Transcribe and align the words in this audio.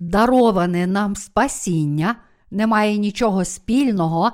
дароване 0.00 0.86
нам 0.86 1.16
спасіння 1.16 2.16
не 2.50 2.66
має 2.66 2.96
нічого 2.96 3.44
спільного 3.44 4.32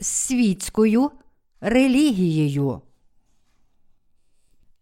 з 0.00 0.06
світською 0.06 1.10
релігією. 1.60 2.80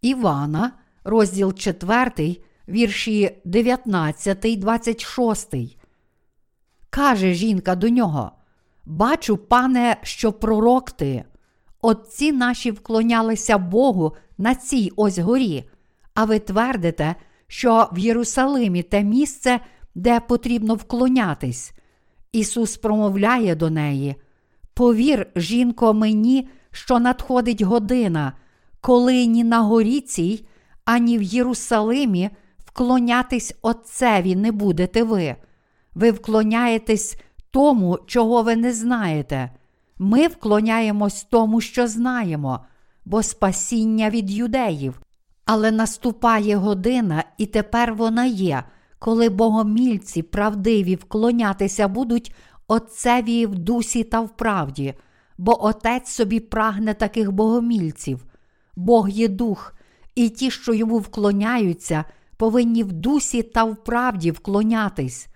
Івана, 0.03 0.73
розділ 1.05 1.55
4, 1.55 2.37
вірші 2.69 3.41
19, 3.45 4.59
26. 4.59 5.55
Каже 6.91 7.33
жінка 7.35 7.75
до 7.75 7.89
нього: 7.89 8.33
Бачу, 8.85 9.37
пане, 9.37 9.97
що 10.03 10.33
пророк 10.33 10.91
ти. 10.91 11.25
Отці 11.81 12.33
наші 12.33 12.71
вклонялися 12.71 13.59
Богу 13.59 14.17
на 14.39 14.55
цій 14.55 14.93
ось 14.97 15.19
горі, 15.19 15.71
а 16.15 16.25
ви 16.25 16.39
твердите, 16.39 17.15
що 17.47 17.89
в 17.93 17.99
Єрусалимі 17.99 18.83
те 18.83 19.03
місце, 19.03 19.61
де 19.95 20.21
потрібно 20.21 20.75
вклонятись. 20.75 21.73
Ісус 22.33 22.77
промовляє 22.77 23.55
до 23.55 23.71
неї: 23.71 24.15
Повір, 24.75 25.27
жінко, 25.37 25.95
мені, 25.95 26.49
що 26.71 26.99
надходить 26.99 27.63
година, 27.63 28.33
коли 28.81 29.27
ні 29.27 29.45
на 29.45 29.61
горі 29.61 30.01
цій, 30.01 30.47
ані 30.85 31.19
в 31.19 31.23
Єрусалимі 31.23 32.31
вклонятись 32.65 33.55
Отцеві 33.63 34.37
не 34.37 34.53
будете 34.53 35.03
ви. 35.03 35.37
Ви 35.95 36.11
вклоняєтесь 36.11 37.17
тому, 37.51 37.99
чого 38.07 38.43
ви 38.43 38.57
не 38.57 38.73
знаєте. 38.73 39.51
Ми 39.99 40.27
вклоняємось 40.27 41.25
тому, 41.25 41.61
що 41.61 41.89
знаємо, 41.89 42.61
бо 43.05 43.23
спасіння 43.23 44.11
від 44.11 44.31
юдеїв. 44.31 45.01
Але 45.45 45.71
наступає 45.71 46.57
година, 46.57 47.25
і 47.39 47.47
тепер 47.47 47.95
вона 47.95 48.25
є, 48.25 48.65
коли 49.05 49.29
богомільці 49.29 50.23
правдиві 50.23 50.95
вклонятися 50.95 51.89
будуть 51.89 52.35
Отцеві 52.69 53.47
в 53.47 53.55
дусі 53.55 54.05
та 54.05 54.21
в 54.21 54.37
правді, 54.37 54.95
бо 55.39 55.65
Отець 55.65 56.09
собі 56.09 56.41
прагне 56.41 56.95
таких 56.95 57.33
богомільців. 57.33 58.25
Бог 58.77 59.09
є 59.09 59.29
дух, 59.29 59.75
і 60.15 60.29
ті, 60.29 60.51
що 60.51 60.75
йому 60.75 60.99
вклоняються, 60.99 62.05
повинні 62.37 62.83
в 62.83 62.93
дусі 62.93 63.43
та 63.43 63.65
в 63.65 63.85
правді 63.85 64.31
вклонятись. 64.31 65.29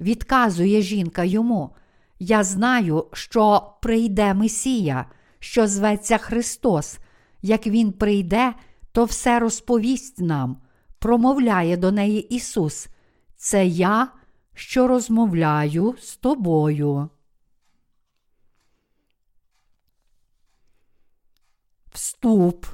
Відказує 0.00 0.82
жінка 0.82 1.24
йому. 1.24 1.70
Я 2.18 2.44
знаю, 2.44 3.06
що 3.12 3.72
прийде 3.82 4.34
Месія, 4.34 5.06
що 5.38 5.66
зветься 5.66 6.18
Христос. 6.18 6.98
Як 7.42 7.66
Він 7.66 7.92
прийде, 7.92 8.52
то 8.92 9.04
все 9.04 9.38
розповість 9.38 10.20
нам, 10.20 10.56
промовляє 10.98 11.76
до 11.76 11.92
неї 11.92 12.20
Ісус. 12.34 12.88
Це 13.42 13.66
я, 13.66 14.08
що 14.54 14.88
розмовляю 14.88 15.94
з 16.00 16.16
тобою. 16.16 17.08
Вступ. 21.92 22.66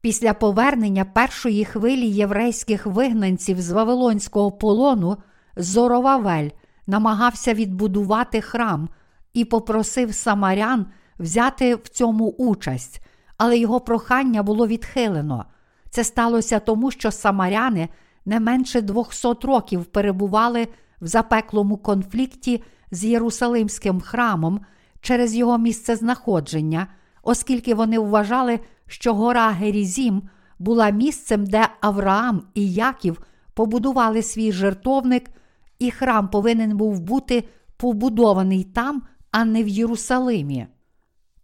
Після 0.00 0.34
повернення 0.34 1.04
першої 1.04 1.64
хвилі 1.64 2.06
єврейських 2.06 2.86
вигнанців 2.86 3.60
з 3.60 3.70
Вавилонського 3.70 4.52
полону 4.52 5.16
Зоровавель 5.56 6.50
намагався 6.86 7.54
відбудувати 7.54 8.40
храм 8.40 8.88
і 9.32 9.44
попросив 9.44 10.14
самарян 10.14 10.86
взяти 11.18 11.74
в 11.74 11.88
цьому 11.88 12.28
участь, 12.28 13.00
але 13.36 13.58
його 13.58 13.80
прохання 13.80 14.42
було 14.42 14.66
відхилено. 14.66 15.44
Це 15.90 16.04
сталося 16.04 16.60
тому, 16.60 16.90
що 16.90 17.10
самаряни 17.10 17.88
не 18.26 18.40
менше 18.40 18.80
200 18.80 19.28
років 19.42 19.84
перебували 19.84 20.68
в 21.00 21.06
запеклому 21.06 21.76
конфлікті 21.76 22.62
з 22.90 23.04
Єрусалимським 23.04 24.00
храмом 24.00 24.60
через 25.00 25.34
його 25.34 25.58
місцезнаходження, 25.58 26.86
оскільки 27.22 27.74
вони 27.74 27.98
вважали, 27.98 28.60
що 28.86 29.14
гора 29.14 29.50
Герізім 29.50 30.22
була 30.58 30.90
місцем, 30.90 31.46
де 31.46 31.68
Авраам 31.80 32.42
і 32.54 32.72
Яків 32.72 33.22
побудували 33.54 34.22
свій 34.22 34.52
жертовник, 34.52 35.30
і 35.78 35.90
храм 35.90 36.28
повинен 36.28 36.76
був 36.76 37.00
бути 37.00 37.44
побудований 37.76 38.64
там, 38.64 39.02
а 39.30 39.44
не 39.44 39.64
в 39.64 39.68
Єрусалимі. 39.68 40.66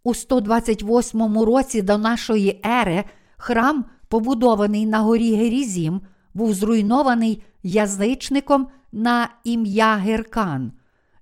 У 0.03 0.13
128 0.13 1.39
році 1.39 1.81
до 1.81 1.97
нашої 1.97 2.61
ери 2.65 3.03
храм, 3.37 3.85
побудований 4.07 4.85
на 4.85 4.99
горі 4.99 5.35
Герізім, 5.35 6.01
був 6.33 6.53
зруйнований 6.53 7.43
язичником 7.63 8.67
на 8.91 9.29
ім'я 9.43 9.95
Геркан. 9.95 10.71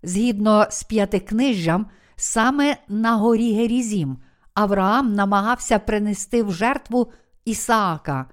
Згідно 0.04 0.68
з 0.70 0.84
п'ятикнижжям, 0.84 1.88
саме 2.16 2.78
на 2.88 3.16
горі 3.16 3.54
Герізім 3.54 4.18
Авраам 4.54 5.14
намагався 5.14 5.80
принести 5.80 6.44
в 6.44 6.52
жертву 6.52 7.12
Ісаака, 7.46 8.26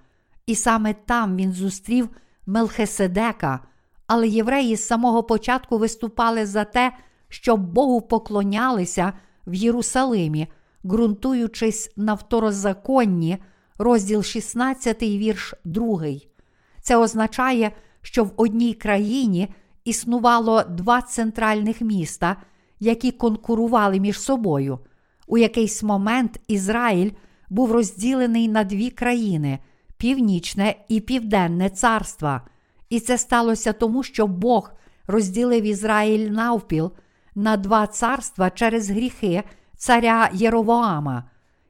і 0.47 0.55
саме 0.55 0.95
там 0.95 1.37
він 1.37 1.53
зустрів 1.53 2.09
Мелхиседека, 2.47 3.61
але 4.07 4.29
євреї 4.29 4.77
з 4.77 4.87
самого 4.87 5.23
початку 5.23 5.79
виступали 5.79 6.47
за 6.47 6.65
те, 6.65 6.93
щоб 7.29 7.61
Богу 7.61 8.01
поклонялися 8.01 9.13
в 9.47 9.55
Єрусалимі, 9.55 10.49
ґрунтуючись 10.87 11.93
на 11.97 12.15
второзаконні, 12.15 13.39
розділ 13.79 14.23
16, 14.23 15.03
вірш 15.03 15.55
2. 15.65 16.05
Це 16.85 16.97
означає, 16.97 17.73
що 18.03 18.25
в 18.25 18.33
одній 18.37 18.75
країні 18.75 19.49
існувало 19.85 20.63
два 20.63 21.03
центральних 21.03 21.81
міста, 21.81 22.37
які 22.81 23.11
конкурували 23.11 24.01
між 24.01 24.21
собою. 24.21 24.79
У 25.27 25.39
якийсь 25.39 25.83
момент 25.83 26.41
Ізраїль 26.49 27.11
був 27.51 27.73
розділений 27.73 28.49
на 28.49 28.65
дві 28.65 28.91
країни 28.91 29.59
Північне 29.97 30.75
і 30.89 31.01
Південне 31.01 31.71
царства. 31.71 32.43
І 32.89 33.01
це 33.01 33.19
сталося 33.19 33.73
тому, 33.73 34.03
що 34.03 34.27
Бог 34.27 34.73
розділив 35.07 35.65
Ізраїль 35.65 36.31
навпіл 36.31 36.93
на 37.35 37.57
два 37.57 37.87
царства 37.87 38.51
через 38.51 38.91
гріхи 38.91 39.43
царя 39.77 40.31
Єровоама. 40.33 41.25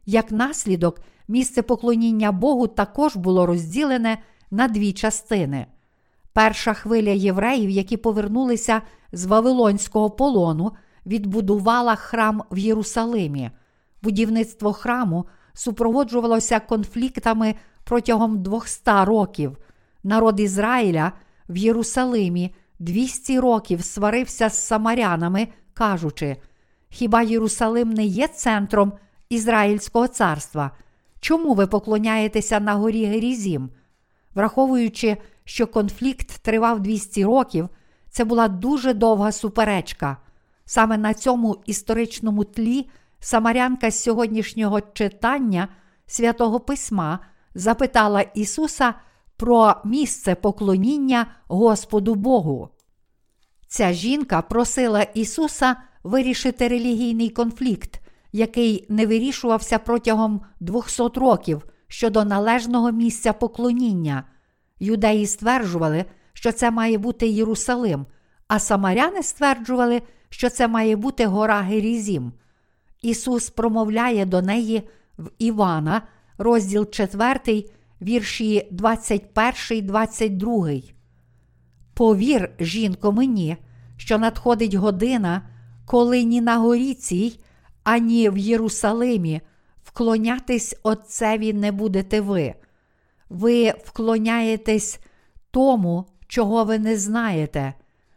Як 0.06 0.32
наслідок, 0.32 1.00
місце 1.28 1.62
поклоніння 1.62 2.32
Богу 2.32 2.66
також 2.66 3.16
було 3.16 3.46
розділене 3.46 4.19
на 4.54 4.69
дві 4.69 4.92
частини. 4.92 5.66
Перша 6.32 6.75
хвиля 6.75 7.10
євреїв, 7.10 7.70
які 7.70 7.97
повернулися 7.97 8.82
з 9.12 9.25
Вавилонського 9.25 10.10
полону, 10.10 10.72
відбудувала 11.06 11.94
храм 11.94 12.42
в 12.50 12.59
Єрусалимі. 12.59 13.50
Будівництво 14.03 14.72
храму 14.72 15.26
супроводжувалося 15.54 16.60
конфліктами 16.60 17.54
протягом 17.84 18.43
200 18.43 18.91
років. 19.04 19.59
Народ 20.04 20.41
Ізраїля 20.41 21.12
в 21.48 21.56
Єрусалимі 21.56 22.54
200 22.78 23.41
років 23.41 23.84
сварився 23.84 24.48
з 24.48 24.66
самарянами, 24.66 25.48
кажучи: 25.75 26.37
Хіба 26.88 27.22
Єрусалим 27.22 27.91
не 27.91 28.04
є 28.04 28.28
центром 28.28 28.93
Ізраїльського 29.28 30.09
царства? 30.09 30.70
Чому 31.20 31.54
ви 31.54 31.66
поклоняєтеся 31.66 32.60
на 32.60 32.75
горі 32.75 33.04
Герізім? 33.04 33.70
Враховуючи, 34.34 35.17
що 35.45 35.67
конфлікт 35.67 36.28
тривав 36.43 36.81
200 36.81 37.25
років, 37.25 37.69
це 38.11 38.25
була 38.25 38.49
дуже 38.49 38.95
довга 38.95 39.33
суперечка. 39.33 40.17
Саме 40.65 40.99
на 40.99 41.15
цьому 41.15 41.62
історичному 41.67 42.44
тлі 42.44 42.89
Самарянка 43.21 43.91
з 43.91 44.03
сьогоднішнього 44.03 44.81
читання 44.81 45.69
святого 46.06 46.61
Письма 46.61 47.19
запитала 47.55 48.21
Ісуса 48.21 48.94
про 49.37 49.75
місце 49.84 50.35
поклоніння 50.35 51.26
Господу 51.49 52.14
Богу. 52.14 52.69
Ця 53.69 53.93
жінка 53.93 54.43
просила 54.43 55.03
Ісуса 55.03 55.76
вирішити 56.03 56.69
релігійний 56.69 57.31
конфлікт, 57.31 58.00
який 58.32 58.87
не 58.88 59.06
вирішувався 59.06 59.79
протягом 59.79 60.41
200 60.61 61.03
років 61.03 61.62
щодо 61.88 62.25
належного 62.25 62.93
місця 62.93 63.32
поклоніння. 63.32 64.25
Юдеї 64.84 65.26
стверджували, 65.26 66.04
що 66.32 66.52
це 66.52 66.70
має 66.70 66.98
бути 66.98 67.28
Єрусалим, 67.28 68.06
а 68.48 68.58
самаряни 68.58 69.22
стверджували, 69.22 70.02
що 70.28 70.50
це 70.50 70.69
має 70.69 70.96
бути 70.96 71.26
гора 71.26 71.60
Герізім. 71.60 72.32
Ісус 73.02 73.50
промовляє 73.50 74.26
до 74.26 74.42
неї 74.42 74.82
в 75.19 75.31
Івана, 75.38 76.02
розділ 76.38 76.90
4, 76.90 77.64
вірші 78.02 78.69
21, 78.70 79.86
22. 79.86 80.69
Повір, 81.94 82.50
жінко, 82.60 83.12
мені, 83.12 83.56
що 83.96 84.19
надходить 84.19 84.75
година, 84.75 85.42
коли 85.86 86.25
ні 86.25 86.40
на 86.40 86.56
горі 86.56 86.94
цій, 86.94 87.40
ані 87.84 88.31
в 88.31 88.38
Єрусалимі 88.38 89.40
вклонятись 89.82 90.76
Отцеві 90.82 91.52
не 91.52 91.72
будете 91.72 92.20
ви. 92.20 92.54
Ви 93.34 93.75
вклоняєтесь 93.84 95.00
тому, 95.50 96.06
чого 96.28 96.64
ви 96.64 96.78
не 96.78 96.98
знаєте. 96.98 97.75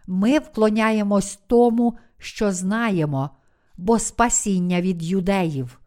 Ми 0.08 0.40
вклоняємось 0.40 1.40
тому, 1.48 1.98
що 2.18 2.52
знаємо, 2.52 3.30
бо 3.78 4.00
спасіння 4.00 4.82
від 4.82 5.04
юдеїв. 5.04 5.80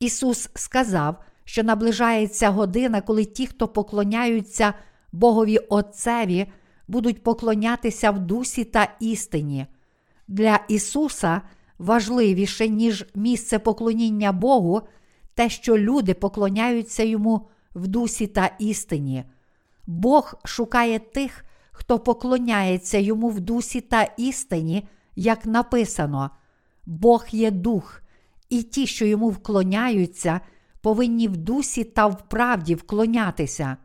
Ісус 0.00 0.50
сказав, 0.54 1.16
що 1.44 1.62
наближається 1.62 2.50
година, 2.50 3.00
коли 3.00 3.24
ті, 3.24 3.46
хто 3.46 3.68
поклоняються 3.68 4.74
Богові 5.12 5.58
Отцеві, 5.58 6.46
будуть 6.88 7.22
поклонятися 7.22 8.10
в 8.10 8.18
дусі 8.18 8.64
та 8.64 8.88
істині. 9.00 9.66
Для 10.28 10.60
Ісуса 10.68 11.42
важливіше, 11.78 12.68
ніж 12.68 13.06
місце 13.14 13.58
поклоніння 13.58 14.32
Богу, 14.32 14.82
те, 15.34 15.48
що 15.48 15.78
люди 15.78 16.14
поклоняються 16.14 17.02
йому 17.02 17.48
в 17.76 17.86
дусі 17.86 18.26
та 18.26 18.50
істині. 18.58 19.24
Бог 19.86 20.34
шукає 20.44 20.98
тих, 20.98 21.44
хто 21.72 21.98
поклоняється 21.98 22.98
йому 22.98 23.28
в 23.28 23.40
дусі 23.40 23.80
та 23.80 24.02
істині, 24.02 24.88
як 25.16 25.46
написано: 25.46 26.30
Бог 26.86 27.26
є 27.30 27.50
дух, 27.50 28.02
і 28.48 28.62
ті, 28.62 28.86
що 28.86 29.06
йому 29.06 29.28
вклоняються, 29.28 30.40
повинні 30.80 31.28
в 31.28 31.36
дусі 31.36 31.84
та 31.84 32.06
в 32.06 32.28
правді 32.28 32.74
вклонятися. 32.74 33.76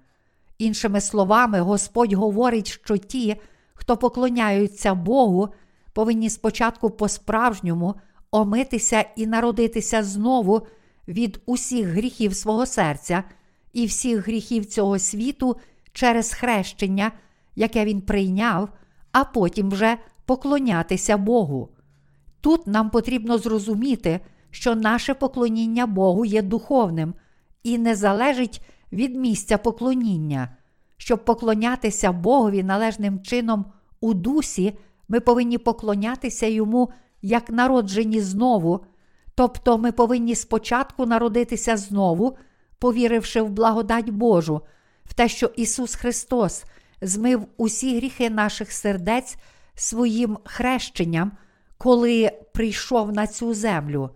Іншими 0.57 1.01
словами, 1.01 1.59
Господь 1.59 2.13
говорить, 2.13 2.67
що 2.67 2.97
ті, 2.97 3.35
хто 3.73 3.97
поклоняються 3.97 4.93
Богу, 4.93 5.49
повинні 5.93 6.29
спочатку 6.29 6.89
по-справжньому 6.89 7.95
омитися 8.31 9.05
і 9.15 9.27
народитися 9.27 10.03
знову 10.03 10.67
від 11.07 11.41
усіх 11.45 11.87
гріхів 11.87 12.35
свого 12.35 12.65
серця 12.65 13.23
і 13.73 13.85
всіх 13.85 14.27
гріхів 14.27 14.65
цього 14.65 14.99
світу 14.99 15.57
через 15.93 16.33
хрещення, 16.33 17.11
яке 17.55 17.85
він 17.85 18.01
прийняв, 18.01 18.69
а 19.11 19.23
потім 19.23 19.69
вже 19.69 19.97
поклонятися 20.25 21.17
Богу. 21.17 21.69
Тут 22.41 22.67
нам 22.67 22.89
потрібно 22.89 23.37
зрозуміти, 23.37 24.19
що 24.51 24.75
наше 24.75 25.13
поклоніння 25.13 25.87
Богу 25.87 26.25
є 26.25 26.41
духовним 26.41 27.13
і 27.63 27.77
не 27.77 27.95
залежить 27.95 28.61
від 28.91 29.15
місця 29.15 29.57
поклоніння. 29.57 30.57
Щоб 30.97 31.25
поклонятися 31.25 32.11
Богові 32.11 32.63
належним 32.63 33.21
чином 33.21 33.65
у 34.01 34.13
дусі, 34.13 34.77
ми 35.07 35.19
повинні 35.19 35.57
поклонятися 35.57 36.45
йому 36.45 36.91
як 37.21 37.49
народжені 37.49 38.21
знову, 38.21 38.85
тобто 39.35 39.77
ми 39.77 39.91
повинні 39.91 40.35
спочатку 40.35 41.05
народитися 41.05 41.77
знову, 41.77 42.37
повіривши 42.81 43.41
в 43.41 43.49
благодать 43.49 44.09
Божу, 44.09 44.61
в 45.05 45.13
те, 45.13 45.29
що 45.29 45.51
Ісус 45.55 45.95
Христос 45.95 46.65
змив 47.01 47.47
усі 47.57 47.97
гріхи 47.97 48.29
наших 48.29 48.71
сердець 48.71 49.37
своїм 49.75 50.37
хрещенням, 50.43 51.31
коли 51.77 52.31
прийшов 52.53 53.11
на 53.11 53.27
цю 53.27 53.53
землю. 53.53 54.09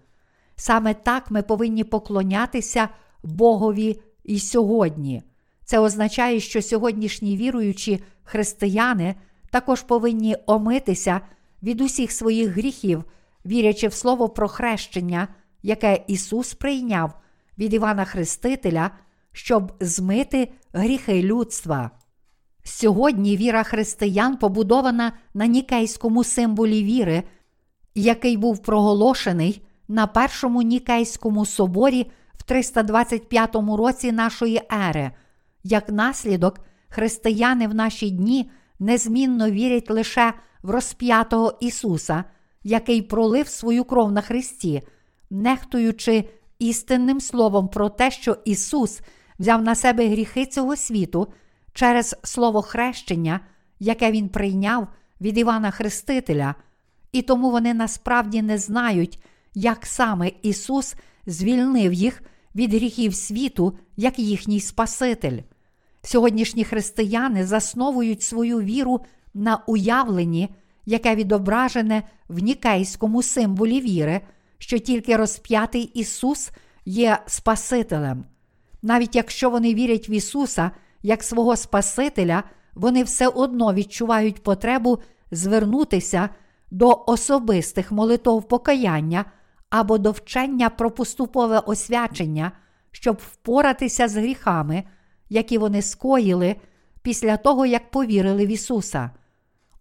Саме 0.56 0.94
так 0.94 1.32
ми 1.32 1.42
повинні 1.42 1.84
поклонятися 1.84 2.90
Богові 3.24 4.02
і 4.24 4.40
сьогодні. 4.40 5.24
Це 5.66 5.80
означає, 5.80 6.40
що 6.40 6.62
сьогоднішні 6.62 7.38
віруючі 7.38 8.04
християни 8.24 9.16
також 9.50 9.82
повинні 9.82 10.38
омитися 10.46 11.22
від 11.64 11.82
усіх 11.82 12.12
своїх 12.12 12.50
гріхів, 12.50 13.04
вірячи 13.46 13.88
в 13.88 13.94
слово 13.94 14.30
про 14.30 14.48
хрещення, 14.48 15.28
яке 15.64 16.04
Ісус 16.08 16.54
прийняв 16.54 17.14
від 17.58 17.74
Івана 17.74 18.06
Хрестителя, 18.06 18.92
щоб 19.32 19.74
змити 19.80 20.52
гріхи 20.74 21.24
людства. 21.24 21.92
Сьогодні 22.64 23.38
віра 23.38 23.64
християн 23.64 24.38
побудована 24.38 25.12
на 25.34 25.46
нікейському 25.46 26.24
символі 26.24 26.84
віри, 26.84 27.24
який 27.96 28.38
був 28.38 28.64
проголошений 28.64 29.62
на 29.88 30.08
Першому 30.08 30.62
Нікейському 30.62 31.46
соборі 31.46 32.12
в 32.34 32.44
325 32.44 33.56
році 33.56 34.12
нашої 34.12 34.62
ери. 34.90 35.12
Як 35.64 35.90
наслідок, 35.90 36.60
християни 36.90 37.68
в 37.68 37.76
наші 37.76 38.10
дні 38.10 38.52
незмінно 38.80 39.50
вірять 39.50 39.90
лише 39.92 40.34
в 40.64 40.70
розп'ятого 40.70 41.58
Ісуса, 41.62 42.24
який 42.64 43.02
пролив 43.02 43.48
свою 43.48 43.84
кров 43.84 44.12
на 44.12 44.22
Христі, 44.22 44.82
нехтуючи 45.30 46.30
істинним 46.60 47.20
словом 47.22 47.68
про 47.68 47.90
те, 47.90 48.12
що 48.12 48.38
Ісус 48.46 49.02
взяв 49.40 49.62
на 49.62 49.76
себе 49.76 50.08
гріхи 50.08 50.46
цього 50.46 50.76
світу 50.76 51.28
через 51.74 52.16
слово 52.24 52.62
хрещення, 52.62 53.40
яке 53.80 54.12
Він 54.12 54.30
прийняв 54.30 54.88
від 55.22 55.38
Івана 55.38 55.72
Хрестителя, 55.72 56.56
і 57.12 57.22
тому 57.22 57.52
вони 57.52 57.74
насправді 57.74 58.42
не 58.42 58.58
знають, 58.58 59.24
як 59.54 59.86
саме 59.86 60.32
Ісус 60.42 60.96
звільнив 61.26 61.94
їх 61.94 62.24
від 62.56 62.74
гріхів 62.74 63.16
світу, 63.16 63.78
як 63.98 64.20
їхній 64.20 64.60
Спаситель. 64.60 65.40
Сьогоднішні 66.02 66.64
християни 66.64 67.46
засновують 67.46 68.24
свою 68.24 68.62
віру 68.62 69.02
на 69.34 69.56
уявленні, 69.68 70.50
яке 70.86 71.16
відображене 71.16 72.04
в 72.30 72.40
нікейському 72.40 73.24
символі 73.24 73.82
віри, 73.82 74.22
що 74.58 74.80
тільки 74.80 75.18
розп'ятий 75.18 75.82
Ісус 75.82 76.52
є 76.86 77.20
Спасителем. 77.28 78.26
Навіть 78.82 79.16
якщо 79.16 79.50
вони 79.50 79.74
вірять 79.74 80.10
в 80.10 80.12
Ісуса 80.12 80.72
як 81.04 81.24
свого 81.24 81.56
Спасителя, 81.56 82.44
вони 82.74 83.04
все 83.04 83.28
одно 83.28 83.74
відчувають 83.74 84.44
потребу 84.44 85.00
звернутися 85.32 86.30
до 86.72 87.04
особистих 87.08 87.92
молитов 87.92 88.48
покаяння 88.48 89.26
або 89.70 89.98
до 89.98 90.12
вчення 90.12 90.70
про 90.70 90.92
поступове 90.92 91.60
освячення, 91.60 92.52
щоб 92.92 93.18
впоратися 93.32 94.08
з 94.08 94.16
гріхами, 94.16 94.84
які 95.30 95.58
вони 95.58 95.82
скоїли 95.82 96.56
після 97.02 97.38
того, 97.38 97.66
як 97.66 97.92
повірили 97.92 98.46
в 98.46 98.50
Ісуса. 98.50 99.12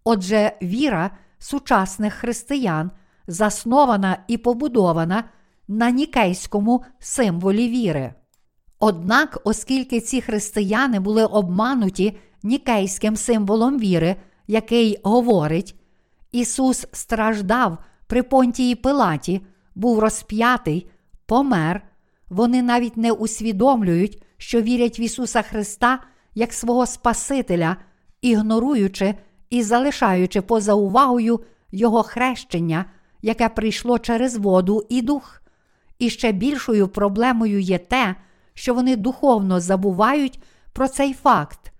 Отже, 0.03 0.51
віра 0.61 1.11
сучасних 1.39 2.13
християн 2.13 2.91
заснована 3.27 4.17
і 4.27 4.37
побудована 4.37 5.23
на 5.67 5.89
нікейському 5.89 6.83
символі 6.99 7.69
віри. 7.69 8.13
Однак, 8.79 9.41
оскільки 9.43 10.01
ці 10.01 10.21
християни 10.21 10.99
були 10.99 11.25
обмануті 11.25 12.17
нікейським 12.43 13.15
символом 13.15 13.79
віри, 13.79 14.15
який 14.47 14.99
говорить, 15.03 15.75
Ісус 16.31 16.87
страждав 16.91 17.77
при 18.07 18.23
понтії 18.23 18.75
Пилаті, 18.75 19.41
був 19.75 19.99
розп'ятий, 19.99 20.89
помер, 21.25 21.81
вони 22.29 22.61
навіть 22.61 22.97
не 22.97 23.11
усвідомлюють, 23.11 24.23
що 24.37 24.61
вірять 24.61 24.99
в 24.99 25.01
Ісуса 25.01 25.41
Христа 25.41 25.99
як 26.35 26.53
свого 26.53 26.85
Спасителя, 26.85 27.77
ігноруючи 28.21 29.15
і 29.49 29.63
залишаючи 29.63 30.41
поза 30.41 30.73
увагою 30.73 31.39
Його 31.71 32.03
хрещення, 32.03 32.85
яке 33.25 33.49
прийшло 33.49 33.99
через 33.99 34.37
воду 34.37 34.85
і 34.89 35.01
дух. 35.01 35.41
І 35.99 36.09
ще 36.09 36.31
більшою 36.31 36.87
проблемою 36.87 37.59
є 37.59 37.77
те, 37.77 38.15
що 38.53 38.73
вони 38.73 38.95
духовно 38.95 39.59
забувають 39.59 40.39
про 40.73 40.87
цей 40.87 41.13
факт. 41.13 41.71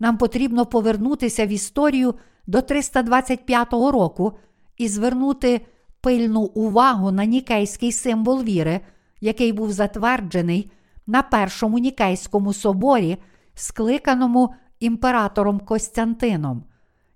Нам 0.00 0.18
потрібно 0.18 0.66
повернутися 0.66 1.46
в 1.46 1.48
історію 1.48 2.14
до 2.46 2.62
325 2.62 3.72
року 3.72 4.32
і 4.78 4.88
звернути 4.88 5.60
пильну 6.00 6.40
увагу 6.40 7.10
на 7.10 7.24
нікейський 7.24 7.92
символ 7.92 8.42
віри, 8.42 8.80
який 9.20 9.52
був 9.52 9.72
затверджений 9.72 10.70
на 11.06 11.22
Першому 11.22 11.78
Нікейському 11.78 12.52
соборі, 12.52 13.16
скликаному 13.54 14.54
імператором 14.80 15.60
Костянтином. 15.60 16.64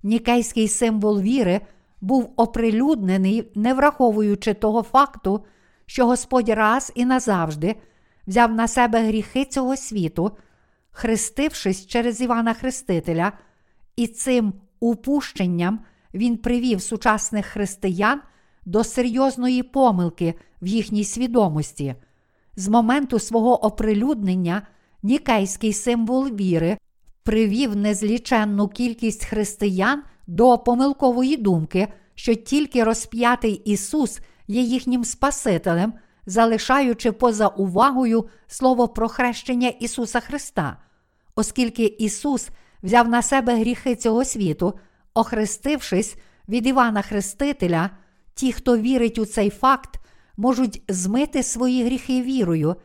Нікейський 0.03 0.69
символ 0.69 1.21
віри 1.21 1.61
був 2.07 2.33
оприлюднений, 2.37 3.53
не 3.55 3.75
враховуючи 3.75 4.55
того 4.55 4.83
факту, 4.83 5.45
що 5.87 6.07
Господь 6.07 6.49
раз 6.49 6.93
і 6.95 7.05
назавжди 7.05 7.77
взяв 8.27 8.53
на 8.53 8.69
себе 8.69 9.07
гріхи 9.07 9.45
цього 9.45 9.77
світу, 9.77 10.31
хрестившись 10.91 11.87
через 11.87 12.21
Івана 12.21 12.55
Хрестителя, 12.55 13.33
і 13.97 14.07
цим 14.07 14.53
упущенням 14.81 15.81
він 16.15 16.37
привів 16.37 16.83
сучасних 16.83 17.47
християн 17.47 18.21
до 18.65 18.85
серйозної 18.85 19.63
помилки 19.63 20.35
в 20.63 20.67
їхній 20.67 21.05
свідомості. 21.05 21.95
З 22.57 22.69
моменту 22.69 23.19
свого 23.19 23.65
оприлюднення 23.65 24.63
нікейський 25.03 25.73
символ 25.73 26.27
віри 26.27 26.79
привів 27.23 27.77
незліченну 27.77 28.69
кількість 28.69 29.25
християн 29.25 30.03
до 30.27 30.59
помилкової 30.59 31.37
думки, 31.37 31.89
що 32.15 32.35
тільки 32.35 32.85
розп'ятий 32.85 33.53
Ісус 33.53 34.21
є 34.49 34.61
їхнім 34.61 35.05
Спасителем, 35.05 35.93
залишаючи 36.27 37.13
поза 37.13 37.49
увагою 37.49 38.29
слово 38.47 38.89
про 38.89 39.09
хрещення 39.09 39.69
Ісуса 39.69 40.21
Христа, 40.21 40.77
оскільки 41.35 41.85
Ісус 41.85 42.49
взяв 42.83 43.09
на 43.09 43.23
себе 43.23 43.57
гріхи 43.57 43.97
цього 43.97 44.25
світу, 44.25 44.79
охрестившись 45.15 46.17
від 46.49 46.67
Івана 46.67 47.03
Хрестителя, 47.03 47.91
ті, 48.35 48.53
хто 48.53 48.79
вірить 48.79 49.19
у 49.19 49.27
цей 49.27 49.51
факт, 49.51 50.01
можуть 50.37 50.83
змити 50.89 51.43
свої 51.43 51.85
гріхи 51.85 52.23
вірою, 52.23 52.77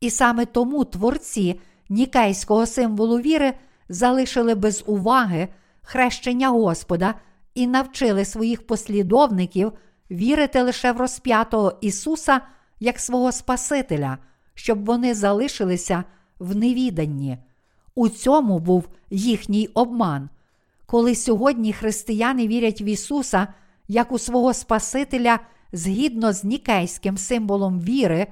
і 0.00 0.10
саме 0.10 0.46
тому 0.46 0.84
творці 0.84 1.60
нікейського 1.88 2.66
символу 2.66 3.18
віри 3.18 3.54
залишили 3.88 4.54
без 4.54 4.84
уваги 4.86 5.48
хрещення 5.88 6.48
Господа 6.48 7.14
і 7.54 7.66
навчили 7.66 8.24
своїх 8.24 8.66
послідовників 8.66 9.72
вірити 10.10 10.62
лише 10.62 10.92
в 10.92 10.96
розп'ятого 10.96 11.78
Ісуса 11.80 12.40
як 12.80 13.00
свого 13.00 13.32
Спасителя, 13.32 14.18
щоб 14.54 14.84
вони 14.84 15.14
залишилися 15.14 16.04
в 16.38 16.56
невіданні. 16.56 17.38
У 17.94 18.08
цьому 18.08 18.58
був 18.58 18.88
їхній 19.10 19.66
обман. 19.74 20.28
Коли 20.86 21.14
сьогодні 21.14 21.72
християни 21.72 22.48
вірять 22.48 22.80
в 22.80 22.82
Ісуса 22.82 23.48
як 23.88 24.12
у 24.12 24.18
свого 24.18 24.54
Спасителя 24.54 25.38
згідно 25.72 26.32
з 26.32 26.44
нікейським 26.44 27.18
символом 27.18 27.80
віри, 27.80 28.26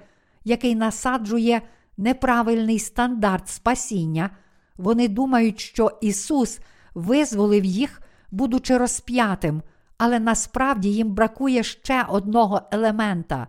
який 0.44 0.74
насаджує 0.74 1.62
неправильний 1.96 2.78
стандарт 2.78 3.48
спасіння, 3.48 4.30
вони 4.76 5.08
думають, 5.08 5.60
що 5.60 5.98
Ісус 6.00 6.60
визволив 6.96 7.64
їх, 7.64 8.02
будучи 8.30 8.78
розп'ятим, 8.78 9.62
але 9.98 10.18
насправді 10.18 10.92
їм 10.92 11.14
бракує 11.14 11.62
ще 11.62 12.04
одного 12.08 12.62
елемента. 12.70 13.46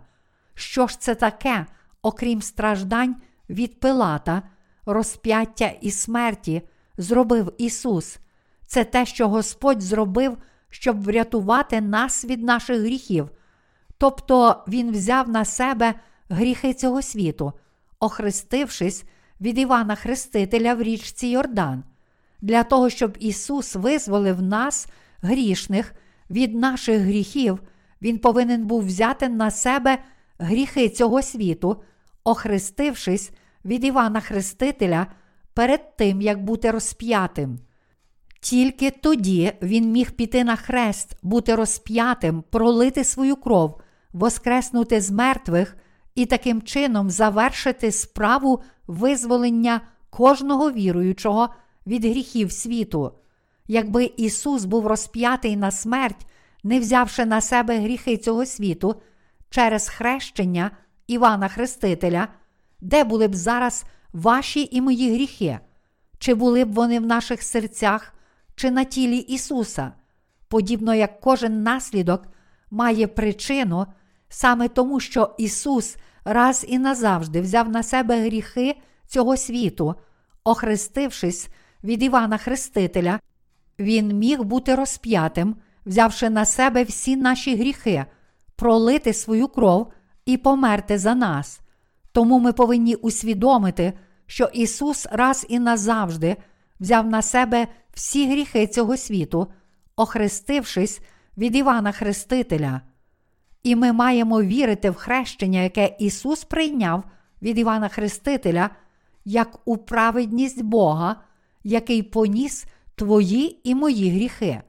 Що 0.54 0.86
ж 0.86 1.00
це 1.00 1.14
таке, 1.14 1.66
окрім 2.02 2.42
страждань 2.42 3.16
від 3.50 3.80
Пилата, 3.80 4.42
розп'яття 4.86 5.72
і 5.80 5.90
смерті, 5.90 6.62
зробив 6.98 7.52
Ісус? 7.58 8.18
Це 8.66 8.84
те, 8.84 9.06
що 9.06 9.28
Господь 9.28 9.82
зробив, 9.82 10.38
щоб 10.70 11.02
врятувати 11.02 11.80
нас 11.80 12.24
від 12.24 12.42
наших 12.42 12.80
гріхів. 12.80 13.30
Тобто 13.98 14.64
Він 14.68 14.92
взяв 14.92 15.28
на 15.28 15.44
себе 15.44 15.94
гріхи 16.28 16.74
цього 16.74 17.02
світу, 17.02 17.52
охрестившись 18.00 19.04
від 19.40 19.58
Івана 19.58 19.94
Хрестителя 19.94 20.74
в 20.74 20.82
річці 20.82 21.26
Йордан, 21.26 21.84
для 22.40 22.62
того, 22.62 22.90
щоб 22.90 23.16
Ісус 23.20 23.74
визволив 23.74 24.42
нас, 24.42 24.88
грішних, 25.22 25.94
від 26.30 26.54
наших 26.54 27.00
гріхів, 27.00 27.62
Він 28.02 28.18
повинен 28.18 28.66
був 28.66 28.86
взяти 28.86 29.28
на 29.28 29.50
себе 29.50 29.98
гріхи 30.38 30.88
цього 30.88 31.22
світу, 31.22 31.82
охрестившись 32.24 33.30
від 33.64 33.84
Івана 33.84 34.20
Хрестителя 34.20 35.06
перед 35.54 35.96
тим, 35.96 36.20
як 36.20 36.44
бути 36.44 36.70
розп'ятим. 36.70 37.58
Тільки 38.40 38.90
тоді 38.90 39.52
він 39.62 39.92
міг 39.92 40.10
піти 40.10 40.44
на 40.44 40.56
хрест, 40.56 41.16
бути 41.22 41.54
розп'ятим, 41.54 42.44
пролити 42.50 43.04
свою 43.04 43.36
кров, 43.36 43.80
воскреснути 44.12 45.00
з 45.00 45.10
мертвих 45.10 45.76
і 46.14 46.26
таким 46.26 46.62
чином 46.62 47.10
завершити 47.10 47.92
справу 47.92 48.62
визволення 48.86 49.80
кожного 50.10 50.72
віруючого 50.72 51.48
від 51.88 52.04
гріхів 52.04 52.52
світу. 52.52 53.12
Якби 53.66 54.12
Ісус 54.16 54.64
був 54.64 54.86
розп'ятий 54.86 55.56
на 55.56 55.70
смерть, 55.70 56.26
не 56.64 56.80
взявши 56.80 57.24
на 57.24 57.40
себе 57.40 57.78
гріхи 57.78 58.16
цього 58.16 58.46
світу 58.46 59.02
через 59.50 59.88
хрещення 59.88 60.70
Івана 61.06 61.48
Хрестителя, 61.48 62.28
де 62.80 63.04
були 63.04 63.28
б 63.28 63.34
зараз 63.34 63.84
ваші 64.12 64.68
і 64.72 64.80
мої 64.80 65.14
гріхи? 65.14 65.58
Чи 66.18 66.34
були 66.34 66.64
б 66.64 66.72
вони 66.72 67.00
в 67.00 67.06
наших 67.06 67.42
серцях, 67.42 68.14
чи 68.54 68.70
на 68.70 68.84
тілі 68.84 69.18
Ісуса? 69.18 69.92
Подібно 70.48 70.94
як 70.94 71.20
кожен 71.20 71.62
наслідок 71.62 72.22
має 72.70 73.06
причину 73.06 73.86
саме 74.28 74.68
тому, 74.68 75.00
що 75.00 75.34
Ісус 75.38 75.96
раз 76.24 76.66
і 76.68 76.78
назавжди 76.78 77.40
взяв 77.40 77.68
на 77.68 77.82
себе 77.82 78.20
гріхи 78.20 78.76
цього 79.06 79.36
світу, 79.36 79.94
охрестившись 80.44 81.48
від 81.84 82.02
Івана 82.02 82.38
Хрестителя, 82.38 83.20
Він 83.78 84.18
міг 84.18 84.42
бути 84.42 84.74
розп'ятим, 84.74 85.56
взявши 85.86 86.30
на 86.30 86.44
себе 86.44 86.84
всі 86.84 87.16
наші 87.16 87.56
гріхи, 87.56 88.04
пролити 88.56 89.12
свою 89.12 89.48
кров 89.48 89.92
і 90.26 90.36
померти 90.36 90.98
за 90.98 91.14
нас. 91.14 91.60
Тому 92.12 92.38
ми 92.38 92.52
повинні 92.52 92.94
усвідомити, 92.94 93.92
що 94.26 94.44
Ісус 94.52 95.06
раз 95.10 95.46
і 95.48 95.58
назавжди 95.58 96.36
взяв 96.80 97.06
на 97.06 97.22
себе 97.22 97.68
всі 97.94 98.30
гріхи 98.30 98.66
цього 98.66 98.96
світу, 98.96 99.46
охрестившись 99.96 101.00
від 101.38 101.56
Івана 101.56 101.92
Хрестителя. 101.92 102.80
І 103.62 103.76
ми 103.76 103.92
маємо 103.92 104.42
вірити 104.42 104.90
в 104.90 104.94
хрещення, 104.94 105.60
яке 105.60 105.96
Ісус 105.98 106.44
прийняв 106.44 107.04
від 107.42 107.58
Івана 107.58 107.88
Хрестителя, 107.88 108.70
як 109.24 109.58
у 109.64 109.76
праведність 109.76 110.62
Бога, 110.62 111.16
який 111.68 112.02
поніс 112.02 112.66
твої 112.94 113.60
і 113.68 113.74
мої 113.74 114.10
гріхи. 114.10 114.60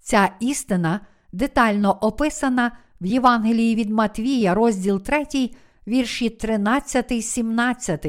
Ця 0.00 0.30
істина 0.40 1.00
детально 1.32 1.98
описана 2.00 2.72
в 3.00 3.06
Євангелії 3.06 3.74
від 3.74 3.90
Матвія, 3.90 4.54
розділ 4.54 5.02
3, 5.02 5.50
вірші 5.86 6.30
13, 6.30 7.24
17. 7.24 8.06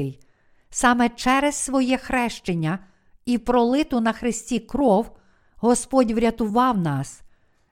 Саме 0.70 1.08
через 1.08 1.54
своє 1.54 1.96
хрещення 1.96 2.78
і 3.26 3.38
пролиту 3.38 4.00
на 4.00 4.12
Христі 4.12 4.58
кров 4.58 5.16
Господь 5.56 6.10
врятував 6.10 6.78
нас. 6.78 7.22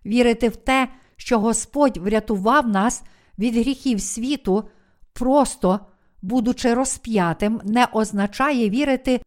Вірити 0.07 0.49
в 0.49 0.57
те, 0.57 0.89
що 1.17 1.39
Господь 1.39 1.97
врятував 1.97 2.69
нас 2.69 3.03
від 3.39 3.55
гріхів 3.55 4.01
світу, 4.01 4.69
просто, 5.13 5.81
будучи 6.23 6.75
розп'ятим, 6.75 7.61
не 7.65 7.85
означає 7.93 8.71
вірити 8.71 9.21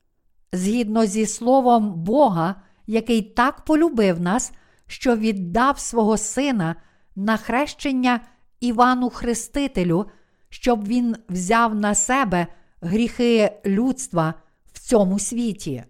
згідно 0.53 1.05
зі 1.05 1.25
Словом 1.25 1.93
Бога, 1.93 2.55
який 2.87 3.21
так 3.21 3.65
полюбив 3.65 4.21
нас, 4.21 4.51
що 4.87 5.15
віддав 5.15 5.79
свого 5.79 6.17
Сина 6.17 6.75
на 7.15 7.37
хрещення 7.37 8.19
Івану 8.59 9.09
Хрестителю, 9.09 10.05
щоб 10.49 10.87
Він 10.87 11.15
взяв 11.29 11.75
на 11.75 11.95
себе 11.95 12.47
гріхи 12.81 13.51
людства 13.65 14.33
в 14.73 14.79
цьому 14.79 15.19
світі. 15.19 15.83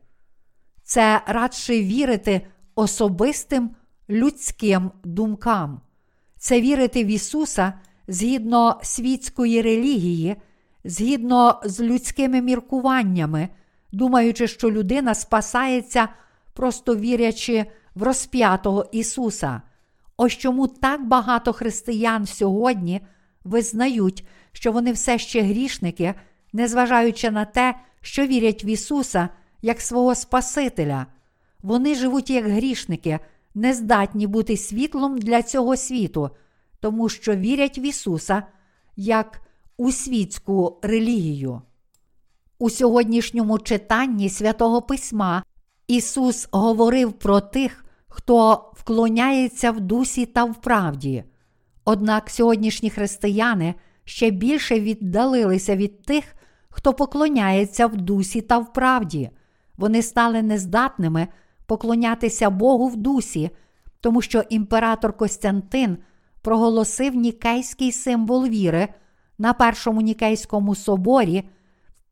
Це 0.83 1.21
радше 1.27 1.81
вірити 1.81 2.47
особистим 2.75 3.75
людським 4.09 4.91
думкам 5.03 5.81
це 6.45 6.61
вірити 6.61 7.03
в 7.03 7.07
Ісуса 7.07 7.73
згідно 8.07 8.79
світської 8.83 9.61
релігії, 9.61 10.35
згідно 10.83 11.61
з 11.65 11.81
людськими 11.81 12.41
міркуваннями, 12.41 13.49
думаючи, 13.95 14.47
що 14.47 14.71
людина 14.71 15.15
спасається, 15.15 16.09
просто 16.53 16.95
вірячи 16.95 17.65
в 17.95 18.03
розп'ятого 18.03 18.85
Ісуса. 18.91 19.61
Ось 20.17 20.33
чому 20.33 20.67
так 20.67 21.07
багато 21.07 21.53
християн 21.53 22.25
сьогодні 22.25 23.01
визнають, 23.43 24.27
що 24.51 24.71
вони 24.71 24.91
все 24.91 25.17
ще 25.17 25.41
грішники, 25.41 26.13
незважаючи 26.53 27.31
на 27.31 27.45
те, 27.45 27.75
що 28.01 28.27
вірять 28.27 28.63
в 28.63 28.65
Ісуса 28.65 29.29
як 29.61 29.81
свого 29.81 30.15
Спасителя. 30.15 31.05
Вони 31.63 31.95
живуть 31.95 32.29
як 32.29 32.45
грішники 32.45 33.19
не 33.53 33.73
здатні 33.73 34.27
бути 34.27 34.57
світлом 34.57 35.17
для 35.17 35.43
цього 35.43 35.77
світу, 35.77 36.29
тому 36.79 37.09
що 37.09 37.35
вірять 37.35 37.77
в 37.77 37.79
Ісуса 37.79 38.43
як 38.95 39.41
у 39.77 39.91
світську 39.91 40.79
релігію. 40.81 41.61
У 42.59 42.69
сьогоднішньому 42.69 43.59
читанні 43.59 44.29
святого 44.29 44.81
Письма 44.81 45.43
Ісус 45.87 46.47
говорив 46.51 47.13
про 47.13 47.41
тих, 47.41 47.85
хто 48.07 48.71
вклоняється 48.73 49.71
в 49.71 49.79
дусі 49.79 50.25
та 50.25 50.43
в 50.43 50.61
правді. 50.61 51.23
Однак 51.85 52.29
сьогоднішні 52.29 52.89
християни 52.89 53.75
ще 54.03 54.29
більше 54.29 54.79
віддалилися 54.79 55.75
від 55.75 56.03
тих, 56.03 56.35
хто 56.69 56.93
поклоняється 56.93 57.87
в 57.87 57.95
дусі 57.95 58.41
та 58.41 58.57
в 58.57 58.73
правді. 58.73 59.29
Вони 59.77 60.01
стали 60.01 60.41
нездатними 60.41 61.27
поклонятися 61.65 62.49
Богу 62.49 62.87
в 62.87 62.95
дусі, 62.95 63.49
тому 64.01 64.21
що 64.21 64.43
імператор 64.49 65.17
Костянтин 65.17 65.97
проголосив 66.41 67.15
нікейський 67.15 67.91
символ 67.91 68.45
віри 68.45 68.87
на 69.37 69.53
Першому 69.53 70.01
Нікейському 70.01 70.75
соборі 70.75 71.43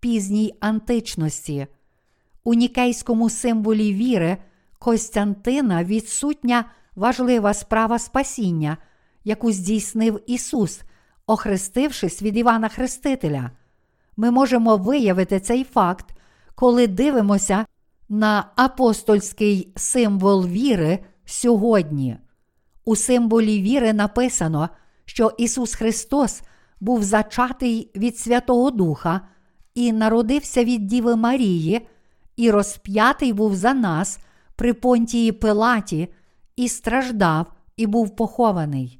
пізній 0.03 0.55
античності. 0.59 1.67
У 2.43 2.53
нікейському 2.53 3.29
символі 3.29 3.93
віри 3.93 4.37
Костянтина 4.79 5.83
відсутня 5.83 6.65
важлива 6.95 7.53
справа 7.53 7.99
спасіння, 7.99 8.77
яку 9.23 9.51
здійснив 9.51 10.19
Ісус, 10.27 10.81
охрестившись 11.27 12.21
від 12.21 12.37
Івана 12.37 12.69
Хрестителя. 12.69 13.51
Ми 14.17 14.31
можемо 14.31 14.77
виявити 14.77 15.39
цей 15.39 15.63
факт, 15.63 16.15
коли 16.55 16.87
дивимося 16.87 17.65
на 18.09 18.45
апостольський 18.55 19.73
символ 19.75 20.45
віри 20.45 20.99
сьогодні. 21.25 22.17
У 22.85 22.95
символі 22.95 23.61
віри 23.61 23.93
написано, 23.93 24.69
що 25.05 25.31
Ісус 25.37 25.75
Христос 25.75 26.41
був 26.79 27.03
зачатий 27.03 27.91
від 27.95 28.17
Святого 28.17 28.71
Духа 28.71 29.21
і 29.75 29.91
народився 29.93 30.63
від 30.63 30.87
Діви 30.87 31.15
Марії, 31.15 31.87
і 32.35 32.51
розп'ятий 32.51 33.33
був 33.33 33.55
за 33.55 33.73
нас 33.73 34.19
при 34.55 34.73
понтії 34.73 35.31
Пилаті, 35.31 36.07
і 36.55 36.69
страждав, 36.69 37.53
і 37.77 37.87
був 37.87 38.15
похований. 38.15 38.99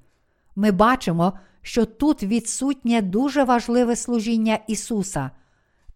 Ми 0.56 0.72
бачимо, 0.72 1.34
що 1.62 1.86
тут 1.86 2.24
відсутнє 2.24 3.02
дуже 3.02 3.44
важливе 3.44 3.96
служіння 3.96 4.60
Ісуса. 4.68 5.32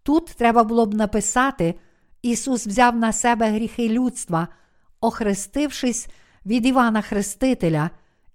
Тут 0.03 0.25
треба 0.25 0.63
було 0.63 0.85
б 0.85 0.93
написати, 0.93 1.75
Ісус 2.21 2.67
взяв 2.67 2.95
на 2.95 3.13
себе 3.13 3.49
гріхи 3.49 3.89
людства, 3.89 4.47
охрестившись 5.01 6.07
від 6.45 6.65
Івана 6.65 7.01
Хрестителя, 7.01 7.89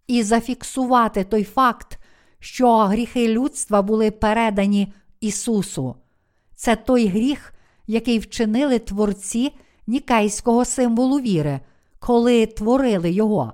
і 0.06 0.22
зафіксувати 0.22 1.24
той 1.24 1.44
факт, 1.44 1.98
що 2.38 2.78
гріхи 2.78 3.28
людства 3.28 3.82
були 3.82 4.10
передані 4.10 4.92
Ісусу. 5.20 5.96
Це 6.62 6.76
той 6.76 7.06
гріх, 7.06 7.54
який 7.86 8.18
вчинили 8.18 8.78
творці 8.78 9.52
нікейського 9.86 10.64
символу 10.64 11.20
віри, 11.20 11.60
коли 11.98 12.46
творили 12.46 13.10
його. 13.10 13.52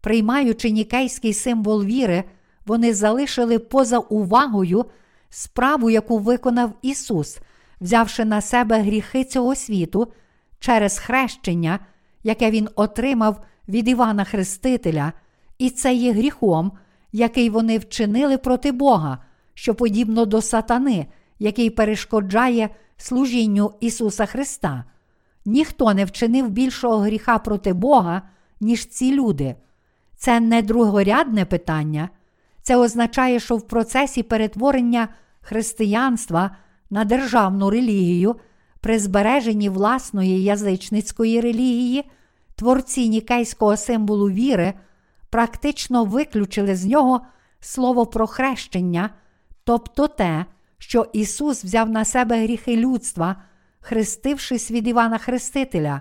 Приймаючи 0.00 0.70
нікейський 0.70 1.34
символ 1.34 1.84
віри, 1.84 2.24
вони 2.66 2.94
залишили 2.94 3.58
поза 3.58 3.98
увагою 3.98 4.84
справу, 5.28 5.90
яку 5.90 6.18
виконав 6.18 6.72
Ісус, 6.82 7.38
взявши 7.80 8.24
на 8.24 8.40
себе 8.40 8.80
гріхи 8.82 9.24
цього 9.24 9.54
світу 9.54 10.12
через 10.58 10.98
хрещення, 10.98 11.78
яке 12.22 12.50
Він 12.50 12.68
отримав 12.74 13.44
від 13.68 13.88
Івана 13.88 14.24
Хрестителя, 14.24 15.12
і 15.58 15.70
це 15.70 15.94
є 15.94 16.12
гріхом, 16.12 16.72
який 17.12 17.50
вони 17.50 17.78
вчинили 17.78 18.38
проти 18.38 18.72
Бога, 18.72 19.18
що 19.54 19.74
подібно 19.74 20.26
до 20.26 20.42
сатани, 20.42 21.06
який 21.40 21.70
перешкоджає 21.70 22.70
служінню 22.96 23.72
Ісуса 23.80 24.26
Христа. 24.26 24.84
Ніхто 25.44 25.94
не 25.94 26.04
вчинив 26.04 26.48
більшого 26.48 26.98
гріха 26.98 27.38
проти 27.38 27.72
Бога, 27.72 28.22
ніж 28.60 28.86
ці 28.86 29.14
люди. 29.14 29.54
Це 30.16 30.40
не 30.40 30.62
другорядне 30.62 31.44
питання. 31.44 32.08
Це 32.62 32.76
означає, 32.76 33.40
що 33.40 33.56
в 33.56 33.66
процесі 33.66 34.22
перетворення 34.22 35.08
християнства 35.40 36.56
на 36.90 37.04
державну 37.04 37.70
релігію, 37.70 38.36
при 38.80 38.98
збереженні 38.98 39.68
власної 39.68 40.42
язичницької 40.42 41.40
релігії, 41.40 42.10
творці 42.54 43.08
нікейського 43.08 43.76
символу 43.76 44.30
віри 44.30 44.74
практично 45.30 46.04
виключили 46.04 46.76
з 46.76 46.86
нього 46.86 47.20
слово 47.60 48.06
про 48.06 48.26
хрещення, 48.26 49.10
тобто 49.64 50.08
те, 50.08 50.44
що 50.80 51.06
Ісус 51.12 51.64
взяв 51.64 51.90
на 51.90 52.04
себе 52.04 52.42
гріхи 52.42 52.76
людства, 52.76 53.36
хрестившись 53.80 54.70
від 54.70 54.88
Івана 54.88 55.18
Хрестителя, 55.18 56.00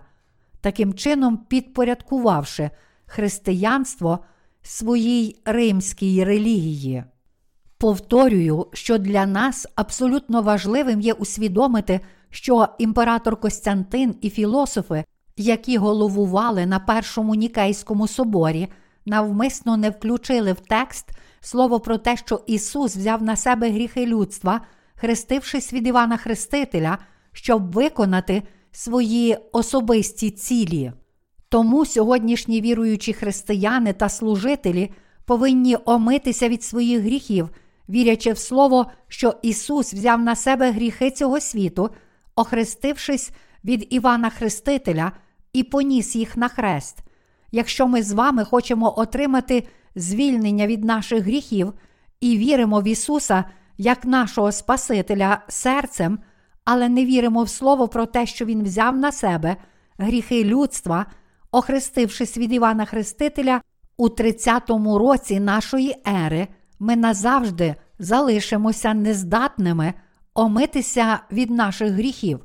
таким 0.61 0.93
чином 0.93 1.37
підпорядкувавши 1.37 2.69
християнство 3.05 4.19
своїй 4.61 5.41
римській 5.45 6.23
релігії. 6.23 7.03
Повторюю, 7.77 8.67
що 8.73 8.97
для 8.97 9.25
нас 9.25 9.67
абсолютно 9.75 10.41
важливим 10.41 11.01
є 11.01 11.13
усвідомити, 11.13 11.99
що 12.29 12.67
імператор 12.77 13.39
Костянтин 13.39 14.15
і 14.21 14.29
філософи, 14.29 15.03
які 15.37 15.77
головували 15.77 16.65
на 16.65 16.79
Першому 16.79 17.35
Нікейському 17.35 18.07
соборі, 18.07 18.67
навмисно 19.05 19.77
не 19.77 19.89
включили 19.89 20.53
в 20.53 20.59
текст 20.59 21.11
слово 21.41 21.79
про 21.79 21.97
те, 21.97 22.17
що 22.17 22.43
Ісус 22.47 22.95
взяв 22.95 23.23
на 23.23 23.35
себе 23.35 23.69
гріхи 23.69 24.05
людства, 24.05 24.61
хрестившись 24.95 25.73
від 25.73 25.87
Івана 25.87 26.17
Хрестителя, 26.17 26.97
щоб 27.31 27.71
виконати 27.71 28.43
свої 28.71 29.37
особисті 29.51 30.31
цілі. 30.31 30.91
Тому 31.49 31.85
сьогоднішні 31.85 32.61
віруючі 32.61 33.13
християни 33.13 33.93
та 33.93 34.09
служителі 34.09 34.91
повинні 35.25 35.77
омитися 35.85 36.49
від 36.49 36.63
своїх 36.63 37.01
гріхів, 37.01 37.49
вірячи 37.89 38.31
в 38.31 38.37
Слово, 38.37 38.91
що 39.07 39.35
Ісус 39.41 39.93
взяв 39.93 40.21
на 40.21 40.35
себе 40.35 40.71
гріхи 40.71 41.11
цього 41.11 41.39
світу, 41.39 41.89
охрестившись 42.35 43.31
від 43.63 43.87
Івана 43.89 44.29
Хрестителя 44.29 45.11
і 45.53 45.63
поніс 45.63 46.15
їх 46.15 46.37
на 46.37 46.47
хрест. 46.47 46.97
Якщо 47.51 47.87
ми 47.87 48.03
з 48.03 48.11
вами 48.11 48.45
хочемо 48.45 48.99
отримати 48.99 49.67
звільнення 49.95 50.67
від 50.67 50.83
наших 50.83 51.23
гріхів 51.23 51.73
і 52.21 52.37
віримо 52.37 52.81
в 52.81 52.87
Ісуса 52.87 53.43
як 53.77 54.05
нашого 54.05 54.51
Спасителя 54.51 55.41
серцем, 55.47 56.19
але 56.65 56.89
не 56.89 57.05
віримо 57.05 57.43
в 57.43 57.49
Слово 57.49 57.87
про 57.87 58.05
те, 58.05 58.25
що 58.25 58.45
Він 58.45 58.63
взяв 58.63 58.97
на 58.97 59.11
себе 59.11 59.55
гріхи 59.97 60.43
людства 60.43 61.05
охрестившись 61.51 62.37
від 62.37 62.53
Івана 62.53 62.85
Хрестителя 62.85 63.61
у 63.97 64.07
30-му 64.07 64.97
році 64.97 65.39
нашої 65.39 65.95
ери, 66.07 66.47
ми 66.79 66.95
назавжди 66.95 67.75
залишимося 67.99 68.93
нездатними 68.93 69.93
омитися 70.33 71.19
від 71.31 71.49
наших 71.49 71.91
гріхів. 71.91 72.39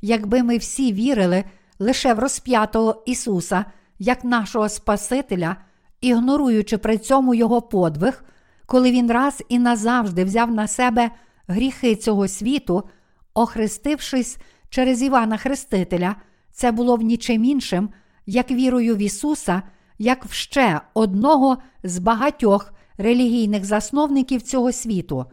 Якби 0.00 0.42
ми 0.42 0.58
всі 0.58 0.92
вірили 0.92 1.44
лише 1.78 2.14
в 2.14 2.18
розп'ятого 2.18 3.02
Ісуса 3.06 3.64
як 3.98 4.24
нашого 4.24 4.68
Спасителя, 4.68 5.56
ігноруючи 6.00 6.78
при 6.78 6.98
цьому 6.98 7.34
Його 7.34 7.62
подвиг, 7.62 8.24
коли 8.66 8.90
Він 8.90 9.12
раз 9.12 9.42
і 9.48 9.58
назавжди 9.58 10.24
взяв 10.24 10.50
на 10.50 10.66
себе 10.66 11.10
гріхи 11.48 11.96
цього 11.96 12.28
світу, 12.28 12.82
охрестившись 13.34 14.38
через 14.68 15.02
Івана 15.02 15.36
Хрестителя, 15.36 16.16
це 16.52 16.72
було 16.72 16.96
б 16.96 17.02
нічим 17.02 17.44
іншим, 17.44 17.88
як 18.26 18.50
вірою 18.50 18.96
в 18.96 18.98
Ісуса, 18.98 19.62
як 19.98 20.24
в 20.24 20.32
ще 20.32 20.80
одного 20.94 21.58
з 21.82 21.98
багатьох 21.98 22.72
релігійних 22.98 23.64
засновників 23.64 24.42
цього 24.42 24.72
світу. 24.72 25.24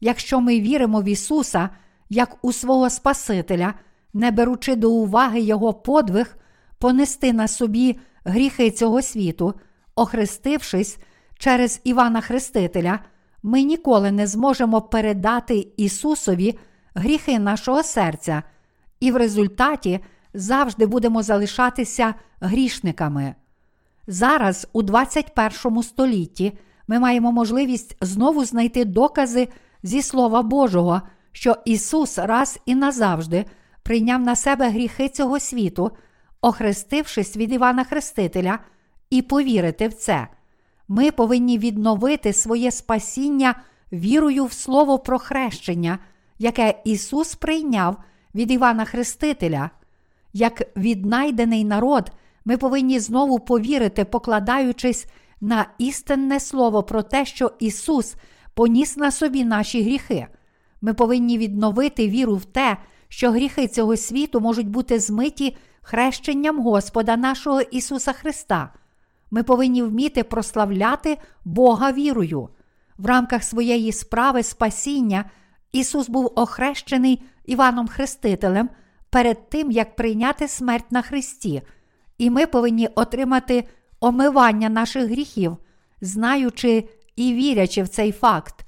Якщо 0.00 0.40
ми 0.40 0.60
віримо 0.60 1.00
в 1.00 1.04
Ісуса 1.04 1.70
як 2.08 2.38
у 2.42 2.52
свого 2.52 2.90
Спасителя, 2.90 3.74
не 4.14 4.30
беручи 4.30 4.76
до 4.76 4.90
уваги 4.90 5.40
Його 5.40 5.74
подвиг, 5.74 6.36
понести 6.78 7.32
на 7.32 7.48
собі 7.48 7.98
гріхи 8.24 8.70
цього 8.70 9.02
світу, 9.02 9.54
охрестившись 9.98 10.98
через 11.38 11.80
Івана 11.84 12.20
Хрестителя, 12.20 12.98
ми 13.42 13.62
ніколи 13.62 14.10
не 14.12 14.26
зможемо 14.26 14.82
передати 14.82 15.68
Ісусові 15.76 16.58
гріхи 16.94 17.38
нашого 17.38 17.82
серця, 17.82 18.42
і 19.00 19.12
в 19.12 19.16
результаті 19.16 20.00
завжди 20.34 20.86
будемо 20.86 21.22
залишатися 21.22 22.14
грішниками. 22.40 23.34
Зараз, 24.06 24.68
у 24.72 24.82
21 24.82 25.82
столітті, 25.82 26.58
ми 26.88 26.98
маємо 26.98 27.32
можливість 27.32 27.96
знову 28.00 28.44
знайти 28.44 28.84
докази 28.84 29.48
зі 29.82 30.02
Слова 30.02 30.42
Божого, 30.42 31.02
що 31.32 31.56
Ісус 31.64 32.18
раз 32.18 32.58
і 32.66 32.74
назавжди 32.74 33.44
прийняв 33.82 34.20
на 34.20 34.36
себе 34.36 34.70
гріхи 34.70 35.08
цього 35.08 35.40
світу, 35.40 35.90
охрестившись 36.40 37.36
від 37.36 37.52
Івана 37.52 37.84
Хрестителя, 37.84 38.58
і 39.10 39.22
повірити 39.22 39.88
в 39.88 39.94
це. 39.94 40.28
Ми 40.88 41.10
повинні 41.10 41.58
відновити 41.58 42.32
своє 42.32 42.70
спасіння 42.70 43.54
вірою 43.92 44.44
в 44.44 44.52
Слово 44.52 44.98
про 44.98 45.18
хрещення, 45.18 45.98
яке 46.38 46.74
Ісус 46.84 47.34
прийняв 47.34 47.96
від 48.34 48.50
Івана 48.50 48.84
Хрестителя. 48.84 49.70
Як 50.32 50.62
віднайдений 50.76 51.64
народ, 51.64 52.12
ми 52.44 52.56
повинні 52.56 53.00
знову 53.00 53.38
повірити, 53.38 54.04
покладаючись 54.04 55.06
на 55.40 55.66
істинне 55.78 56.40
слово 56.40 56.82
про 56.82 57.02
те, 57.02 57.24
що 57.24 57.52
Ісус 57.58 58.16
поніс 58.54 58.96
на 58.96 59.10
собі 59.10 59.44
наші 59.44 59.82
гріхи. 59.82 60.26
Ми 60.80 60.94
повинні 60.94 61.38
відновити 61.38 62.08
віру 62.08 62.36
в 62.36 62.44
те, 62.44 62.76
що 63.08 63.30
гріхи 63.30 63.68
цього 63.68 63.96
світу 63.96 64.40
можуть 64.40 64.68
бути 64.68 65.00
змиті 65.00 65.56
хрещенням 65.82 66.62
Господа 66.62 67.16
нашого 67.16 67.60
Ісуса 67.60 68.12
Христа. 68.12 68.72
Ми 69.30 69.42
повинні 69.42 69.82
вміти 69.82 70.24
прославляти 70.24 71.18
Бога 71.44 71.92
вірою. 71.92 72.48
В 72.98 73.06
рамках 73.06 73.44
своєї 73.44 73.92
справи 73.92 74.42
спасіння 74.42 75.24
Ісус 75.72 76.08
був 76.08 76.32
охрещений 76.36 77.22
Іваном 77.44 77.88
Хрестителем 77.88 78.70
перед 79.10 79.50
тим, 79.50 79.70
як 79.70 79.96
прийняти 79.96 80.48
смерть 80.48 80.92
на 80.92 81.02
Христі 81.02 81.62
і 82.18 82.30
ми 82.30 82.46
повинні 82.46 82.88
отримати 82.94 83.64
омивання 84.00 84.68
наших 84.68 85.10
гріхів, 85.10 85.56
знаючи 86.00 86.88
і 87.16 87.34
вірячи 87.34 87.82
в 87.82 87.88
цей 87.88 88.12
факт. 88.12 88.64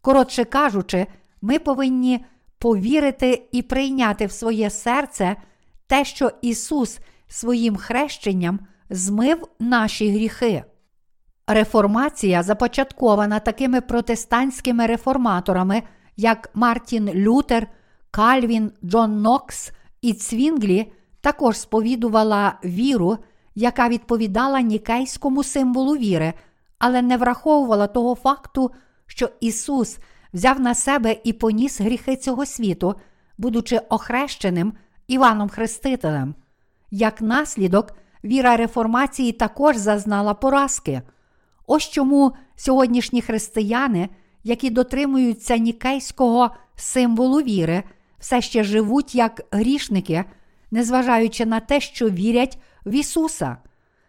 Коротше 0.00 0.44
кажучи, 0.44 1.06
ми 1.42 1.58
повинні 1.58 2.24
повірити 2.58 3.48
і 3.52 3.62
прийняти 3.62 4.26
в 4.26 4.32
своє 4.32 4.70
серце 4.70 5.36
те, 5.86 6.04
що 6.04 6.30
Ісус 6.42 6.98
своїм 7.28 7.76
хрещенням 7.76 8.60
змив 8.90 9.48
наші 9.58 10.10
гріхи. 10.10 10.64
Реформація 11.46 12.42
започаткована 12.42 13.40
такими 13.40 13.80
протестантськими 13.80 14.86
реформаторами, 14.86 15.82
як 16.16 16.50
Мартін 16.54 17.10
Лютер, 17.14 17.66
Кальвін, 18.10 18.72
Джон 18.84 19.22
Нокс 19.22 19.72
і 20.02 20.12
Цвінглі, 20.12 20.92
також 21.20 21.58
сповідувала 21.58 22.58
віру, 22.64 23.18
яка 23.54 23.88
відповідала 23.88 24.60
нікейському 24.60 25.44
символу 25.44 25.96
віри, 25.96 26.32
але 26.78 27.02
не 27.02 27.16
враховувала 27.16 27.86
того 27.86 28.14
факту, 28.14 28.70
що 29.06 29.30
Ісус 29.40 29.98
взяв 30.32 30.60
на 30.60 30.74
себе 30.74 31.16
і 31.24 31.32
поніс 31.32 31.80
гріхи 31.80 32.16
цього 32.16 32.46
світу, 32.46 32.94
будучи 33.38 33.78
охрещеним 33.78 34.72
Іваном 35.06 35.48
Хрестителем. 35.48 36.34
Як 36.90 37.20
наслідок, 37.20 37.96
віра 38.24 38.56
реформації 38.56 39.32
також 39.32 39.76
зазнала 39.76 40.34
поразки. 40.34 41.02
Ось 41.66 41.90
чому 41.90 42.32
сьогоднішні 42.56 43.22
християни, 43.22 44.08
які 44.44 44.70
дотримуються 44.70 45.56
нікейського 45.56 46.50
символу 46.76 47.38
віри, 47.42 47.82
все 48.18 48.40
ще 48.40 48.64
живуть 48.64 49.14
як 49.14 49.42
грішники, 49.50 50.24
незважаючи 50.70 51.46
на 51.46 51.60
те, 51.60 51.80
що 51.80 52.10
вірять 52.10 52.58
в 52.86 52.94
Ісуса. 52.94 53.56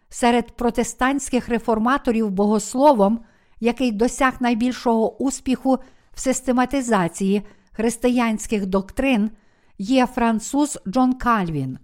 Серед 0.08 0.56
протестантських 0.56 1.48
реформаторів 1.48 2.30
богословом, 2.30 3.20
який 3.60 3.92
досяг 3.92 4.34
найбільшого 4.40 5.22
успіху 5.22 5.78
в 6.14 6.20
систематизації 6.20 7.42
християнських 7.72 8.66
доктрин, 8.66 9.30
є 9.78 10.06
француз 10.06 10.78
Джон 10.88 11.12
Кальвін. 11.12 11.78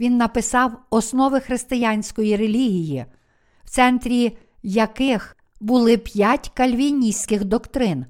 Він 0.00 0.16
написав 0.16 0.72
основи 0.90 1.40
християнської 1.40 2.36
релігії, 2.36 3.04
в 3.64 3.70
центрі 3.70 4.38
яких 4.62 5.36
були 5.60 5.96
п'ять 5.96 6.50
кальвіністських 6.54 7.44
доктрин. 7.44 8.06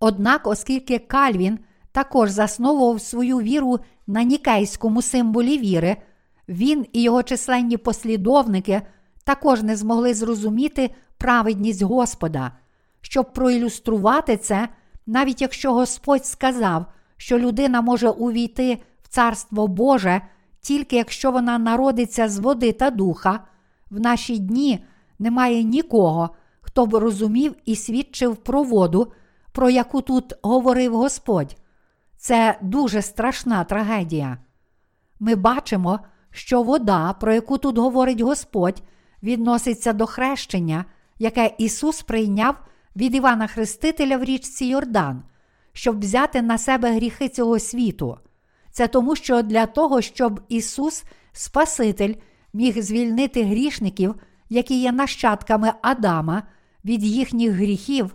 Однак, 0.00 0.46
оскільки 0.46 0.98
Кальвін 0.98 1.58
також 1.92 2.30
засновував 2.30 3.00
свою 3.00 3.38
віру 3.38 3.78
на 4.06 4.22
нікейському 4.22 5.02
символі 5.02 5.58
віри, 5.58 5.96
він 6.48 6.86
і 6.92 7.02
його 7.02 7.22
численні 7.22 7.76
послідовники 7.76 8.82
також 9.24 9.62
не 9.62 9.76
змогли 9.76 10.14
зрозуміти 10.14 10.90
праведність 11.18 11.82
Господа. 11.82 12.52
Щоб 13.00 13.32
проілюструвати 13.32 14.36
це, 14.36 14.68
навіть 15.06 15.40
якщо 15.42 15.74
Господь 15.74 16.26
сказав, 16.26 16.86
що 17.16 17.38
людина 17.38 17.80
може 17.80 18.08
увійти 18.08 18.78
в 19.02 19.08
Царство 19.08 19.68
Боже 19.68 20.20
тільки 20.64 20.96
якщо 20.96 21.30
вона 21.30 21.58
народиться 21.58 22.28
з 22.28 22.38
води 22.38 22.72
та 22.72 22.90
духа, 22.90 23.40
в 23.90 24.00
наші 24.00 24.38
дні 24.38 24.84
немає 25.18 25.62
нікого, 25.62 26.30
хто 26.60 26.86
б 26.86 26.94
розумів 26.94 27.54
і 27.64 27.76
свідчив 27.76 28.36
про 28.36 28.62
воду, 28.62 29.12
про 29.52 29.70
яку 29.70 30.00
тут 30.00 30.32
говорив 30.42 30.96
Господь. 30.96 31.56
Це 32.16 32.58
дуже 32.62 33.02
страшна 33.02 33.64
трагедія. 33.64 34.38
Ми 35.20 35.34
бачимо, 35.34 36.00
що 36.30 36.62
вода, 36.62 37.12
про 37.12 37.34
яку 37.34 37.58
тут 37.58 37.78
говорить 37.78 38.20
Господь, 38.20 38.82
відноситься 39.22 39.92
до 39.92 40.06
хрещення, 40.06 40.84
яке 41.18 41.54
Ісус 41.58 42.02
прийняв 42.02 42.54
від 42.96 43.14
Івана 43.14 43.46
Хрестителя 43.46 44.16
в 44.16 44.24
річці 44.24 44.64
Йордан, 44.64 45.22
щоб 45.72 46.00
взяти 46.00 46.42
на 46.42 46.58
себе 46.58 46.92
гріхи 46.92 47.28
цього 47.28 47.58
світу. 47.58 48.18
Це 48.74 48.88
тому, 48.88 49.16
що 49.16 49.42
для 49.42 49.66
того, 49.66 50.00
щоб 50.00 50.40
Ісус, 50.48 51.04
Спаситель, 51.32 52.14
міг 52.52 52.82
звільнити 52.82 53.44
грішників, 53.44 54.14
які 54.48 54.80
є 54.80 54.92
нащадками 54.92 55.72
Адама, 55.82 56.42
від 56.84 57.04
їхніх 57.04 57.52
гріхів, 57.52 58.14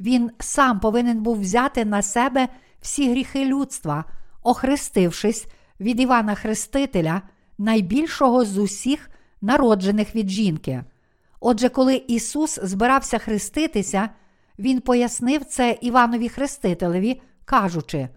Він 0.00 0.30
сам 0.38 0.80
повинен 0.80 1.22
був 1.22 1.40
взяти 1.40 1.84
на 1.84 2.02
себе 2.02 2.48
всі 2.80 3.10
гріхи 3.10 3.44
людства, 3.44 4.04
охрестившись 4.42 5.46
від 5.80 6.00
Івана 6.00 6.34
Хрестителя, 6.34 7.22
найбільшого 7.58 8.44
з 8.44 8.58
усіх 8.58 9.10
народжених 9.40 10.14
від 10.14 10.28
жінки. 10.28 10.84
Отже, 11.40 11.68
коли 11.68 12.02
Ісус 12.08 12.58
збирався 12.62 13.18
хреститися, 13.18 14.08
Він 14.58 14.80
пояснив 14.80 15.44
це 15.44 15.78
Іванові 15.80 16.28
Хрестителеві, 16.28 17.22
кажучи: 17.44 18.08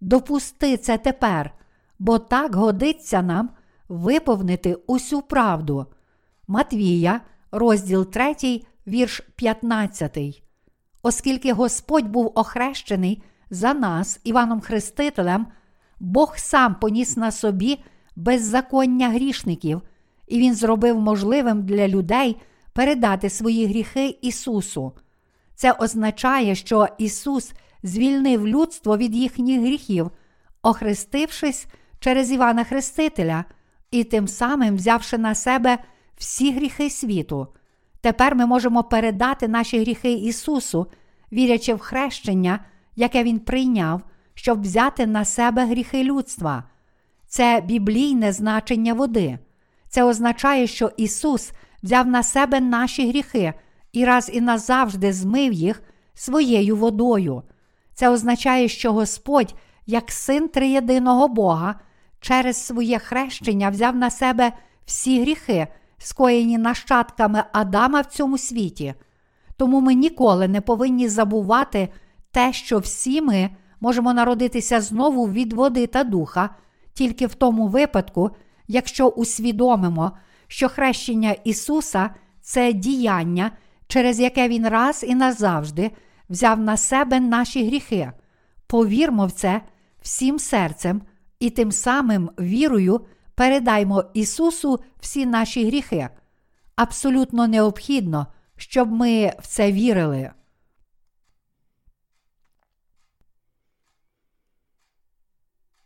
Допусти 0.00 0.76
це 0.76 0.98
тепер, 0.98 1.54
бо 1.98 2.18
так 2.18 2.54
годиться 2.54 3.22
нам 3.22 3.50
виповнити 3.88 4.74
усю 4.86 5.22
правду. 5.22 5.86
Матвія, 6.46 7.20
розділ 7.52 8.10
3, 8.10 8.34
вірш 8.86 9.20
15. 9.36 10.42
Оскільки 11.02 11.52
Господь 11.52 12.08
був 12.08 12.32
охрещений 12.34 13.22
за 13.50 13.74
нас, 13.74 14.20
Іваном 14.24 14.60
Хрестителем, 14.60 15.46
Бог 16.00 16.38
сам 16.38 16.74
поніс 16.74 17.16
на 17.16 17.30
собі 17.30 17.78
беззаконня 18.16 19.08
грішників, 19.08 19.82
і 20.26 20.38
Він 20.38 20.54
зробив 20.54 21.00
можливим 21.00 21.62
для 21.62 21.88
людей 21.88 22.36
передати 22.72 23.30
свої 23.30 23.66
гріхи 23.66 24.18
Ісусу. 24.22 24.92
Це 25.54 25.72
означає, 25.72 26.54
що 26.54 26.88
Ісус 26.98 27.52
звільнив 27.82 28.48
людство 28.48 28.96
від 28.96 29.14
їхніх 29.14 29.60
гріхів, 29.60 30.10
охрестившись 30.62 31.66
через 31.98 32.32
Івана 32.32 32.64
Хрестителя 32.64 33.44
і 33.90 34.04
тим 34.04 34.28
самим 34.28 34.76
взявши 34.76 35.18
на 35.18 35.34
себе 35.34 35.78
всі 36.16 36.52
гріхи 36.52 36.90
світу. 36.90 37.48
Тепер 38.00 38.34
ми 38.34 38.46
можемо 38.46 38.84
передати 38.84 39.48
наші 39.48 39.80
гріхи 39.80 40.12
Ісусу, 40.12 40.86
вірячи 41.32 41.74
в 41.74 41.78
хрещення, 41.78 42.60
яке 42.96 43.22
Він 43.22 43.38
прийняв, 43.38 44.02
щоб 44.34 44.62
взяти 44.62 45.06
на 45.06 45.24
себе 45.24 45.66
гріхи 45.66 46.04
людства. 46.04 46.64
Це 47.26 47.62
біблійне 47.64 48.32
значення 48.32 48.94
води. 48.94 49.38
Це 49.88 50.04
означає, 50.04 50.66
що 50.66 50.90
Ісус 50.96 51.52
взяв 51.82 52.06
на 52.06 52.22
себе 52.22 52.60
наші 52.60 53.08
гріхи 53.08 53.52
і 53.92 54.04
раз 54.04 54.30
і 54.34 54.40
назавжди 54.40 55.12
змив 55.12 55.52
їх 55.52 55.82
своєю 56.14 56.76
водою. 56.76 57.42
Це 57.98 58.08
означає, 58.08 58.68
що 58.68 58.92
Господь, 58.92 59.54
як 59.86 60.12
син 60.12 60.48
триєдиного 60.48 61.28
Бога, 61.28 61.74
через 62.20 62.66
своє 62.66 62.98
хрещення 62.98 63.70
взяв 63.70 63.96
на 63.96 64.10
себе 64.10 64.52
всі 64.84 65.20
гріхи, 65.20 65.66
скоєні 65.98 66.58
нащадками 66.58 67.44
Адама 67.52 68.00
в 68.00 68.06
цьому 68.06 68.38
світі. 68.38 68.94
Тому 69.56 69.80
ми 69.80 69.94
ніколи 69.94 70.48
не 70.48 70.60
повинні 70.60 71.08
забувати 71.08 71.88
те, 72.30 72.52
що 72.52 72.78
всі 72.78 73.20
ми 73.20 73.50
можемо 73.80 74.12
народитися 74.12 74.80
знову 74.80 75.28
від 75.28 75.52
води 75.52 75.86
та 75.86 76.04
духа, 76.04 76.50
тільки 76.94 77.26
в 77.26 77.34
тому 77.34 77.68
випадку, 77.68 78.30
якщо 78.68 79.08
усвідомимо, 79.08 80.12
що 80.46 80.68
хрещення 80.68 81.36
Ісуса 81.44 82.10
це 82.40 82.72
діяння, 82.72 83.50
через 83.86 84.20
яке 84.20 84.48
Він 84.48 84.68
раз 84.68 85.04
і 85.08 85.14
назавжди 85.14 85.90
взяв 86.30 86.60
на 86.60 86.76
себе 86.76 87.20
наші 87.20 87.66
гріхи. 87.66 88.12
Повірмо 88.66 89.26
в 89.26 89.32
це 89.32 89.62
всім 90.00 90.38
серцем 90.38 91.02
і 91.40 91.50
тим 91.50 91.72
самим 91.72 92.30
вірою 92.40 93.06
передаймо 93.34 94.04
Ісусу 94.14 94.80
всі 95.00 95.26
наші 95.26 95.66
гріхи. 95.66 96.08
Абсолютно 96.76 97.48
необхідно, 97.48 98.26
щоб 98.56 98.92
ми 98.92 99.32
в 99.38 99.46
це 99.46 99.72
вірили. 99.72 100.30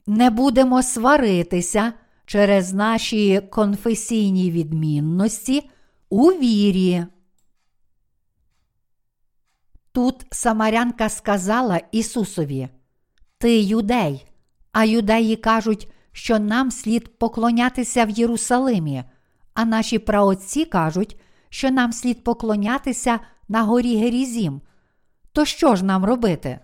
Не 0.06 0.30
будемо 0.30 0.82
сваритися 0.82 1.92
через 2.26 2.72
наші 2.72 3.40
конфесійні 3.40 4.50
відмінності 4.50 5.70
у 6.08 6.28
вірі. 6.28 7.04
Тут 9.92 10.26
Самарянка 10.30 11.08
сказала 11.08 11.80
Ісусові: 11.92 12.68
Ти 13.38 13.60
юдей, 13.60 14.26
а 14.72 14.84
юдеї 14.84 15.36
кажуть, 15.36 15.92
що 16.12 16.38
нам 16.38 16.70
слід 16.70 17.18
поклонятися 17.18 18.04
в 18.04 18.10
Єрусалимі, 18.10 19.04
а 19.54 19.64
наші 19.64 19.98
праотці 19.98 20.64
кажуть, 20.64 21.20
що 21.48 21.70
нам 21.70 21.92
слід 21.92 22.24
поклонятися 22.24 23.20
на 23.48 23.62
горі 23.62 23.96
Герізім. 23.96 24.60
То 25.32 25.44
що 25.44 25.76
ж 25.76 25.84
нам 25.84 26.04
робити? 26.04 26.58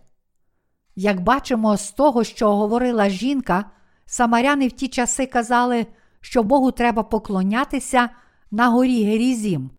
Як 0.96 1.20
бачимо 1.20 1.76
з 1.76 1.90
того, 1.90 2.24
що 2.24 2.56
говорила 2.56 3.08
жінка, 3.08 3.64
самаряни 4.06 4.68
в 4.68 4.72
ті 4.72 4.88
часи 4.88 5.26
казали, 5.26 5.86
що 6.20 6.42
Богу 6.42 6.70
треба 6.70 7.02
поклонятися 7.02 8.08
на 8.50 8.68
горі 8.68 9.04
Герізім. 9.04 9.70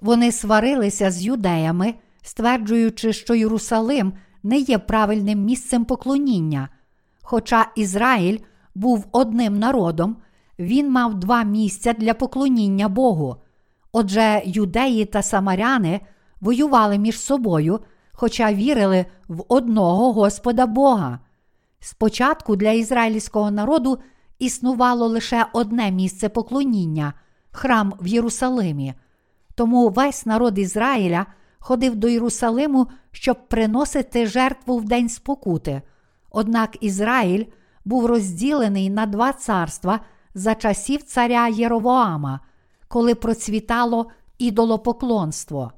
Вони 0.00 0.32
сварилися 0.32 1.10
з 1.10 1.22
юдеями 1.22 1.94
стверджуючи, 2.24 3.12
що 3.12 3.34
Єрусалим 3.34 4.12
не 4.42 4.58
є 4.58 4.78
правильним 4.78 5.44
місцем 5.44 5.84
поклоніння. 5.84 6.68
Хоча 7.22 7.66
Ізраїль 7.76 8.38
був 8.74 9.06
одним 9.12 9.58
народом, 9.58 10.16
він 10.58 10.90
мав 10.90 11.14
два 11.14 11.42
місця 11.42 11.92
для 11.92 12.14
поклоніння 12.14 12.88
Богу. 12.88 13.36
Отже, 13.92 14.42
юдеї 14.46 15.04
та 15.04 15.22
самаряни 15.22 16.00
воювали 16.40 16.98
між 16.98 17.20
собою, 17.20 17.80
хоча 18.12 18.52
вірили 18.52 19.06
в 19.28 19.44
одного 19.48 20.12
Господа 20.12 20.66
Бога. 20.66 21.18
Спочатку 21.80 22.56
для 22.56 22.70
ізраїльського 22.70 23.50
народу 23.50 23.98
існувало 24.38 25.06
лише 25.06 25.46
одне 25.52 25.90
місце 25.90 26.28
поклоніння 26.28 27.12
храм 27.50 27.92
в 28.00 28.06
Єрусалимі. 28.06 28.94
Тому 29.54 29.88
весь 29.88 30.26
народ 30.26 30.58
Ізраїля 30.58 31.26
ходив 31.64 31.96
до 31.96 32.08
Єрусалиму, 32.08 32.86
щоб 33.12 33.48
приносити 33.48 34.26
жертву 34.26 34.78
в 34.78 34.84
день 34.84 35.08
спокути. 35.08 35.82
Однак 36.30 36.76
Ізраїль 36.80 37.44
був 37.84 38.06
розділений 38.06 38.90
на 38.90 39.06
два 39.06 39.32
царства 39.32 40.00
за 40.34 40.54
часів 40.54 41.02
царя 41.02 41.48
Єровоама, 41.48 42.40
коли 42.88 43.14
процвітало 43.14 44.06
ідолопоклонство. 44.38 45.72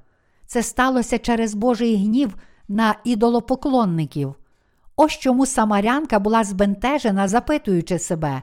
Це 0.46 0.62
сталося 0.62 1.18
через 1.18 1.55
Божий 1.55 1.96
гнів 1.96 2.35
на 2.68 2.94
ідолопоклонників. 3.05 4.35
Ось 4.96 5.12
чому 5.12 5.46
Самарянка 5.46 6.18
була 6.18 6.44
збентежена, 6.44 7.29
запитуючи 7.29 7.99
себе, 7.99 8.42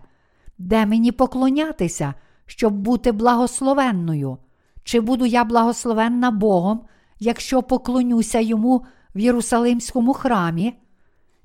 де 0.57 0.85
мені 0.85 1.11
поклонятися, 1.11 2.13
щоб 2.45 2.73
бути 2.73 3.11
благословенною? 3.11 4.37
Чи 4.83 5.01
буду 5.01 5.25
я 5.25 5.43
благословенна 5.43 6.31
Богом, 6.31 6.81
якщо 7.19 7.63
поклонюся 7.63 8.39
йому 8.39 8.85
в 9.15 9.19
Єрусалимському 9.19 10.13
храмі? 10.13 10.73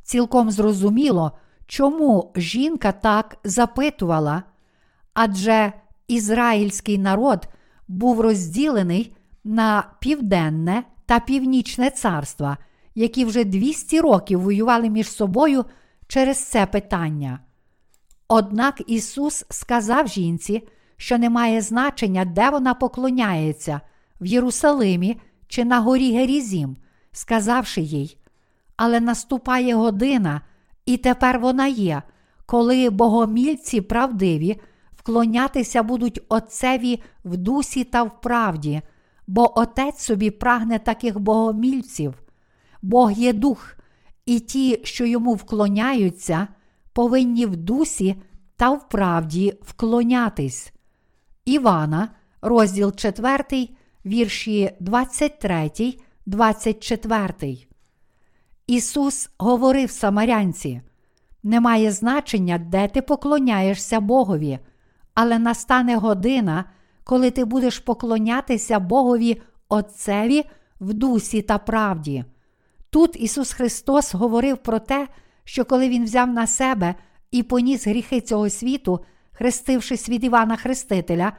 Цілком 0.02 0.50
зрозуміло, 0.50 1.33
чому 1.66 2.33
жінка 2.37 2.92
так 2.92 3.37
запитувала, 3.44 4.42
адже 5.14 5.72
ізраїльський 6.09 6.98
народ 6.98 7.48
був 7.88 8.20
розділений 8.20 9.16
на 9.44 9.85
південне 10.00 10.83
та 11.07 11.20
північне 11.20 11.90
царства, 11.90 12.57
які 12.94 13.24
вже 13.24 13.44
200 13.44 14.00
років 14.00 14.40
воювали 14.40 14.90
між 14.90 15.11
собою 15.11 15.64
через 16.07 16.44
це 16.44 16.66
питання. 16.66 17.40
Однак 18.28 18.83
Ісус 18.87 19.44
сказав 19.50 20.09
жінці, 20.09 20.68
що 20.96 21.18
не 21.18 21.31
має 21.31 21.61
значення, 21.61 22.24
де 22.24 22.50
вона 22.50 22.74
поклоняється, 22.74 23.81
в 24.20 24.26
Єрусалимі 24.26 25.20
чи 25.49 25.65
на 25.65 25.81
горі 25.81 26.13
Герізім, 26.13 26.77
сказавши 27.13 27.81
їй, 27.81 28.19
але 28.77 29.01
наступає 29.01 29.75
година, 29.75 30.41
і 30.87 30.97
тепер 30.97 31.39
вона 31.39 31.67
є, 31.67 32.03
коли 32.47 32.91
богомільці 32.91 33.81
правдиві 33.81 34.61
вклонятися 34.97 35.83
будуть 35.83 36.21
Отцеві 36.29 37.03
в 37.25 37.37
дусі 37.37 37.85
та 37.85 38.03
в 38.03 38.21
правді, 38.21 38.83
бо 39.27 39.59
Отець 39.59 40.01
собі 40.01 40.31
прагне 40.31 40.79
таких 40.79 41.19
богомільців. 41.21 42.15
Бог 42.83 43.13
є 43.13 43.33
дух, 43.33 43.77
і 44.27 44.41
ті, 44.41 44.81
що 44.85 45.07
йому 45.07 45.35
вклоняються, 45.35 46.49
повинні 46.93 47.47
в 47.47 47.57
дусі 47.57 48.17
та 48.57 48.71
в 48.71 48.89
правді 48.89 49.55
вклонятись. 49.63 50.73
Івана, 51.45 52.09
розділ 52.43 52.93
4, 52.93 53.69
вірші 54.09 54.71
23, 54.81 55.71
24. 56.27 57.59
Ісус 58.66 59.31
говорив 59.38 59.90
Самарянці: 59.90 60.81
немає 61.42 61.92
значення, 61.92 62.59
де 62.59 62.88
ти 62.88 63.03
поклоняєшся 63.03 64.01
Богові, 64.01 64.59
але 65.14 65.38
настане 65.38 65.97
година, 65.97 66.64
коли 67.05 67.31
ти 67.31 67.44
будеш 67.44 67.79
поклонятися 67.79 68.79
Богові 68.79 69.42
Отцеві 69.68 70.44
в 70.81 70.94
дусі 70.94 71.42
та 71.42 71.59
правді. 71.59 72.25
Тут 72.90 73.16
Ісус 73.21 73.53
Христос 73.53 74.14
говорив 74.14 74.57
про 74.57 74.79
те, 74.79 75.09
що 75.44 75.64
коли 75.64 75.88
Він 75.88 76.05
взяв 76.05 76.29
на 76.29 76.47
себе 76.47 76.94
і 77.31 77.42
поніс 77.42 77.87
гріхи 77.87 78.21
цього 78.21 78.51
світу, 78.51 79.01
хрестившись 79.33 80.09
від 80.09 80.25
Івана 80.25 80.57
Хрестителя, 80.57 81.33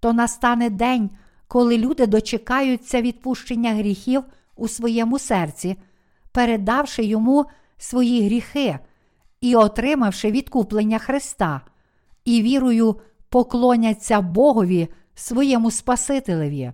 то 0.00 0.12
настане 0.12 0.70
день, 0.70 1.10
коли 1.48 1.78
люди 1.78 2.06
дочекаються 2.06 3.02
відпущення 3.02 3.74
гріхів 3.74 4.24
у 4.56 4.68
своєму 4.68 5.18
серці, 5.18 5.76
передавши 6.32 7.04
йому 7.04 7.44
свої 7.78 8.26
гріхи 8.26 8.78
і 9.40 9.56
отримавши 9.56 10.30
відкуплення 10.30 10.98
Христа, 10.98 11.60
і 12.24 12.42
вірою 12.42 12.96
поклоняться 13.28 14.20
Богові, 14.20 14.88
своєму 15.14 15.70
Спасителеві. 15.70 16.72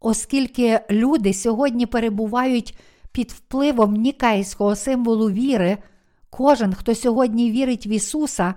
Оскільки 0.00 0.80
люди 0.90 1.34
сьогодні 1.34 1.86
перебувають 1.86 2.78
під 3.12 3.32
впливом 3.32 3.94
нікейського 3.94 4.76
символу 4.76 5.30
віри, 5.30 5.78
кожен, 6.30 6.74
хто 6.74 6.94
сьогодні 6.94 7.50
вірить 7.50 7.86
в 7.86 7.88
Ісуса, 7.88 8.54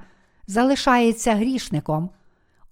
залишається 0.47 1.35
грішником. 1.35 2.09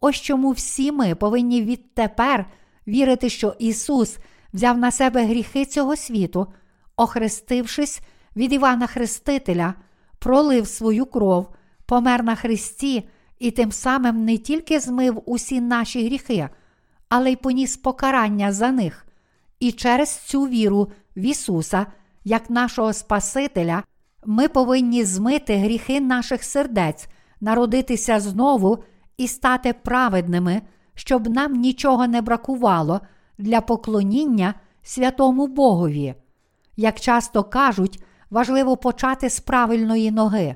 Ось 0.05 0.15
чому 0.15 0.51
всі 0.51 0.91
ми 0.91 1.15
повинні 1.15 1.61
відтепер 1.61 2.45
вірити, 2.87 3.29
що 3.29 3.55
Ісус 3.59 4.17
взяв 4.53 4.77
на 4.77 4.91
себе 4.91 5.25
гріхи 5.25 5.65
цього 5.65 5.95
світу, 5.95 6.47
охрестившись 6.95 8.01
від 8.35 8.53
Івана 8.53 8.87
Хрестителя, 8.87 9.73
пролив 10.19 10.67
свою 10.67 11.05
кров, 11.05 11.47
помер 11.85 12.23
на 12.23 12.35
Христі 12.35 13.09
і 13.39 13.51
тим 13.51 13.71
самим 13.71 14.25
не 14.25 14.37
тільки 14.37 14.79
змив 14.79 15.21
усі 15.25 15.61
наші 15.61 16.05
гріхи, 16.05 16.49
але 17.09 17.31
й 17.31 17.35
поніс 17.35 17.77
покарання 17.77 18.51
за 18.51 18.71
них. 18.71 19.05
І 19.59 19.71
через 19.71 20.17
цю 20.17 20.47
віру 20.47 20.91
в 21.17 21.19
Ісуса, 21.19 21.85
як 22.23 22.49
нашого 22.49 22.93
Спасителя, 22.93 23.83
ми 24.25 24.47
повинні 24.47 25.03
змити 25.03 25.55
гріхи 25.55 26.01
наших 26.01 26.43
сердець, 26.43 27.07
народитися 27.41 28.19
знову 28.19 28.83
і 29.17 29.27
стати 29.27 29.73
праведними, 29.73 30.61
щоб 30.95 31.29
нам 31.29 31.53
нічого 31.53 32.07
не 32.07 32.21
бракувало 32.21 33.01
для 33.37 33.61
поклоніння 33.61 34.53
святому 34.83 35.47
Богові. 35.47 36.15
Як 36.77 36.99
часто 36.99 37.43
кажуть, 37.43 38.03
важливо 38.29 38.77
почати 38.77 39.29
з 39.29 39.39
правильної 39.39 40.11
ноги. 40.11 40.55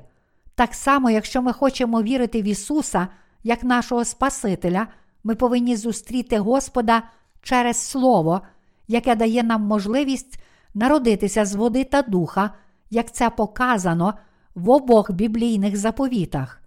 Так 0.54 0.74
само, 0.74 1.10
якщо 1.10 1.42
ми 1.42 1.52
хочемо 1.52 2.02
вірити 2.02 2.42
в 2.42 2.44
Ісуса 2.44 3.08
як 3.42 3.64
нашого 3.64 4.04
Спасителя, 4.04 4.86
ми 5.24 5.34
повинні 5.34 5.76
зустріти 5.76 6.38
Господа 6.38 7.02
через 7.42 7.76
Слово, 7.76 8.40
яке 8.88 9.14
дає 9.16 9.42
нам 9.42 9.62
можливість 9.62 10.40
народитися 10.74 11.44
з 11.44 11.54
води 11.54 11.84
та 11.84 12.02
духа, 12.02 12.50
як 12.90 13.12
це 13.12 13.30
показано 13.30 14.14
в 14.54 14.70
обох 14.70 15.10
біблійних 15.10 15.76
заповітах. 15.76 16.62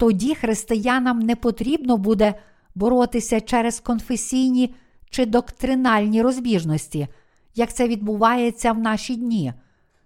Тоді 0.00 0.34
християнам 0.34 1.18
не 1.18 1.36
потрібно 1.36 1.96
буде 1.96 2.34
боротися 2.74 3.40
через 3.40 3.80
конфесійні 3.80 4.74
чи 5.10 5.26
доктринальні 5.26 6.22
розбіжності, 6.22 7.08
як 7.54 7.74
це 7.74 7.88
відбувається 7.88 8.72
в 8.72 8.78
наші 8.78 9.16
дні, 9.16 9.52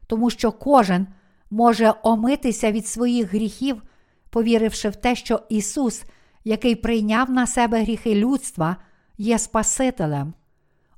тому 0.07 0.31
що 0.31 0.53
кожен 0.53 1.07
може 1.51 1.95
омитися 2.03 2.73
від 2.73 2.87
своїх 2.87 3.35
гріхів, 3.35 3.83
повіривши 4.31 4.89
в 4.89 4.97
те, 4.97 5.15
що 5.15 5.41
Ісус, 5.49 6.05
який 6.45 6.75
прийняв 6.75 7.31
на 7.31 7.47
себе 7.47 7.83
гріхи 7.83 8.15
людства, 8.15 8.77
є 9.19 9.39
Спасителем. 9.39 10.35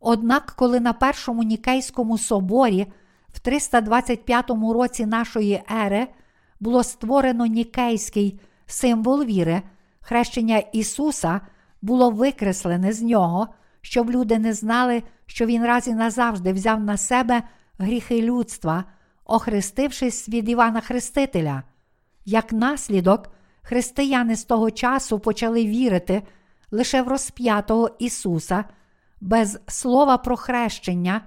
Однак, 0.01 0.55
коли 0.59 0.81
на 0.81 0.93
Першому 0.93 1.43
Нікейському 1.43 2.19
соборі 2.19 2.87
в 3.29 3.41
325 3.41 4.51
році 4.75 5.07
нашої 5.07 5.63
ери 5.85 6.07
було 6.61 6.83
створено 6.83 7.47
Нікейський 7.47 8.41
символ 8.66 9.24
віри, 9.24 9.62
хрещення 10.00 10.59
Ісуса 10.59 11.40
було 11.83 12.11
викреслене 12.11 12.92
з 12.92 13.02
нього, 13.02 13.48
щоб 13.81 14.11
люди 14.11 14.38
не 14.38 14.52
знали, 14.52 15.02
що 15.26 15.46
Він 15.46 15.64
раз 15.64 15.88
і 15.88 15.94
назавжди 15.94 16.52
взяв 16.52 16.81
на 16.81 16.96
себе 16.96 17.42
гріхи 17.79 18.22
людства, 18.22 18.85
охрестившись 19.24 20.29
від 20.29 20.48
Івана 20.48 20.81
Хрестителя. 20.81 21.62
Як 22.24 22.52
наслідок, 22.52 23.29
християни 23.62 24.37
з 24.37 24.44
того 24.44 24.70
часу 24.70 25.18
почали 25.18 25.66
вірити 25.66 26.22
лише 26.70 27.02
в 27.02 27.09
розп'ятого 27.09 27.90
Ісуса, 27.98 28.64
без 29.20 29.59
слова 29.66 30.18
про 30.18 30.37
хрещення, 30.37 31.20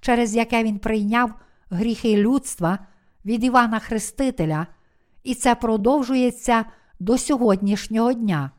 через 0.00 0.36
яке 0.36 0.64
Він 0.64 0.78
прийняв 0.78 1.34
гріхи 1.70 2.16
людства 2.16 2.78
від 3.24 3.44
Івана 3.44 3.78
Хрестителя, 3.78 4.66
і 5.22 5.34
це 5.34 5.54
продовжується 5.54 6.64
до 7.00 7.18
сьогоднішнього 7.18 8.12
дня, 8.12 8.50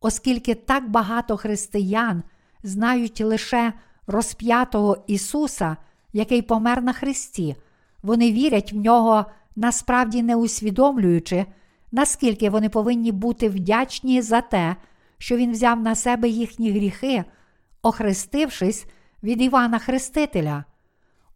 оскільки 0.00 0.54
так 0.54 0.90
багато 0.90 1.36
християн 1.36 2.22
знають 2.62 3.20
лише 3.20 3.72
розп'ятого 4.06 5.04
Ісуса, 5.06 5.76
який 6.12 6.42
помер 6.42 6.82
на 6.82 6.92
Христі, 6.92 7.56
вони 8.02 8.32
вірять 8.32 8.72
в 8.72 8.76
нього, 8.76 9.24
насправді 9.56 10.22
не 10.22 10.36
усвідомлюючи, 10.36 11.46
наскільки 11.92 12.50
вони 12.50 12.68
повинні 12.68 13.12
бути 13.12 13.48
вдячні 13.48 14.22
за 14.22 14.40
те, 14.40 14.76
що 15.18 15.36
Він 15.36 15.52
взяв 15.52 15.80
на 15.80 15.94
себе 15.94 16.28
їхні 16.28 16.70
гріхи, 16.70 17.24
охрестившись 17.82 18.86
від 19.22 19.42
Івана 19.42 19.78
Хрестителя. 19.78 20.64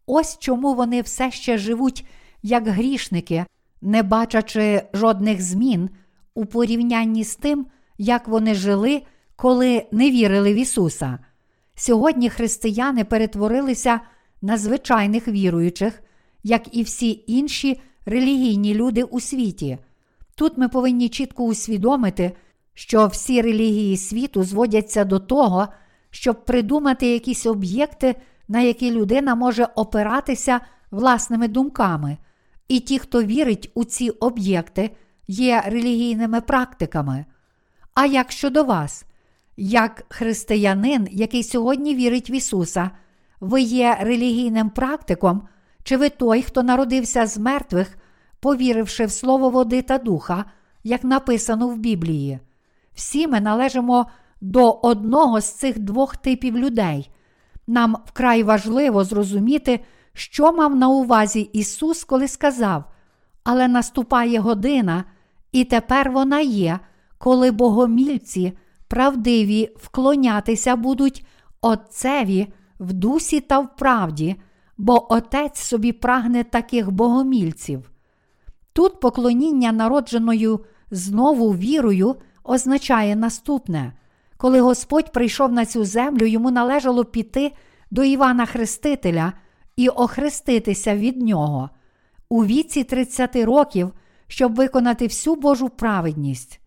Ось 0.05 0.37
чому 0.37 0.73
вони 0.73 1.01
все 1.01 1.31
ще 1.31 1.57
живуть 1.57 2.05
як 2.43 2.67
грішники, 2.67 3.45
не 3.81 4.03
бачачи 4.03 4.83
жодних 4.93 5.41
змін 5.41 5.89
у 6.35 6.45
порівнянні 6.45 7.23
з 7.23 7.35
тим, 7.35 7.65
як 7.97 8.27
вони 8.27 8.55
жили, 8.55 9.01
коли 9.35 9.85
не 9.91 10.11
вірили 10.11 10.53
в 10.53 10.55
Ісуса. 10.55 11.19
Сьогодні 11.75 12.29
християни 12.29 13.03
перетворилися 13.03 13.99
на 14.41 14.57
звичайних 14.57 15.27
віруючих, 15.27 16.03
як 16.43 16.75
і 16.75 16.83
всі 16.83 17.23
інші 17.27 17.81
релігійні 18.05 18.73
люди 18.73 19.03
у 19.03 19.19
світі. 19.19 19.77
Тут 20.35 20.57
ми 20.57 20.69
повинні 20.69 21.09
чітко 21.09 21.43
усвідомити, 21.43 22.31
що 22.73 23.07
всі 23.07 23.41
релігії 23.41 23.97
світу 23.97 24.43
зводяться 24.43 25.05
до 25.05 25.19
того, 25.19 25.67
щоб 26.09 26.45
придумати 26.45 27.07
якісь 27.07 27.45
об'єкти, 27.45 28.15
на 28.47 28.61
які 28.61 28.91
людина 28.91 29.35
може 29.35 29.67
опиратися 29.75 30.59
власними 30.91 31.47
думками. 31.47 32.17
І 32.67 32.79
ті, 32.79 32.99
хто 32.99 33.23
вірить 33.23 33.71
у 33.73 33.83
ці 33.83 34.09
об'єкти, 34.09 34.89
є 35.27 35.63
релігійними 35.65 36.41
практиками. 36.41 37.25
А 37.93 38.05
як 38.05 38.31
щодо 38.31 38.63
вас, 38.63 39.05
як 39.57 40.03
християнин, 40.09 41.07
який 41.11 41.43
сьогодні 41.43 41.95
вірить 41.95 42.29
в 42.29 42.31
Ісуса, 42.31 42.91
ви 43.39 43.61
є 43.61 43.97
релігійним 44.01 44.69
практиком, 44.69 45.47
чи 45.83 45.97
ви 45.97 46.09
той, 46.09 46.41
хто 46.41 46.63
народився 46.63 47.27
з 47.27 47.37
мертвих, 47.37 47.97
повіривши 48.39 49.05
в 49.05 49.11
Слово 49.11 49.49
води 49.49 49.81
та 49.81 49.97
духа, 49.97 50.45
як 50.83 51.03
написано 51.03 51.67
в 51.67 51.77
Біблії? 51.77 52.39
Всі 52.93 53.27
ми 53.27 53.41
належимо 53.41 54.05
до 54.41 54.71
одного 54.71 55.41
з 55.41 55.53
цих 55.53 55.79
двох 55.79 56.17
типів 56.17 56.57
людей. 56.57 57.09
Нам 57.67 57.97
вкрай 58.05 58.43
важливо 58.43 59.03
зрозуміти, 59.03 59.79
що 60.13 60.51
мав 60.51 60.75
на 60.75 60.89
увазі 60.89 61.41
Ісус, 61.53 62.03
коли 62.03 62.27
сказав, 62.27 62.83
але 63.43 63.67
наступає 63.67 64.39
година, 64.39 65.03
і 65.55 65.63
тепер 65.63 66.11
вона 66.11 66.39
є, 66.39 66.79
коли 67.17 67.51
богомільці 67.51 68.53
правдиві 68.87 69.69
вклонятися 69.77 70.75
будуть 70.75 71.25
Отцеві 71.61 72.47
в 72.79 72.93
дусі 72.93 73.39
та 73.39 73.59
в 73.59 73.75
правді, 73.75 74.35
бо 74.77 75.13
Отець 75.13 75.59
собі 75.59 75.91
прагне 75.91 76.43
таких 76.43 76.91
богомільців. 76.91 77.91
Тут 78.73 78.99
поклоніння 78.99 79.71
народженою 79.71 80.65
знову 80.91 81.55
вірою 81.55 82.15
означає 82.43 83.15
наступне. 83.15 83.93
Коли 84.37 84.61
Господь 84.61 85.11
прийшов 85.11 85.51
на 85.51 85.65
цю 85.65 85.85
землю, 85.85 86.25
йому 86.25 86.51
належало 86.51 87.05
піти 87.05 87.51
до 87.91 88.03
Івана 88.03 88.45
Хрестителя 88.45 89.33
і 89.75 89.89
охреститися 89.89 90.95
від 90.95 91.21
нього 91.21 91.69
у 92.29 92.45
віці 92.45 92.83
30 92.83 93.35
років, 93.35 93.91
щоб 94.27 94.55
виконати 94.55 95.07
всю 95.07 95.35
Божу 95.35 95.69
праведність. 95.69 96.59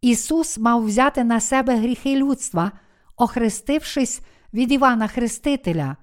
Ісус 0.00 0.58
мав 0.58 0.84
взяти 0.84 1.24
на 1.24 1.40
себе 1.40 1.76
гріхи 1.76 2.16
людства, 2.16 2.72
охрестившись 3.16 4.20
від 4.54 4.72
Івана 4.72 5.08
Хрестителя. 5.08 5.96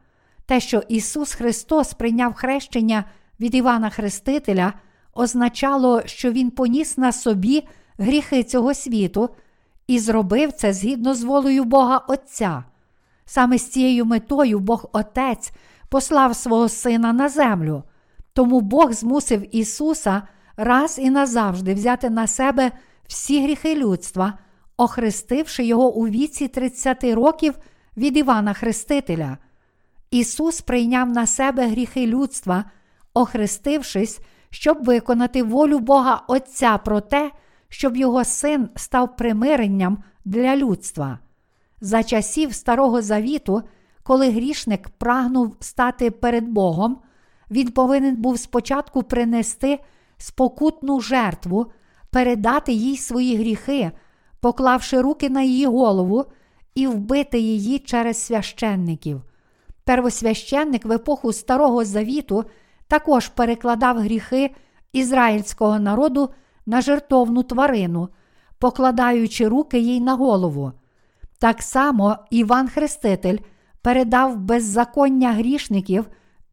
Те, 0.45 0.59
що 0.59 0.83
Ісус 0.89 1.33
Христос 1.33 1.93
прийняв 1.93 2.33
хрещення 2.33 3.03
від 3.39 3.55
Івана 3.55 3.89
Хрестителя, 3.89 4.73
означало, 5.13 6.01
що 6.05 6.31
Він 6.31 6.51
поніс 6.51 6.97
на 6.97 7.11
собі 7.11 7.67
гріхи 7.97 8.43
цього 8.43 8.73
світу 8.73 9.29
і 9.87 9.99
зробив 9.99 10.51
це 10.51 10.73
згідно 10.73 11.15
з 11.15 11.23
волею 11.23 11.63
Бога 11.63 11.97
Отця. 11.97 12.63
Саме 13.25 13.57
з 13.57 13.69
цією 13.69 14.05
метою 14.05 14.59
Бог 14.59 14.89
Отець 14.91 15.51
послав 15.89 16.35
свого 16.35 16.69
Сина 16.69 17.13
на 17.13 17.29
землю. 17.29 17.83
Тому 18.33 18.61
Бог 18.61 18.91
змусив 18.91 19.55
Ісуса 19.55 20.21
раз 20.59 20.99
і 20.99 21.09
назавжди 21.09 21.73
взяти 21.73 22.09
на 22.09 22.27
себе 22.27 22.71
всі 23.07 23.43
гріхи 23.43 23.75
людства, 23.75 24.33
охрестивши 24.77 25.63
його 25.63 25.93
у 25.93 26.07
віці 26.07 26.47
30 26.47 27.03
років 27.03 27.55
від 27.97 28.17
Івана 28.17 28.53
Хрестителя. 28.53 29.37
Ісус 30.11 30.61
прийняв 30.61 31.09
на 31.09 31.25
себе 31.25 31.67
гріхи 31.67 32.07
людства, 32.07 32.65
охрестившись, 33.13 34.19
щоб 34.49 34.83
виконати 34.83 35.43
волю 35.43 35.79
Бога 35.79 36.23
Отця 36.27 36.77
про 36.77 37.01
те, 37.01 37.31
щоб 37.69 37.97
його 37.97 38.23
син 38.23 38.69
став 38.75 39.15
примиренням 39.15 40.03
для 40.25 40.55
людства. 40.55 41.19
За 41.81 42.03
часів 42.03 42.53
Старого 42.53 43.01
Завіту, 43.01 43.63
коли 44.03 44.29
грішник 44.31 44.89
прагнув 44.89 45.55
стати 45.59 46.11
перед 46.11 46.47
Богом, 46.47 46.97
він 47.51 47.71
повинен 47.71 48.15
був 48.15 48.39
спочатку 48.39 49.03
принести 49.03 49.79
спокутну 50.19 50.99
жертву, 50.99 51.71
передати 52.09 52.73
їй 52.73 52.97
свої 52.97 53.37
гріхи, 53.37 53.91
поклавши 54.39 55.01
руки 55.01 55.29
на 55.29 55.41
її 55.41 55.65
голову 55.65 56.25
і 56.75 56.87
вбити 56.87 57.39
її 57.39 57.79
через 57.79 58.25
священників. 58.25 59.21
Первосвященник 59.83 60.85
в 60.85 60.91
епоху 60.91 61.33
Старого 61.33 61.85
Завіту 61.85 62.43
також 62.87 63.27
перекладав 63.27 63.97
гріхи 63.97 64.55
ізраїльського 64.93 65.79
народу 65.79 66.29
на 66.65 66.81
жертовну 66.81 67.43
тварину, 67.43 68.09
покладаючи 68.59 69.47
руки 69.47 69.79
їй 69.79 70.01
на 70.01 70.15
голову. 70.15 70.71
Так 71.39 71.61
само 71.61 72.17
Іван 72.29 72.67
Хреститель 72.67 73.37
передав 73.81 74.37
беззаконня 74.37 75.33
грішників 75.33 76.05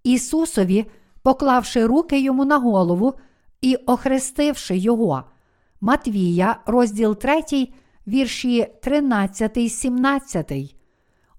Ісусові, 0.05 0.87
поклавши 1.23 1.87
руки 1.87 2.21
йому 2.21 2.45
на 2.45 2.59
голову 2.59 3.15
і 3.61 3.77
охрестивши 3.77 4.77
його. 4.77 5.25
Матвія, 5.81 6.57
розділ 6.67 7.17
3, 7.17 7.43
вірші 8.07 8.67
13, 8.83 9.73
17. 9.73 10.53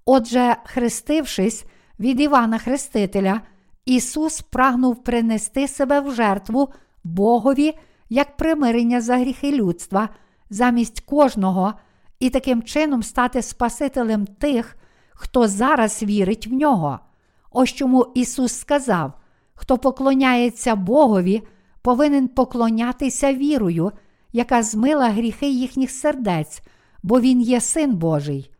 Отже, 0.05 0.55
хрестившись 0.65 1.65
від 1.99 2.19
Івана 2.21 2.57
Хрестителя, 2.57 3.41
Ісус 3.85 4.41
прагнув 4.41 5.03
принести 5.03 5.67
себе 5.67 5.99
в 5.99 6.13
жертву 6.13 6.69
Богові 7.03 7.73
як 8.09 8.37
примирення 8.37 9.01
за 9.01 9.17
гріхи 9.17 9.51
людства 9.51 10.09
замість 10.49 10.99
кожного 10.99 11.73
і 12.19 12.29
таким 12.29 12.63
чином 12.63 13.03
стати 13.03 13.41
Спасителем 13.41 14.25
тих, 14.25 14.77
хто 15.09 15.47
зараз 15.47 16.03
вірить 16.03 16.47
в 16.47 16.53
нього. 16.53 16.99
Ось 17.51 17.73
чому 17.73 18.11
Ісус 18.15 18.53
сказав: 18.53 19.13
хто 19.55 19.77
поклоняється 19.77 20.75
Богові, 20.75 21.43
повинен 21.87 22.27
поклонятися 22.27 23.33
вірою, 23.33 23.91
яка 24.33 24.63
змила 24.63 25.09
гріхи 25.09 25.49
їхніх 25.49 25.91
сердець, 25.91 26.61
бо 27.03 27.19
Він 27.19 27.41
є 27.41 27.61
Син 27.61 27.95
Божий. 27.95 28.51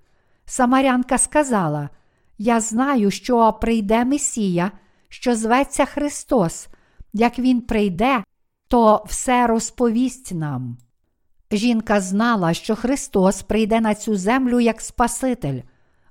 Самарянка 0.46 1.18
сказала: 1.18 1.90
Я 2.38 2.60
знаю, 2.60 3.12
що 3.12 3.54
прийде 3.54 4.06
Месія, 4.06 4.72
що 5.10 5.36
зветься 5.36 5.86
Христос, 5.86 6.68
як 7.14 7.40
Він 7.40 7.62
прийде, 7.62 8.24
то 8.68 9.04
все 9.08 9.48
розповість 9.48 10.34
нам. 10.34 10.78
Жінка 11.52 12.02
знала, 12.02 12.54
що 12.54 12.76
Христос 12.76 13.42
прийде 13.42 13.82
на 13.82 13.96
цю 13.96 14.16
землю 14.16 14.60
як 14.60 14.82
Спаситель. 14.82 15.62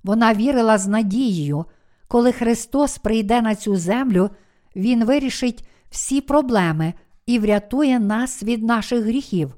Вона 0.05 0.35
вірила 0.35 0.79
з 0.79 0.87
надією, 0.87 1.64
коли 2.09 2.33
Христос 2.33 2.98
прийде 2.98 3.42
на 3.42 3.55
цю 3.55 3.76
землю, 3.76 4.31
Він 4.76 5.05
вирішить 5.05 5.68
всі 5.90 6.20
проблеми 6.20 6.95
і 7.27 7.39
врятує 7.39 8.01
нас 8.01 8.43
від 8.43 8.62
наших 8.62 9.05
гріхів. 9.05 9.55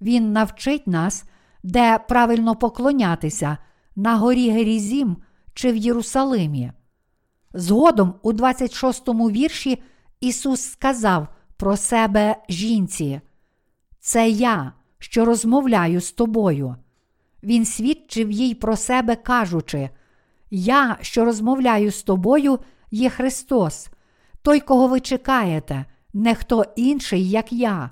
Він 0.00 0.32
навчить 0.32 0.86
нас, 0.86 1.24
де 1.62 1.98
правильно 1.98 2.56
поклонятися, 2.56 3.58
на 3.96 4.16
горі 4.16 4.50
Герізім 4.50 5.16
чи 5.54 5.72
в 5.72 5.76
Єрусалимі. 5.76 6.72
Згодом, 7.54 8.14
у 8.22 8.32
26 8.32 9.08
му 9.08 9.30
вірші, 9.30 9.82
Ісус 10.20 10.60
сказав 10.62 11.28
про 11.56 11.76
себе 11.76 12.36
жінці: 12.48 13.20
Це 14.00 14.28
я, 14.28 14.72
що 14.98 15.24
розмовляю 15.24 16.00
з 16.00 16.12
тобою. 16.12 16.76
Він 17.42 17.64
свідчив 17.64 18.30
їй 18.30 18.54
про 18.54 18.76
себе, 18.76 19.16
кажучи: 19.16 19.90
Я, 20.50 20.98
що 21.00 21.24
розмовляю 21.24 21.90
з 21.90 22.02
тобою, 22.02 22.58
є 22.90 23.10
Христос, 23.10 23.88
той, 24.42 24.60
кого 24.60 24.88
ви 24.88 25.00
чекаєте, 25.00 25.84
не 26.16 26.34
хто 26.34 26.64
інший, 26.76 27.30
як 27.30 27.52
я. 27.52 27.90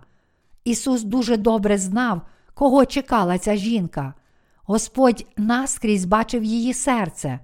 Ісус 0.65 1.03
дуже 1.03 1.37
добре 1.37 1.79
знав, 1.79 2.23
кого 2.55 2.87
чекала 2.87 3.39
ця 3.39 3.57
жінка. 3.57 4.15
Господь 4.63 5.27
наскрізь 5.37 6.05
бачив 6.05 6.45
її 6.45 6.75
серце. 6.75 7.39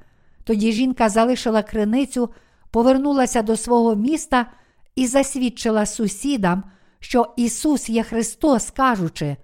Тоді 0.45 0.73
жінка 0.73 1.09
залишила 1.09 1.63
криницю, 1.63 2.31
повернулася 2.71 3.43
до 3.43 3.57
свого 3.57 3.95
міста 3.95 4.47
і 4.95 5.07
засвідчила 5.07 5.87
сусідам, 5.87 6.65
що 7.01 7.35
Ісус 7.37 7.89
є 7.89 8.03
Христос, 8.03 8.71
кажучи, 8.71 9.37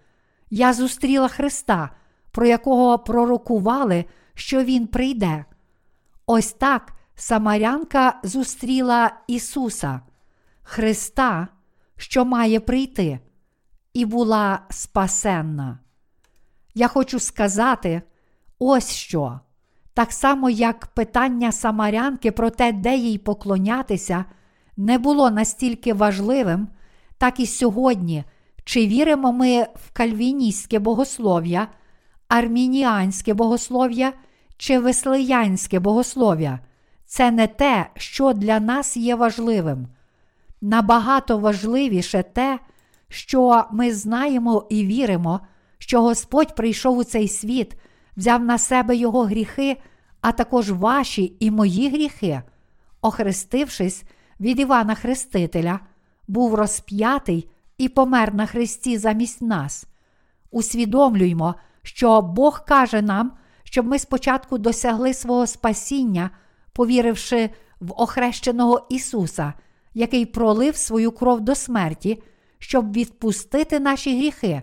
Я 0.51 0.73
зустріла 0.73 1.29
Христа, 1.29 1.91
про 2.31 2.47
якого 2.47 2.99
пророкували, 2.99 4.05
що 4.35 4.65
Він 4.65 4.87
прийде. 4.87 5.45
Ось 6.27 6.53
так 6.53 6.93
Самарянка 7.15 8.21
зустріла 8.23 9.11
Ісуса, 9.27 10.01
Христа, 10.69 11.49
що 11.97 12.25
має 12.25 12.61
прийти, 12.61 13.19
і 13.95 14.05
була 14.05 14.61
спасенна. 14.71 15.79
Я 16.75 16.89
хочу 16.89 17.19
сказати 17.19 18.03
ось 18.59 18.91
що. 18.91 19.41
Так 19.95 20.13
само, 20.13 20.51
як 20.51 20.87
питання 20.87 21.53
Самарянки 21.53 22.33
про 22.33 22.51
те, 22.51 22.73
де 22.73 22.97
їй 22.97 23.19
поклонятися, 23.19 24.25
не 24.77 24.99
було 24.99 25.31
настільки 25.31 25.93
важливим, 25.95 26.69
так 27.19 27.41
і 27.41 27.47
сьогодні, 27.47 28.25
чи 28.65 28.87
віримо 28.87 29.33
ми 29.33 29.63
в 29.63 29.93
кальвіністське 29.93 30.79
богослов'я, 30.79 31.69
армініанське 32.29 33.35
богослов'я 33.35 34.13
чи 34.57 34.79
веслеянське 34.79 35.81
богослов'я. 35.81 36.61
Це 37.05 37.31
не 37.31 37.47
те, 37.47 37.91
що 37.97 38.33
для 38.33 38.61
нас 38.61 38.97
є 38.97 39.15
важливим. 39.15 39.89
Набагато 40.61 41.39
важливіше 41.39 42.23
те, 42.23 42.59
що 43.09 43.65
ми 43.73 43.95
знаємо 43.95 44.67
і 44.71 44.87
віримо, 44.87 45.41
що 45.79 46.03
Господь 46.03 46.55
прийшов 46.55 46.99
у 46.99 47.05
цей 47.05 47.29
світ, 47.29 47.77
взяв 48.17 48.45
на 48.45 48.59
себе 48.59 48.97
його 48.97 49.25
гріхи, 49.25 49.77
а 50.21 50.33
також 50.33 50.71
ваші 50.71 51.37
і 51.41 51.51
мої 51.51 51.91
гріхи, 51.91 52.43
охрестившись 53.01 54.05
від 54.41 54.61
Івана 54.61 54.95
Хрестителя, 54.95 55.81
був 56.29 56.55
розп'ятий 56.55 57.51
і 57.79 57.89
помер 57.89 58.35
на 58.35 58.47
Христі 58.47 58.99
замість 58.99 59.43
нас. 59.43 59.87
Усвідомлюймо, 60.51 61.55
що 61.83 62.23
Бог 62.23 62.65
каже 62.65 63.03
нам, 63.03 63.33
щоб 63.65 63.87
ми 63.87 63.99
спочатку 63.99 64.59
досягли 64.59 65.15
свого 65.15 65.47
спасіння, 65.47 66.31
повіривши 66.73 67.51
в 67.81 67.93
охрещеного 68.03 68.87
Ісуса, 68.91 69.53
який 69.97 70.27
пролив 70.27 70.77
свою 70.77 71.13
кров 71.13 71.41
до 71.41 71.55
смерті, 71.55 72.23
щоб 72.59 72.93
відпустити 72.93 73.81
наші 73.81 74.19
гріхи, 74.19 74.63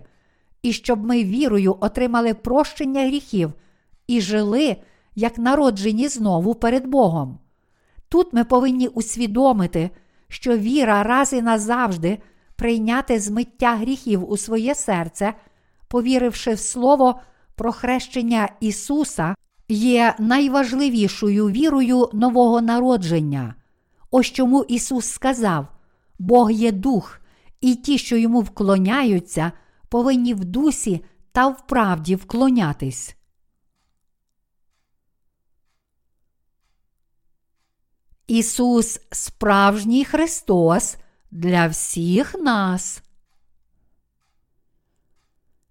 і 0.62 0.72
щоб 0.72 1.06
ми 1.06 1.24
вірою 1.24 1.76
отримали 1.80 2.34
прощення 2.34 3.06
гріхів 3.06 3.52
і 4.06 4.20
жили, 4.20 4.76
як 5.14 5.38
народжені 5.38 6.08
знову 6.08 6.54
перед 6.54 6.86
Богом. 6.86 7.38
Тут 8.08 8.32
ми 8.32 8.44
повинні 8.44 8.88
усвідомити, 8.88 9.90
що 10.28 10.56
віра 10.58 11.02
раз 11.02 11.32
і 11.32 11.42
назавжди 11.42 12.18
прийняти 12.56 13.20
змиття 13.20 13.76
гріхів 13.76 14.30
у 14.30 14.36
своє 14.36 14.74
серце, 14.74 15.34
повіривши 15.88 16.54
в 16.54 16.58
Слово 16.58 17.20
про 17.54 17.72
хрещення 17.72 18.48
Ісуса, 18.60 19.34
є 19.68 20.14
найважливішою 20.18 21.46
вірою 21.46 22.10
нового 22.12 22.60
народження. 22.60 23.54
Ось 24.16 24.26
чому 24.26 24.64
Ісус 24.64 25.06
сказав: 25.06 25.66
Бог 26.18 26.50
є 26.50 26.72
дух, 26.72 27.20
і 27.60 27.74
ті, 27.74 27.98
що 27.98 28.16
йому 28.16 28.40
вклоняються, 28.40 29.52
повинні 29.88 30.34
в 30.34 30.44
дусі 30.44 31.04
та 31.32 31.48
в 31.48 31.66
правді 31.66 32.16
вклонятись. 32.16 33.16
Ісус 38.26 39.00
справжній 39.12 40.04
Христос 40.04 40.96
для 41.30 41.66
всіх 41.66 42.34
нас. 42.34 43.02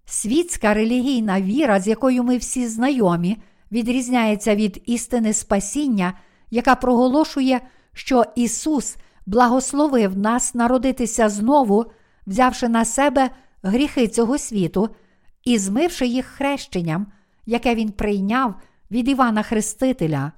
Світська 0.04 0.74
релігійна 0.74 1.40
віра, 1.40 1.80
з 1.80 1.86
якою 1.86 2.24
ми 2.24 2.36
всі 2.36 2.68
знайомі, 2.68 3.42
відрізняється 3.72 4.54
від 4.56 4.82
істини 4.86 5.32
спасіння, 5.32 6.18
яка 6.50 6.74
проголошує, 6.74 7.60
що 7.94 8.24
Ісус 8.34 8.96
благословив 9.26 10.18
нас 10.18 10.54
народитися 10.54 11.28
знову, 11.28 11.84
взявши 12.26 12.68
на 12.68 12.84
себе 12.84 13.30
гріхи 13.62 14.08
цього 14.08 14.38
світу 14.38 14.88
і 15.44 15.58
змивши 15.58 16.06
їх 16.06 16.26
хрещенням, 16.26 17.06
яке 17.46 17.74
Він 17.74 17.90
прийняв 17.90 18.54
від 18.90 19.08
Івана 19.08 19.42
Хрестителя. 19.42 20.32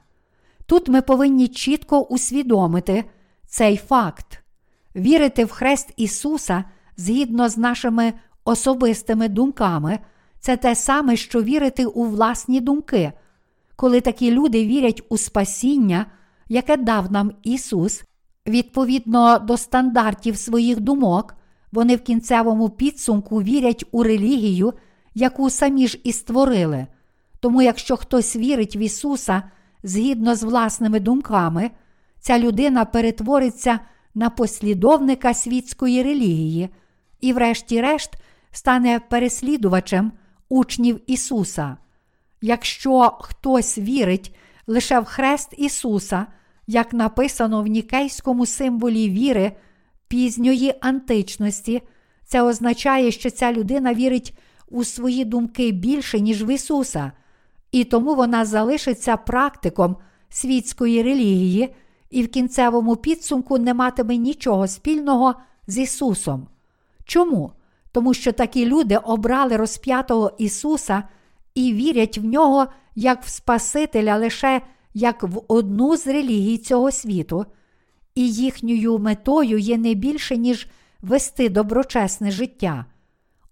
Тут 0.66 0.88
ми 0.88 1.02
повинні 1.02 1.48
чітко 1.48 2.00
усвідомити 2.00 3.04
цей 3.46 3.76
факт, 3.76 4.42
вірити 4.96 5.44
в 5.44 5.50
хрест 5.50 5.92
Ісуса 5.96 6.64
згідно 6.96 7.48
з 7.48 7.56
нашими 7.56 8.12
особистими 8.44 9.28
думками, 9.28 9.98
це 10.40 10.56
те 10.56 10.74
саме, 10.74 11.16
що 11.16 11.42
вірити 11.42 11.86
у 11.86 12.04
власні 12.04 12.60
думки. 12.60 13.12
Коли 13.76 14.00
такі 14.00 14.30
люди 14.30 14.66
вірять 14.66 15.02
у 15.08 15.18
спасіння, 15.18 16.06
яке 16.48 16.76
дав 16.76 17.12
нам 17.12 17.32
Ісус, 17.42 18.04
відповідно 18.46 19.38
до 19.38 19.56
стандартів 19.56 20.36
своїх 20.36 20.80
думок, 20.80 21.34
вони 21.72 21.96
в 21.96 22.00
кінцевому 22.00 22.68
підсумку 22.68 23.42
вірять 23.42 23.84
у 23.92 24.02
релігію, 24.02 24.72
яку 25.14 25.50
самі 25.50 25.88
ж 25.88 25.98
і 26.04 26.12
створили. 26.12 26.86
Тому, 27.40 27.62
якщо 27.62 27.96
хтось 27.96 28.36
вірить 28.36 28.76
в 28.76 28.78
Ісуса 28.78 29.42
згідно 29.82 30.34
з 30.34 30.42
власними 30.42 31.00
думками, 31.00 31.70
ця 32.20 32.38
людина 32.38 32.84
перетвориться 32.84 33.80
на 34.14 34.30
послідовника 34.30 35.34
світської 35.34 36.02
релігії 36.02 36.68
і, 37.20 37.32
врешті-решт, 37.32 38.10
стане 38.50 39.00
переслідувачем 39.08 40.12
учнів 40.48 41.00
Ісуса. 41.06 41.76
Якщо 42.40 43.18
хтось 43.20 43.78
вірить 43.78 44.36
лише 44.66 45.00
в 45.00 45.04
хрест 45.04 45.54
Ісуса, 45.56 46.26
як 46.66 46.92
написано 46.92 47.62
в 47.62 47.66
нікейському 47.66 48.46
символі 48.46 49.10
віри 49.10 49.52
пізньої 50.08 50.74
античності, 50.80 51.82
це 52.24 52.42
означає, 52.42 53.10
що 53.10 53.30
ця 53.30 53.52
людина 53.52 53.94
вірить 53.94 54.38
у 54.68 54.84
свої 54.84 55.24
думки 55.24 55.70
більше, 55.70 56.20
ніж 56.20 56.44
в 56.44 56.54
Ісуса, 56.54 57.12
і 57.72 57.84
тому 57.84 58.14
вона 58.14 58.44
залишиться 58.44 59.16
практиком 59.16 59.96
світської 60.28 61.02
релігії 61.02 61.74
і 62.10 62.22
в 62.22 62.28
кінцевому 62.28 62.96
підсумку 62.96 63.58
не 63.58 63.74
матиме 63.74 64.16
нічого 64.16 64.68
спільного 64.68 65.34
з 65.66 65.78
Ісусом. 65.78 66.48
Чому? 67.04 67.52
Тому 67.92 68.14
що 68.14 68.32
такі 68.32 68.66
люди 68.66 68.96
обрали 68.96 69.56
розп'ятого 69.56 70.32
Ісуса 70.38 71.02
і 71.54 71.72
вірять 71.72 72.18
в 72.18 72.24
нього 72.24 72.66
як 72.96 73.22
в 73.22 73.28
Спасителя 73.28 74.16
лише 74.16 74.60
як 74.94 75.22
в 75.22 75.42
одну 75.48 75.96
з 75.96 76.06
релігій 76.06 76.58
цього 76.58 76.90
світу, 76.90 77.46
і 78.14 78.32
їхньою 78.32 78.98
метою 78.98 79.58
є 79.58 79.78
не 79.78 79.94
більше, 79.94 80.36
ніж 80.36 80.66
вести 81.02 81.48
доброчесне 81.48 82.30
життя. 82.30 82.84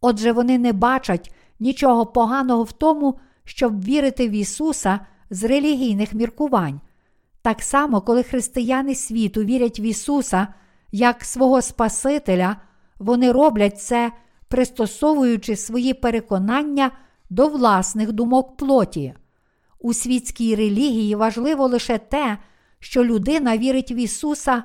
Отже, 0.01 0.33
вони 0.33 0.59
не 0.59 0.73
бачать 0.73 1.35
нічого 1.61 2.07
поганого 2.07 2.63
в 2.63 2.73
тому, 2.73 3.19
щоб 3.45 3.85
вірити 3.85 4.29
в 4.29 4.31
Ісуса 4.31 5.01
з 5.31 5.45
релігійних 5.45 6.15
міркувань. 6.15 6.81
Так 7.43 7.63
само, 7.63 8.01
коли 8.01 8.23
християни 8.23 8.95
світу 8.95 9.45
вірять 9.45 9.81
в 9.81 9.83
Ісуса 9.83 10.49
як 10.93 11.25
свого 11.25 11.63
Спасителя, 11.63 12.57
вони 12.99 13.33
роблять 13.33 13.81
це, 13.81 14.13
пристосовуючи 14.49 15.57
свої 15.57 15.95
переконання 15.95 16.91
до 17.31 17.49
власних 17.49 18.13
думок 18.13 18.57
плоті. 18.57 19.15
У 19.85 19.95
світській 19.95 20.55
релігії 20.55 21.15
важливо 21.15 21.67
лише 21.67 21.99
те, 21.99 22.39
що 22.79 23.05
людина 23.05 23.59
вірить 23.59 23.91
в 23.91 23.99
Ісуса, 23.99 24.63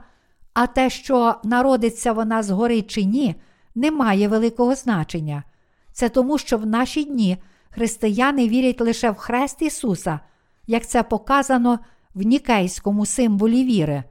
а 0.54 0.68
те, 0.68 0.90
що 0.90 1.36
народиться 1.44 2.12
вона 2.12 2.44
згори 2.44 2.82
чи 2.82 3.04
ні, 3.04 3.36
не 3.76 3.92
має 3.92 4.28
великого 4.28 4.76
значення. 4.76 5.44
Це 5.92 6.10
тому, 6.10 6.38
що 6.38 6.58
в 6.58 6.66
наші 6.66 7.04
дні 7.04 7.38
християни 7.70 8.48
вірять 8.48 8.82
лише 8.82 9.12
в 9.12 9.16
хрест 9.16 9.62
Ісуса, 9.62 10.20
як 10.68 10.88
це 10.88 11.04
показано 11.04 11.80
в 12.16 12.22
нікейському 12.22 13.06
символі 13.06 13.64
віри. 13.64 14.04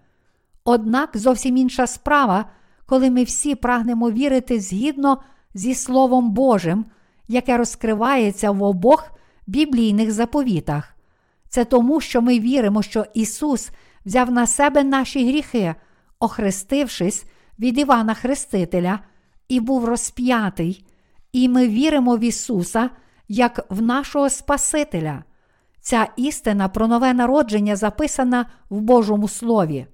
Однак 0.64 1.10
зовсім 1.14 1.56
інша 1.56 1.86
справа, 1.86 2.44
коли 2.86 3.10
ми 3.10 3.24
всі 3.24 3.54
прагнемо 3.54 4.10
вірити 4.10 4.60
згідно 4.60 5.22
зі 5.54 5.74
Словом 5.74 6.30
Божим, 6.30 6.84
яке 7.28 7.56
розкривається 7.56 8.50
в 8.50 8.62
обох 8.62 9.10
біблійних 9.46 10.12
заповітах. 10.12 10.97
Це 11.48 11.64
тому, 11.64 12.00
що 12.00 12.22
ми 12.22 12.40
віримо, 12.40 12.82
що 12.82 13.04
Ісус 13.14 13.70
взяв 14.06 14.30
на 14.30 14.46
себе 14.46 14.84
наші 14.84 15.28
гріхи, 15.28 15.74
охрестившись 16.20 17.24
від 17.58 17.78
Івана 17.78 18.14
Хрестителя, 18.14 18.98
і 19.48 19.60
був 19.60 19.84
розп'ятий, 19.84 20.84
і 21.32 21.48
ми 21.48 21.68
віримо 21.68 22.16
в 22.16 22.20
Ісуса 22.20 22.90
як 23.28 23.66
в 23.70 23.82
нашого 23.82 24.30
Спасителя. 24.30 25.24
Ця 25.80 26.08
істина 26.16 26.68
про 26.68 26.88
нове 26.88 27.14
народження 27.14 27.76
записана 27.76 28.46
в 28.70 28.80
Божому 28.80 29.28
Слові. 29.28 29.86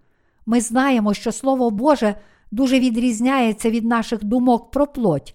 Ми 0.47 0.61
знаємо, 0.61 1.15
що 1.15 1.33
Слово 1.33 1.71
Боже 1.71 2.15
дуже 2.51 2.79
відрізняється 2.79 3.71
від 3.71 3.85
наших 3.85 4.25
думок 4.25 4.71
про 4.71 4.87
плоть. 4.87 5.35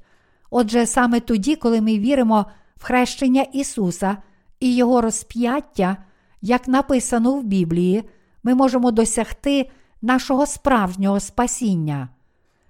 Отже, 0.49 0.85
саме 0.85 1.19
тоді, 1.19 1.55
коли 1.55 1.81
ми 1.81 1.99
віримо 1.99 2.45
в 2.77 2.83
хрещення 2.83 3.41
Ісуса 3.41 4.17
і 4.59 4.75
Його 4.75 5.01
розп'яття, 5.01 5.97
як 6.41 6.67
написано 6.67 7.33
в 7.33 7.43
Біблії, 7.43 8.03
ми 8.43 8.55
можемо 8.55 8.91
досягти 8.91 9.69
нашого 10.01 10.45
справжнього 10.45 11.19
спасіння. 11.19 12.09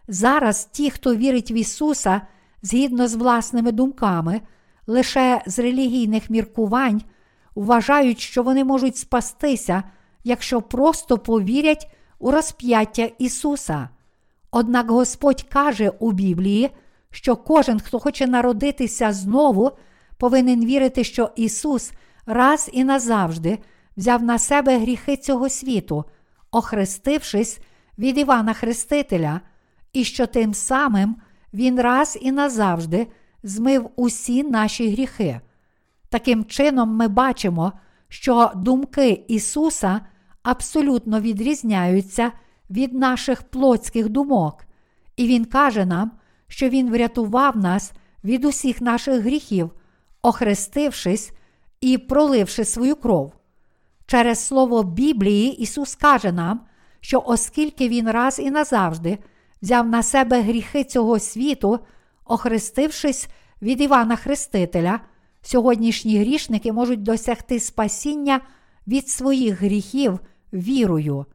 Зараз 0.08 0.66
ті, 0.72 0.90
хто 0.90 1.16
вірить 1.16 1.52
в 1.52 1.54
Ісуса 1.54 2.22
згідно 2.62 3.08
з 3.08 3.16
власними 3.16 3.72
думками, 3.72 4.42
лише 4.88 5.42
з 5.46 5.60
релігійних 5.60 6.30
міркувань, 6.30 7.02
вважають, 7.56 8.20
що 8.20 8.44
вони 8.44 8.64
можуть 8.64 8.98
спастися, 8.98 9.84
якщо 10.24 10.62
просто 10.62 11.18
повірять 11.18 11.92
у 12.20 12.32
розп'яття 12.32 13.10
Ісуса. 13.20 13.90
Однак 14.52 14.92
Господь 14.92 15.42
каже 15.42 15.90
у 16.00 16.12
Біблії, 16.12 16.70
що 17.12 17.36
кожен, 17.36 17.80
хто 17.80 18.00
хоче 18.00 18.28
народитися 18.28 19.14
знову, 19.14 19.72
повинен 20.18 20.66
вірити, 20.66 21.04
що 21.04 21.30
Ісус 21.36 21.92
раз 22.30 22.70
і 22.74 22.84
назавжди 22.84 23.60
взяв 23.98 24.24
на 24.24 24.40
себе 24.40 24.78
гріхи 24.78 25.18
цього 25.18 25.50
світу, 25.50 26.06
охрестившись 26.52 27.60
від 27.98 28.18
Івана 28.18 28.54
Хрестителя, 28.54 29.42
і 29.94 30.04
що 30.04 30.28
тим 30.28 30.54
самим 30.54 31.16
Він 31.54 31.82
раз 31.82 32.18
і 32.22 32.32
назавжди 32.32 33.08
змив 33.44 33.90
усі 33.96 34.44
наші 34.44 34.90
гріхи. 34.92 35.42
Таким 36.10 36.46
чином, 36.46 36.96
ми 36.96 37.08
бачимо, 37.08 37.74
що 38.08 38.52
думки 38.56 39.26
Ісуса 39.28 40.02
абсолютно 40.44 41.20
відрізняються 41.20 42.32
від 42.70 42.94
наших 42.94 43.44
плотських 43.44 44.10
думок, 44.10 44.66
і 45.16 45.28
Він 45.28 45.46
каже 45.46 45.86
нам, 45.86 46.12
що 46.48 46.70
Він 46.70 46.90
врятував 46.90 47.58
нас 47.58 47.94
від 48.24 48.46
усіх 48.46 48.82
наших 48.82 49.22
гріхів, 49.22 49.72
охрестившись 50.22 51.32
і 51.82 51.98
проливши 51.98 52.66
свою 52.66 52.96
кров. 52.96 53.34
Через 54.06 54.40
слово 54.40 54.84
Біблії 54.84 55.62
Ісус 55.62 55.96
каже 55.96 56.32
нам, 56.32 56.62
що 57.02 57.24
оскільки 57.26 57.90
Він 57.90 58.12
раз 58.12 58.40
і 58.40 58.52
назавжди 58.52 59.18
взяв 59.62 59.88
на 59.88 60.04
себе 60.04 60.42
гріхи 60.42 60.84
цього 60.84 61.20
світу, 61.20 61.80
охрестившись 62.26 63.28
від 63.62 63.82
Івана 63.82 64.16
Хрестителя, 64.16 65.00
сьогоднішні 65.42 66.20
грішники 66.20 66.72
можуть 66.72 67.04
досягти 67.04 67.60
спасіння 67.60 68.42
від 68.88 69.10
своїх 69.10 69.62
гріхів 69.62 70.20
вірою. 70.54 71.26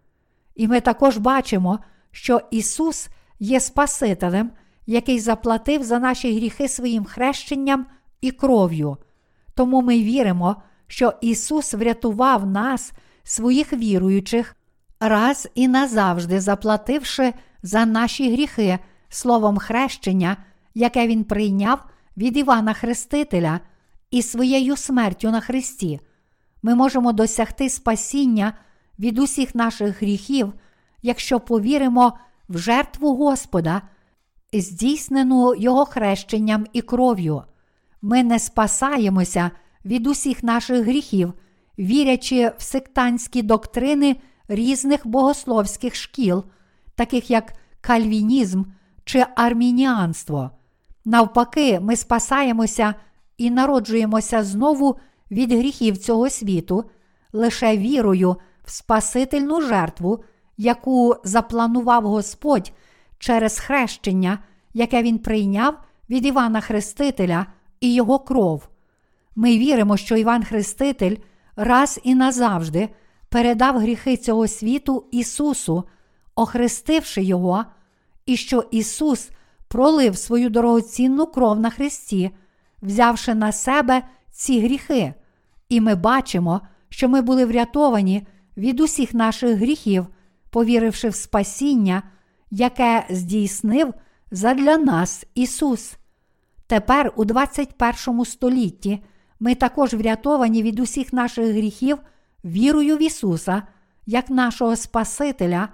І 0.55 0.69
ми 0.69 0.81
також 0.81 1.17
бачимо, 1.17 1.79
що 2.11 2.41
Ісус 2.51 3.09
є 3.41 3.61
Спасителем, 3.61 4.51
який 4.87 5.21
заплатив 5.21 5.83
за 5.83 5.99
наші 5.99 6.37
гріхи 6.37 6.69
своїм 6.69 7.05
хрещенням 7.05 7.87
і 8.21 8.31
кров'ю. 8.31 8.97
Тому 9.55 9.83
ми 9.83 9.99
віримо, 9.99 10.57
що 10.87 11.13
Ісус 11.21 11.75
врятував 11.75 12.47
нас, 12.47 12.93
своїх 13.23 13.73
віруючих, 13.73 14.57
раз 15.01 15.49
і 15.55 15.69
назавжди 15.69 16.41
заплативши 16.41 17.35
за 17.63 17.87
наші 17.87 18.33
гріхи 18.33 18.79
словом 19.09 19.59
хрещення, 19.59 20.37
яке 20.75 21.07
Він 21.07 21.25
прийняв 21.25 21.85
від 22.17 22.37
Івана 22.37 22.73
Хрестителя 22.73 23.61
і 24.11 24.23
своєю 24.23 24.77
смертю 24.77 25.31
на 25.31 25.41
Христі. 25.41 26.01
Ми 26.63 26.75
можемо 26.75 27.13
досягти 27.13 27.71
спасіння 27.71 28.53
від 28.99 29.19
усіх 29.19 29.55
наших 29.55 30.03
гріхів, 30.03 30.53
якщо 31.03 31.41
повіримо 31.41 32.19
в 32.49 32.59
жертву 32.59 33.17
Господа, 33.17 33.83
здійснену 34.53 35.55
Його 35.55 35.85
хрещенням 35.85 36.67
і 36.73 36.83
кров'ю. 36.83 37.43
Ми 38.07 38.23
не 38.23 38.39
спасаємося 38.39 39.51
від 39.85 40.07
усіх 40.07 40.43
наших 40.43 40.85
гріхів, 40.85 41.33
вірячи 41.79 42.53
в 42.59 42.63
сектантські 42.63 43.43
доктрини 43.43 44.17
різних 44.49 45.07
богословських 45.07 45.95
шкіл, 45.95 46.45
таких 46.95 47.31
як 47.31 47.53
кальвінізм 47.81 48.65
чи 49.05 49.25
армініанство. 49.37 50.51
Навпаки, 51.05 51.81
ми 51.81 51.97
спасаємося 51.97 52.95
і 53.39 53.51
народжуємося 53.51 54.45
знову 54.45 54.97
від 55.31 55.53
гріхів 55.53 55.99
цього 55.99 56.31
світу, 56.31 56.85
лише 57.33 57.77
вірою 57.77 58.37
в 58.65 58.71
Спасительну 58.71 59.61
жертву, 59.61 60.25
яку 60.57 61.17
запланував 61.25 62.03
Господь 62.03 62.73
через 63.19 63.59
хрещення, 63.59 64.39
яке 64.75 65.03
Він 65.03 65.19
прийняв 65.19 65.79
від 66.11 66.27
Івана 66.27 66.61
Хрестителя 66.61 67.47
і 67.85 67.95
його 67.95 68.19
кров. 68.19 68.69
Ми 69.37 69.59
віримо, 69.59 69.97
що 69.97 70.17
Іван 70.17 70.45
Хреститель 70.45 71.17
раз 71.57 72.01
і 72.05 72.15
назавжди 72.15 72.89
передав 73.29 73.79
гріхи 73.79 74.17
цього 74.17 74.49
світу 74.49 75.05
Ісусу, 75.11 75.85
охрестивши 76.35 77.23
Його, 77.23 77.65
і 78.27 78.37
що 78.37 78.65
Ісус 78.71 79.31
пролив 79.69 80.19
свою 80.19 80.51
дорогоцінну 80.51 81.27
кров 81.27 81.61
на 81.61 81.71
Христі, 81.71 82.31
взявши 82.83 83.35
на 83.35 83.53
себе 83.53 84.03
ці 84.31 84.61
гріхи, 84.61 85.15
і 85.69 85.81
ми 85.81 85.95
бачимо, 85.95 86.61
що 86.89 87.09
ми 87.09 87.23
були 87.23 87.45
врятовані 87.45 88.27
від 88.57 88.81
усіх 88.81 89.15
наших 89.15 89.59
гріхів, 89.59 90.07
повіривши 90.51 91.09
в 91.09 91.15
спасіння, 91.15 92.03
яке 92.51 93.07
здійснив 93.11 93.95
задля 94.31 94.77
нас 94.77 95.27
Ісус. 95.35 95.97
Тепер, 96.67 97.13
у 97.17 97.25
21 97.25 98.25
столітті, 98.25 99.05
ми 99.41 99.55
також 99.55 99.95
врятовані 99.95 100.63
від 100.63 100.81
усіх 100.81 101.13
наших 101.13 101.47
гріхів 101.47 101.99
вірою 102.45 102.97
в 102.97 103.03
Ісуса, 103.03 103.63
як 104.07 104.31
нашого 104.31 104.77
Спасителя, 104.77 105.69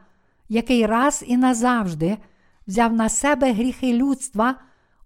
який 0.49 0.87
раз 0.87 1.25
і 1.27 1.37
назавжди 1.37 2.19
взяв 2.67 2.93
на 2.93 3.09
себе 3.09 3.53
гріхи 3.53 3.93
людства, 3.93 4.55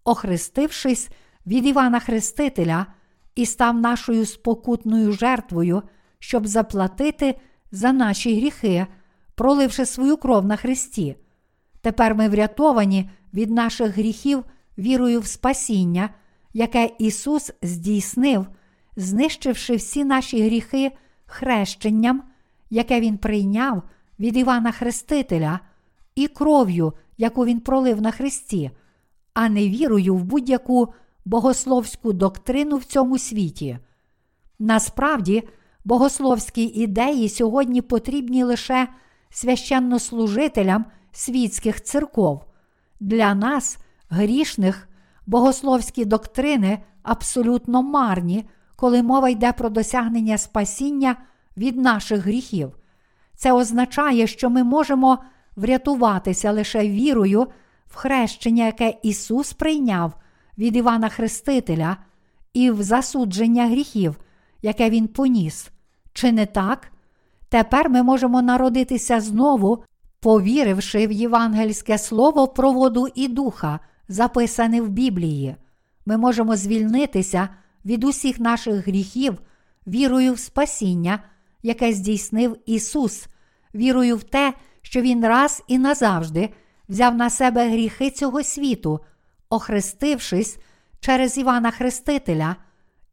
охрестившись 0.05 1.09
від 1.47 1.67
Івана 1.67 2.01
Хрестителя 2.01 2.87
і 3.35 3.47
став 3.47 3.77
нашою 3.77 4.27
спокутною 4.27 5.13
жертвою, 5.13 5.83
щоб 6.19 6.47
заплатити 6.47 7.35
за 7.73 7.93
наші 7.93 8.37
гріхи, 8.37 8.87
проливши 9.35 9.87
свою 9.87 10.17
кров 10.17 10.45
на 10.45 10.57
Христі. 10.57 11.17
Тепер 11.81 12.15
ми 12.15 12.29
врятовані 12.29 13.11
від 13.35 13.51
наших 13.51 13.97
гріхів 13.97 14.45
вірою 14.79 15.21
в 15.21 15.27
спасіння, 15.27 16.11
яке 16.53 16.91
Ісус 16.99 17.53
здійснив, 17.63 18.47
знищивши 18.97 19.77
всі 19.77 20.05
наші 20.05 20.45
гріхи 20.45 20.93
хрещенням, 21.27 22.23
яке 22.71 23.01
Він 23.01 23.19
прийняв 23.19 23.83
від 24.19 24.37
Івана 24.37 24.73
Хрестителя, 24.73 25.61
і 26.15 26.29
кров'ю, 26.29 26.93
яку 27.19 27.45
Він 27.45 27.61
пролив 27.61 28.03
на 28.03 28.11
Христі, 28.11 28.71
а 29.35 29.49
не 29.49 29.69
вірою 29.69 30.15
в 30.15 30.25
будь-яку 30.25 30.95
богословську 31.25 32.13
доктрину 32.13 32.77
в 32.77 32.85
цьому 32.85 33.19
світі. 33.19 33.79
Насправді, 34.59 35.43
богословські 35.85 36.63
ідеї 36.63 37.29
сьогодні 37.29 37.83
потрібні 37.83 38.45
лише 38.45 38.89
священнослужителям 39.31 40.85
світських 41.13 41.83
церков. 41.83 42.45
Для 43.01 43.35
нас, 43.35 43.79
грішних, 44.09 44.89
богословські 45.27 46.05
доктрини 46.05 46.79
абсолютно 47.03 47.83
марні, 47.83 48.45
коли 48.77 49.03
мова 49.03 49.29
йде 49.29 49.53
про 49.53 49.69
досягнення 49.69 50.39
спасіння 50.39 51.17
від 51.57 51.77
наших 51.77 52.21
гріхів. 52.21 52.77
Це 53.37 53.53
означає, 53.53 54.27
що 54.27 54.51
ми 54.51 54.65
можемо 54.65 55.19
врятуватися 55.57 56.53
лише 56.53 56.89
вірою 56.89 57.47
в 57.87 57.97
хрещення, 57.97 58.67
яке 58.67 58.95
Ісус 59.03 59.53
прийняв 59.53 60.13
від 60.59 60.77
Івана 60.77 61.09
Хрестителя, 61.09 61.97
і 62.53 62.71
в 62.71 62.83
засудження 62.83 63.67
гріхів, 63.67 64.21
яке 64.63 64.91
Він 64.91 65.09
поніс. 65.09 65.71
Чи 66.13 66.33
не 66.33 66.47
так? 66.47 66.93
Тепер 67.49 67.91
ми 67.91 68.03
можемо 68.03 68.43
народитися 68.43 69.21
знову, 69.21 69.85
повіривши 70.21 71.07
в 71.07 71.13
євангельське 71.13 71.99
слово 71.99 72.49
про 72.49 72.73
воду 72.73 73.09
і 73.15 73.29
духа, 73.29 73.81
записане 74.09 74.81
в 74.81 74.89
Біблії. 74.89 75.57
Ми 76.07 76.17
можемо 76.17 76.57
звільнитися 76.57 77.49
від 77.85 78.05
усіх 78.05 78.41
наших 78.41 78.87
гріхів, 78.87 79.39
вірою 79.87 80.33
в 80.33 80.39
спасіння, 80.39 81.19
яке 81.63 81.93
здійснив 81.93 82.57
Ісус, 82.67 83.27
вірою 83.75 84.17
в 84.17 84.23
те, 84.23 84.55
що 84.83 85.01
Він 85.01 85.27
раз 85.27 85.63
і 85.69 85.79
назавжди 85.79 86.51
взяв 86.89 87.17
на 87.17 87.31
себе 87.31 87.69
гріхи 87.69 88.11
цього 88.11 88.43
світу, 88.43 89.01
охрестившись 89.51 90.59
через 91.01 91.39
Івана 91.39 91.71
Хрестителя, 91.71 92.57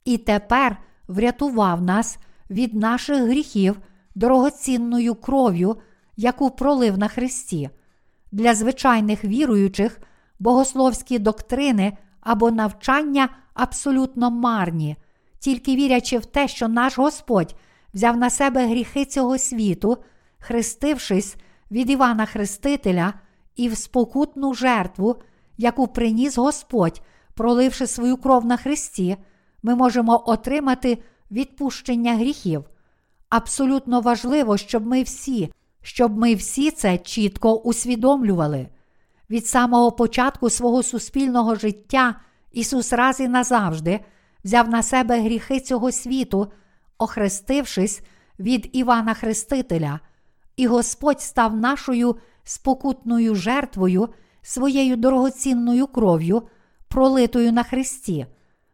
і 0.05 0.17
тепер 0.17 0.77
врятував 1.07 1.81
нас 1.81 2.17
від 2.49 2.73
наших 2.73 3.23
гріхів 3.23 3.79
дорогоцінною 4.15 5.15
кров'ю, 5.15 5.77
яку 6.17 6.51
пролив 6.51 6.97
на 6.97 7.07
Христі. 7.07 7.69
Для 8.31 8.55
звичайних 8.55 9.23
віруючих 9.23 10.01
богословські 10.41 11.19
доктрини 11.19 11.97
або 12.21 12.51
навчання 12.51 13.29
абсолютно 13.53 14.31
марні, 14.31 14.97
тільки 15.39 15.75
вірячи 15.75 16.17
в 16.17 16.25
те, 16.25 16.47
що 16.47 16.67
наш 16.67 16.97
Господь 16.97 17.55
взяв 17.93 18.17
на 18.17 18.29
себе 18.29 18.67
гріхи 18.67 19.05
цього 19.05 19.37
світу, 19.37 19.97
хрестившись 20.39 21.35
від 21.71 21.89
Івана 21.89 22.25
Хрестителя 22.25 23.13
і 23.55 23.69
в 23.69 23.77
спокутну 23.77 24.53
жертву, 24.53 25.15
яку 25.57 25.87
приніс 25.87 26.37
Господь, 26.37 27.01
проливши 27.33 27.87
свою 27.87 28.17
кров 28.17 28.45
на 28.45 28.57
Христі, 28.57 29.17
ми 29.63 29.75
можемо 29.75 30.23
отримати 30.25 30.97
відпущення 31.31 32.15
гріхів. 32.15 32.63
Абсолютно 33.29 34.01
важливо, 34.01 34.57
щоб 34.57 34.87
ми 34.87 35.03
всі, 35.03 35.51
щоб 35.81 36.17
ми 36.17 36.35
всі 36.35 36.71
це 36.71 36.97
чітко 36.97 37.55
усвідомлювали. 37.55 38.67
Від 39.31 39.47
самого 39.47 39.91
початку 39.91 40.49
свого 40.49 40.83
суспільного 40.83 41.55
життя 41.55 42.15
Ісус 42.51 42.93
раз 42.93 43.19
і 43.19 43.27
назавжди 43.27 43.99
взяв 44.43 44.69
на 44.69 44.83
себе 44.83 45.21
гріхи 45.21 45.59
цього 45.59 45.91
світу, 45.91 46.51
охрестившись 46.97 48.01
від 48.39 48.69
Івана 48.73 49.13
Хрестителя, 49.13 49.99
і 50.55 50.67
Господь 50.67 51.21
став 51.21 51.55
нашою 51.55 52.15
спокутною 52.43 53.35
жертвою, 53.35 54.09
своєю 54.41 54.95
дорогоцінною 54.95 55.87
кров'ю, 55.87 56.43
пролитою 56.87 57.51
на 57.51 57.63
Христі. 57.63 58.25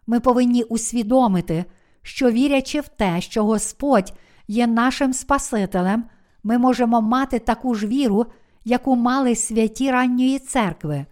Ми 0.08 0.20
повинні 0.20 0.64
усвідомити, 0.64 1.66
що 2.01 2.32
вірячи 2.32 2.80
в 2.82 2.88
те, 2.88 3.22
що 3.22 3.43
Господь 3.43 4.14
є 4.47 4.68
нашим 4.68 5.14
Спасителем, 5.14 6.03
ми 6.43 6.58
можемо 6.58 7.01
мати 7.01 7.39
таку 7.39 7.76
ж 7.76 7.88
віру, 7.88 8.26
яку 8.68 8.95
мали 8.95 9.36
святі 9.36 9.91
ранньої 9.91 10.39
церкви. 10.39 11.05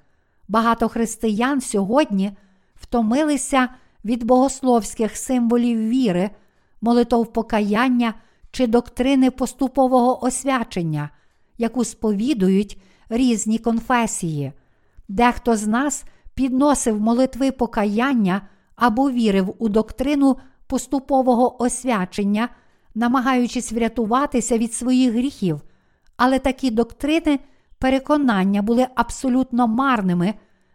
Багато 0.48 0.90
християн 0.90 1.62
сьогодні 1.62 2.32
втомилися 2.76 3.70
від 4.06 4.24
богословських 4.24 5.18
символів 5.18 5.90
віри, 5.90 6.30
молитов 6.82 7.34
покаяння 7.34 8.14
чи 8.52 8.68
доктрини 8.68 9.32
поступового 9.32 10.26
освячення, 10.26 11.10
яку 11.58 11.86
сповідують 11.86 12.82
різні 13.10 13.58
конфесії. 13.58 14.52
Дехто 15.08 15.56
з 15.56 15.68
нас 15.68 16.04
підносив 16.34 17.02
молитви 17.02 17.52
покаяння 17.52 18.42
або 18.76 19.12
вірив 19.12 19.56
у 19.60 19.70
доктрину 19.70 20.38
поступового 20.68 21.62
освячення, 21.64 22.50
намагаючись 22.96 23.72
врятуватися 23.72 24.58
від 24.58 24.74
своїх 24.74 25.14
гріхів, 25.14 25.62
але 26.18 26.40
такі 26.40 26.72
доктрини 26.72 27.40
переконання 27.80 28.62
були 28.62 28.88
абсолютно 28.96 29.68
марними 29.68 30.34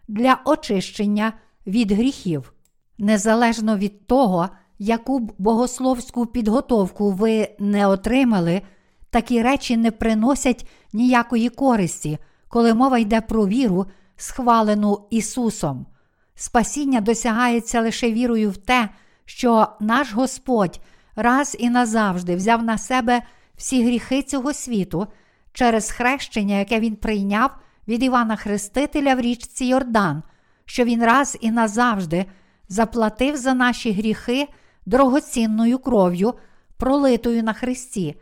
для 0.09 0.41
очищення 0.45 1.33
від 1.67 1.93
гріхів. 1.93 2.53
Незалежно 2.99 3.77
від 3.77 4.07
того, 4.07 4.49
яку 4.79 5.19
б 5.19 5.33
богословську 5.39 6.27
підготовку 6.27 7.11
ви 7.11 7.49
не 7.59 7.87
отримали, 7.87 8.63
такі 9.11 9.43
речі 9.43 9.77
не 9.77 9.91
приносять 9.91 10.69
ніякої 10.93 11.49
користі, 11.49 12.19
коли 12.49 12.75
мова 12.75 12.99
йде 12.99 13.21
про 13.21 13.47
віру, 13.47 13.87
схвалену 14.17 15.07
Ісусом. 15.11 15.87
Спасіння 16.35 17.01
досягається 17.01 17.81
лише 17.81 18.13
вірою 18.13 18.51
в 18.51 18.57
те, 18.57 18.89
що 19.25 19.69
наш 19.81 20.13
Господь 20.13 20.81
раз 21.17 21.57
і 21.59 21.71
назавжди 21.71 22.37
взяв 22.37 22.63
на 22.63 22.79
себе 22.79 23.23
всі 23.57 23.85
гріхи 23.85 24.23
цього 24.23 24.53
світу 24.53 25.07
через 25.53 25.91
хрещення, 25.91 26.59
яке 26.59 26.81
Він 26.81 26.97
прийняв 26.97 27.51
від 27.89 28.03
Івана 28.03 28.37
Хрестителя 28.37 29.15
в 29.15 29.21
річці 29.21 29.65
Йордан, 29.65 30.23
що 30.65 30.85
Він 30.85 31.05
раз 31.05 31.39
і 31.41 31.51
назавжди 31.51 32.27
заплатив 32.69 33.37
за 33.37 33.55
наші 33.55 33.93
гріхи 33.93 34.49
дорогоцінною 34.87 35.79
кров'ю, 35.79 36.35
пролитою 36.77 37.43
на 37.43 37.53
Христі, 37.53 38.15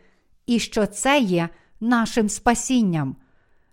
і 0.46 0.58
що 0.58 0.86
це 0.86 1.18
є 1.18 1.48
нашим 1.80 2.28
спасінням. 2.28 3.16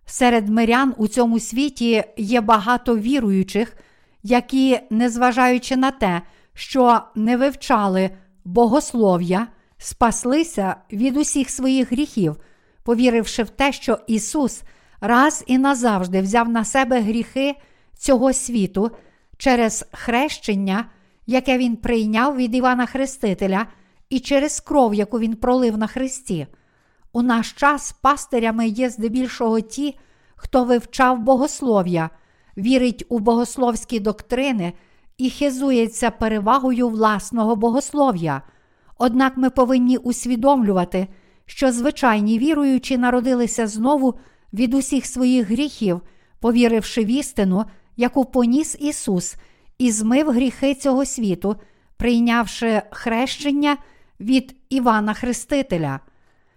Серед 0.05 0.49
мирян 0.49 0.93
у 0.97 1.07
цьому 1.07 1.39
світі 1.39 2.03
є 2.17 2.41
багато 2.41 2.97
віруючих, 2.97 3.77
які, 4.23 4.79
незважаючи 4.89 5.75
на 5.75 5.91
те, 5.91 6.21
що 6.53 7.01
не 7.15 7.37
вивчали 7.37 8.09
богослов'я, 8.45 9.47
спаслися 9.77 10.75
від 10.91 11.17
усіх 11.17 11.49
своїх 11.49 11.91
гріхів, 11.91 12.35
повіривши 12.85 13.43
в 13.43 13.49
те, 13.49 13.71
що 13.71 13.99
Ісус 14.07 14.63
раз 15.01 15.43
і 15.47 15.57
назавжди 15.57 16.21
взяв 16.21 16.49
на 16.49 16.65
себе 16.65 16.99
гріхи 16.99 17.55
цього 17.97 18.33
світу 18.33 18.91
через 19.37 19.85
хрещення, 19.91 20.85
яке 21.27 21.57
Він 21.57 21.75
прийняв 21.75 22.35
від 22.35 22.55
Івана 22.55 22.85
Хрестителя, 22.85 23.67
і 24.09 24.19
через 24.19 24.59
кров, 24.59 24.93
яку 24.93 25.19
Він 25.19 25.35
пролив 25.35 25.77
на 25.77 25.87
Христі. 25.87 26.47
У 27.13 27.21
наш 27.21 27.51
час 27.51 27.91
пастирями 27.91 28.67
є 28.67 28.89
здебільшого 28.89 29.61
ті, 29.61 29.97
хто 30.35 30.63
вивчав 30.63 31.19
богослов'я, 31.19 32.09
вірить 32.57 33.05
у 33.09 33.19
богословські 33.19 33.99
доктрини 33.99 34.73
і 35.17 35.29
хизується 35.29 36.11
перевагою 36.11 36.89
власного 36.89 37.55
богослов'я. 37.55 38.41
Однак 38.97 39.37
ми 39.37 39.49
повинні 39.49 39.97
усвідомлювати, 39.97 41.07
що 41.45 41.71
звичайні 41.71 42.39
віруючі 42.39 42.97
народилися 42.97 43.67
знову 43.67 44.15
від 44.53 44.73
усіх 44.73 45.05
своїх 45.05 45.49
гріхів, 45.49 46.01
повіривши 46.39 47.03
в 47.03 47.07
істину, 47.07 47.65
яку 47.97 48.25
поніс 48.25 48.77
Ісус, 48.79 49.35
і 49.77 49.91
змив 49.91 50.31
гріхи 50.31 50.75
цього 50.75 51.05
світу, 51.05 51.55
прийнявши 51.97 52.81
хрещення 52.91 53.77
від 54.19 54.55
Івана 54.69 55.13
Хрестителя. 55.13 55.99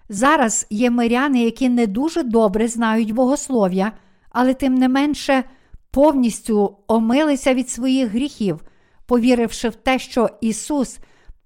Зараз 0.08 0.66
є 0.70 0.90
миряни, 0.90 1.42
які 1.42 1.68
не 1.68 1.86
дуже 1.86 2.22
добре 2.22 2.68
знають 2.68 3.12
богослов'я, 3.12 3.92
але 4.30 4.54
тим 4.54 4.74
не 4.74 4.88
менше 4.88 5.44
повністю 5.90 6.76
омилися 6.86 7.54
від 7.54 7.70
своїх 7.70 8.10
гріхів, 8.10 8.64
повіривши 9.06 9.68
в 9.68 9.74
те, 9.74 9.98
що 9.98 10.30
Ісус 10.40 10.98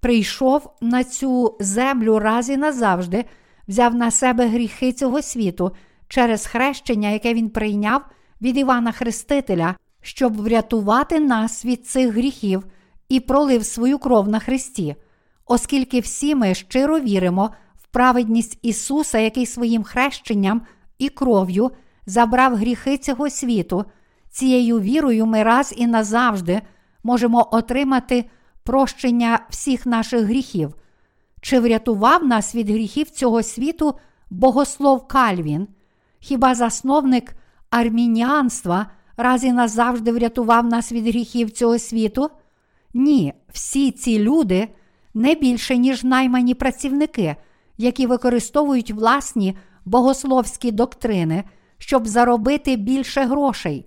прийшов 0.03 0.73
на 0.81 1.03
цю 1.03 1.57
землю 1.59 2.19
раз 2.19 2.49
і 2.49 2.57
назавжди, 2.57 3.25
взяв 3.67 3.95
на 3.95 4.11
себе 4.11 4.47
гріхи 4.47 4.91
цього 4.91 5.21
світу 5.21 5.71
через 6.07 6.45
хрещення, 6.45 7.09
яке 7.09 7.33
Він 7.33 7.49
прийняв 7.49 8.01
від 8.41 8.57
Івана 8.57 8.91
Хрестителя, 8.91 9.75
щоб 10.01 10.41
врятувати 10.41 11.19
нас 11.19 11.65
від 11.65 11.87
цих 11.87 12.13
гріхів 12.13 12.65
і 13.09 13.19
пролив 13.19 13.65
свою 13.65 13.99
кров 13.99 14.27
на 14.27 14.39
Христі, 14.39 14.95
оскільки 15.45 15.99
всі 15.99 16.35
ми 16.35 16.53
щиро 16.53 16.99
віримо 16.99 17.49
в 17.75 17.87
праведність 17.87 18.59
Ісуса, 18.61 19.19
який 19.19 19.45
своїм 19.45 19.83
хрещенням 19.83 20.61
і 20.97 21.09
кров'ю 21.09 21.71
забрав 22.05 22.55
гріхи 22.55 22.97
цього 22.97 23.29
світу. 23.29 23.85
Цією 24.29 24.79
вірою 24.79 25.25
ми 25.25 25.43
раз 25.43 25.73
і 25.77 25.87
назавжди 25.87 26.61
можемо 27.03 27.47
отримати 27.51 28.25
прощення 28.63 29.39
всіх 29.49 29.85
наших 29.85 30.21
гріхів. 30.21 30.75
Чи 31.41 31.59
врятував 31.59 32.25
нас 32.25 32.55
від 32.55 32.69
гріхів 32.69 33.09
цього 33.09 33.43
світу 33.43 33.95
богослов 34.29 35.07
Кальвін? 35.07 35.67
Хіба 36.19 36.55
засновник 36.55 37.35
армініанства 37.69 38.87
раз 39.17 39.43
і 39.43 39.51
назавжди 39.51 40.11
врятував 40.11 40.65
нас 40.65 40.91
від 40.91 41.07
гріхів 41.07 41.51
цього 41.51 41.79
світу? 41.79 42.29
Ні, 42.93 43.33
всі 43.53 43.91
ці 43.91 44.19
люди 44.19 44.67
не 45.13 45.35
більше, 45.35 45.77
ніж 45.77 46.03
наймані 46.03 46.53
працівники, 46.53 47.35
які 47.77 48.07
використовують 48.07 48.91
власні 48.91 49.57
богословські 49.85 50.71
доктрини, 50.71 51.43
щоб 51.77 52.07
заробити 52.07 52.75
більше 52.75 53.21
грошей. 53.21 53.85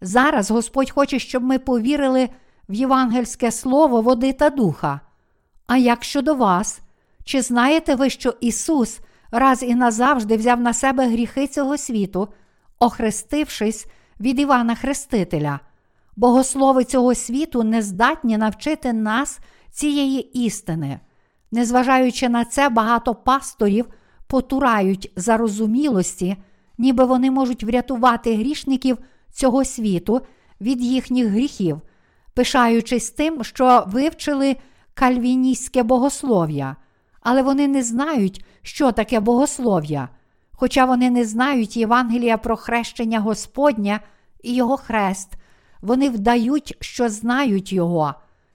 Зараз 0.00 0.50
Господь 0.50 0.90
хоче, 0.90 1.18
щоб 1.18 1.42
ми 1.42 1.58
повірили 1.58 2.28
в 2.68 2.74
євангельське 2.74 3.50
слово 3.50 4.00
води 4.00 4.32
та 4.32 4.50
духа. 4.50 5.00
А 5.66 5.76
як 5.76 6.04
щодо 6.04 6.34
вас, 6.34 6.80
чи 7.24 7.42
знаєте 7.42 7.94
ви, 7.94 8.10
що 8.10 8.34
Ісус 8.40 9.00
раз 9.30 9.62
і 9.62 9.74
назавжди 9.74 10.36
взяв 10.36 10.60
на 10.60 10.74
себе 10.74 11.08
гріхи 11.08 11.46
цього 11.46 11.78
світу, 11.78 12.28
охрестившись 12.78 13.86
від 14.20 14.40
Івана 14.40 14.74
Хрестителя? 14.74 15.60
Богослови 16.16 16.84
цього 16.84 17.14
світу 17.14 17.62
не 17.62 17.82
здатні 17.82 18.38
навчити 18.38 18.92
нас 18.92 19.38
цієї 19.70 20.44
істини. 20.44 21.00
Незважаючи 21.52 22.28
на 22.28 22.44
це, 22.44 22.68
багато 22.68 23.14
пасторів 23.14 23.86
потурають 24.26 25.12
зарозумілості, 25.16 26.36
ніби 26.78 27.04
вони 27.04 27.30
можуть 27.30 27.64
врятувати 27.64 28.36
грішників 28.36 28.98
цього 29.32 29.64
світу 29.64 30.20
від 30.60 30.82
їхніх 30.82 31.26
гріхів, 31.26 31.80
пишаючись 32.36 33.10
тим, 33.10 33.44
що 33.44 33.84
вивчили 33.86 34.56
кальвіністське 34.94 35.82
богослов'я, 35.82 36.76
але 37.20 37.42
вони 37.42 37.68
не 37.68 37.82
знають, 37.82 38.44
що 38.62 38.92
таке 38.92 39.20
богослов'я. 39.20 40.08
Хоча 40.52 40.84
вони 40.84 41.10
не 41.10 41.24
знають 41.24 41.76
Євангелія 41.76 42.38
про 42.38 42.56
хрещення 42.56 43.20
Господня 43.20 44.00
і 44.42 44.54
Його 44.54 44.76
хрест, 44.76 45.32
вони 45.80 46.10
вдають, 46.10 46.76
що 46.80 47.08
знають 47.08 47.72
Його. 47.72 48.14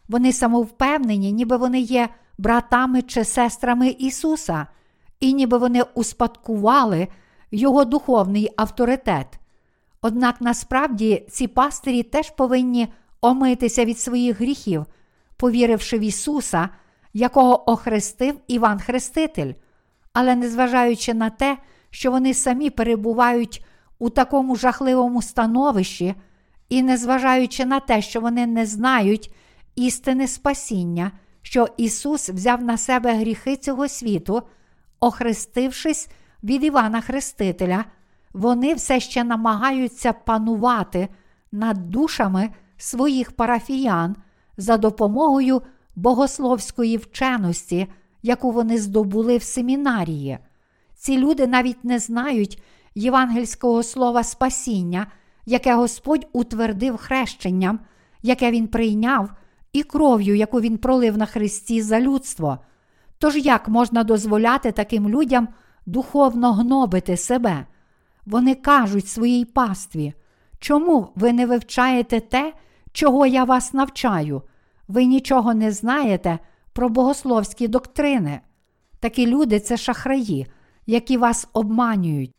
Вони 0.09 0.33
самовпевнені, 0.33 1.31
ніби 1.31 1.57
вони 1.57 1.79
є 1.79 2.09
братами 2.37 3.01
чи 3.01 3.23
сестрами 3.23 3.87
Ісуса, 3.87 4.67
і 5.19 5.33
ніби 5.33 5.57
вони 5.57 5.81
успадкували 5.93 7.07
Його 7.51 7.85
духовний 7.85 8.49
авторитет. 8.57 9.39
Однак 10.01 10.41
насправді 10.41 11.25
ці 11.29 11.47
пастирі 11.47 12.03
теж 12.03 12.29
повинні 12.29 12.87
омитися 13.21 13.85
від 13.85 13.99
своїх 13.99 14.41
гріхів, 14.41 14.85
повіривши 15.37 15.97
в 15.97 16.01
Ісуса, 16.01 16.69
якого 17.13 17.71
охрестив 17.71 18.35
Іван 18.47 18.79
Хреститель, 18.79 19.53
але 20.13 20.35
незважаючи 20.35 21.13
на 21.13 21.29
те, 21.29 21.57
що 21.89 22.11
вони 22.11 22.33
самі 22.33 22.69
перебувають 22.69 23.65
у 23.99 24.09
такому 24.09 24.55
жахливому 24.55 25.21
становищі, 25.21 26.15
і 26.69 26.83
незважаючи 26.83 27.65
на 27.65 27.79
те, 27.79 28.01
що 28.01 28.21
вони 28.21 28.47
не 28.47 28.65
знають 28.65 29.33
істини 29.75 30.27
спасіння, 30.27 31.11
що 31.41 31.67
Ісус 31.77 32.29
взяв 32.29 32.63
на 32.63 32.77
себе 32.77 33.13
гріхи 33.13 33.55
цього 33.55 33.87
світу, 33.87 34.43
охрестившись 34.99 36.09
від 36.43 36.63
Івана 36.63 37.01
Хрестителя, 37.01 37.85
вони 38.33 38.73
все 38.73 38.99
ще 38.99 39.23
намагаються 39.23 40.13
панувати 40.13 41.07
над 41.51 41.89
душами 41.89 42.49
своїх 42.81 43.31
парафіян 43.31 44.15
за 44.57 44.77
допомогою 44.77 45.61
богословської 45.95 46.97
вченості, 46.97 47.87
яку 48.23 48.51
вони 48.51 48.77
здобули 48.77 49.37
в 49.37 49.43
семінарії. 49.43 50.37
Ці 50.95 51.17
люди 51.17 51.47
навіть 51.47 51.83
не 51.83 51.99
знають 51.99 52.63
євангельського 52.95 53.83
слова 53.83 54.23
спасіння, 54.23 55.07
яке 55.45 55.75
Господь 55.75 56.27
утвердив 56.33 56.97
хрещенням, 56.97 57.79
яке 58.23 58.51
Він 58.51 58.67
прийняв, 58.67 59.29
і 59.73 59.83
кров'ю, 59.83 60.35
яку 60.35 60.61
Він 60.61 60.77
пролив 60.77 61.17
на 61.17 61.25
Христі 61.25 61.81
за 61.81 61.99
людство. 61.99 62.57
Тож 63.17 63.35
як 63.35 63.67
можна 63.67 64.03
дозволяти 64.03 64.71
таким 64.71 65.09
людям 65.09 65.47
духовно 65.85 66.53
гнобити 66.53 67.17
себе? 67.17 67.65
Вони 68.25 68.55
кажуть 68.55 69.07
своїй 69.07 69.45
пастві, 69.45 70.13
чому 70.59 71.09
ви 71.15 71.33
не 71.33 71.45
вивчаєте 71.45 72.19
те, 72.19 72.53
чого 72.91 73.25
я 73.25 73.43
вас 73.43 73.73
навчаю? 73.73 74.41
Ви 74.87 75.05
нічого 75.05 75.53
не 75.53 75.71
знаєте 75.71 76.39
про 76.73 76.89
богословські 76.89 77.67
доктрини. 77.67 78.39
Такі 78.99 79.27
люди 79.27 79.59
це 79.59 79.77
шахраї, 79.77 80.47
які 80.85 81.17
вас 81.17 81.47
обманюють. 81.53 82.35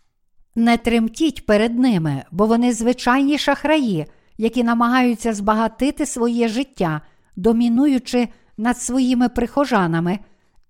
Не 0.54 0.76
тремтіть 0.76 1.46
перед 1.46 1.78
ними, 1.78 2.22
бо 2.30 2.46
вони 2.46 2.72
звичайні 2.72 3.38
шахраї, 3.38 4.06
які 4.38 4.62
намагаються 4.64 5.34
збагатити 5.34 6.06
своє 6.06 6.48
життя, 6.48 7.00
домінуючи 7.36 8.28
над 8.56 8.78
своїми 8.78 9.28
прихожанами 9.28 10.18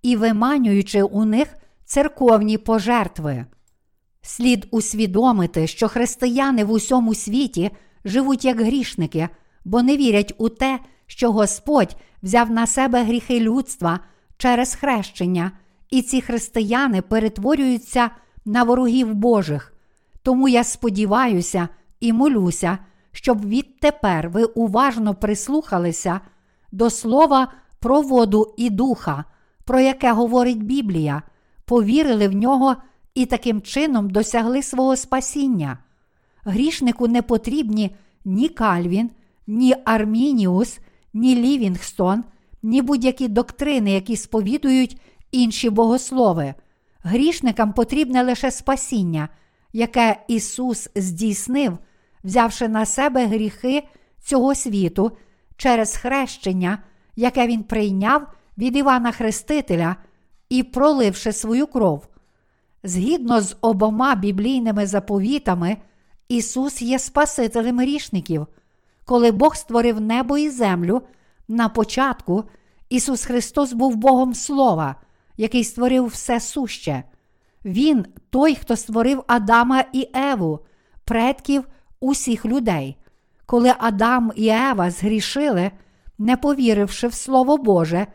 і 0.01 0.15
виманюючи 0.15 1.03
у 1.03 1.25
них 1.25 1.47
церковні 1.85 2.57
пожертви. 2.57 3.45
Слід 4.21 4.67
усвідомити, 4.71 5.67
що 5.67 5.87
християни 5.87 6.63
в 6.63 6.71
усьому 6.71 7.15
світі 7.15 7.71
живуть 8.05 8.45
як 8.45 8.61
грішники, 8.61 9.29
бо 9.65 9.83
не 9.83 9.97
вірять 9.97 10.33
у 10.37 10.49
те, 10.49 10.79
що 11.07 11.31
Господь 11.31 11.95
взяв 12.23 12.51
на 12.51 12.67
себе 12.67 13.03
гріхи 13.03 13.39
людства 13.39 13.99
через 14.37 14.75
хрещення, 14.75 15.51
і 15.89 16.01
ці 16.01 16.21
християни 16.21 17.01
перетворюються 17.01 18.09
на 18.45 18.63
ворогів 18.63 19.13
Божих. 19.13 19.73
Тому 20.23 20.47
я 20.47 20.63
сподіваюся 20.63 21.67
і 21.99 22.13
молюся, 22.13 22.77
щоб 23.11 23.47
відтепер 23.47 24.29
ви 24.29 24.43
уважно 24.43 25.15
прислухалися 25.15 26.21
до 26.71 26.89
слова 26.89 27.47
про 27.79 28.01
воду 28.01 28.53
і 28.57 28.69
духа, 28.69 29.25
про 29.65 29.79
яке 29.79 30.11
говорить 30.11 30.63
Біблія, 30.63 31.21
повірили 31.65 32.27
в 32.27 32.33
нього 32.35 32.75
і 33.15 33.25
таким 33.25 33.61
чином 33.61 34.09
досягли 34.09 34.63
свого 34.63 34.95
спасіння. 34.95 35.77
Грішнику 36.43 37.07
не 37.07 37.21
потрібні 37.21 37.95
ні 38.25 38.49
Кальвін, 38.49 39.11
ні 39.47 39.75
Армініус, 39.85 40.79
ні 41.13 41.35
Лівінгстон, 41.35 42.23
ні 42.63 42.81
будь-які 42.81 43.27
доктрини, 43.27 43.91
які 43.91 44.15
сповідують 44.17 45.01
інші 45.31 45.69
богослови. 45.69 46.53
Грішникам 47.03 47.73
потрібне 47.73 48.23
лише 48.23 48.51
спасіння, 48.51 49.29
яке 49.73 50.19
Ісус 50.27 50.89
здійснив, 50.95 51.77
взявши 52.23 52.67
на 52.67 52.85
себе 52.85 53.25
гріхи 53.25 53.83
цього 54.23 54.55
світу 54.55 55.11
через 55.57 55.95
хрещення, 55.95 56.77
яке 57.15 57.47
Він 57.47 57.63
прийняв 57.63 58.27
від 58.57 58.77
Івана 58.77 59.11
Хрестителя 59.11 59.95
і 60.49 60.63
проливши 60.63 61.31
свою 61.31 61.67
кров. 61.67 62.07
Згідно 62.83 63.41
з 63.41 63.55
обома 63.61 64.15
біблійними 64.15 64.87
заповітами, 64.87 65.77
Ісус 66.27 66.81
є 66.81 66.99
Спасителем 66.99 67.79
грішників. 67.79 68.47
Коли 69.05 69.31
Бог 69.31 69.55
створив 69.55 70.01
небо 70.01 70.37
і 70.37 70.49
землю, 70.49 71.01
на 71.47 71.69
початку 71.69 72.43
Ісус 72.89 73.25
Христос 73.25 73.73
був 73.73 73.95
Богом 73.95 74.33
Слова, 74.33 74.95
який 75.37 75.63
створив 75.63 76.05
все 76.05 76.39
суще. 76.39 77.03
Він 77.65 78.05
той, 78.29 78.55
хто 78.55 78.75
створив 78.75 79.23
Адама 79.27 79.85
і 79.93 80.09
Еву, 80.15 80.59
предків 81.05 81.63
усіх 81.99 82.45
людей. 82.45 82.97
Коли 83.45 83.73
Адам 83.77 84.31
і 84.35 84.47
Ева 84.47 84.91
згрішили, 84.91 85.71
не 86.17 86.37
повіривши 86.37 87.07
в 87.07 87.13
Слово 87.13 87.57
Боже, 87.57 88.07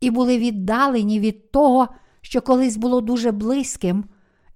і 0.00 0.10
були 0.10 0.38
віддалені 0.38 1.20
від 1.20 1.50
того, 1.50 1.88
що 2.20 2.40
колись 2.40 2.76
було 2.76 3.00
дуже 3.00 3.32
близьким, 3.32 4.04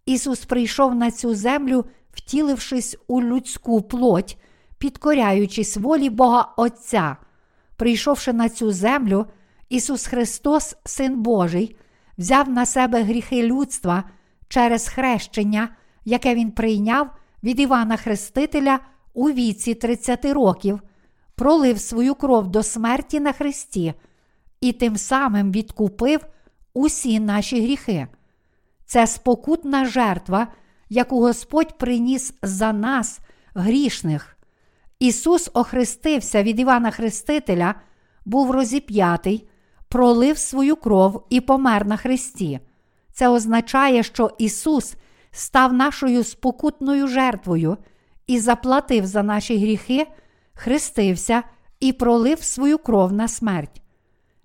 Ісус 0.07 0.45
прийшов 0.45 0.95
на 0.95 1.11
цю 1.11 1.35
землю, 1.35 1.85
втілившись 2.13 2.97
у 3.07 3.23
людську 3.23 3.83
плоть, 3.83 4.39
підкоряючись 4.79 5.77
волі 5.77 6.11
Бога 6.11 6.53
Отця. 6.57 7.17
Прийшовши 7.77 8.33
на 8.33 8.49
цю 8.49 8.73
землю, 8.73 9.27
Ісус 9.69 10.07
Христос, 10.07 10.77
Син 10.85 11.23
Божий, 11.23 11.77
взяв 12.19 12.49
на 12.49 12.67
себе 12.67 13.03
гріхи 13.03 13.43
людства 13.43 14.05
через 14.49 14.89
хрещення, 14.89 15.69
яке 16.05 16.35
Він 16.35 16.51
прийняв 16.51 17.11
від 17.43 17.61
Івана 17.61 17.97
Хрестителя 17.97 18.81
у 19.15 19.31
віці 19.31 19.75
30 19.75 20.25
років, 20.25 20.81
пролив 21.35 21.81
свою 21.81 22.15
кров 22.15 22.49
до 22.49 22.63
смерті 22.63 23.21
на 23.21 23.33
Христі 23.33 23.95
і 24.61 24.73
тим 24.73 24.97
самим 24.97 25.53
відкупив 25.53 26.21
усі 26.75 27.21
наші 27.21 27.61
гріхи. 27.61 28.07
Це 28.87 29.07
спокутна 29.07 29.85
жертва, 29.85 30.49
яку 30.89 31.21
Господь 31.21 31.79
приніс 31.79 32.35
за 32.43 32.73
нас, 32.73 33.21
грішних. 33.55 34.36
Ісус 34.99 35.51
охрестився 35.55 36.43
від 36.43 36.61
Івана 36.61 36.91
Хрестителя, 36.91 37.75
був 38.25 38.51
розіп'ятий, 38.51 39.49
пролив 39.89 40.39
свою 40.39 40.77
кров 40.77 41.27
і 41.31 41.41
помер 41.41 41.87
на 41.87 41.97
Христі. 41.97 42.61
Це 43.13 43.29
означає, 43.29 44.03
що 44.03 44.31
Ісус 44.39 44.95
став 45.31 45.73
нашою 45.73 46.25
спокутною 46.25 47.09
жертвою 47.09 47.77
і 48.27 48.39
заплатив 48.39 49.07
за 49.07 49.23
наші 49.23 49.59
гріхи, 49.59 50.07
хрестився 50.55 51.43
і 51.81 51.93
пролив 51.93 52.43
свою 52.43 52.79
кров 52.79 53.13
на 53.13 53.29
смерть. 53.29 53.83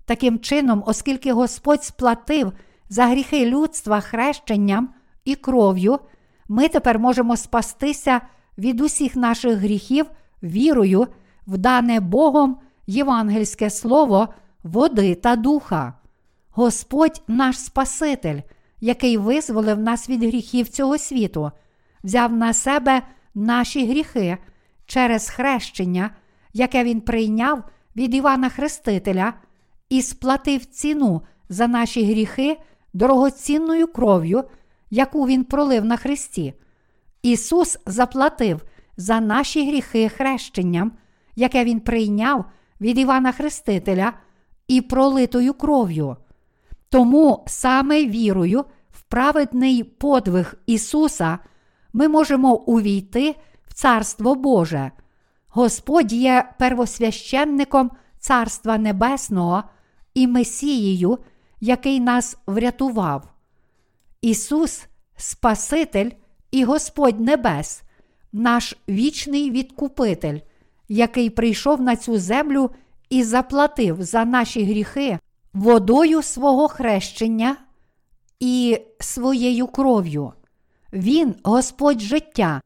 Таким 0.04 0.38
чином, 0.38 0.84
оскільки 0.86 1.32
Господь 1.32 1.84
сплатив 1.84 2.52
за 2.88 3.06
гріхи 3.06 3.46
людства 3.46 4.00
хрещенням 4.00 4.94
і 5.24 5.34
кров'ю, 5.34 5.98
ми 6.48 6.68
тепер 6.68 6.98
можемо 6.98 7.36
спастися 7.36 8.20
від 8.58 8.80
усіх 8.80 9.16
наших 9.16 9.58
гріхів 9.58 10.06
вірою, 10.42 11.06
в 11.46 11.58
дане 11.58 12.00
Богом 12.00 12.56
євангельське 12.86 13.70
слово, 13.70 14.28
води 14.62 15.14
та 15.14 15.36
духа. 15.36 15.94
Господь 16.50 17.22
наш 17.28 17.58
Спаситель, 17.58 18.40
який 18.80 19.16
визволив 19.16 19.78
нас 19.78 20.08
від 20.08 20.22
гріхів 20.22 20.68
цього 20.68 20.98
світу, 20.98 21.50
взяв 22.04 22.32
на 22.32 22.52
себе 22.52 23.02
наші 23.34 23.86
гріхи 23.86 24.38
через 24.86 25.30
хрещення, 25.30 26.10
яке 26.52 26.84
Він 26.84 27.00
прийняв 27.00 27.64
від 27.96 28.14
Івана 28.14 28.48
Хрестителя, 28.48 29.34
і 29.88 30.02
сплатив 30.02 30.64
ціну 30.64 31.22
за 31.48 31.66
наші 31.66 32.04
гріхи 32.04 32.58
дорогоцінною 32.92 33.86
кров'ю, 33.86 34.44
яку 34.90 35.26
Він 35.26 35.44
пролив 35.44 35.84
на 35.84 35.96
Христі. 35.96 36.54
Ісус 37.22 37.78
заплатив 37.86 38.62
за 38.96 39.20
наші 39.20 39.68
гріхи 39.68 40.08
хрещенням, 40.08 40.92
яке 41.36 41.64
Він 41.64 41.80
прийняв 41.80 42.44
від 42.80 42.98
Івана 42.98 43.32
Хрестителя 43.32 44.12
і 44.68 44.80
пролитою 44.80 45.54
кров'ю. 45.54 46.16
Тому 46.88 47.44
саме 47.46 48.06
вірою 48.06 48.64
в 48.90 49.02
праведний 49.02 49.84
подвиг 49.84 50.54
Ісуса 50.66 51.38
ми 51.92 52.08
можемо 52.08 52.54
увійти 52.54 53.36
в 53.68 53.74
Царство 53.74 54.34
Боже. 54.34 54.90
Господь 55.48 56.12
є 56.12 56.50
первосвященником 56.58 57.90
Царства 58.18 58.78
Небесного 58.78 59.62
і 60.14 60.26
Месією, 60.26 61.18
який 61.60 62.00
нас 62.00 62.36
врятував. 62.46 63.32
Ісус, 64.20 64.86
Спаситель 65.16 66.10
і 66.50 66.64
Господь 66.64 67.20
Небес, 67.20 67.82
наш 68.32 68.76
вічний 68.88 69.50
відкупитель, 69.50 70.38
який 70.88 71.30
прийшов 71.30 71.80
на 71.80 71.96
цю 71.96 72.18
землю 72.18 72.70
і 73.10 73.22
заплатив 73.22 74.02
за 74.02 74.24
наші 74.24 74.64
гріхи 74.64 75.18
водою 75.52 76.22
свого 76.22 76.68
хрещення 76.68 77.56
і 78.40 78.78
своєю 79.00 79.66
кров'ю. 79.66 80.32
Він 80.92 81.34
Господь 81.44 82.00
життя, 82.00 82.60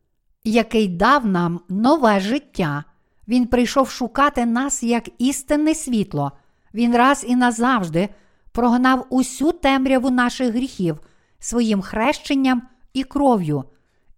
який 0.45 0.89
дав 0.89 1.27
нам 1.27 1.61
нове 1.69 2.21
життя. 2.21 2.85
Він 3.29 3.47
прийшов 3.47 3.91
шукати 3.91 4.47
нас 4.47 4.83
як 4.83 5.09
істинне 5.19 5.75
світло. 5.75 6.33
Він 6.75 6.97
раз 6.97 7.25
і 7.29 7.37
назавжди 7.37 8.09
прогнав 8.53 9.07
усю 9.11 9.53
темряву 9.53 10.11
наших 10.11 10.55
гріхів 10.55 11.01
своїм 11.39 11.83
хрещенням 11.83 12.63
і 12.93 13.05
кров'ю 13.05 13.65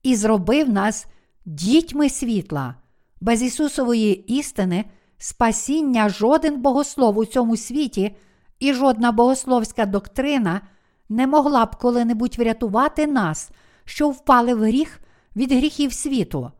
і 0.02 0.14
зробив 0.16 0.68
нас 0.68 1.06
дітьми 1.48 2.10
світла. 2.10 2.74
Без 3.20 3.42
Ісусової 3.42 4.14
істини 4.38 4.84
спасіння 5.18 6.08
жоден 6.08 6.60
богослов 6.60 7.18
у 7.18 7.24
цьому 7.24 7.56
світі 7.56 8.16
і 8.60 8.72
жодна 8.72 9.12
богословська 9.12 9.86
доктрина 9.86 10.60
не 11.08 11.26
могла 11.26 11.66
б 11.66 11.76
коли-небудь 11.76 12.38
врятувати 12.38 13.06
нас, 13.06 13.50
що 13.84 14.08
впали 14.08 14.54
в 14.54 14.58
гріх 14.58 15.00
від 15.36 15.52
гріхів 15.52 15.92
світу. 15.92 16.50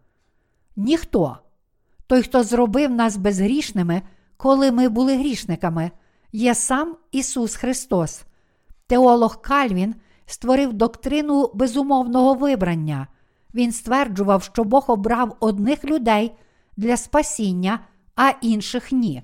Ніхто. 0.76 1.39
Той, 2.07 2.22
хто 2.22 2.43
зробив 2.43 2.91
нас 2.91 3.16
безгрішними, 3.16 4.03
коли 4.36 4.72
ми 4.72 4.89
були 4.89 5.16
грішниками, 5.16 5.91
є 6.32 6.55
сам 6.55 6.97
Ісус 7.12 7.57
Христос. 7.57 8.22
Теолог 8.86 9.41
Кальвін 9.41 9.95
створив 10.26 10.72
доктрину 10.72 11.51
безумовного 11.55 12.34
вибрання. 12.34 13.07
Він 13.55 13.72
стверджував, 13.72 14.42
що 14.42 14.64
Бог 14.64 14.84
обрав 14.88 15.36
одних 15.40 15.84
людей 15.84 16.32
для 16.76 16.96
спасіння, 16.96 17.80
а 18.16 18.30
інших 18.40 18.92
ні. 18.92 19.22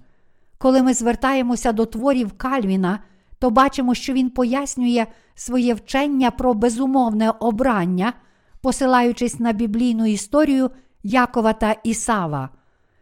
Коли 0.58 0.82
ми 0.82 0.94
звертаємося 0.94 1.72
до 1.72 1.86
творів 1.86 2.32
Кальвіна, 2.32 2.98
то 3.38 3.50
бачимо, 3.50 3.94
що 3.94 4.12
він 4.12 4.30
пояснює 4.30 5.06
своє 5.34 5.74
вчення 5.74 6.30
про 6.30 6.54
безумовне 6.54 7.30
обрання, 7.30 8.12
посилаючись 8.60 9.40
на 9.40 9.52
біблійну 9.52 10.06
історію 10.06 10.70
Якова 11.02 11.52
та 11.52 11.72
Ісава. 11.72 12.48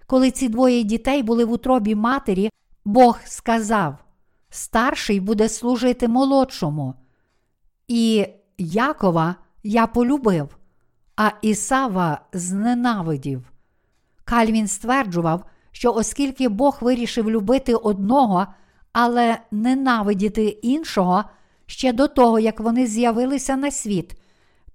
Коли 0.07 0.31
ці 0.31 0.49
двоє 0.49 0.83
дітей 0.83 1.23
були 1.23 1.45
в 1.45 1.53
утробі 1.53 1.95
матері, 1.95 2.51
Бог 2.85 3.19
сказав: 3.25 3.95
Старший 4.51 5.21
буде 5.21 5.49
служити 5.49 6.09
молодшому. 6.09 6.95
І 7.89 8.27
Якова 8.59 9.35
я 9.63 9.87
полюбив, 9.87 10.57
а 11.17 11.31
Ісава 11.43 12.21
зненавидів. 12.33 13.53
Кальвін 14.25 14.69
стверджував, 14.69 15.45
що 15.73 15.93
оскільки 15.93 16.49
Бог 16.49 16.79
вирішив 16.81 17.31
любити 17.31 17.75
одного, 17.75 18.47
але 18.93 19.39
ненавидіти 19.51 20.45
іншого 20.45 21.25
ще 21.67 21.93
до 21.93 22.09
того, 22.09 22.39
як 22.39 22.61
вони 22.61 22.87
з'явилися 22.87 23.57
на 23.57 23.71
світ, 23.71 24.15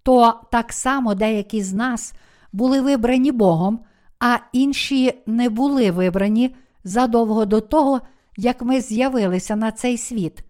то 0.03 0.41
так 0.51 0.73
само 0.73 1.15
деякі 1.15 1.63
з 1.63 1.73
нас 1.73 2.13
були 2.53 2.81
вибрані 2.81 3.31
Богом, 3.31 3.79
а 4.19 4.37
інші 4.53 5.13
не 5.25 5.49
були 5.49 5.91
вибрані 5.91 6.55
задовго 6.83 7.45
до 7.45 7.61
того, 7.61 8.01
як 8.37 8.61
ми 8.61 8.81
з'явилися 8.81 9.55
на 9.55 9.71
цей 9.71 9.97
світ. 9.97 10.43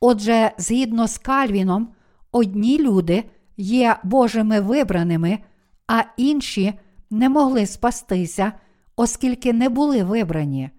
Отже, 0.00 0.50
згідно 0.58 1.08
з 1.08 1.18
Кальвіном, 1.18 1.88
одні 2.32 2.78
люди 2.78 3.24
є 3.56 3.96
Божими 4.02 4.60
вибраними, 4.60 5.38
а 5.88 6.02
інші 6.16 6.74
не 7.10 7.28
могли 7.28 7.66
спастися, 7.66 8.52
оскільки 8.96 9.52
не 9.52 9.68
були 9.68 10.04
вибрані. 10.04 10.70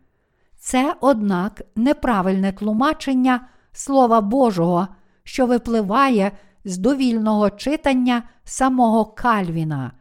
Це, 0.57 0.95
однак, 1.01 1.61
неправильне 1.75 2.51
тлумачення 2.51 3.47
Слова 3.71 4.21
Божого, 4.21 4.87
що 5.23 5.45
випливає 5.45 6.31
з 6.65 6.77
довільного 6.77 7.49
читання 7.49 8.23
самого 8.43 9.05
Кальвіна. 9.05 9.91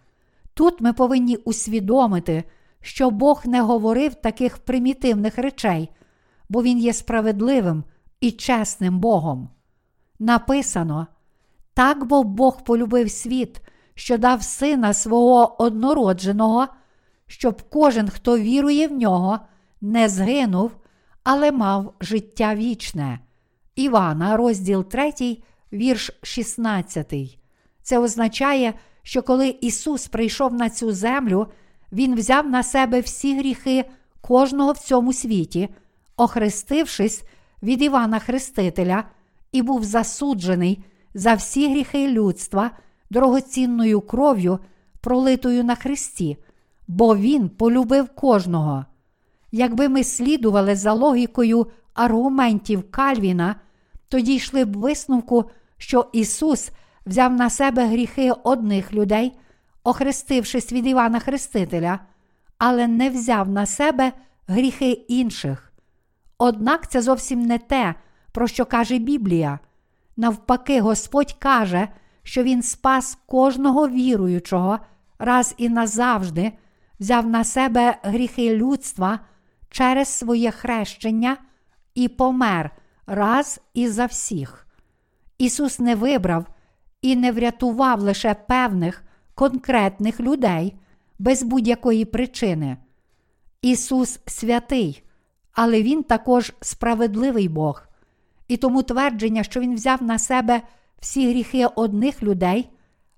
Тут 0.55 0.81
ми 0.81 0.93
повинні 0.93 1.37
усвідомити, 1.37 2.45
що 2.81 3.11
Бог 3.11 3.43
не 3.47 3.61
говорив 3.61 4.15
таких 4.15 4.59
примітивних 4.59 5.39
речей, 5.39 5.91
бо 6.49 6.63
Він 6.63 6.79
є 6.79 6.93
справедливим 6.93 7.85
і 8.21 8.31
чесним 8.31 8.99
Богом. 8.99 9.49
Написано: 10.19 11.07
так 11.75 12.05
бо 12.05 12.23
Бог 12.23 12.65
полюбив 12.65 13.11
світ, 13.11 13.61
що 13.95 14.19
дав 14.19 14.43
сина 14.43 14.93
свого 14.93 15.63
однородженого, 15.63 16.67
щоб 17.27 17.63
кожен, 17.63 18.09
хто 18.09 18.39
вірує 18.39 18.89
в 18.89 18.93
нього, 18.93 19.39
не 19.81 20.09
згинув, 20.09 20.73
але 21.25 21.53
мав 21.53 21.95
життя 22.01 22.55
вічне. 22.55 23.19
Івана, 23.75 24.37
розділ 24.37 24.85
3, 24.85 25.13
вірш 25.73 26.11
16. 26.23 27.39
Це 27.83 27.99
означає, 27.99 28.75
що 29.03 29.23
коли 29.23 29.49
Ісус 29.61 30.07
прийшов 30.09 30.55
на 30.55 30.71
цю 30.71 30.93
землю, 30.93 31.47
Він 31.93 32.15
взяв 32.15 32.51
на 32.51 32.63
себе 32.63 33.01
всі 33.01 33.39
гріхи 33.39 33.85
кожного 34.21 34.73
в 34.73 34.79
цьому 34.79 35.13
світі, 35.13 35.69
охрестившись 36.17 37.23
від 37.63 37.83
Івана 37.83 38.19
Хрестителя, 38.19 39.05
і 39.53 39.63
був 39.63 39.85
засуджений 39.85 40.85
за 41.15 41.35
всі 41.35 41.71
гріхи 41.71 42.09
людства 42.09 42.71
дорогоцінною 43.11 44.01
кров'ю, 44.01 44.59
пролитою 45.01 45.65
на 45.65 45.75
Христі, 45.75 46.37
бо 46.89 47.17
Він 47.17 47.49
полюбив 47.49 48.09
кожного. 48.09 48.85
Якби 49.53 49.89
ми 49.89 50.05
слідували 50.05 50.77
за 50.77 50.93
логікою 50.93 51.67
аргументів 51.95 52.91
Кальвіна, 52.91 53.57
то 54.09 54.21
дійшли 54.21 54.65
б 54.65 54.77
висновку, 54.77 55.51
що 55.79 56.07
Ісус 56.13 56.71
взяв 57.07 57.33
на 57.33 57.51
себе 57.51 57.87
гріхи 57.87 58.33
одних 58.45 58.93
людей, 58.93 59.33
охрестившись 59.85 60.73
від 60.73 60.87
Івана 60.87 61.19
Хрестителя, 61.19 61.99
але 62.59 62.87
не 62.87 63.11
взяв 63.11 63.49
на 63.49 63.67
себе 63.67 64.13
гріхи 64.47 64.91
інших. 64.91 65.73
Однак 66.39 66.91
це 66.91 67.03
зовсім 67.03 67.43
не 67.43 67.59
те, 67.59 67.95
про 68.33 68.47
що 68.47 68.65
каже 68.65 68.99
Біблія. 68.99 69.59
Навпаки, 70.17 70.81
Господь 70.81 71.33
каже, 71.33 71.89
що 72.23 72.43
Він 72.43 72.63
спас 72.63 73.19
кожного 73.27 73.89
віруючого 73.89 74.79
раз 75.19 75.55
і 75.59 75.69
назавжди, 75.69 76.53
взяв 77.01 77.27
на 77.27 77.45
себе 77.45 77.99
гріхи 78.03 78.57
людства 78.57 79.21
через 79.71 80.09
своє 80.09 80.51
хрещення 80.51 81.37
і 81.95 82.09
помер 82.09 82.71
раз 83.07 83.61
і 83.75 83.89
за 83.89 84.07
всіх. 84.07 84.67
Ісус 85.39 85.79
не 85.79 85.95
вибрав 85.95 86.47
і 87.03 87.17
не 87.17 87.33
врятував 87.33 88.01
лише 88.01 88.35
певних 88.35 89.05
конкретних 89.35 90.21
людей 90.21 90.77
без 91.19 91.43
будь-якої 91.43 92.05
причини. 92.05 92.77
Ісус 93.63 94.21
святий, 94.27 95.03
але 95.53 95.83
Він 95.83 96.03
також 96.03 96.53
справедливий 96.61 97.49
Бог. 97.49 97.83
І 98.49 98.57
тому 98.57 98.83
твердження, 98.83 99.43
що 99.43 99.61
Він 99.61 99.75
взяв 99.75 100.03
на 100.03 100.19
себе 100.19 100.63
всі 101.01 101.31
гріхи 101.31 101.67
одних 101.67 102.23
людей, 102.23 102.71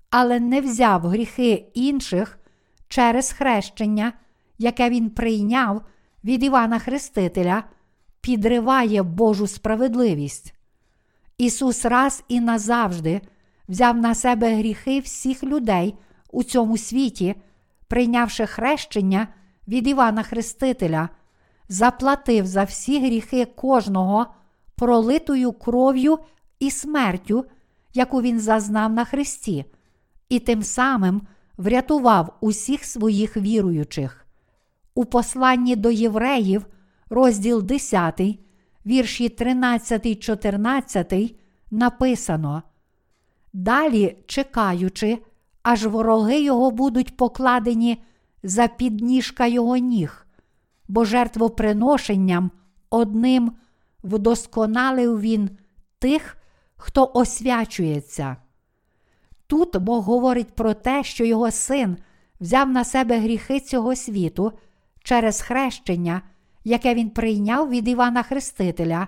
але 0.09 0.39
не 0.39 0.61
взяв 0.61 1.01
гріхи 1.01 1.65
інших 1.73 2.39
через 2.87 3.31
хрещення, 3.31 4.13
яке 4.57 4.89
Він 4.89 5.09
прийняв 5.09 5.81
від 6.23 6.43
Івана 6.43 6.79
Хрестителя, 6.79 7.63
підриває 8.21 9.03
Божу 9.03 9.47
справедливість. 9.47 10.53
Ісус 11.37 11.85
раз 11.85 12.23
і 12.27 12.39
назавжди 12.39 13.21
взяв 13.69 13.97
на 13.97 14.15
себе 14.15 14.55
гріхи 14.55 14.99
всіх 14.99 15.43
людей 15.43 15.95
у 16.31 16.43
цьому 16.43 16.77
світі, 16.77 17.35
прийнявши 17.87 18.45
хрещення 18.45 19.27
від 19.67 19.87
Івана 19.87 20.23
Хрестителя, 20.23 21.09
заплатив 21.69 22.45
за 22.45 22.63
всі 22.63 22.99
гріхи 22.99 23.45
кожного 23.45 24.27
пролитою 24.77 25.51
кров'ю 25.51 26.19
і 26.59 26.71
смертю, 26.71 27.45
яку 27.93 28.21
він 28.21 28.39
зазнав 28.39 28.93
на 28.93 29.05
Христі, 29.05 29.65
і 30.29 30.39
тим 30.39 30.63
самим 30.63 31.21
врятував 31.57 32.37
усіх 32.41 32.83
своїх 32.83 33.37
віруючих. 33.37 34.25
У 34.95 35.05
посланні 35.05 35.75
до 35.75 35.91
євреїв, 35.91 36.65
розділ 37.09 37.63
10, 37.63 38.21
вірші 38.85 39.29
13, 39.29 40.19
14, 40.19 41.35
написано: 41.71 42.63
далі 43.53 44.17
чекаючи, 44.27 45.17
аж 45.63 45.85
вороги 45.85 46.39
його 46.39 46.71
будуть 46.71 47.17
покладені 47.17 48.03
за 48.43 48.67
підніжка 48.67 49.47
його 49.47 49.77
ніг, 49.77 50.27
бо 50.87 51.05
жертвоприношенням 51.05 52.51
одним 52.89 53.51
вдосконалив 54.07 55.21
він 55.21 55.49
тих, 55.99 56.37
хто 56.75 57.11
освячується. 57.13 58.37
Тут 59.47 59.77
Бог 59.77 60.03
говорить 60.03 60.55
про 60.55 60.73
те, 60.73 61.03
що 61.03 61.25
його 61.25 61.51
син 61.51 61.97
взяв 62.39 62.69
на 62.69 62.83
себе 62.83 63.19
гріхи 63.19 63.59
цього 63.59 63.95
світу 63.95 64.51
через 65.03 65.41
хрещення, 65.41 66.21
яке 66.63 66.95
він 66.95 67.09
прийняв 67.09 67.69
від 67.69 67.87
Івана 67.87 68.23
Хрестителя, 68.23 69.07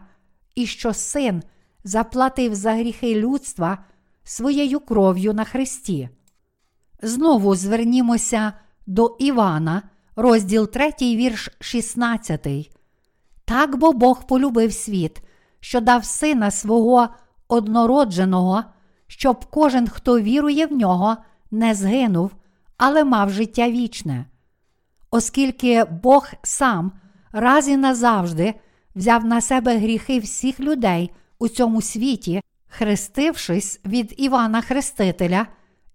і 0.55 0.65
що 0.65 0.93
син 0.93 1.43
заплатив 1.83 2.55
за 2.55 2.73
гріхи 2.73 3.15
людства 3.15 3.77
своєю 4.23 4.79
кров'ю 4.79 5.33
на 5.33 5.43
Христі. 5.43 6.09
Знову 7.01 7.55
звернімося 7.55 8.53
до 8.87 9.17
Івана, 9.19 9.81
розділ 10.15 10.69
3, 10.69 10.93
вірш 11.01 11.49
16. 11.59 12.78
Так 13.49 13.77
бо 13.77 13.93
Бог 13.93 14.27
полюбив 14.27 14.73
світ, 14.73 15.21
що 15.59 15.81
дав 15.81 16.05
сина 16.05 16.51
свого 16.51 17.09
однородженого, 17.47 18.63
щоб 19.07 19.45
кожен, 19.45 19.87
хто 19.87 20.19
вірує 20.19 20.65
в 20.65 20.71
нього, 20.71 21.17
не 21.51 21.75
згинув, 21.75 22.31
але 22.77 23.03
мав 23.03 23.29
життя 23.29 23.69
вічне. 23.69 24.25
Оскільки 25.11 25.83
Бог 25.83 26.27
сам 26.43 26.91
раз 27.31 27.67
і 27.67 27.77
назавжди 27.77 28.53
взяв 28.95 29.25
на 29.25 29.41
себе 29.41 29.77
гріхи 29.77 30.19
всіх 30.19 30.59
людей 30.59 31.11
у 31.39 31.47
цьому 31.47 31.81
світі, 31.81 32.41
хрестившись 32.67 33.79
від 33.85 34.13
Івана 34.17 34.61
Хрестителя 34.61 35.47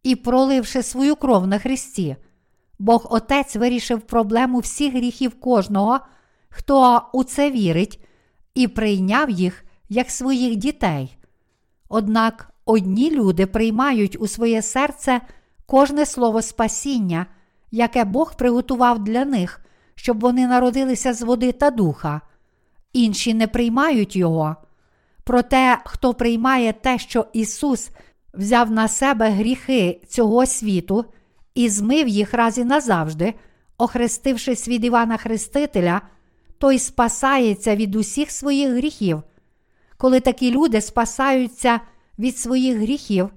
і 0.02 0.16
проливши 0.16 0.82
свою 0.82 1.16
кров 1.16 1.46
на 1.46 1.58
Христі, 1.58 2.16
Бог 2.78 3.06
Отець 3.10 3.56
вирішив 3.56 4.00
проблему 4.00 4.58
всіх 4.58 4.94
гріхів 4.94 5.40
кожного, 5.40 6.00
хто 6.56 7.02
у 7.12 7.24
це 7.24 7.50
вірить, 7.50 8.00
і 8.54 8.68
прийняв 8.68 9.30
їх 9.30 9.64
як 9.88 10.10
своїх 10.10 10.56
дітей. 10.56 11.16
Однак 11.88 12.50
одні 12.64 13.10
люди 13.10 13.46
приймають 13.46 14.16
у 14.20 14.26
своє 14.26 14.62
серце 14.62 15.20
кожне 15.66 16.06
слово 16.06 16.42
спасіння, 16.42 17.26
яке 17.70 18.04
Бог 18.04 18.36
приготував 18.36 19.04
для 19.04 19.24
них, 19.24 19.60
щоб 19.94 20.20
вони 20.20 20.46
народилися 20.46 21.14
з 21.14 21.22
води 21.22 21.52
та 21.52 21.70
духа, 21.70 22.20
інші 22.92 23.34
не 23.34 23.46
приймають 23.46 24.16
його. 24.16 24.56
Проте, 25.24 25.78
хто 25.84 26.14
приймає 26.14 26.72
те, 26.72 26.98
що 26.98 27.26
Ісус 27.32 27.90
взяв 28.34 28.70
на 28.70 28.88
себе 28.88 29.30
гріхи 29.30 30.00
цього 30.08 30.46
світу 30.46 31.04
і 31.54 31.68
змив 31.68 32.08
їх 32.08 32.34
раз 32.34 32.58
і 32.58 32.64
назавжди, 32.64 33.34
охрестившись 33.78 34.68
від 34.68 34.84
Івана 34.84 35.16
Хрестителя, 35.16 36.00
той 36.58 36.78
спасається 36.78 37.76
від 37.76 37.94
усіх 37.94 38.30
своїх 38.30 38.70
гріхів. 38.70 39.22
Коли 39.96 40.20
такі 40.20 40.50
люди 40.50 40.80
спасаються 40.80 41.80
від 42.18 42.38
своїх 42.38 42.78
гріхів, 42.78 43.30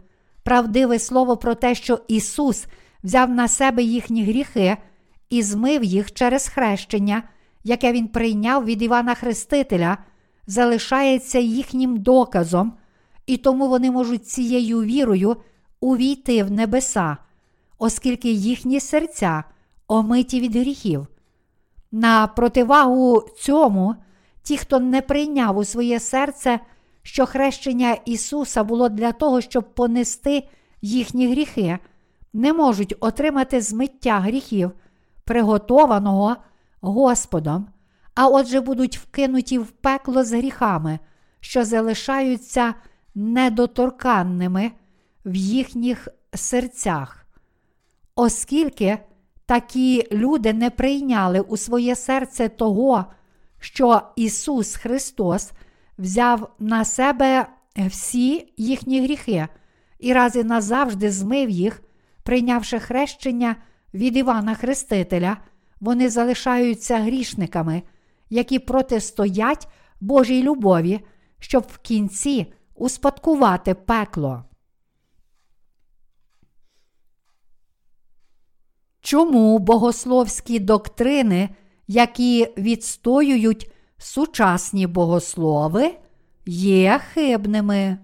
правдиве 0.44 1.00
слово 1.00 1.38
про 1.38 1.56
те, 1.56 1.76
що 1.76 2.00
Ісус 2.08 2.66
взяв 3.04 3.30
на 3.30 3.48
себе 3.48 3.84
їхні 3.84 4.24
гріхи 4.24 4.78
і 5.30 5.44
змив 5.44 5.84
їх 5.84 6.14
через 6.14 6.48
хрещення, 6.48 7.24
яке 7.64 7.92
Він 7.92 8.08
прийняв 8.08 8.66
від 8.66 8.82
Івана 8.82 9.16
Хрестителя, 9.16 9.98
залишається 10.48 11.40
їхнім 11.40 11.98
доказом, 11.98 12.74
і 13.26 13.38
тому 13.38 13.68
вони 13.68 13.92
можуть 13.92 14.28
цією 14.28 14.82
вірою 14.82 15.38
увійти 15.80 16.44
в 16.44 16.52
небеса, 16.52 17.18
оскільки 17.78 18.32
їхні 18.32 18.80
серця 18.80 19.44
омиті 19.88 20.40
від 20.40 20.56
гріхів. 20.56 21.08
На 21.92 22.28
противагу 22.28 23.22
цьому, 23.38 23.96
ті, 24.42 24.58
хто 24.58 24.80
не 24.80 25.02
прийняв 25.02 25.58
у 25.58 25.64
своє 25.64 26.00
серце, 26.00 26.60
що 27.04 27.26
хрещення 27.26 27.98
Ісуса 28.06 28.64
було 28.64 28.90
для 28.90 29.12
того, 29.12 29.42
щоб 29.42 29.76
понести 29.76 30.48
їхні 30.82 31.32
гріхи, 31.32 31.80
не 32.34 32.54
можуть 32.54 32.96
отримати 33.00 33.62
змиття 33.62 34.20
гріхів, 34.20 34.72
приготованого 35.24 36.36
Господом, 36.82 37.68
а 38.16 38.28
отже 38.28 38.62
будуть 38.62 38.98
вкинуті 38.98 39.60
в 39.60 39.72
пекло 39.72 40.24
з 40.24 40.34
гріхами, 40.34 41.00
що 41.40 41.66
залишаються 41.66 42.74
недоторканними 43.16 44.72
в 45.26 45.36
їхніх 45.36 46.08
серцях. 46.34 47.26
Оскільки 48.16 48.98
такі 49.48 50.08
люди 50.12 50.54
не 50.54 50.70
прийняли 50.70 51.40
у 51.40 51.58
своє 51.58 51.96
серце 51.96 52.50
того, 52.50 53.06
що 53.60 54.02
Ісус 54.16 54.76
Христос 54.76 55.52
взяв 55.98 56.50
на 56.60 56.86
себе 56.86 57.48
всі 57.78 58.54
їхні 58.58 59.02
гріхи 59.02 59.48
і 60.00 60.14
раз 60.14 60.36
і 60.36 60.44
назавжди 60.44 61.12
змив 61.12 61.50
їх, 61.50 61.84
прийнявши 62.24 62.80
хрещення 62.80 63.56
від 63.94 64.18
Івана 64.18 64.56
Хрестителя, 64.56 65.38
вони 65.80 66.10
залишаються 66.10 66.98
грішниками, 66.98 67.82
які 68.30 68.60
протистоять 68.60 69.68
Божій 70.02 70.44
любові, 70.44 71.00
щоб 71.40 71.64
в 71.74 71.78
кінці 71.78 72.54
успадкувати 72.76 73.74
пекло. 73.74 74.44
Чому 79.08 79.60
богословські 79.60 80.60
доктрини, 80.60 81.50
які 81.88 82.48
відстоюють 82.58 83.72
сучасні 83.98 84.88
богослови, 84.88 85.96
є 86.46 87.00
хибними? 87.14 87.98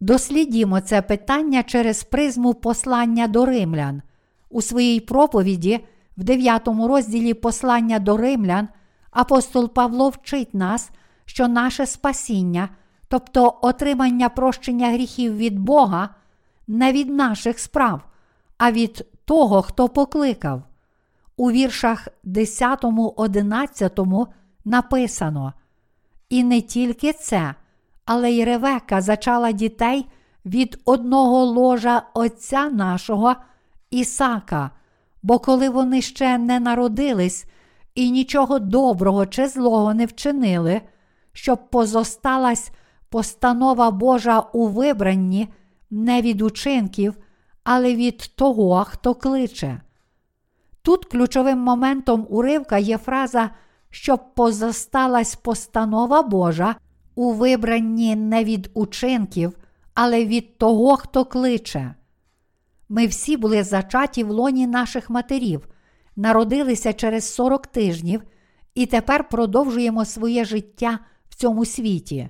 Дослідімо 0.00 0.80
це 0.80 1.02
питання 1.02 1.62
через 1.62 2.04
призму 2.04 2.54
послання 2.54 3.26
до 3.28 3.46
римлян. 3.46 4.02
У 4.50 4.62
своїй 4.62 5.00
проповіді, 5.00 5.80
в 6.16 6.24
9 6.24 6.68
розділі 6.68 7.34
послання 7.34 7.98
до 7.98 8.16
римлян, 8.16 8.68
апостол 9.10 9.74
Павло 9.74 10.08
вчить 10.08 10.54
нас, 10.54 10.90
що 11.24 11.48
наше 11.48 11.86
спасіння, 11.86 12.68
тобто 13.08 13.58
отримання 13.62 14.28
прощення 14.28 14.92
гріхів 14.92 15.36
від 15.36 15.58
Бога, 15.58 16.08
не 16.66 16.92
від 16.92 17.08
наших 17.08 17.58
справ, 17.58 18.02
а 18.58 18.72
від 18.72 19.06
того, 19.24 19.62
хто 19.62 19.88
покликав. 19.88 20.62
У 21.36 21.50
віршах 21.50 22.08
10, 22.24 22.84
11 23.16 23.98
написано: 24.64 25.52
І 26.28 26.44
не 26.44 26.60
тільки 26.60 27.12
це, 27.12 27.54
але 28.04 28.30
й 28.30 28.44
Ревека 28.44 29.00
зачала 29.00 29.52
дітей 29.52 30.06
від 30.44 30.80
одного 30.84 31.44
ложа 31.44 32.02
Отця 32.14 32.68
нашого 32.70 33.34
Ісака, 33.90 34.70
бо 35.22 35.38
коли 35.38 35.68
вони 35.68 36.02
ще 36.02 36.38
не 36.38 36.60
народились 36.60 37.44
і 37.94 38.10
нічого 38.10 38.58
доброго 38.58 39.26
чи 39.26 39.48
злого 39.48 39.94
не 39.94 40.06
вчинили, 40.06 40.80
щоб 41.32 41.70
позосталась 41.70 42.70
постанова 43.08 43.90
Божа 43.90 44.40
у 44.40 44.66
вибранні 44.66 45.48
не 45.90 46.22
від 46.22 46.42
учинків, 46.42 47.14
але 47.68 47.94
від 47.94 48.18
того, 48.18 48.84
хто 48.84 49.14
кличе. 49.14 49.80
Тут 50.82 51.04
ключовим 51.04 51.58
моментом 51.58 52.26
уривка 52.30 52.78
є 52.78 52.98
фраза, 52.98 53.50
щоб 53.90 54.34
позосталась 54.34 55.34
постанова 55.34 56.22
Божа 56.22 56.76
у 57.14 57.32
вибранні 57.32 58.16
не 58.16 58.44
від 58.44 58.70
учинків, 58.74 59.52
але 59.94 60.24
від 60.24 60.58
того, 60.58 60.96
хто 60.96 61.24
кличе. 61.24 61.94
Ми 62.88 63.06
всі 63.06 63.36
були 63.36 63.62
зачаті 63.62 64.24
в 64.24 64.30
лоні 64.30 64.66
наших 64.66 65.10
матерів, 65.10 65.68
народилися 66.16 66.92
через 66.92 67.34
40 67.34 67.66
тижнів 67.66 68.22
і 68.74 68.86
тепер 68.86 69.28
продовжуємо 69.28 70.04
своє 70.04 70.44
життя 70.44 70.98
в 71.28 71.34
цьому 71.34 71.64
світі. 71.64 72.28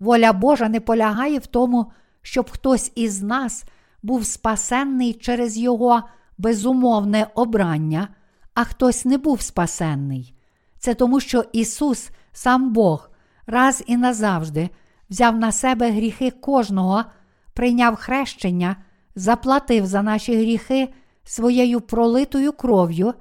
Воля 0.00 0.32
Божа 0.32 0.68
не 0.68 0.80
полягає 0.80 1.38
в 1.38 1.46
тому, 1.46 1.92
щоб 2.22 2.50
хтось 2.50 2.92
із 2.94 3.22
нас 3.22 3.64
був 4.02 4.26
спасенний 4.26 5.14
через 5.14 5.58
Його 5.58 6.02
безумовне 6.38 7.26
обрання, 7.34 8.08
а 8.54 8.64
хтось 8.64 9.04
не 9.04 9.18
був 9.18 9.40
спасенний. 9.40 10.34
Це 10.78 10.94
тому, 10.94 11.20
що 11.20 11.44
Ісус, 11.52 12.10
сам 12.32 12.72
Бог, 12.72 13.10
раз 13.46 13.84
і 13.86 13.96
назавжди 13.96 14.68
взяв 15.10 15.38
на 15.38 15.52
себе 15.52 15.90
гріхи 15.90 16.30
кожного, 16.30 17.04
прийняв 17.52 17.96
хрещення, 17.96 18.76
заплатив 19.14 19.86
за 19.86 20.02
наші 20.02 20.36
гріхи 20.36 20.88
своєю 21.24 21.80
пролитою 21.80 22.52
кров'ю 22.52 23.14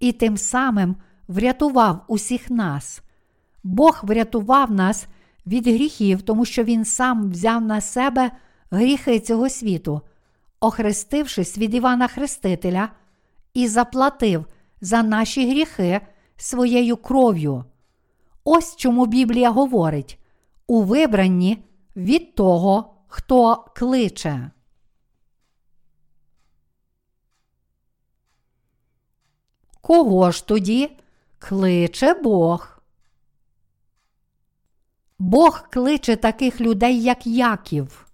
і 0.00 0.12
тим 0.12 0.36
самим 0.36 0.96
врятував 1.28 2.04
усіх 2.08 2.50
нас. 2.50 3.02
Бог 3.64 4.00
врятував 4.02 4.70
нас 4.70 5.06
від 5.46 5.66
гріхів, 5.66 6.22
тому 6.22 6.44
що 6.44 6.64
Він 6.64 6.84
сам 6.84 7.30
взяв 7.30 7.64
на 7.64 7.80
себе 7.80 8.30
гріхи 8.70 9.20
цього 9.20 9.48
світу, 9.48 10.00
охрестившись 10.60 11.58
від 11.58 11.74
Івана 11.74 12.08
Хрестителя, 12.08 12.88
і 13.54 13.68
заплатив 13.68 14.46
за 14.80 15.02
наші 15.02 15.50
гріхи 15.50 16.00
своєю 16.36 16.96
кров'ю. 16.96 17.64
Ось 18.44 18.76
чому 18.76 19.06
Біблія 19.06 19.50
говорить 19.50 20.18
у 20.66 20.82
вибранні 20.82 21.64
від 21.96 22.34
того, 22.34 22.94
хто 23.06 23.64
кличе. 23.76 24.50
Кого 29.80 30.30
ж 30.30 30.46
тоді 30.46 30.98
кличе 31.38 32.14
Бог? 32.14 32.82
Бог 35.18 35.68
кличе 35.70 36.16
таких 36.16 36.60
людей, 36.60 37.02
як 37.02 37.26
Яків. 37.26 38.07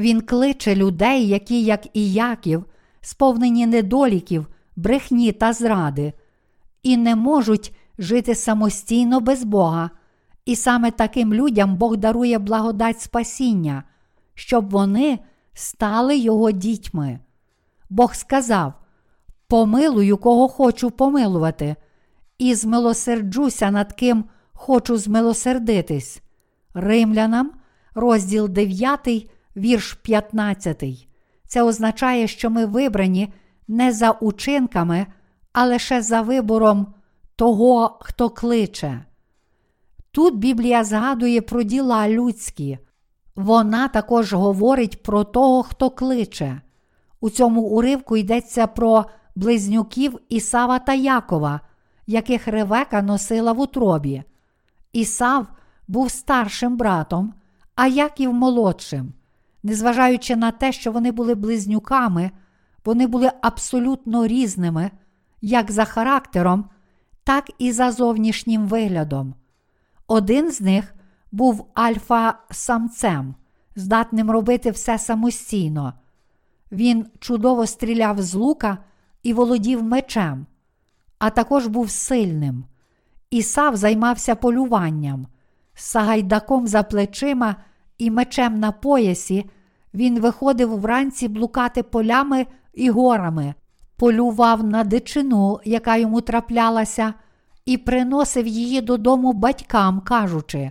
Він 0.00 0.20
кличе 0.20 0.74
людей, 0.74 1.28
які, 1.28 1.64
як 1.64 1.86
і 1.92 2.12
Яків, 2.12 2.64
сповнені 3.00 3.66
недоліків, 3.66 4.46
брехні 4.76 5.32
та 5.32 5.52
зради, 5.52 6.12
і 6.82 6.96
не 6.96 7.16
можуть 7.16 7.74
жити 7.98 8.34
самостійно 8.34 9.20
без 9.20 9.44
Бога. 9.44 9.90
І 10.44 10.56
саме 10.56 10.90
таким 10.90 11.34
людям 11.34 11.76
Бог 11.76 11.96
дарує 11.96 12.38
благодать 12.38 13.00
спасіння, 13.00 13.84
щоб 14.34 14.70
вони 14.70 15.18
стали 15.54 16.16
Його 16.16 16.50
дітьми. 16.50 17.18
Бог 17.90 18.14
сказав: 18.14 18.72
Помилую, 19.48 20.16
кого 20.16 20.48
хочу 20.48 20.90
помилувати, 20.90 21.76
і 22.38 22.54
змилосерджуся 22.54 23.70
над 23.70 23.92
ким 23.92 24.24
хочу 24.52 24.96
змилосердитись. 24.96 26.22
Римлянам, 26.74 27.50
розділ 27.94 28.48
9, 28.48 29.30
вірш 29.56 29.92
15. 29.92 30.84
Це 31.46 31.62
означає, 31.62 32.26
що 32.26 32.50
ми 32.50 32.66
вибрані 32.66 33.32
не 33.68 33.92
за 33.92 34.10
учинками, 34.10 35.06
а 35.52 35.66
лише 35.66 36.02
за 36.02 36.20
вибором 36.20 36.94
того, 37.36 37.98
хто 38.00 38.30
кличе. 38.30 39.04
Тут 40.10 40.38
Біблія 40.38 40.84
згадує 40.84 41.40
про 41.40 41.62
діла 41.62 42.08
людські, 42.08 42.78
вона 43.36 43.88
також 43.88 44.32
говорить 44.32 45.02
про 45.02 45.24
того, 45.24 45.62
хто 45.62 45.90
кличе. 45.90 46.60
У 47.20 47.30
цьому 47.30 47.62
уривку 47.62 48.16
йдеться 48.16 48.66
про 48.66 49.04
близнюків 49.36 50.18
Ісава 50.28 50.78
та 50.78 50.94
Якова, 50.94 51.60
яких 52.06 52.48
Ревека 52.48 53.02
носила 53.02 53.52
в 53.52 53.60
утробі. 53.60 54.22
Ісав 54.92 55.46
був 55.88 56.10
старшим 56.10 56.76
братом, 56.76 57.34
а 57.74 57.86
Яків 57.86 58.32
молодшим. 58.32 59.12
Незважаючи 59.62 60.36
на 60.36 60.50
те, 60.50 60.72
що 60.72 60.92
вони 60.92 61.12
були 61.12 61.34
близнюками, 61.34 62.30
вони 62.84 63.06
були 63.06 63.30
абсолютно 63.42 64.26
різними, 64.26 64.90
як 65.40 65.70
за 65.70 65.84
характером, 65.84 66.64
так 67.24 67.50
і 67.58 67.72
за 67.72 67.92
зовнішнім 67.92 68.66
виглядом. 68.66 69.34
Один 70.06 70.50
з 70.50 70.60
них 70.60 70.94
був 71.32 71.66
альфа-самцем, 71.74 73.34
здатним 73.76 74.30
робити 74.30 74.70
все 74.70 74.98
самостійно. 74.98 75.94
Він 76.72 77.06
чудово 77.18 77.66
стріляв 77.66 78.22
з 78.22 78.34
лука 78.34 78.78
і 79.22 79.32
володів 79.32 79.82
мечем, 79.82 80.46
а 81.18 81.30
також 81.30 81.66
був 81.66 81.90
сильним. 81.90 82.64
Ісав 83.30 83.76
займався 83.76 84.34
полюванням, 84.34 85.26
сагайдаком 85.74 86.66
за 86.66 86.82
плечима 86.82 87.56
і 88.00 88.10
мечем 88.10 88.60
на 88.60 88.72
поясі. 88.72 89.50
Він 89.94 90.20
виходив 90.20 90.80
вранці 90.80 91.28
блукати 91.28 91.82
полями 91.82 92.46
і 92.74 92.90
горами, 92.90 93.54
полював 93.96 94.64
на 94.64 94.84
дичину, 94.84 95.60
яка 95.64 95.96
йому 95.96 96.20
траплялася, 96.20 97.14
і 97.64 97.78
приносив 97.78 98.46
її 98.46 98.80
додому 98.80 99.32
батькам, 99.32 100.00
кажучи: 100.00 100.70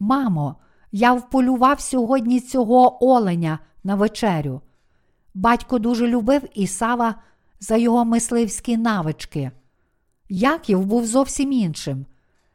Мамо, 0.00 0.56
я 0.92 1.12
вполював 1.12 1.80
сьогодні 1.80 2.40
цього 2.40 3.06
оленя 3.06 3.58
на 3.84 3.94
вечерю. 3.94 4.60
Батько 5.34 5.78
дуже 5.78 6.08
любив 6.08 6.42
Ісава 6.54 7.14
за 7.60 7.76
його 7.76 8.04
мисливські 8.04 8.76
навички. 8.76 9.50
Яків 10.28 10.86
був 10.86 11.06
зовсім 11.06 11.52
іншим. 11.52 12.06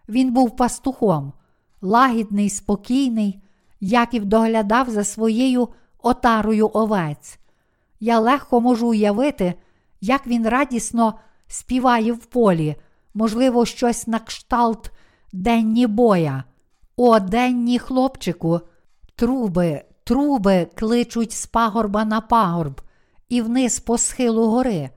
Він 0.10 0.34
був 0.34 0.56
пастухом, 0.56 1.34
лагідний, 1.82 2.50
спокійний, 2.50 3.42
Яків 3.80 4.26
доглядав 4.26 4.90
за 4.90 5.04
своєю 5.04 5.70
отарою 6.00 6.70
овець. 6.74 7.40
Я 8.00 8.20
легко 8.20 8.62
можу 8.62 8.88
уявити, 8.88 9.54
як 10.02 10.28
він 10.28 10.48
радісно 10.48 11.20
співає 11.48 12.14
в 12.14 12.26
полі, 12.26 12.76
можливо, 13.14 13.66
щось 13.66 14.08
на 14.08 14.20
кшталт 14.20 14.92
денні 15.34 15.88
боя. 15.88 16.44
О, 16.96 17.20
денні 17.20 17.80
хлопчику, 17.80 18.62
труби, 19.16 19.84
труби 20.04 20.68
кличуть 20.76 21.32
з 21.32 21.46
пагорба 21.46 22.06
на 22.06 22.22
пагорб 22.22 22.82
і 23.30 23.42
вниз 23.42 23.80
по 23.80 23.98
схилу 23.98 24.50
гори. 24.50 24.90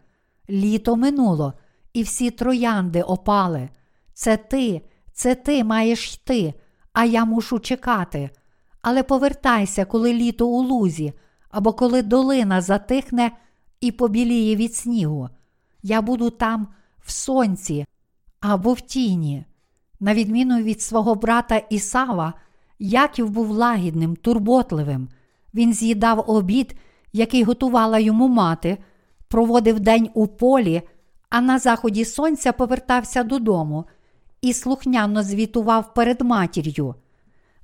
Літо 0.50 0.96
минуло, 0.96 1.52
і 1.92 2.02
всі 2.02 2.30
троянди 2.30 3.02
опали. 3.02 3.68
Це 4.14 4.36
ти, 4.36 4.80
це 5.12 5.34
ти 5.34 5.64
маєш 5.64 6.14
йти, 6.14 6.54
а 6.92 7.04
я 7.04 7.24
мушу 7.24 7.58
чекати. 7.58 8.30
Але 8.82 9.02
повертайся, 9.02 9.84
коли 9.84 10.12
літо 10.12 10.48
у 10.48 10.62
лузі, 10.62 11.12
або 11.50 11.72
коли 11.72 12.02
долина 12.02 12.60
затихне 12.60 13.30
і 13.80 13.92
побіліє 13.92 14.56
від 14.56 14.74
снігу. 14.74 15.28
Я 15.82 16.02
буду 16.02 16.30
там 16.30 16.68
в 16.98 17.10
сонці 17.10 17.86
або 18.40 18.72
в 18.72 18.80
тіні. 18.80 19.44
На 20.00 20.14
відміну 20.14 20.62
від 20.62 20.82
свого 20.82 21.14
брата 21.14 21.56
Ісава, 21.56 22.34
Яків 22.78 23.30
був 23.30 23.50
лагідним, 23.50 24.16
турботливим. 24.16 25.08
Він 25.54 25.72
з'їдав 25.72 26.24
обід, 26.30 26.74
який 27.12 27.42
готувала 27.42 27.98
йому 27.98 28.28
мати, 28.28 28.78
проводив 29.28 29.80
день 29.80 30.10
у 30.14 30.26
полі, 30.26 30.82
а 31.30 31.40
на 31.40 31.58
заході 31.58 32.04
сонця 32.04 32.52
повертався 32.52 33.22
додому 33.22 33.84
і 34.40 34.52
слухняно 34.52 35.22
звітував 35.22 35.94
перед 35.94 36.20
матір'ю. 36.20 36.94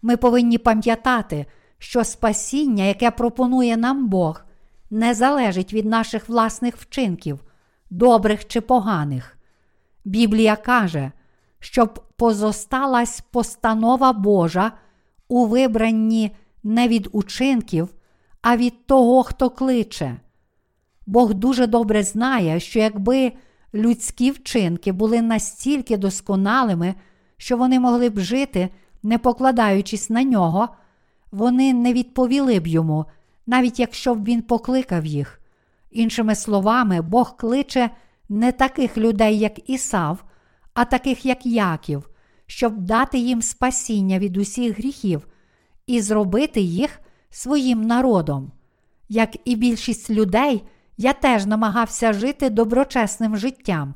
Ми 0.03 0.16
повинні 0.16 0.59
пам'ятати, 0.59 1.47
що 1.78 2.04
спасіння, 2.04 2.84
яке 2.84 3.11
пропонує 3.11 3.76
нам 3.76 4.08
Бог, 4.08 4.45
не 4.91 5.14
залежить 5.14 5.72
від 5.72 5.84
наших 5.84 6.29
власних 6.29 6.76
вчинків, 6.76 7.45
добрих 7.91 8.46
чи 8.46 8.61
поганих. 8.61 9.38
Біблія 10.04 10.57
каже, 10.57 11.12
щоб 11.61 12.04
позосталась 12.16 13.21
постанова 13.21 14.12
Божа 14.12 14.72
у 15.29 15.46
вибранні 15.46 16.37
не 16.62 16.88
від 16.88 17.08
учинків, 17.12 17.88
а 18.42 18.57
від 18.57 18.87
того, 18.87 19.22
хто 19.22 19.50
кличе. 19.50 20.16
Бог 21.07 21.34
дуже 21.34 21.66
добре 21.66 22.03
знає, 22.03 22.61
що 22.61 22.79
якби 22.79 23.33
людські 23.75 24.30
вчинки 24.30 24.92
були 24.92 25.22
настільки 25.22 25.96
досконалими, 25.96 26.95
що 27.37 27.57
вони 27.57 27.80
могли 27.80 28.11
б 28.11 28.21
жити, 28.21 28.68
не 29.07 29.18
покладаючись 29.18 30.11
на 30.11 30.22
нього, 30.22 30.68
вони 31.33 31.74
не 31.74 31.92
відповіли 31.92 32.61
б 32.61 32.66
йому, 32.66 33.04
навіть 33.46 33.80
якщо 33.80 34.14
б 34.14 34.24
він 34.24 34.42
покликав 34.42 35.07
їх. 35.07 35.41
Іншими 35.91 36.34
словами, 36.34 37.03
Бог 37.03 37.37
кличе 37.37 37.91
не 38.28 38.53
таких 38.53 38.99
людей, 38.99 39.38
як 39.38 39.70
Ісав, 39.70 40.24
а 40.74 40.84
таких, 40.84 41.26
як 41.26 41.46
Яків, 41.46 42.11
щоб 42.46 42.78
дати 42.78 43.18
їм 43.18 43.42
спасіння 43.42 44.18
від 44.18 44.37
усіх 44.37 44.78
гріхів 44.78 45.26
і 45.87 46.00
зробити 46.00 46.61
їх 46.61 47.00
своїм 47.30 47.83
народом. 47.83 48.53
Як 49.08 49.37
і 49.45 49.57
більшість 49.57 50.11
людей, 50.11 50.62
я 50.96 51.12
теж 51.12 51.46
намагався 51.46 52.12
жити 52.12 52.50
доброчесним 52.50 53.37
життям, 53.37 53.95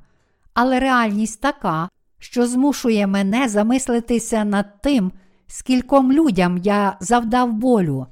але 0.54 0.80
реальність 0.80 1.40
така, 1.40 1.88
що 2.20 2.46
змушує 2.46 3.06
мене 3.06 3.48
замислитися 3.48 4.44
над 4.44 4.82
тим, 4.82 5.12
скільком 5.46 6.12
людям 6.12 6.58
я 6.58 6.96
завдав 7.00 7.52
болю. 7.52 8.06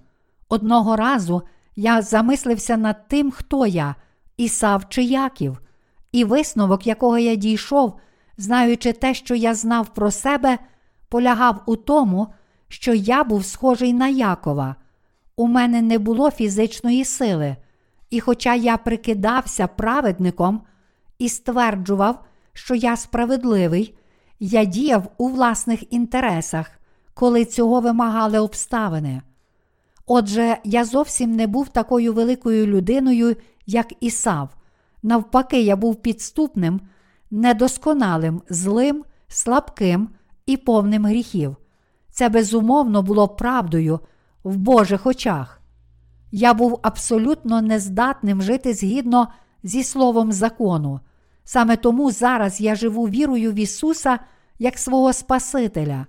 Одного 0.49 0.97
разу 0.97 1.43
я 1.77 2.03
замислився 2.03 2.77
над 2.77 3.09
тим, 3.09 3.31
хто 3.31 3.67
я, 3.67 3.95
Ісав 4.37 4.89
чи 4.89 5.03
Яків, 5.03 5.61
і 6.13 6.25
висновок, 6.25 6.87
якого 6.87 7.19
я 7.19 7.35
дійшов, 7.35 8.01
знаючи 8.37 8.93
те, 8.93 9.15
що 9.15 9.35
я 9.35 9.55
знав 9.55 9.95
про 9.95 10.11
себе, 10.11 10.59
полягав 11.09 11.63
у 11.67 11.77
тому, 11.77 12.29
що 12.69 12.95
я 12.95 13.25
був 13.25 13.45
схожий 13.45 13.93
на 13.93 14.09
Якова. 14.09 14.77
У 15.37 15.47
мене 15.47 15.83
не 15.83 15.99
було 15.99 16.31
фізичної 16.31 17.05
сили, 17.05 17.57
і 18.11 18.21
хоча 18.21 18.55
я 18.55 18.77
прикидався 18.77 19.67
праведником 19.67 20.63
і 21.19 21.29
стверджував, 21.29 22.25
що 22.59 22.75
я 22.75 22.97
справедливий, 22.97 23.95
я 24.41 24.65
діяв 24.65 25.09
у 25.19 25.29
власних 25.29 25.93
інтересах, 25.93 26.71
коли 27.15 27.45
цього 27.45 27.81
вимагали 27.81 28.39
обставини. 28.39 29.23
Отже, 30.07 30.59
я 30.65 30.85
зовсім 30.85 31.37
не 31.37 31.47
був 31.47 31.69
такою 31.69 32.13
великою 32.13 32.67
людиною, 32.67 33.37
як 33.67 33.87
Ісав. 34.01 34.49
Навпаки, 35.03 35.61
я 35.61 35.77
був 35.77 35.97
підступним, 35.97 36.81
недосконалим, 37.31 38.43
злим, 38.49 39.05
слабким 39.29 40.09
і 40.47 40.57
повним 40.57 41.07
гріхів. 41.07 41.57
Це 42.11 42.29
безумовно 42.29 43.03
було 43.03 43.29
правдою 43.29 44.01
в 44.45 44.57
Божих 44.57 45.07
очах. 45.07 45.61
Я 46.33 46.55
був 46.55 46.79
абсолютно 46.83 47.63
нездатним 47.63 48.43
жити 48.43 48.75
згідно 48.75 49.29
зі 49.63 49.85
словом 49.85 50.33
закону. 50.33 51.01
Саме 51.51 51.77
тому 51.77 52.11
зараз 52.11 52.61
я 52.61 52.75
живу 52.75 53.09
вірою 53.09 53.53
в 53.53 53.55
Ісуса 53.55 54.19
як 54.59 54.79
свого 54.79 55.13
Спасителя. 55.13 56.07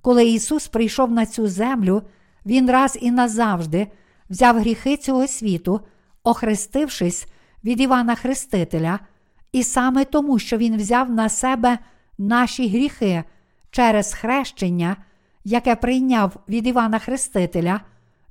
Коли 0.00 0.26
Ісус 0.26 0.68
прийшов 0.68 1.10
на 1.10 1.26
цю 1.26 1.46
землю, 1.46 2.02
Він 2.46 2.70
раз 2.70 2.98
і 3.00 3.10
назавжди 3.10 3.86
взяв 4.30 4.58
гріхи 4.58 4.96
цього 4.96 5.26
світу, 5.26 5.80
охрестившись 6.24 7.26
від 7.64 7.80
Івана 7.80 8.14
Хрестителя, 8.14 8.98
і 9.52 9.62
саме 9.62 10.04
тому, 10.04 10.38
що 10.38 10.56
Він 10.56 10.76
взяв 10.76 11.10
на 11.10 11.28
себе 11.28 11.78
наші 12.18 12.68
гріхи 12.68 13.24
через 13.70 14.14
хрещення, 14.14 14.96
яке 15.44 15.76
прийняв 15.76 16.36
від 16.48 16.66
Івана 16.66 16.98
Хрестителя, 16.98 17.80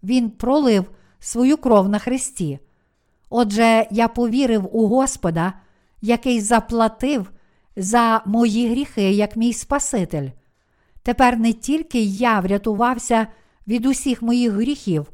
Він 0.03 0.29
пролив 0.29 0.91
свою 1.19 1.57
кров 1.57 1.89
на 1.89 1.99
Христі. 1.99 2.59
Отже, 3.29 3.88
я 3.91 4.07
повірив 4.07 4.75
у 4.75 4.88
Господа, 4.88 5.53
який 6.02 6.41
заплатив 6.41 7.32
за 7.76 8.22
мої 8.26 8.69
гріхи, 8.69 9.11
як 9.11 9.36
мій 9.36 9.53
Спаситель. 9.53 10.30
Тепер 11.03 11.40
не 11.40 11.53
тільки 11.53 12.02
я 12.02 12.40
врятувався 12.40 13.28
від 13.68 13.86
усіх 13.86 14.22
моїх 14.22 14.52
гріхів, 14.52 15.11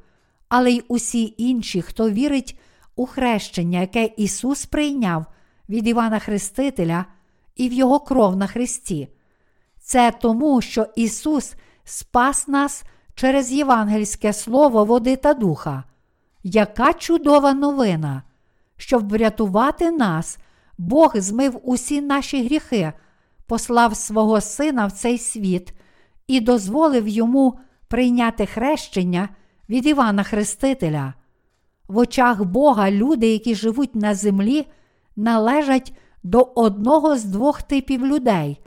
але 0.49 0.71
й 0.71 0.83
усі 0.87 1.33
інші, 1.37 1.81
хто 1.81 2.09
вірить 2.09 2.59
у 2.95 3.05
хрещення, 3.05 3.79
яке 3.79 4.09
Ісус 4.17 4.65
прийняв 4.65 5.25
від 5.69 5.87
Івана 5.87 6.19
Хрестителя 6.19 7.05
і 7.55 7.69
в 7.69 7.73
Його 7.73 7.99
кров 7.99 8.35
на 8.35 8.47
Христі. 8.47 9.07
Це 9.79 10.11
тому, 10.21 10.61
що 10.61 10.87
Ісус 10.95 11.55
спас 11.83 12.47
нас 12.47 12.83
через 13.15 13.51
євангельське 13.51 14.33
Слово 14.33 14.85
води 14.85 15.15
та 15.15 15.33
духа. 15.33 15.83
Яка 16.43 16.93
чудова 16.93 17.53
новина! 17.53 18.23
Щоб 18.77 19.09
врятувати 19.09 19.91
нас, 19.91 20.37
Бог 20.77 21.11
змив 21.15 21.59
усі 21.63 22.01
наші 22.01 22.45
гріхи, 22.45 22.93
послав 23.45 23.95
свого 23.95 24.41
Сина 24.41 24.85
в 24.85 24.91
цей 24.91 25.17
світ 25.17 25.73
і 26.27 26.39
дозволив 26.39 27.07
йому 27.07 27.59
прийняти 27.87 28.45
хрещення 28.45 29.29
від 29.69 29.85
Івана 29.85 30.23
Хрестителя. 30.23 31.13
В 31.87 31.97
очах 31.97 32.43
Бога 32.43 32.91
люди, 32.91 33.27
які 33.27 33.55
живуть 33.55 33.95
на 33.95 34.15
землі, 34.15 34.67
належать 35.15 35.93
до 36.23 36.51
одного 36.55 37.17
з 37.17 37.23
двох 37.23 37.61
типів 37.61 38.05
людей. 38.05 38.61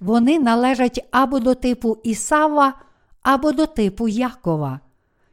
Вони 0.00 0.38
належать 0.38 1.06
або 1.10 1.38
до 1.38 1.54
типу 1.54 1.96
Ісава, 2.02 2.74
або 3.22 3.52
до 3.52 3.66
типу 3.66 4.08
Якова. 4.08 4.80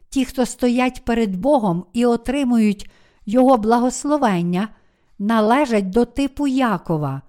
Ті, 0.09 0.25
хто 0.25 0.45
стоять 0.45 1.05
перед 1.05 1.35
Богом 1.35 1.85
і 1.93 2.05
отримують 2.05 2.89
Його 3.25 3.57
благословення, 3.57 4.67
належать 5.19 5.89
до 5.89 6.05
типу 6.05 6.47
Якова. 6.47 7.21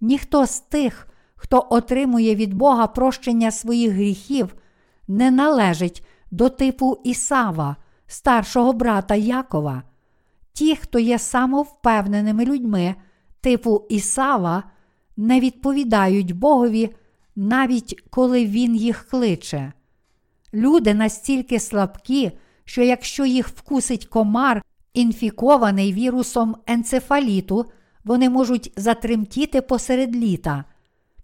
Ніхто 0.00 0.46
з 0.46 0.60
тих, 0.60 1.08
хто 1.34 1.66
отримує 1.70 2.34
від 2.34 2.54
Бога 2.54 2.86
прощення 2.86 3.50
своїх 3.50 3.92
гріхів, 3.92 4.54
не 5.08 5.30
належить 5.30 6.06
до 6.30 6.48
типу 6.48 6.98
Ісава, 7.04 7.76
старшого 8.06 8.72
брата 8.72 9.14
Якова. 9.14 9.82
Ті, 10.52 10.76
хто 10.76 10.98
є 10.98 11.18
самовпевненими 11.18 12.44
людьми, 12.44 12.94
типу 13.40 13.86
Ісава, 13.88 14.62
не 15.16 15.40
відповідають 15.40 16.32
Богові, 16.32 16.94
навіть 17.36 18.02
коли 18.10 18.46
Він 18.46 18.76
їх 18.76 19.08
кличе. 19.08 19.72
Люди 20.54 20.94
настільки 20.94 21.60
слабкі, 21.60 22.32
що 22.64 22.82
якщо 22.82 23.24
їх 23.24 23.48
вкусить 23.48 24.06
комар, 24.06 24.62
інфікований 24.96 25.92
вірусом 25.92 26.56
енцефаліту, 26.66 27.66
вони 28.04 28.30
можуть 28.30 28.72
затремтіти 28.76 29.60
посеред 29.60 30.16
літа. 30.16 30.64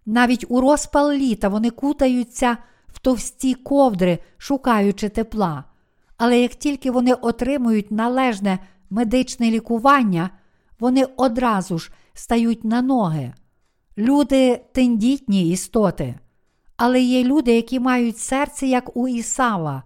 Навіть 0.06 0.44
у 0.48 0.60
розпал 0.60 1.12
літа 1.12 1.48
вони 1.48 1.70
кутаються 1.70 2.56
в 2.88 2.98
товсті 2.98 3.54
ковдри, 3.54 4.18
шукаючи 4.38 5.08
тепла. 5.08 5.64
Але 6.16 6.40
як 6.40 6.54
тільки 6.54 6.90
вони 6.90 7.14
отримують 7.14 7.90
належне 7.90 8.58
медичне 8.90 9.50
лікування, 9.50 10.30
вони 10.80 11.04
одразу 11.16 11.78
ж 11.78 11.92
стають 12.14 12.64
на 12.64 12.82
ноги. 12.82 13.32
Люди 13.98 14.60
тендітні 14.72 15.50
істоти. 15.50 16.14
Але 16.76 17.00
є 17.00 17.24
люди, 17.24 17.56
які 17.56 17.80
мають 17.80 18.18
серце, 18.18 18.66
як 18.66 18.96
у 18.96 19.08
Ісава. 19.08 19.82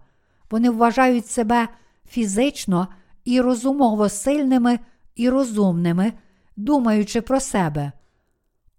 Вони 0.51 0.69
вважають 0.69 1.27
себе 1.27 1.67
фізично 2.09 2.87
і 3.27 3.41
розумово 3.41 4.09
сильними 4.09 4.79
і 5.15 5.29
розумними, 5.29 6.13
думаючи 6.57 7.21
про 7.21 7.39
себе. 7.39 7.91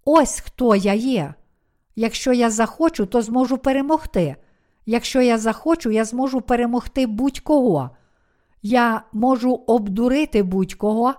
Ось 0.04 0.40
хто 0.40 0.76
я 0.76 0.94
є. 0.94 1.34
Якщо 1.96 2.32
я 2.32 2.50
захочу, 2.50 3.06
то 3.06 3.22
зможу 3.22 3.58
перемогти. 3.58 4.36
Якщо 4.86 5.20
я 5.20 5.38
захочу, 5.38 5.90
я 5.90 6.04
зможу 6.04 6.40
перемогти 6.40 7.06
будь-кого. 7.06 7.90
Я 8.62 9.02
можу 9.12 9.54
обдурити 9.54 10.42
будь-кого 10.42 11.14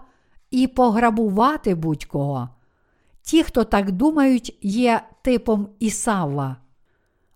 і 0.52 0.68
пограбувати 0.68 1.76
будь-кого. 1.76 2.50
Ті, 3.22 3.44
хто 3.44 3.64
так 3.64 3.92
думають, 3.92 4.58
є 4.62 5.02
типом 5.22 5.70
Ісава. 5.80 6.58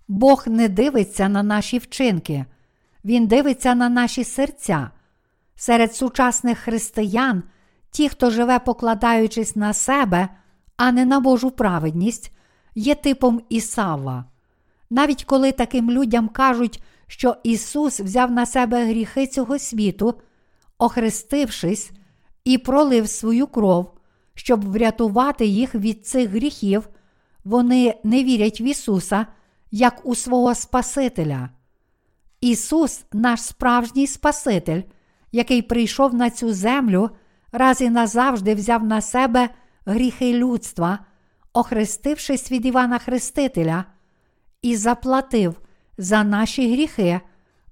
Бог 0.07 0.43
не 0.47 0.69
дивиться 0.69 1.29
на 1.29 1.43
наші 1.43 1.77
вчинки, 1.77 2.45
Він 3.05 3.27
дивиться 3.27 3.75
на 3.75 3.89
наші 3.89 4.23
серця. 4.23 4.91
Серед 5.55 5.95
сучасних 5.95 6.59
християн, 6.59 7.43
ті, 7.91 8.09
хто 8.09 8.29
живе, 8.29 8.59
покладаючись 8.59 9.55
на 9.55 9.73
себе, 9.73 10.29
а 10.77 10.91
не 10.91 11.05
на 11.05 11.19
Божу 11.19 11.51
праведність, 11.51 12.31
є 12.75 12.95
типом 12.95 13.41
Ісава. 13.49 14.25
Навіть 14.89 15.23
коли 15.23 15.51
таким 15.51 15.91
людям 15.91 16.27
кажуть, 16.29 16.83
що 17.07 17.35
Ісус 17.43 17.99
взяв 17.99 18.31
на 18.31 18.45
себе 18.45 18.85
гріхи 18.85 19.27
цього 19.27 19.59
світу, 19.59 20.13
охрестившись 20.77 21.91
і 22.43 22.57
пролив 22.57 23.09
свою 23.09 23.47
кров, 23.47 23.93
щоб 24.35 24.71
врятувати 24.71 25.45
їх 25.45 25.75
від 25.75 26.07
цих 26.07 26.29
гріхів, 26.29 26.89
вони 27.43 27.95
не 28.03 28.23
вірять 28.23 28.61
в 28.61 28.63
Ісуса 28.63 29.25
як 29.71 30.05
у 30.05 30.15
свого 30.15 30.55
Спасителя. 30.55 31.49
Ісус, 32.41 33.03
наш 33.13 33.41
справжній 33.41 34.07
Спаситель, 34.07 34.81
який 35.33 35.61
прийшов 35.61 36.13
на 36.13 36.29
цю 36.29 36.53
землю, 36.53 37.09
раз 37.51 37.81
і 37.81 37.89
назавжди 37.89 38.55
взяв 38.55 38.83
на 38.83 39.01
себе 39.01 39.49
гріхи 39.85 40.33
людства, 40.33 40.99
охрестившись 41.53 42.51
від 42.51 42.65
Івана 42.65 42.99
Хрестителя, 42.99 43.85
і 44.61 44.75
заплатив 44.75 45.61
за 45.97 46.23
наші 46.23 46.73
гріхи, 46.73 47.21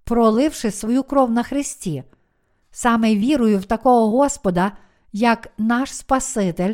проливши 0.04 0.72
свою 0.72 1.04
кров 1.04 1.32
на 1.32 1.44
Христі. 1.44 2.04
Саме 2.72 3.16
вірою 3.16 3.60
в 3.60 3.66
такого 3.66 4.10
Господа, 4.10 4.72
як 5.14 5.48
наш 5.58 5.94
Спаситель, 5.94 6.74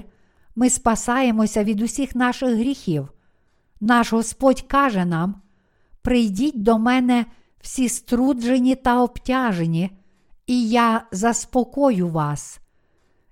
ми 0.55 0.69
спасаємося 0.69 1.63
від 1.63 1.81
усіх 1.81 2.15
наших 2.15 2.49
гріхів. 2.49 3.09
Наш 3.81 4.13
Господь 4.13 4.61
каже 4.61 5.05
нам: 5.05 5.41
прийдіть 6.01 6.63
до 6.63 6.77
мене 6.79 7.25
всі 7.61 7.89
струджені 7.89 8.75
та 8.75 9.01
обтяжені, 9.01 9.91
і 10.47 10.69
я 10.69 11.01
заспокою 11.11 12.07
вас. 12.07 12.59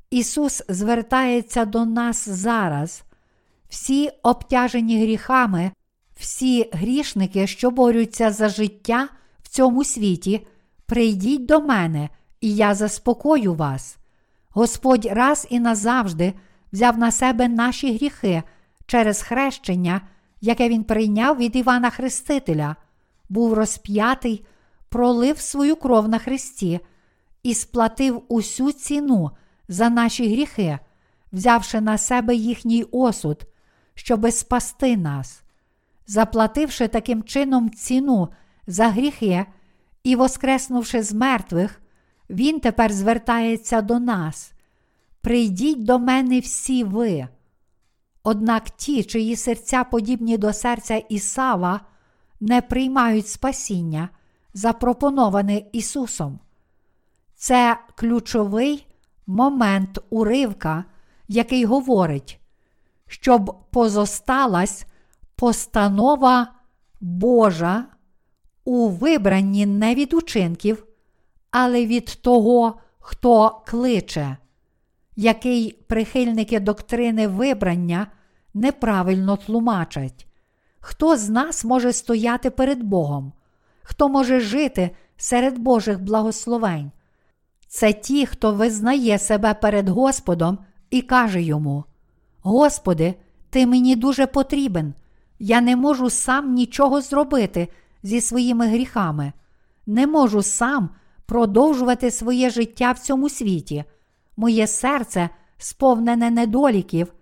Ісус 0.10 0.64
звертається 0.70 1.66
до 1.66 1.86
нас 1.86 2.30
зараз. 2.30 3.04
Всі 3.70 4.10
обтяжені 4.24 5.02
гріхами, 5.02 5.72
всі 6.16 6.70
грішники, 6.74 7.48
що 7.48 7.72
борються 7.72 8.32
за 8.32 8.50
життя 8.50 9.08
в 9.44 9.50
цьому 9.50 9.84
світі, 9.84 10.48
прийдіть 10.86 11.46
до 11.46 11.60
мене, 11.60 12.10
і 12.42 12.56
я 12.56 12.76
заспокою 12.76 13.54
вас. 13.54 13.98
Господь 14.50 15.06
раз 15.06 15.48
і 15.50 15.60
назавжди 15.60 16.34
взяв 16.74 16.98
на 16.98 17.12
себе 17.12 17.48
наші 17.48 17.96
гріхи 17.96 18.44
через 18.86 19.22
хрещення 19.22 20.02
яке 20.46 20.70
він 20.70 20.84
прийняв 20.84 21.38
від 21.38 21.56
Івана 21.56 21.90
Хрестителя, 21.90 22.76
був 23.30 23.54
розп'ятий, 23.54 24.46
пролив 24.90 25.40
свою 25.40 25.76
кров 25.76 26.10
на 26.10 26.20
Христі 26.20 26.80
і 27.46 27.54
сплатив 27.54 28.24
усю 28.28 28.72
ціну 28.72 29.32
за 29.68 29.90
наші 29.90 30.30
гріхи, 30.30 30.80
взявши 31.32 31.82
на 31.82 31.98
себе 31.98 32.36
їхній 32.36 32.84
осуд, 32.92 33.46
щоби 33.96 34.32
спасти 34.32 34.98
нас. 34.98 35.44
Заплативши 36.08 36.88
таким 36.88 37.24
чином 37.24 37.70
ціну 37.70 38.30
за 38.68 38.90
гріхи 38.90 39.46
і, 40.04 40.16
воскреснувши 40.16 41.04
з 41.04 41.14
мертвих, 41.14 41.82
Він 42.30 42.60
тепер 42.60 42.94
звертається 42.94 43.82
до 43.82 44.00
нас. 44.00 44.54
Прийдіть 45.22 45.84
до 45.84 46.00
мене 46.00 46.40
всі 46.40 46.84
ви. 46.84 47.28
Однак 48.24 48.70
ті, 48.70 49.04
чиї 49.04 49.36
серця 49.36 49.84
подібні 49.84 50.38
до 50.38 50.54
серця 50.54 50.96
Ісава, 50.96 51.82
не 52.40 52.62
приймають 52.62 53.28
спасіння, 53.28 54.10
запропоноване 54.54 55.62
Ісусом. 55.72 56.40
Це 57.36 57.78
ключовий 57.96 58.88
момент 59.28 60.00
уривка, 60.10 60.86
який 61.28 61.66
говорить, 61.66 62.40
щоб 63.08 63.56
позосталась 63.72 64.86
постанова 65.36 66.48
Божа 67.02 67.86
у 68.66 68.90
вибранні 68.90 69.66
не 69.66 69.96
від 69.96 70.14
учинків, 70.14 70.86
але 71.52 71.86
від 71.86 72.06
того, 72.22 72.80
хто 73.00 73.62
кличе, 73.66 74.38
який 75.16 75.72
прихильники 75.72 76.60
доктрини 76.60 77.28
вибрання 77.28 78.08
неправильно 78.54 79.38
тлумачать. 79.38 80.28
Хто 80.80 81.18
з 81.18 81.30
нас 81.30 81.66
може 81.66 81.94
стояти 81.94 82.50
перед 82.50 82.84
Богом? 82.84 83.34
Хто 83.84 84.10
може 84.10 84.40
жити 84.40 84.92
серед 85.18 85.58
Божих 85.58 86.04
благословень? 86.04 86.92
Це 87.68 87.94
ті, 87.94 88.26
хто 88.26 88.52
визнає 88.52 89.20
себе 89.20 89.54
перед 89.54 89.90
Господом 89.90 90.58
і 90.90 91.02
каже 91.02 91.42
йому: 91.42 91.84
Господи, 92.42 93.16
ти 93.50 93.68
мені 93.68 93.96
дуже 93.96 94.28
потрібен, 94.28 94.94
я 95.40 95.62
не 95.62 95.76
можу 95.76 96.10
сам 96.10 96.54
нічого 96.54 97.02
зробити 97.02 97.68
зі 98.04 98.22
своїми 98.22 98.68
гріхами, 98.68 99.34
не 99.86 100.08
можу 100.08 100.42
сам 100.42 100.90
продовжувати 101.26 102.12
своє 102.12 102.50
життя 102.50 102.92
в 102.92 103.00
цьому 103.00 103.30
світі. 103.30 103.84
Моє 104.38 104.68
серце 104.68 105.30
сповнене 105.58 106.32
недоліків, 106.32 107.14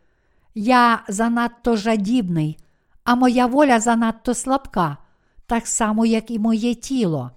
я 0.55 1.03
занадто 1.07 1.75
жадібний, 1.75 2.57
а 3.03 3.15
моя 3.15 3.45
воля 3.45 3.79
занадто 3.79 4.33
слабка, 4.33 4.97
так 5.45 5.67
само, 5.67 6.05
як 6.05 6.31
і 6.31 6.39
моє 6.39 6.75
тіло. 6.75 7.31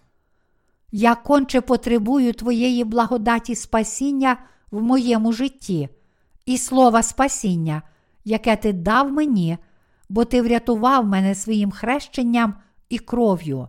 Я 0.98 1.14
конче 1.14 1.60
потребую 1.60 2.32
Твоєї 2.32 2.84
благодаті 2.84 3.54
спасіння 3.54 4.36
в 4.70 4.82
моєму 4.82 5.32
житті 5.32 5.88
і 6.46 6.58
слова 6.58 7.02
спасіння, 7.02 7.82
яке 8.24 8.56
ти 8.56 8.72
дав 8.72 9.12
мені, 9.12 9.58
бо 10.08 10.24
ти 10.24 10.42
врятував 10.42 11.06
мене 11.06 11.34
своїм 11.34 11.70
хрещенням 11.70 12.54
і 12.88 12.98
кров'ю. 12.98 13.68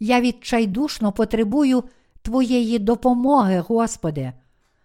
Я 0.00 0.20
відчайдушно 0.20 1.12
потребую 1.12 1.84
Твоєї 2.22 2.78
допомоги, 2.78 3.64
Господи. 3.68 4.32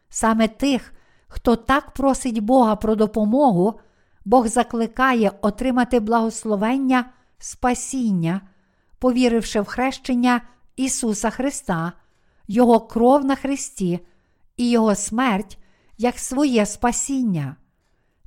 Саме 0.10 0.48
тих, 0.48 0.94
хто 1.28 1.56
так 1.56 1.92
просить 1.92 2.40
Бога 2.40 2.76
про 2.76 2.96
допомогу, 2.96 3.80
Бог 4.26 4.48
закликає 4.48 5.32
отримати 5.42 6.00
благословення, 6.00 7.06
спасіння, 7.38 8.42
повіривши 9.00 9.62
в 9.62 9.66
хрещення 9.66 10.42
Ісуса 10.78 11.30
Христа, 11.30 11.94
Його 12.48 12.80
кров 12.80 13.26
на 13.26 13.36
Христі 13.36 14.00
і 14.58 14.70
Його 14.70 14.96
смерть 14.96 15.58
як 15.98 16.20
своє 16.20 16.66
спасіння. 16.66 17.56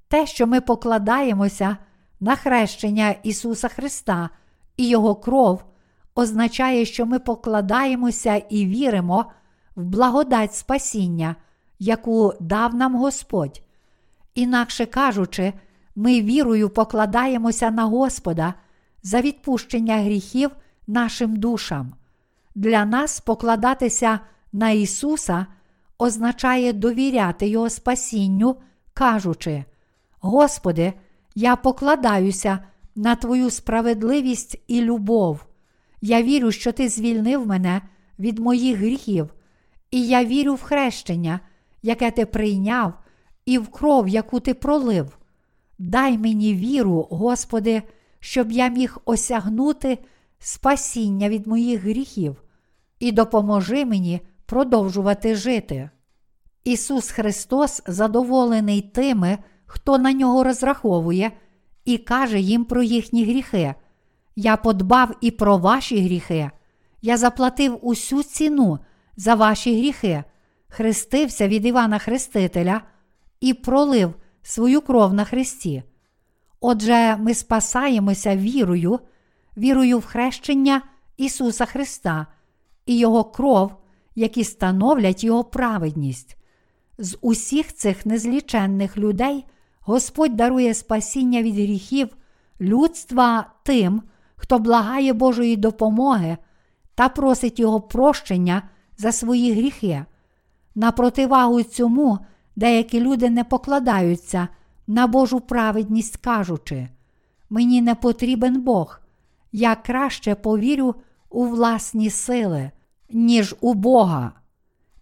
Те, 0.08 0.26
що 0.26 0.46
ми 0.46 0.60
покладаємося 0.60 1.76
на 2.20 2.36
хрещення 2.36 3.14
Ісуса 3.22 3.68
Христа 3.68 4.30
і 4.76 4.88
Його 4.88 5.14
кров, 5.14 5.64
означає, 6.14 6.84
що 6.84 7.06
ми 7.06 7.18
покладаємося 7.18 8.36
і 8.36 8.66
віримо 8.66 9.26
в 9.76 9.84
благодать 9.84 10.54
спасіння, 10.54 11.36
яку 11.78 12.34
дав 12.40 12.74
нам 12.74 12.96
Господь. 12.96 13.62
Інакше 14.34 14.86
кажучи, 14.86 15.52
ми 15.96 16.22
вірою 16.22 16.70
покладаємося 16.70 17.70
на 17.70 17.84
Господа 17.84 18.54
за 19.02 19.20
відпущення 19.20 19.96
гріхів 19.96 20.50
нашим 20.86 21.36
душам. 21.36 21.92
Для 22.54 22.84
нас 22.84 23.20
покладатися 23.20 24.20
на 24.52 24.70
Ісуса 24.70 25.46
означає 25.98 26.72
довіряти 26.72 27.48
Його 27.48 27.70
спасінню, 27.70 28.56
кажучи: 28.94 29.64
Господи, 30.20 30.92
я 31.34 31.56
покладаюся 31.56 32.58
на 32.94 33.16
Твою 33.16 33.50
справедливість 33.50 34.62
і 34.66 34.80
любов. 34.80 35.44
Я 36.00 36.22
вірю, 36.22 36.52
що 36.52 36.72
Ти 36.72 36.88
звільнив 36.88 37.46
мене 37.46 37.82
від 38.18 38.38
моїх 38.38 38.78
гріхів, 38.78 39.34
і 39.90 40.06
я 40.06 40.24
вірю 40.24 40.54
в 40.54 40.62
хрещення, 40.62 41.40
яке 41.82 42.10
ти 42.10 42.26
прийняв, 42.26 42.94
і 43.46 43.58
в 43.58 43.68
кров, 43.68 44.08
яку 44.08 44.40
ти 44.40 44.54
пролив. 44.54 45.18
Дай 45.78 46.18
мені 46.18 46.54
віру, 46.54 47.08
Господи, 47.10 47.82
щоб 48.20 48.52
я 48.52 48.68
міг 48.68 48.98
осягнути 49.04 49.98
спасіння 50.40 51.28
від 51.28 51.46
моїх 51.46 51.82
гріхів, 51.82 52.42
і 52.98 53.12
допоможи 53.12 53.84
мені 53.84 54.20
продовжувати 54.46 55.34
жити. 55.34 55.90
Ісус 56.64 57.10
Христос 57.10 57.82
задоволений 57.86 58.80
тими, 58.80 59.38
хто 59.66 59.98
на 59.98 60.12
нього 60.12 60.44
розраховує, 60.44 61.32
і 61.84 61.98
каже 61.98 62.40
їм 62.40 62.64
про 62.64 62.82
їхні 62.82 63.24
гріхи. 63.24 63.74
Я 64.36 64.56
подбав 64.56 65.16
і 65.20 65.30
про 65.30 65.58
ваші 65.58 66.00
гріхи. 66.00 66.50
Я 67.02 67.16
заплатив 67.16 67.78
усю 67.82 68.22
ціну 68.22 68.78
за 69.16 69.34
ваші 69.34 69.78
гріхи, 69.78 70.24
хрестився 70.68 71.48
від 71.48 71.66
Івана 71.66 71.98
Хрестителя 71.98 72.80
і 73.40 73.54
пролив 73.54 74.14
свою 74.42 74.80
кров 74.80 75.14
на 75.14 75.24
Христі. 75.24 75.82
Отже, 76.60 77.16
ми 77.16 77.34
спасаємося 77.34 78.36
вірою, 78.36 79.00
вірою 79.60 79.98
в 79.98 80.04
хрещення 80.04 80.82
Ісуса 81.16 81.64
Христа 81.64 82.26
і 82.86 82.98
Його 82.98 83.24
кров, 83.24 83.72
які 84.14 84.44
становлять 84.44 85.24
Його 85.24 85.44
праведність. 85.44 86.36
З 86.98 87.18
усіх 87.20 87.74
цих 87.74 88.06
незліченних 88.06 88.96
людей 88.96 89.46
Господь 89.80 90.36
дарує 90.36 90.74
спасіння 90.74 91.42
від 91.42 91.54
гріхів 91.54 92.16
людства 92.60 93.52
тим, 93.62 94.02
хто 94.36 94.58
благає 94.58 95.12
Божої 95.12 95.56
допомоги 95.56 96.36
та 96.94 97.08
просить 97.08 97.60
Його 97.60 97.80
прощення 97.80 98.62
за 98.98 99.12
свої 99.12 99.52
гріхи. 99.52 100.04
На 100.74 100.92
противагу 100.92 101.62
цьому 101.62 102.18
деякі 102.56 103.00
люди 103.00 103.30
не 103.30 103.44
покладаються 103.44 104.48
на 104.86 105.06
Божу 105.06 105.40
праведність, 105.40 106.16
кажучи, 106.16 106.88
мені 107.50 107.82
не 107.82 107.94
потрібен 107.94 108.60
Бог, 108.60 109.00
я 109.52 109.74
краще 109.74 110.34
повірю 110.34 110.94
у 111.30 111.44
власні 111.44 112.10
сили, 112.10 112.70
ніж 113.10 113.54
у 113.60 113.74
Бога. 113.74 114.32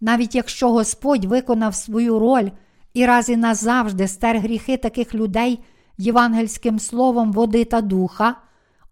Навіть 0.01 0.35
якщо 0.35 0.71
Господь 0.71 1.25
виконав 1.25 1.75
свою 1.75 2.19
роль 2.19 2.49
і 2.93 3.05
раз 3.05 3.29
і 3.29 3.37
назавжди 3.37 4.07
стер 4.07 4.39
гріхи 4.39 4.77
таких 4.77 5.15
людей 5.15 5.59
євангельським 5.97 6.79
словом 6.79 7.31
води 7.31 7.65
та 7.65 7.81
духа, 7.81 8.35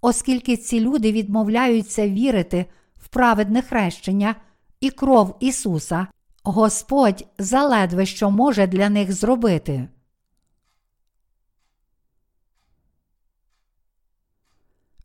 оскільки 0.01 0.57
ці 0.57 0.79
люди 0.79 1.11
відмовляються 1.11 2.09
вірити 2.09 2.65
в 2.95 3.07
праведне 3.07 3.61
хрещення 3.61 4.35
і 4.81 4.89
кров 4.89 5.35
Ісуса, 5.39 6.07
Господь 6.43 7.25
заледве 7.37 8.05
що 8.05 8.31
може 8.31 8.67
для 8.67 8.89
них 8.89 9.11
зробити. 9.13 9.87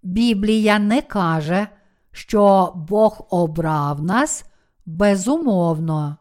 Біблія 0.03 0.79
не 0.79 1.03
каже, 1.03 1.67
що 2.13 2.73
Бог 2.89 3.27
обрав 3.31 4.03
нас 4.03 4.45
безумовно. 4.87 6.17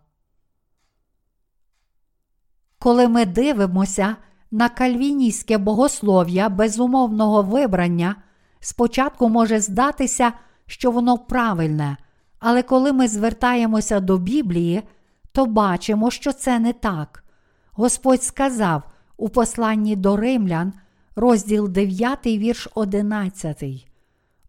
Коли 2.79 3.07
ми 3.07 3.25
дивимося 3.25 4.15
на 4.51 4.69
кальвіністське 4.69 5.57
богослов'я 5.57 6.49
безумовного 6.49 7.41
вибрання, 7.41 8.15
спочатку 8.59 9.29
може 9.29 9.59
здатися, 9.59 10.33
що 10.65 10.91
воно 10.91 11.17
правильне, 11.17 11.97
але 12.39 12.63
коли 12.63 12.93
ми 12.93 13.07
звертаємося 13.07 13.99
до 13.99 14.17
Біблії, 14.17 14.83
то 15.31 15.45
бачимо, 15.45 16.11
що 16.11 16.33
це 16.33 16.59
не 16.59 16.73
так. 16.73 17.23
Господь 17.71 18.23
сказав 18.23 18.83
у 19.17 19.29
посланні 19.29 19.95
до 19.95 20.17
римлян, 20.17 20.73
розділ 21.15 21.69
9, 21.69 22.25
вірш 22.25 22.67
11. 22.75 23.63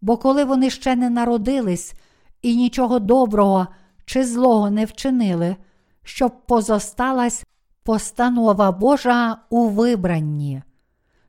Бо 0.01 0.17
коли 0.17 0.43
вони 0.43 0.69
ще 0.69 0.95
не 0.95 1.09
народились 1.09 1.93
і 2.41 2.55
нічого 2.55 2.99
доброго 2.99 3.67
чи 4.05 4.25
злого 4.25 4.69
не 4.69 4.85
вчинили, 4.85 5.55
щоб 6.03 6.45
позосталась 6.45 7.45
постанова 7.83 8.71
Божа 8.71 9.37
у 9.49 9.67
вибранні. 9.67 10.61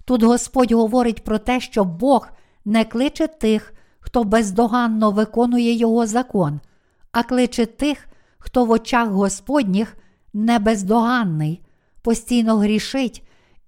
Тут 0.04 0.22
Господь 0.22 0.72
говорить 0.72 1.24
про 1.24 1.38
те, 1.38 1.60
що 1.60 1.84
Бог 1.84 2.28
не 2.64 2.84
кличе 2.84 3.26
тих, 3.26 3.74
хто 4.00 4.24
бездоганно 4.24 5.10
виконує 5.10 5.72
Його 5.72 6.06
закон, 6.06 6.60
а 7.12 7.22
кличе 7.22 7.66
тих, 7.66 8.06
хто 8.38 8.64
в 8.64 8.70
очах 8.70 9.08
Господніх 9.08 9.96
не 10.32 10.58
бездоганний, 10.58 11.60
постійно 12.02 12.56
грішить 12.56 13.23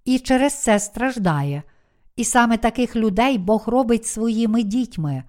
і 0.07 0.19
через 0.19 0.62
це 0.62 0.78
страждає. 0.78 1.62
І 2.16 2.24
саме 2.24 2.57
таких 2.57 2.97
людей 2.97 3.39
Бог 3.39 3.69
робить 3.69 4.07
своїми 4.07 4.62
дітьми. 4.62 5.24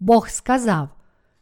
Бог 0.00 0.28
сказав, 0.28 0.88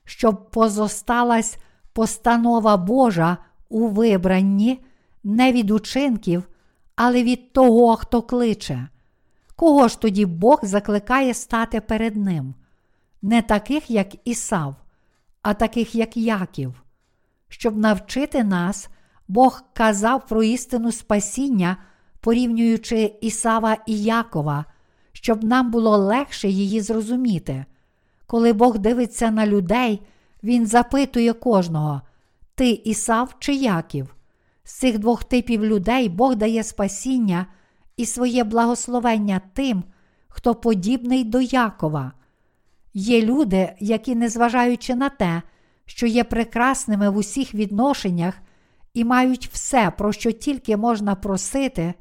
щоб 0.05 0.51
позосталась 0.51 1.57
постанова 1.93 2.77
Божа 2.77 3.37
у 3.69 3.89
вибранні 3.89 4.85
не 5.25 5.53
від 5.53 5.71
учинків, 5.71 6.49
але 6.97 7.23
від 7.23 7.53
того, 7.53 7.97
хто 7.97 8.23
кличе. 8.23 8.89
Кого 9.57 9.89
ж 9.89 10.01
тоді 10.01 10.27
Бог 10.27 10.61
закликає 10.63 11.35
стати 11.35 11.81
перед 11.81 12.17
Ним? 12.17 12.55
Не 13.23 13.43
таких, 13.43 13.91
як 13.91 14.29
Ісав, 14.29 14.77
а 15.43 15.55
таких, 15.55 15.95
як 15.95 16.17
Яків. 16.17 16.83
Щоб 17.49 17.77
навчити 17.77 18.45
нас, 18.45 18.89
Бог 19.29 19.63
казав 19.73 20.27
про 20.27 20.43
істину 20.43 20.93
спасіння, 20.93 21.77
порівнюючи 22.27 23.15
Ісава 23.21 23.77
і 23.87 24.03
Якова, 24.03 24.65
щоб 25.13 25.45
нам 25.45 25.71
було 25.71 25.97
легше 25.97 26.49
її 26.49 26.81
зрозуміти. 26.81 27.65
Коли 28.27 28.53
Бог 28.53 28.79
дивиться 28.79 29.31
на 29.31 29.47
людей, 29.47 30.03
Він 30.43 30.67
запитує 30.67 31.33
кожного: 31.33 32.03
Ти 32.55 32.71
Ісав 32.71 33.35
чи 33.39 33.55
Яків? 33.55 34.17
З 34.65 34.73
цих 34.73 34.99
двох 34.99 35.25
типів 35.25 35.65
людей 35.65 36.09
Бог 36.09 36.37
дає 36.37 36.63
спасіння 36.63 37.47
і 37.97 38.07
своє 38.07 38.45
благословення 38.45 39.41
тим, 39.53 39.85
хто 40.29 40.55
подібний 40.55 41.25
до 41.25 41.41
Якова. 41.41 42.13
Є 42.95 43.23
люди, 43.23 43.73
які, 43.81 44.15
незважаючи 44.15 44.95
на 44.95 45.09
те, 45.09 45.43
що 45.85 46.07
є 46.07 46.25
прекрасними 46.25 47.11
в 47.11 47.17
усіх 47.17 47.55
відношеннях 47.55 48.35
і 48.95 49.05
мають 49.05 49.49
все, 49.53 49.93
про 49.99 50.13
що 50.13 50.33
тільки 50.33 50.77
можна 50.77 51.15
просити, 51.15 51.95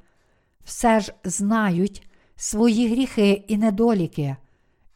все 0.66 1.00
ж 1.00 1.14
знають 1.24 2.08
свої 2.36 2.90
гріхи 2.90 3.44
і 3.48 3.58
недоліки, 3.58 4.36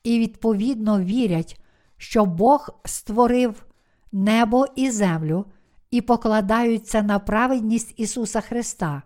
і 0.03 0.19
відповідно 0.19 1.01
вірять, 1.01 1.59
що 1.97 2.25
Бог 2.25 2.69
створив 2.85 3.65
небо 4.11 4.65
і 4.75 4.91
землю 4.91 5.45
і 5.91 6.01
покладаються 6.01 7.01
на 7.01 7.19
праведність 7.19 7.93
Ісуса 7.97 8.41
Христа. 8.41 9.01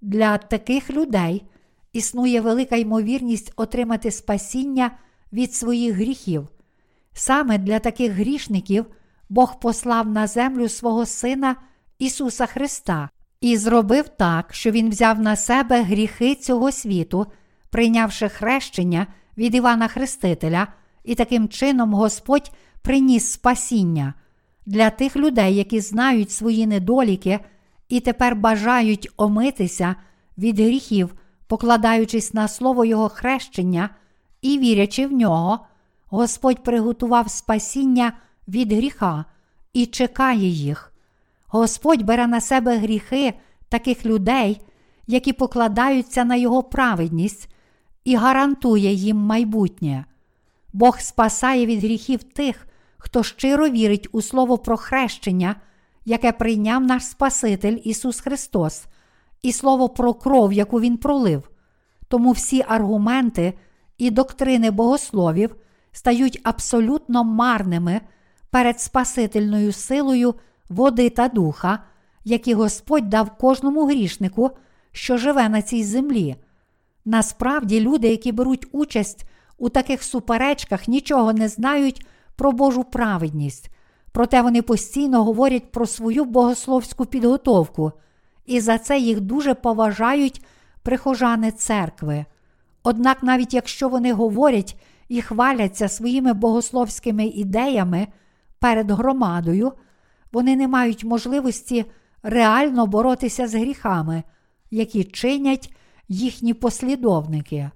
Для 0.00 0.38
таких 0.38 0.90
людей 0.90 1.44
існує 1.92 2.40
велика 2.40 2.76
ймовірність 2.76 3.52
отримати 3.56 4.10
спасіння 4.10 4.90
від 5.32 5.54
своїх 5.54 5.94
гріхів. 5.94 6.48
Саме 7.12 7.58
для 7.58 7.78
таких 7.78 8.12
грішників 8.12 8.86
Бог 9.28 9.60
послав 9.60 10.08
на 10.08 10.26
землю 10.26 10.68
свого 10.68 11.06
Сина 11.06 11.56
Ісуса 11.98 12.46
Христа 12.46 13.10
і 13.46 13.56
зробив 13.56 14.08
так, 14.08 14.54
що 14.54 14.70
Він 14.70 14.90
взяв 14.90 15.20
на 15.20 15.36
себе 15.36 15.82
гріхи 15.82 16.34
цього 16.34 16.72
світу, 16.72 17.26
прийнявши 17.70 18.28
хрещення 18.28 19.06
від 19.38 19.54
Івана 19.54 19.88
Хрестителя, 19.88 20.66
і 21.04 21.14
таким 21.14 21.48
чином 21.48 21.94
Господь 21.94 22.50
приніс 22.82 23.30
спасіння 23.30 24.14
для 24.66 24.90
тих 24.90 25.16
людей, 25.16 25.54
які 25.56 25.80
знають 25.80 26.30
свої 26.30 26.66
недоліки 26.66 27.40
і 27.88 28.00
тепер 28.00 28.36
бажають 28.36 29.08
омитися 29.16 29.94
від 30.38 30.60
гріхів, 30.60 31.14
покладаючись 31.46 32.34
на 32.34 32.48
слово 32.48 32.84
Його 32.84 33.08
хрещення 33.08 33.90
і 34.42 34.58
вірячи 34.58 35.06
в 35.06 35.12
нього, 35.12 35.66
Господь 36.06 36.62
приготував 36.62 37.30
спасіння 37.30 38.12
від 38.48 38.72
гріха 38.72 39.24
і 39.72 39.86
чекає 39.86 40.48
їх. 40.48 40.95
Господь 41.48 42.02
бере 42.02 42.26
на 42.26 42.40
себе 42.40 42.78
гріхи 42.78 43.34
таких 43.68 44.06
людей, 44.06 44.60
які 45.06 45.32
покладаються 45.32 46.24
на 46.24 46.36
Його 46.36 46.62
праведність 46.62 47.48
і 48.04 48.16
гарантує 48.16 48.92
їм 48.92 49.16
майбутнє. 49.16 50.04
Бог 50.72 51.00
спасає 51.00 51.66
від 51.66 51.78
гріхів 51.78 52.22
тих, 52.22 52.66
хто 52.98 53.22
щиро 53.22 53.68
вірить 53.68 54.08
у 54.12 54.22
слово 54.22 54.58
про 54.58 54.76
хрещення, 54.76 55.56
яке 56.04 56.32
прийняв 56.32 56.82
наш 56.82 57.04
Спаситель 57.04 57.78
Ісус 57.84 58.20
Христос, 58.20 58.84
і 59.42 59.52
слово 59.52 59.88
про 59.88 60.14
кров, 60.14 60.52
яку 60.52 60.80
Він 60.80 60.96
пролив. 60.96 61.50
Тому 62.08 62.32
всі 62.32 62.64
аргументи 62.68 63.54
і 63.98 64.10
доктрини 64.10 64.70
богословів 64.70 65.56
стають 65.92 66.40
абсолютно 66.42 67.24
марними 67.24 68.00
перед 68.50 68.80
Спасительною 68.80 69.72
силою 69.72 70.34
води 70.68 71.10
та 71.10 71.28
духа, 71.28 71.78
які 72.24 72.54
Господь 72.54 73.08
дав 73.08 73.36
кожному 73.38 73.86
грішнику, 73.86 74.50
що 74.92 75.16
живе 75.16 75.48
на 75.48 75.62
цій 75.62 75.84
землі. 75.84 76.36
Насправді, 77.04 77.80
люди, 77.80 78.08
які 78.08 78.32
беруть 78.32 78.66
участь 78.72 79.24
у 79.58 79.68
таких 79.68 80.02
суперечках, 80.02 80.88
нічого 80.88 81.32
не 81.32 81.48
знають 81.48 82.06
про 82.36 82.52
Божу 82.52 82.84
праведність, 82.84 83.70
проте 84.12 84.42
вони 84.42 84.62
постійно 84.62 85.24
говорять 85.24 85.72
про 85.72 85.86
свою 85.86 86.24
богословську 86.24 87.06
підготовку, 87.06 87.92
і 88.46 88.60
за 88.60 88.78
це 88.78 88.98
їх 88.98 89.20
дуже 89.20 89.54
поважають 89.54 90.44
прихожани 90.82 91.50
церкви. 91.50 92.24
Однак, 92.82 93.22
навіть 93.22 93.54
якщо 93.54 93.88
вони 93.88 94.12
говорять 94.12 94.76
і 95.08 95.22
хваляться 95.22 95.88
своїми 95.88 96.32
богословськими 96.32 97.26
ідеями 97.26 98.06
перед 98.58 98.90
громадою, 98.90 99.72
вони 100.36 100.56
не 100.56 100.68
мають 100.68 101.04
можливості 101.04 101.84
реально 102.22 102.86
боротися 102.86 103.48
з 103.48 103.54
гріхами, 103.54 104.22
які 104.70 105.04
чинять 105.04 105.74
їхні 106.08 106.54
послідовники. 106.54 107.70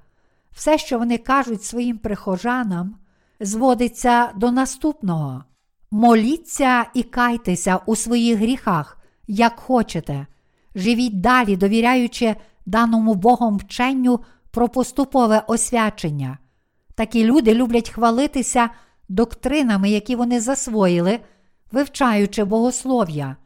Все, 0.53 0.78
що 0.78 0.99
вони 0.99 1.19
кажуть 1.19 1.65
своїм 1.65 1.99
прихожанам, 1.99 2.97
зводиться 3.41 4.31
до 4.37 4.51
наступного: 4.51 5.45
моліться 5.91 6.87
і 6.95 7.03
кайтеся 7.03 7.81
у 7.87 7.97
своїх 7.97 8.39
гріхах, 8.39 8.99
як 9.27 9.61
хочете, 9.61 10.27
живіть 10.74 11.20
далі, 11.20 11.57
довіряючи 11.57 12.37
даному 12.66 13.15
Богом 13.15 13.57
вченню 13.57 14.20
про 14.51 14.69
поступове 14.69 15.43
освячення. 15.47 16.39
Такі 16.95 17.24
люди 17.24 17.55
люблять 17.55 17.91
хвалитися 17.91 18.70
доктринами, 19.09 19.91
які 19.91 20.16
вони 20.16 20.41
засвоїли, 20.41 21.20
вивчаючи 21.72 22.44
богослов'я, 22.44 23.36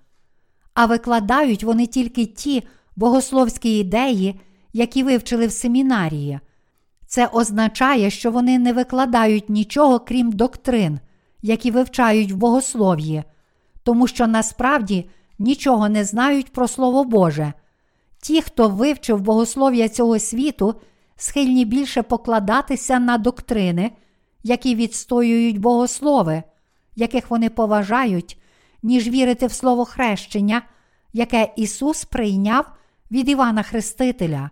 а 0.74 0.86
викладають 0.86 1.64
вони 1.64 1.86
тільки 1.86 2.26
ті 2.26 2.62
богословські 2.96 3.78
ідеї, 3.78 4.40
які 4.72 5.02
вивчили 5.02 5.46
в 5.46 5.52
семінарії. 5.52 6.40
Це 7.06 7.26
означає, 7.26 8.10
що 8.10 8.30
вони 8.30 8.58
не 8.58 8.72
викладають 8.72 9.50
нічого 9.50 10.00
крім 10.00 10.32
доктрин, 10.32 11.00
які 11.42 11.70
вивчають 11.70 12.32
в 12.32 12.36
богослов'ї, 12.36 13.22
тому 13.82 14.06
що 14.06 14.26
насправді 14.26 15.10
нічого 15.38 15.88
не 15.88 16.04
знають 16.04 16.52
про 16.52 16.68
Слово 16.68 17.04
Боже. 17.04 17.52
Ті, 18.22 18.42
хто 18.42 18.68
вивчив 18.68 19.20
богослов'я 19.20 19.88
цього 19.88 20.18
світу, 20.18 20.74
схильні 21.16 21.64
більше 21.64 22.02
покладатися 22.02 22.98
на 22.98 23.18
доктрини, 23.18 23.90
які 24.42 24.74
відстоюють 24.74 25.58
богослови, 25.58 26.42
яких 26.96 27.30
вони 27.30 27.50
поважають, 27.50 28.38
ніж 28.82 29.08
вірити 29.08 29.46
в 29.46 29.52
слово 29.52 29.84
хрещення, 29.84 30.62
яке 31.12 31.52
Ісус 31.56 32.04
прийняв 32.04 32.66
від 33.10 33.28
Івана 33.28 33.62
Хрестителя. 33.62 34.50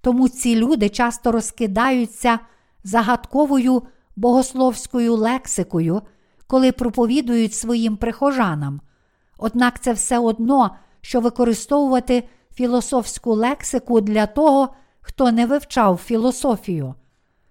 Тому 0.00 0.28
ці 0.28 0.56
люди 0.56 0.88
часто 0.88 1.32
розкидаються 1.32 2.38
загадковою 2.84 3.82
богословською 4.16 5.16
лексикою, 5.16 6.02
коли 6.46 6.72
проповідують 6.72 7.54
своїм 7.54 7.96
прихожанам. 7.96 8.80
Однак 9.38 9.80
це 9.80 9.92
все 9.92 10.18
одно, 10.18 10.76
що 11.00 11.20
використовувати 11.20 12.28
філософську 12.54 13.34
лексику 13.34 14.00
для 14.00 14.26
того, 14.26 14.74
хто 15.00 15.32
не 15.32 15.46
вивчав 15.46 15.96
філософію, 15.96 16.94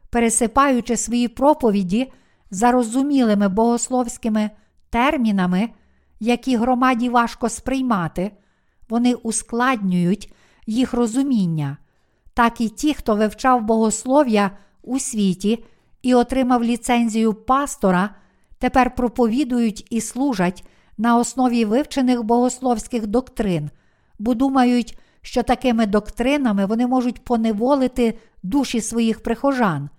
пересипаючи 0.09 0.97
свої 0.97 1.27
проповіді 1.27 2.13
зарозумілими 2.51 3.49
богословськими 3.49 4.49
термінами, 4.89 5.69
які 6.19 6.57
громаді 6.57 7.09
важко 7.09 7.49
сприймати, 7.49 8.31
вони 8.89 9.13
ускладнюють 9.13 10.33
їх 10.67 10.93
розуміння 10.93 11.77
так 12.33 12.61
і 12.61 12.69
ті, 12.69 12.93
хто 12.93 13.15
вивчав 13.15 13.63
богослов'я 13.63 14.51
у 14.83 14.99
світі 14.99 15.63
і 16.01 16.13
отримав 16.13 16.63
ліцензію 16.63 17.33
пастора, 17.33 18.09
тепер 18.59 18.95
проповідують 18.95 19.87
і 19.89 20.01
служать 20.01 20.67
на 20.97 21.17
основі 21.17 21.65
вивчених 21.65 22.23
богословських 22.23 23.07
доктрин, 23.07 23.69
бо 24.19 24.33
думають, 24.33 24.99
що 25.21 25.43
такими 25.43 25.85
доктринами 25.85 26.65
вони 26.65 26.87
можуть 26.87 27.23
поневолити 27.23 28.17
душі 28.43 28.81
своїх 28.81 29.23
прихожан. 29.23 29.89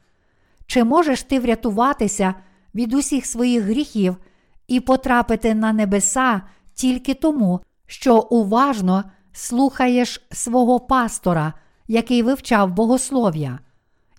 Чи 0.73 0.85
можеш 0.85 1.23
ти 1.23 1.40
врятуватися 1.40 2.35
від 2.74 2.94
усіх 2.94 3.27
своїх 3.27 3.62
гріхів 3.62 4.16
і 4.69 4.81
потрапити 4.81 5.55
на 5.55 5.73
небеса 5.73 6.43
тільки 6.74 7.15
тому, 7.15 7.61
що 7.86 8.19
уважно 8.19 9.05
слухаєш 9.32 10.27
свого 10.31 10.81
пастора, 10.81 11.53
який 11.89 12.23
вивчав 12.23 12.73
богослов'я? 12.73 13.59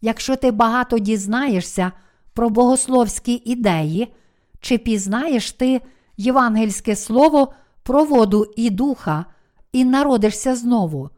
Якщо 0.01 0.35
ти 0.35 0.51
багато 0.51 0.99
дізнаєшся 0.99 1.91
про 2.33 2.49
богословські 2.49 3.41
ідеї, 3.45 4.13
чи 4.59 4.77
пізнаєш 4.77 5.51
ти 5.51 5.81
євангельське 6.17 6.95
слово 6.95 7.53
про 7.83 8.03
воду 8.03 8.53
і 8.55 8.69
духа, 8.69 9.25
і 9.71 9.85
народишся 9.85 10.55
знову? 10.55 11.09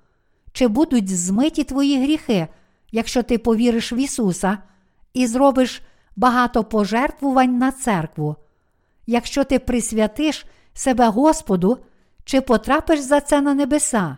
Чи 0.52 0.68
будуть 0.68 1.18
змиті 1.18 1.64
твої 1.64 2.04
гріхи, 2.04 2.48
якщо 2.92 3.24
ти 3.24 3.38
повіриш 3.38 3.94
в 3.94 3.98
Ісуса 3.98 4.58
і 5.16 5.28
зробиш 5.28 5.82
багато 6.16 6.64
пожертвувань 6.64 7.58
на 7.58 7.72
церкву? 7.72 8.36
Якщо 9.08 9.44
ти 9.44 9.60
присвятиш 9.60 10.46
себе 10.74 11.08
Господу, 11.08 11.78
чи 12.24 12.42
потрапиш 12.42 13.00
за 13.00 13.22
це 13.22 13.42
на 13.42 13.54
небеса? 13.54 14.18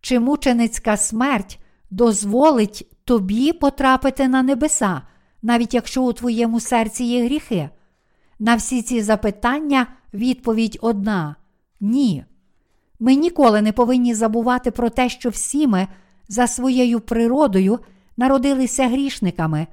Чи 0.00 0.20
мученицька 0.20 0.96
смерть 0.96 1.58
дозволить 1.90 2.90
тобі 3.04 3.52
потрапити 3.52 4.28
на 4.28 4.42
небеса, 4.42 5.02
навіть 5.42 5.74
якщо 5.74 6.02
у 6.02 6.12
твоєму 6.12 6.60
серці 6.60 7.04
є 7.04 7.24
гріхи? 7.24 7.70
На 8.38 8.54
всі 8.54 8.82
ці 8.82 9.02
запитання 9.02 9.86
відповідь 10.14 10.78
одна 10.80 11.36
ні. 11.80 12.24
Ми 13.00 13.14
ніколи 13.14 13.62
не 13.62 13.72
повинні 13.72 14.14
забувати 14.14 14.70
про 14.70 14.90
те, 14.90 15.08
що 15.08 15.28
всі 15.28 15.66
ми 15.66 15.88
за 16.28 16.46
своєю 16.46 17.00
природою 17.00 17.78
народилися 18.16 18.88
грішниками, 18.88 19.66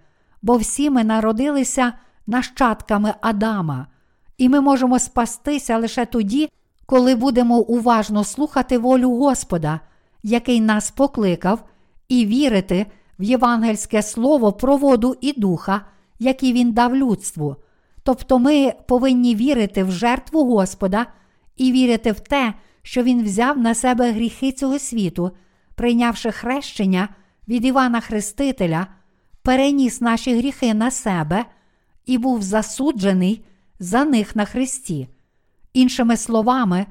бо 0.45 0.57
всі 0.57 0.89
ми 0.89 1.03
народилися 1.03 1.93
нащадками 2.27 3.13
Адама, 3.21 3.87
і 4.37 4.49
ми 4.49 4.61
можемо 4.61 4.99
спастися 4.99 5.77
лише 5.77 6.05
тоді, 6.05 6.49
коли 6.85 7.15
будемо 7.15 7.57
уважно 7.57 8.23
слухати 8.23 8.77
волю 8.77 9.11
Господа, 9.11 9.79
який 10.23 10.61
нас 10.61 10.91
покликав, 10.91 11.63
і 12.09 12.25
вірити 12.25 12.85
в 13.19 13.23
євангельське 13.23 14.01
слово 14.01 14.53
про 14.53 14.77
воду 14.77 15.15
і 15.21 15.39
духа, 15.39 15.81
які 16.19 16.53
він 16.53 16.71
дав 16.71 16.95
людству. 16.95 17.55
Тобто 18.03 18.39
ми 18.39 18.73
повинні 18.87 19.35
вірити 19.35 19.83
в 19.83 19.91
жертву 19.91 20.45
Господа 20.45 21.05
і 21.57 21.71
вірити 21.71 22.11
в 22.11 22.19
те, 22.19 22.53
що 22.81 23.03
Він 23.03 23.23
взяв 23.23 23.57
на 23.57 23.75
себе 23.75 24.11
гріхи 24.11 24.51
цього 24.51 24.79
світу, 24.79 25.31
прийнявши 25.75 26.31
хрещення 26.31 27.09
від 27.47 27.65
Івана 27.65 27.99
Хрестителя, 27.99 28.87
переніс 29.45 30.01
наші 30.01 30.37
гріхи 30.37 30.73
на 30.73 30.91
себе 30.91 31.45
і 32.05 32.17
був 32.17 32.41
засуджений 32.41 33.45
за 33.79 34.05
них 34.05 34.35
на 34.35 34.45
Христі. 34.45 35.07
Іншими 35.73 36.17
словами, 36.17 36.85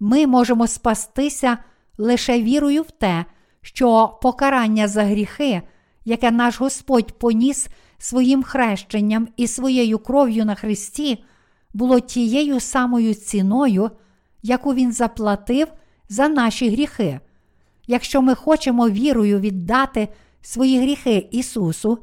ми 0.00 0.26
можемо 0.26 0.66
спастися 0.66 1.58
лише 1.98 2.42
вірою 2.42 2.82
в 2.82 2.90
те, 2.90 3.24
що 3.62 4.18
покарання 4.22 4.88
за 4.88 5.04
гріхи, 5.04 5.62
яке 6.04 6.30
наш 6.30 6.60
Господь 6.60 7.18
поніс 7.18 7.68
своїм 7.98 8.42
хрещенням 8.42 9.28
і 9.36 9.46
своєю 9.46 9.98
кров'ю 9.98 10.44
на 10.44 10.54
Христі, 10.54 11.24
було 11.74 12.00
тією 12.00 12.60
самою 12.60 13.14
ціною, 13.14 13.90
яку 14.42 14.74
Він 14.74 14.92
заплатив 14.92 15.68
за 16.08 16.28
наші 16.28 16.70
гріхи. 16.70 17.20
Якщо 17.86 18.22
ми 18.22 18.34
хочемо 18.34 18.88
вірою 18.88 19.40
віддати 19.40 20.08
свої 20.42 20.80
гріхи 20.80 21.28
Ісусу 21.30 21.98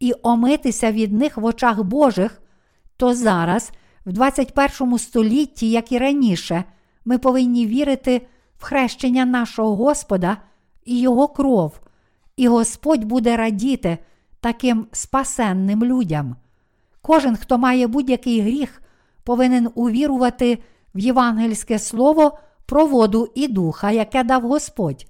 і 0.00 0.14
омитися 0.22 0.92
від 0.92 1.12
них 1.12 1.36
в 1.36 1.44
очах 1.44 1.82
Божих, 1.82 2.42
то 2.96 3.14
зараз, 3.14 3.72
в 4.06 4.12
21 4.12 4.98
столітті, 4.98 5.70
як 5.70 5.92
і 5.92 5.98
раніше, 5.98 6.64
ми 7.04 7.18
повинні 7.18 7.66
вірити 7.66 8.26
в 8.58 8.64
хрещення 8.64 9.24
нашого 9.24 9.76
Господа 9.76 10.36
і 10.84 11.00
Його 11.00 11.28
кров, 11.28 11.80
і 12.36 12.48
Господь 12.48 13.04
буде 13.04 13.36
радіти 13.36 13.98
таким 14.40 14.86
спасенним 14.92 15.84
людям. 15.84 16.36
Кожен, 17.02 17.36
хто 17.36 17.58
має 17.58 17.86
будь-який 17.86 18.40
гріх, 18.40 18.82
повинен 19.24 19.68
увірувати 19.74 20.58
в 20.94 20.98
євангельське 20.98 21.78
слово 21.78 22.38
про 22.66 22.86
воду 22.86 23.32
і 23.34 23.48
духа, 23.48 23.90
яке 23.90 24.24
дав 24.24 24.42
Господь. 24.42 25.06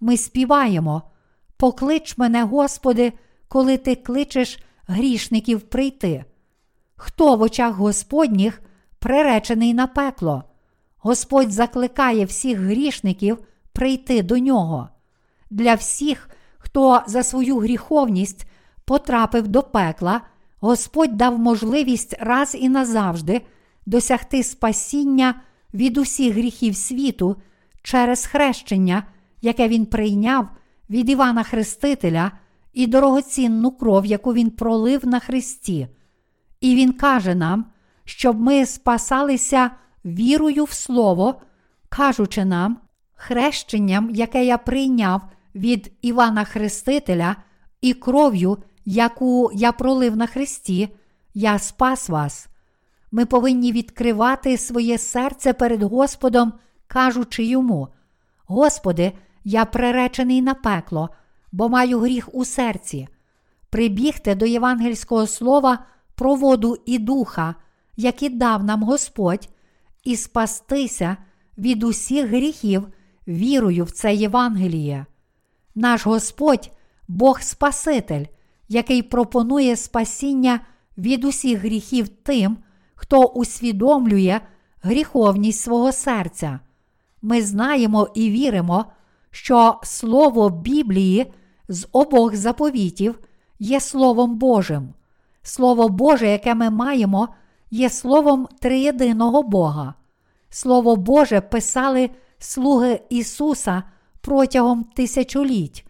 Ми 0.00 0.16
співаємо. 0.16 1.02
Поклич 1.60 2.18
мене, 2.18 2.44
Господи, 2.44 3.12
коли 3.48 3.76
ти 3.76 3.94
кличеш 3.94 4.58
грішників 4.86 5.60
прийти. 5.60 6.24
Хто 6.96 7.36
в 7.36 7.42
очах 7.42 7.74
Господніх 7.74 8.62
приречений 8.98 9.74
на 9.74 9.86
пекло? 9.86 10.44
Господь 10.98 11.52
закликає 11.52 12.24
всіх 12.24 12.58
грішників 12.58 13.38
прийти 13.72 14.22
до 14.22 14.38
нього. 14.38 14.88
Для 15.50 15.74
всіх, 15.74 16.30
хто 16.58 17.02
за 17.06 17.22
свою 17.22 17.58
гріховність 17.58 18.46
потрапив 18.84 19.48
до 19.48 19.62
пекла, 19.62 20.20
Господь 20.60 21.16
дав 21.16 21.38
можливість 21.38 22.16
раз 22.20 22.56
і 22.60 22.68
назавжди 22.68 23.40
досягти 23.86 24.42
спасіння 24.42 25.34
від 25.74 25.98
усіх 25.98 26.34
гріхів 26.34 26.76
світу 26.76 27.36
через 27.82 28.26
хрещення, 28.26 29.02
яке 29.42 29.68
Він 29.68 29.86
прийняв 29.86 30.48
від 30.90 31.10
Івана 31.10 31.42
Хрестителя 31.42 32.32
і 32.72 32.86
дорогоцінну 32.86 33.70
кров, 33.70 34.06
яку 34.06 34.32
Він 34.32 34.50
пролив 34.50 35.06
на 35.06 35.20
Христі. 35.20 35.88
І 36.60 36.74
Він 36.74 36.92
каже 36.92 37.34
нам, 37.34 37.66
щоб 38.04 38.40
ми 38.40 38.66
спасалися 38.66 39.70
вірою 40.04 40.64
в 40.64 40.72
Слово, 40.72 41.40
кажучи 41.88 42.44
нам, 42.44 42.78
хрещенням, 43.14 44.10
яке 44.10 44.44
я 44.44 44.58
прийняв 44.58 45.22
від 45.54 45.92
Івана 46.02 46.44
Хрестителя, 46.44 47.36
і 47.80 47.94
кров'ю, 47.94 48.58
яку 48.84 49.50
я 49.54 49.72
пролив 49.72 50.16
на 50.16 50.26
Христі, 50.26 50.88
я 51.34 51.58
спас 51.58 52.08
вас. 52.08 52.48
Ми 53.12 53.26
повинні 53.26 53.72
відкривати 53.72 54.58
своє 54.58 54.98
серце 54.98 55.52
перед 55.52 55.82
Господом, 55.82 56.52
кажучи 56.86 57.44
йому: 57.44 57.88
Господи, 58.46 59.12
я 59.44 59.64
приречений 59.64 60.42
на 60.42 60.54
пекло, 60.54 61.10
бо 61.52 61.68
маю 61.68 61.98
гріх 61.98 62.28
у 62.32 62.44
серці. 62.44 63.08
Прибігти 63.70 64.34
до 64.34 64.46
євангельського 64.46 65.26
слова 65.26 65.78
про 66.14 66.34
воду 66.34 66.76
і 66.86 66.98
духа, 66.98 67.54
які 67.96 68.28
дав 68.28 68.64
нам 68.64 68.82
Господь, 68.82 69.48
і 70.04 70.16
спастися 70.16 71.16
від 71.58 71.82
усіх 71.82 72.26
гріхів 72.26 72.88
вірою 73.28 73.84
в 73.84 73.90
це 73.90 74.14
Євангеліє. 74.14 75.06
Наш 75.74 76.06
Господь 76.06 76.70
Бог 77.08 77.40
Спаситель, 77.40 78.24
який 78.68 79.02
пропонує 79.02 79.76
спасіння 79.76 80.60
від 80.98 81.24
усіх 81.24 81.60
гріхів 81.60 82.08
тим, 82.08 82.58
хто 82.94 83.24
усвідомлює 83.24 84.40
гріховність 84.82 85.60
свого 85.60 85.92
серця. 85.92 86.60
Ми 87.22 87.42
знаємо 87.42 88.08
і 88.14 88.30
віримо, 88.30 88.84
що 89.30 89.80
Слово 89.82 90.50
Біблії 90.50 91.32
з 91.68 91.88
обох 91.92 92.36
заповітів 92.36 93.18
є 93.58 93.80
Словом 93.80 94.38
Божим. 94.38 94.94
Слово 95.42 95.88
Боже, 95.88 96.28
яке 96.28 96.54
ми 96.54 96.70
маємо, 96.70 97.28
є 97.70 97.90
Словом 97.90 98.48
триєдиного 98.60 99.42
Бога. 99.42 99.94
Слово 100.50 100.96
Боже 100.96 101.40
писали 101.40 102.10
слуги 102.38 103.00
Ісуса 103.10 103.82
протягом 104.20 104.84
тисячоліть. 104.84 105.86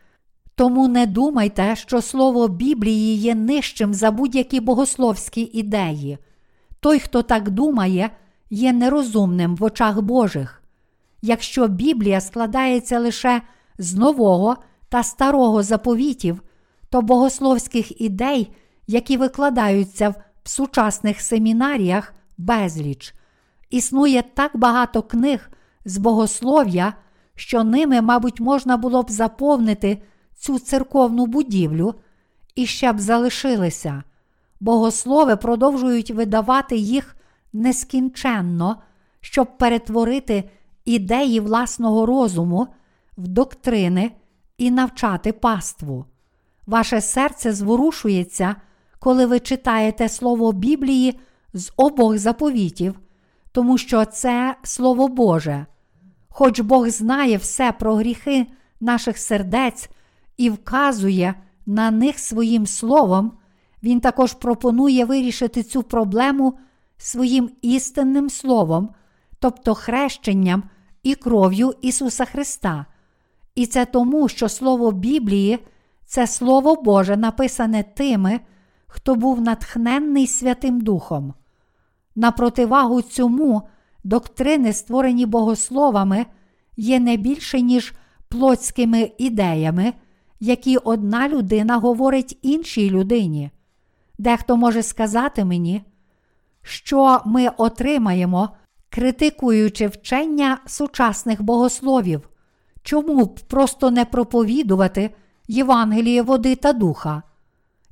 Тому 0.54 0.88
не 0.88 1.06
думайте, 1.06 1.76
що 1.76 2.02
Слово 2.02 2.48
Біблії 2.48 3.16
є 3.16 3.34
нижчим 3.34 3.94
за 3.94 4.10
будь-які 4.10 4.60
богословські 4.60 5.40
ідеї. 5.40 6.18
Той, 6.80 6.98
хто 6.98 7.22
так 7.22 7.50
думає, 7.50 8.10
є 8.50 8.72
нерозумним 8.72 9.56
в 9.56 9.64
очах 9.64 10.00
Божих. 10.00 10.59
Якщо 11.22 11.68
Біблія 11.68 12.20
складається 12.20 12.98
лише 12.98 13.42
з 13.78 13.94
нового 13.94 14.56
та 14.88 15.02
старого 15.02 15.62
заповітів, 15.62 16.42
то 16.90 17.02
богословських 17.02 18.00
ідей, 18.00 18.52
які 18.86 19.16
викладаються 19.16 20.14
в 20.44 20.48
сучасних 20.48 21.20
семінаріях, 21.20 22.14
безліч. 22.38 23.14
Існує 23.70 24.22
так 24.34 24.56
багато 24.56 25.02
книг 25.02 25.50
з 25.84 25.98
богослов'я, 25.98 26.94
що 27.34 27.64
ними, 27.64 28.00
мабуть, 28.00 28.40
можна 28.40 28.76
було 28.76 29.02
б 29.02 29.10
заповнити 29.10 30.02
цю 30.36 30.58
церковну 30.58 31.26
будівлю 31.26 31.94
і 32.54 32.66
ще 32.66 32.92
б 32.92 33.00
залишилися. 33.00 34.02
Богослови 34.60 35.36
продовжують 35.36 36.10
видавати 36.10 36.76
їх 36.76 37.16
нескінченно, 37.52 38.76
щоб 39.20 39.58
перетворити 39.58 40.50
ідеї 40.84 41.40
власного 41.40 42.06
розуму 42.06 42.68
в 43.18 43.28
доктрини 43.28 44.12
і 44.58 44.70
навчати 44.70 45.32
паству. 45.32 46.04
Ваше 46.66 47.00
серце 47.00 47.52
зворушується, 47.52 48.56
коли 48.98 49.26
ви 49.26 49.40
читаєте 49.40 50.08
Слово 50.08 50.52
Біблії 50.52 51.20
з 51.54 51.72
обох 51.76 52.18
заповітів, 52.18 53.00
тому 53.52 53.78
що 53.78 54.04
це 54.04 54.56
Слово 54.62 55.08
Боже. 55.08 55.66
Хоч 56.28 56.60
Бог 56.60 56.88
знає 56.88 57.36
все 57.36 57.72
про 57.72 57.94
гріхи 57.94 58.46
наших 58.80 59.18
сердець 59.18 59.90
і 60.36 60.50
вказує 60.50 61.34
на 61.66 61.90
них 61.90 62.18
своїм 62.18 62.66
словом, 62.66 63.32
Він 63.82 64.00
також 64.00 64.32
пропонує 64.32 65.04
вирішити 65.04 65.62
цю 65.62 65.82
проблему 65.82 66.58
своїм 66.98 67.50
істинним 67.62 68.30
словом, 68.30 68.88
тобто 69.40 69.74
хрещенням 69.74 70.62
і 71.02 71.14
кров'ю 71.14 71.74
Ісуса 71.82 72.24
Христа. 72.24 72.86
І 73.54 73.66
це 73.66 73.84
тому, 73.84 74.28
що 74.28 74.48
Слово 74.48 74.92
Біблії 74.92 75.58
це 76.06 76.26
Слово 76.26 76.82
Боже, 76.82 77.16
написане 77.16 77.82
тими, 77.82 78.40
хто 78.86 79.14
був 79.14 79.40
натхненний 79.40 80.26
Святим 80.26 80.80
Духом. 80.80 81.34
На 82.16 82.30
противагу 82.30 83.02
цьому 83.02 83.62
доктрини, 84.04 84.72
створені 84.72 85.26
богословами, 85.26 86.26
є 86.76 87.00
не 87.00 87.16
більше, 87.16 87.60
ніж 87.60 87.94
плотськими 88.28 89.12
ідеями, 89.18 89.92
які 90.40 90.76
одна 90.76 91.28
людина 91.28 91.76
говорить 91.76 92.38
іншій 92.42 92.90
людині. 92.90 93.50
Дехто 94.18 94.56
може 94.56 94.82
сказати 94.82 95.44
мені, 95.44 95.82
що 96.62 97.20
ми 97.26 97.48
отримаємо, 97.48 98.48
критикуючи 98.90 99.86
вчення 99.86 100.58
сучасних 100.66 101.42
богословів, 101.42 102.28
чому 102.82 103.24
б 103.24 103.40
просто 103.40 103.90
не 103.90 104.04
проповідувати 104.04 105.10
Євангеліє 105.48 106.22
води 106.22 106.56
та 106.56 106.72
духа. 106.72 107.22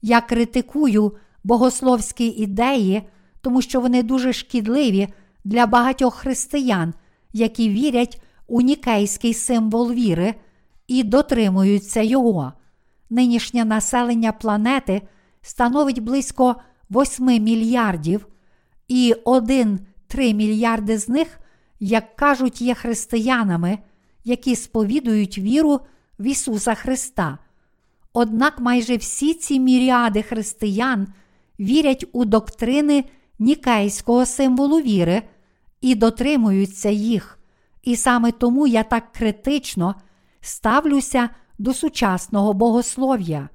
Я 0.02 0.20
критикую 0.20 1.12
богословські 1.44 2.26
ідеї, 2.26 3.02
тому 3.40 3.62
що 3.62 3.80
вони 3.80 4.02
дуже 4.02 4.32
шкідливі 4.32 5.08
для 5.44 5.66
багатьох 5.66 6.14
християн, 6.14 6.94
які 7.32 7.68
вірять 7.68 8.22
у 8.46 8.60
нікейський 8.60 9.34
символ 9.34 9.92
віри 9.92 10.34
і 10.86 11.02
дотримуються 11.02 12.00
його. 12.00 12.52
Нинішнє 13.10 13.64
населення 13.64 14.32
планети 14.32 15.02
становить 15.42 16.02
близько 16.02 16.56
8 16.90 17.24
мільярдів, 17.24 18.26
і 18.88 19.14
1-3 20.14 20.34
мільярди 20.34 20.98
з 20.98 21.08
них, 21.08 21.40
як 21.80 22.16
кажуть, 22.16 22.62
є 22.62 22.74
християнами, 22.74 23.78
які 24.24 24.56
сповідують 24.56 25.38
віру 25.38 25.80
в 26.18 26.26
Ісуса 26.26 26.74
Христа. 26.74 27.38
Однак 28.12 28.60
майже 28.60 28.96
всі 28.96 29.34
ці 29.34 29.60
міріади 29.60 30.22
християн 30.22 31.06
вірять 31.60 32.04
у 32.12 32.24
доктрини 32.24 33.04
нікейського 33.38 34.26
символу 34.26 34.80
віри 34.80 35.22
і 35.80 35.94
дотримуються 35.94 36.88
їх. 36.88 37.38
І 37.82 37.96
саме 37.96 38.32
тому 38.32 38.66
я 38.66 38.82
так 38.82 39.12
критично 39.12 39.94
ставлюся 40.40 41.28
до 41.58 41.74
сучасного 41.74 42.52
богослов'я. 42.52 43.48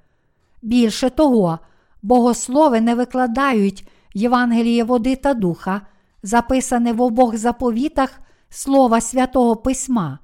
Більше 0.61 1.09
того, 1.09 1.59
богослови 2.01 2.81
не 2.81 2.95
викладають 2.95 3.87
Євангеліє 4.13 4.83
води 4.83 5.15
та 5.15 5.33
духа, 5.33 5.81
записане 6.23 6.93
в 6.93 7.01
обох 7.01 7.37
заповітах 7.37 8.21
Слова 8.49 9.01
Святого 9.01 9.55
Письма. 9.55 10.19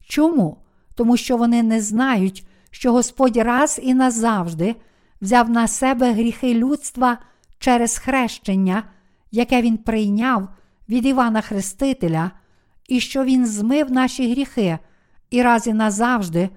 Чому? 0.00 0.56
Тому 0.94 1.16
що 1.16 1.36
вони 1.36 1.62
не 1.62 1.80
знають, 1.80 2.46
що 2.70 2.92
Господь 2.92 3.36
раз 3.36 3.80
і 3.82 3.94
назавжди 3.94 4.74
взяв 5.20 5.50
на 5.50 5.68
себе 5.68 6.12
гріхи 6.12 6.54
людства 6.54 7.18
через 7.58 7.98
хрещення, 7.98 8.82
яке 9.30 9.62
Він 9.62 9.76
прийняв 9.76 10.48
від 10.88 11.06
Івана 11.06 11.40
Хрестителя, 11.40 12.30
і 12.88 13.00
що 13.00 13.24
Він 13.24 13.46
змив 13.46 13.90
наші 13.90 14.32
гріхи 14.32 14.78
і 15.30 15.42
раз 15.42 15.66
і 15.66 15.72
назавжди 15.72 16.48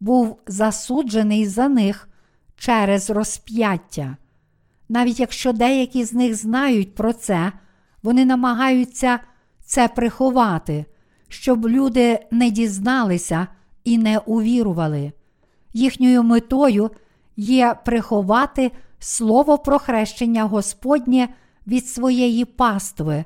був 0.00 0.38
засуджений 0.46 1.46
за 1.46 1.68
них 1.68 2.08
через 2.56 3.10
розп'яття. 3.10 4.16
Навіть 4.88 5.20
якщо 5.20 5.52
деякі 5.52 6.04
з 6.04 6.12
них 6.12 6.34
знають 6.34 6.94
про 6.94 7.12
це, 7.12 7.52
вони 8.04 8.24
намагаються 8.24 9.18
це 9.64 9.88
приховати, 9.88 10.84
щоб 11.28 11.68
люди 11.68 12.18
не 12.30 12.50
дізналися 12.50 13.46
і 13.84 13.98
не 13.98 14.18
увірували. 14.18 15.12
Їхньою 15.72 16.22
метою 16.22 16.90
є 17.36 17.76
приховати 17.84 18.70
слово 18.98 19.58
про 19.58 19.78
хрещення 19.78 20.44
Господнє 20.44 21.28
від 21.66 21.88
своєї 21.88 22.44
пастви, 22.44 23.24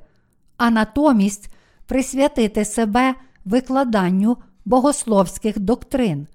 а 0.57 0.71
натомість 0.71 1.55
присвятити 1.87 2.65
себе 2.65 3.15
викладанню 3.45 4.37
богословських 4.65 5.59
доктрин. 5.59 6.27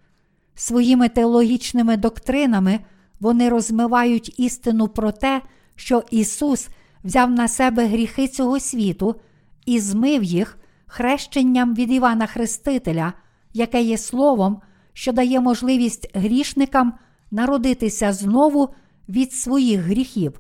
Своїми 0.56 1.10
теологічними 1.10 1.98
доктринами 1.98 2.80
вони 3.20 3.49
розмивають 3.49 4.40
істину 4.40 4.88
про 4.88 5.11
те, 5.11 5.41
що 5.76 6.03
Ісус 6.11 6.70
взяв 7.04 7.32
на 7.32 7.48
себе 7.48 7.86
гріхи 7.86 8.28
цього 8.28 8.60
світу 8.60 9.16
і 9.66 9.80
змив 9.80 10.24
їх 10.24 10.58
хрещенням 10.86 11.76
від 11.76 11.92
Івана 11.92 12.28
Хрестителя, 12.28 13.14
яке 13.54 13.82
є 13.82 13.98
словом, 13.98 14.62
що 14.94 15.12
дає 15.12 15.40
можливість 15.40 16.18
грішникам 16.18 16.94
народитися 17.32 18.14
знову 18.14 18.70
від 19.10 19.34
своїх 19.34 19.80
гріхів. 19.80 20.40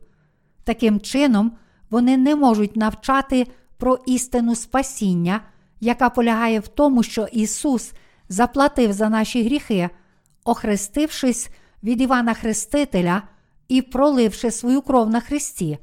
Таким 0.63 0.99
чином, 0.99 1.51
вони 1.89 2.17
не 2.17 2.35
можуть 2.35 2.75
навчати 2.75 3.47
про 3.77 3.99
істину 4.05 4.55
спасіння, 4.55 5.41
яка 5.79 6.09
полягає 6.09 6.59
в 6.59 6.67
тому, 6.67 7.03
що 7.03 7.27
Ісус 7.31 7.91
заплатив 8.29 8.93
за 8.93 9.09
наші 9.09 9.43
гріхи, 9.43 9.89
охрестившись 10.43 11.49
від 11.83 12.01
Івана 12.01 12.33
Хрестителя 12.33 13.21
і 13.67 13.81
проливши 13.81 14.51
свою 14.51 14.81
кров 14.81 15.09
на 15.09 15.19
Христі. 15.19 15.77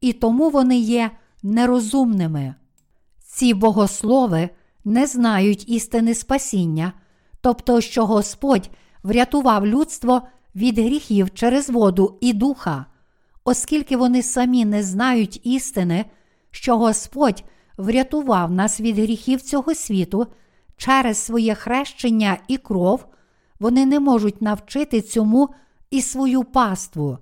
І 0.00 0.12
тому 0.12 0.50
вони 0.50 0.78
є 0.78 1.10
нерозумними. 1.42 2.54
Ці 3.18 3.54
богослови 3.54 4.48
не 4.84 5.06
знають 5.06 5.68
істини 5.68 6.14
спасіння, 6.14 6.92
тобто, 7.40 7.80
що 7.80 8.06
Господь 8.06 8.70
врятував 9.02 9.66
людство 9.66 10.22
від 10.54 10.78
гріхів 10.78 11.34
через 11.34 11.70
воду 11.70 12.18
і 12.20 12.32
духа, 12.32 12.86
оскільки 13.44 13.96
вони 13.96 14.22
самі 14.22 14.64
не 14.64 14.82
знають 14.82 15.40
істини, 15.46 16.04
що 16.50 16.78
Господь 16.78 17.44
врятував 17.76 18.50
нас 18.50 18.80
від 18.80 18.98
гріхів 18.98 19.42
цього 19.42 19.74
світу 19.74 20.26
через 20.76 21.18
своє 21.18 21.54
хрещення 21.54 22.38
і 22.48 22.56
кров, 22.56 23.06
вони 23.60 23.86
не 23.86 24.00
можуть 24.00 24.42
навчити 24.42 25.00
цьому 25.00 25.48
і 25.90 26.02
свою 26.02 26.44
паству. 26.44 27.18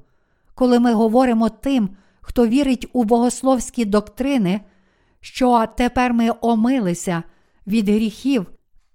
Коли 0.54 0.80
ми 0.80 0.92
говоримо 0.92 1.48
тим, 1.48 1.88
хто 2.26 2.46
вірить 2.46 2.86
у 2.92 3.04
богословські 3.04 3.84
доктрини, 3.84 4.60
що 5.20 5.64
тепер 5.76 6.14
ми 6.14 6.30
омилися 6.40 7.22
від 7.66 7.88
гріхів 7.88 8.46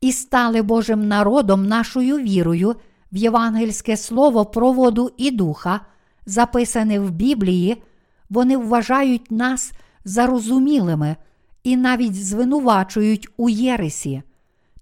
і 0.02 0.12
стали 0.12 0.62
Божим 0.62 1.08
народом 1.08 1.66
нашою 1.66 2.18
вірою 2.18 2.76
в 3.12 3.18
євангельське 3.18 3.98
слово 3.98 4.46
про 4.46 4.72
воду 4.72 5.12
і 5.18 5.32
духа, 5.32 5.80
записане 6.26 7.00
в 7.00 7.12
Біблії, 7.12 7.84
вони 8.30 8.58
вважають 8.58 9.32
нас 9.32 9.72
зарозумілими 10.06 11.16
і 11.64 11.78
навіть 11.78 12.26
звинувачують 12.26 13.30
у 13.38 13.50
Єресі. 13.50 14.22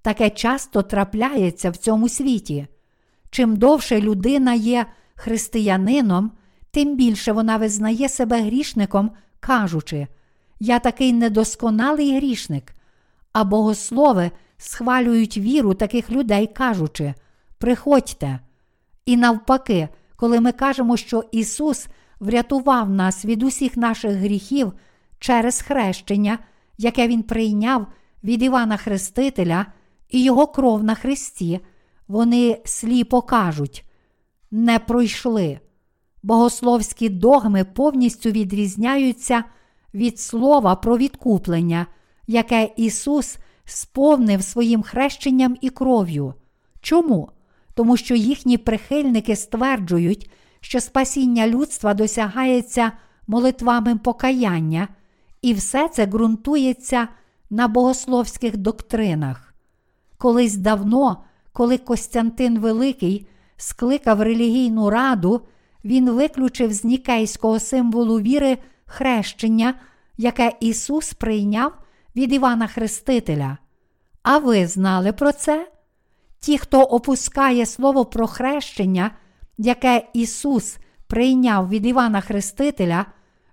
Таке 0.01 0.29
часто 0.29 0.81
трапляється 0.81 1.69
в 1.69 1.77
цьому 1.77 2.09
світі. 2.09 2.67
Чим 3.29 3.55
довше 3.55 4.01
людина 4.01 4.53
є 4.53 4.85
християнином, 5.15 6.31
тим 6.71 6.95
більше 6.95 7.31
вона 7.31 7.57
визнає 7.57 8.09
себе 8.09 8.41
грішником, 8.41 9.11
кажучи, 9.39 10.07
я 10.59 10.79
такий 10.79 11.13
недосконалий 11.13 12.15
грішник, 12.15 12.73
а 13.33 13.43
богослови 13.43 14.31
схвалюють 14.57 15.37
віру 15.37 15.73
таких 15.73 16.11
людей, 16.11 16.47
кажучи, 16.47 17.13
приходьте. 17.57 18.39
І 19.05 19.17
навпаки, 19.17 19.89
коли 20.15 20.39
ми 20.39 20.51
кажемо, 20.51 20.97
що 20.97 21.23
Ісус 21.31 21.87
врятував 22.19 22.89
нас 22.89 23.25
від 23.25 23.43
усіх 23.43 23.77
наших 23.77 24.11
гріхів 24.11 24.73
через 25.19 25.61
хрещення, 25.61 26.39
яке 26.77 27.07
Він 27.07 27.23
прийняв 27.23 27.87
від 28.23 28.43
Івана 28.43 28.77
Хрестителя 28.77 29.65
і 30.09 30.23
Його 30.23 30.47
кров 30.47 30.83
на 30.83 30.95
Христі, 30.95 31.59
вони 32.07 32.61
сліпо 32.65 33.21
кажуть, 33.21 33.85
не 34.51 34.79
пройшли. 34.79 35.59
Богословські 36.23 37.09
догми 37.09 37.63
повністю 37.63 38.29
відрізняються 38.29 39.43
від 39.93 40.19
слова 40.19 40.75
про 40.75 40.97
відкуплення, 40.97 41.85
яке 42.27 42.69
Ісус 42.77 43.37
сповнив 43.65 44.43
своїм 44.43 44.83
хрещенням 44.83 45.57
і 45.61 45.69
кров'ю. 45.69 46.33
Чому? 46.81 47.29
Тому 47.73 47.97
що 47.97 48.15
їхні 48.15 48.57
прихильники 48.57 49.35
стверджують, 49.35 50.31
що 50.59 50.81
спасіння 50.81 51.47
людства 51.47 51.93
досягається 51.93 52.91
молитвами 53.27 53.95
покаяння, 53.95 54.87
і 55.41 55.53
все 55.53 55.89
це 55.89 56.05
ґрунтується 56.05 57.07
на 57.49 57.67
богословських 57.67 58.57
доктринах. 58.57 59.53
Колись 60.17 60.55
давно, 60.55 61.23
коли 61.53 61.77
Костянтин 61.77 62.59
Великий 62.59 63.27
скликав 63.57 64.21
релігійну 64.21 64.89
раду, 64.89 65.41
він 65.83 66.09
виключив 66.11 66.73
з 66.73 66.83
нікейського 66.83 67.59
символу 67.59 68.19
віри 68.19 68.57
хрещення, 68.85 69.73
яке 70.17 70.53
Ісус 70.59 71.13
прийняв 71.13 71.73
від 72.15 72.33
Івана 72.33 72.67
Хрестителя. 72.67 73.57
А 74.23 74.37
ви 74.37 74.67
знали 74.67 75.13
про 75.13 75.31
це? 75.31 75.67
Ті, 76.39 76.57
хто 76.57 76.81
опускає 76.81 77.65
слово 77.65 78.05
про 78.05 78.27
хрещення, 78.27 79.11
яке 79.57 80.07
Ісус 80.13 80.77
прийняв 81.07 81.69
від 81.69 81.85
Івана 81.85 82.21
Хрестителя, 82.21 83.05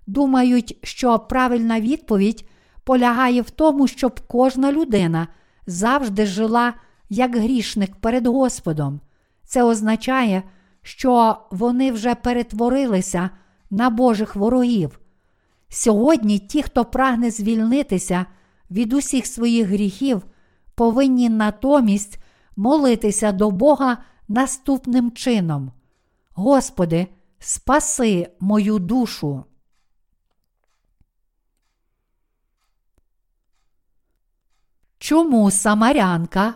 думають, 0.07 0.77
що 0.83 1.19
правильна 1.19 1.79
відповідь 1.81 2.49
полягає 2.83 3.41
в 3.41 3.49
тому, 3.49 3.87
щоб 3.87 4.19
кожна 4.27 4.71
людина 4.71 5.27
завжди 5.67 6.25
жила 6.25 6.73
як 7.09 7.35
грішник 7.35 7.95
перед 7.95 8.27
Господом. 8.27 8.99
Це 9.43 9.63
означає, 9.63 10.43
що 10.87 11.37
вони 11.51 11.91
вже 11.91 12.15
перетворилися 12.15 13.29
на 13.69 13.89
Божих 13.89 14.35
ворогів. 14.35 14.99
Сьогодні 15.69 16.39
ті, 16.39 16.63
хто 16.63 16.85
прагне 16.85 17.31
звільнитися 17.31 18.25
від 18.71 18.93
усіх 18.93 19.25
своїх 19.25 19.67
гріхів, 19.67 20.25
повинні 20.75 21.29
натомість 21.29 22.19
молитися 22.55 23.31
до 23.31 23.51
Бога 23.51 23.97
наступним 24.27 25.11
чином. 25.11 25.71
Господи, 26.33 27.07
спаси 27.39 28.29
мою 28.39 28.79
душу. 28.79 29.43
Чому 34.97 35.51
Самарянка 35.51 36.53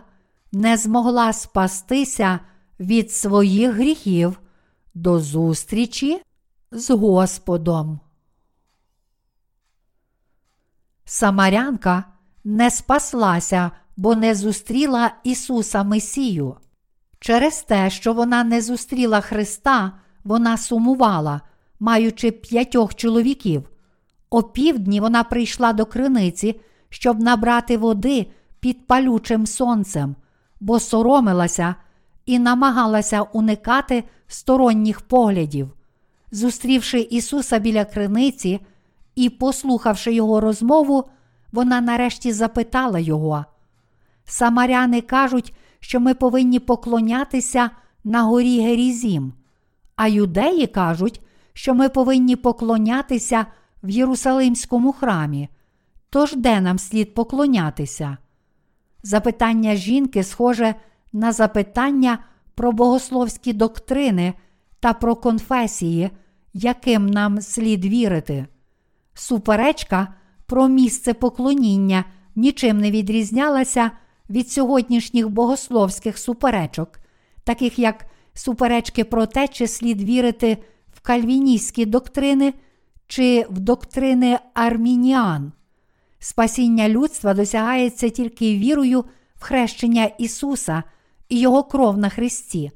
не 0.52 0.78
змогла 0.78 1.34
спастися 1.34 2.40
від 2.82 3.12
своїх 3.12 3.72
гріхів 3.72 4.40
до 4.94 5.20
зустрічі 5.20 6.22
з 6.72 6.90
Господом? 6.90 8.00
Самарянка 11.06 12.04
не 12.44 12.72
спаслася, 12.72 13.72
бо 13.98 14.16
не 14.16 14.36
зустріла 14.36 15.12
Ісуса 15.24 15.84
Месію. 15.84 16.56
Через 17.20 17.64
те, 17.64 17.90
що 17.90 18.14
вона 18.14 18.44
не 18.44 18.62
зустріла 18.62 19.22
Христа, 19.22 19.92
вона 20.24 20.58
сумувала, 20.58 21.42
маючи 21.80 22.32
п'ятьох 22.32 22.96
чоловіків. 22.96 23.70
О 24.30 24.44
півдні 24.44 25.00
вона 25.00 25.24
прийшла 25.24 25.74
до 25.74 25.86
криниці, 25.86 26.62
щоб 26.90 27.20
набрати 27.20 27.78
води 27.78 28.32
під 28.60 28.88
палючим 28.88 29.48
сонцем, 29.48 30.16
бо 30.60 30.80
соромилася 30.80 31.76
і 32.26 32.40
намагалася 32.40 33.22
уникати 33.22 34.04
сторонніх 34.28 35.02
поглядів. 35.02 35.70
Зустрівши 36.32 37.00
Ісуса 37.00 37.60
біля 37.60 37.86
криниці 37.86 38.60
і 39.16 39.30
послухавши 39.30 40.14
Його 40.14 40.42
розмову, 40.42 41.04
вона 41.52 41.82
нарешті 41.82 42.32
запитала 42.32 43.00
Його. 43.00 43.46
Самаряни 44.26 45.02
кажуть, 45.02 45.54
що 45.80 46.00
ми 46.00 46.14
повинні 46.14 46.60
поклонятися 46.60 47.70
на 48.04 48.24
горі 48.24 48.62
Герізім, 48.62 49.34
а 49.96 50.08
юдеї 50.08 50.68
кажуть, 50.68 51.22
що 51.54 51.74
ми 51.74 51.90
повинні 51.90 52.36
поклонятися 52.36 53.46
в 53.84 53.90
Єрусалимському 53.90 54.94
храмі. 54.94 55.50
Тож 56.10 56.36
де 56.36 56.62
нам 56.62 56.80
слід 56.80 57.14
поклонятися? 57.14 58.18
Запитання 59.04 59.76
жінки 59.76 60.24
схоже 60.24 60.76
на 61.14 61.32
запитання 61.32 62.20
про 62.56 62.72
богословські 62.72 63.54
доктрини 63.54 64.34
та 64.80 64.94
про 64.94 65.16
конфесії, 65.16 66.10
яким 66.54 67.08
нам 67.08 67.42
слід 67.42 67.86
вірити. 67.86 68.46
Суперечка 69.14 70.08
про 70.46 70.68
місце 70.68 71.14
поклоніння 71.14 72.06
нічим 72.36 72.80
не 72.80 72.92
відрізнялася 72.92 73.92
від 74.30 74.50
сьогоднішніх 74.50 75.30
богословських 75.30 76.18
суперечок, 76.18 77.00
таких 77.44 77.80
як 77.80 78.06
суперечки 78.34 79.04
про 79.04 79.26
те, 79.26 79.48
чи 79.48 79.68
слід 79.68 80.02
вірити 80.02 80.58
в 80.94 81.00
кальвіністські 81.02 81.86
доктрини 81.86 82.54
чи 83.08 83.46
в 83.50 83.60
доктрини 83.60 84.40
армініан. 84.54 85.52
Спасіння 86.20 86.90
людства 86.90 87.34
досягається 87.34 88.10
тільки 88.10 88.58
вірою 88.58 89.06
в 89.36 89.44
хрещення 89.44 90.06
Ісуса 90.06 90.84
і 91.32 91.40
Його 91.40 91.64
кров 91.64 91.98
на 91.98 92.10
Христі. 92.10 92.72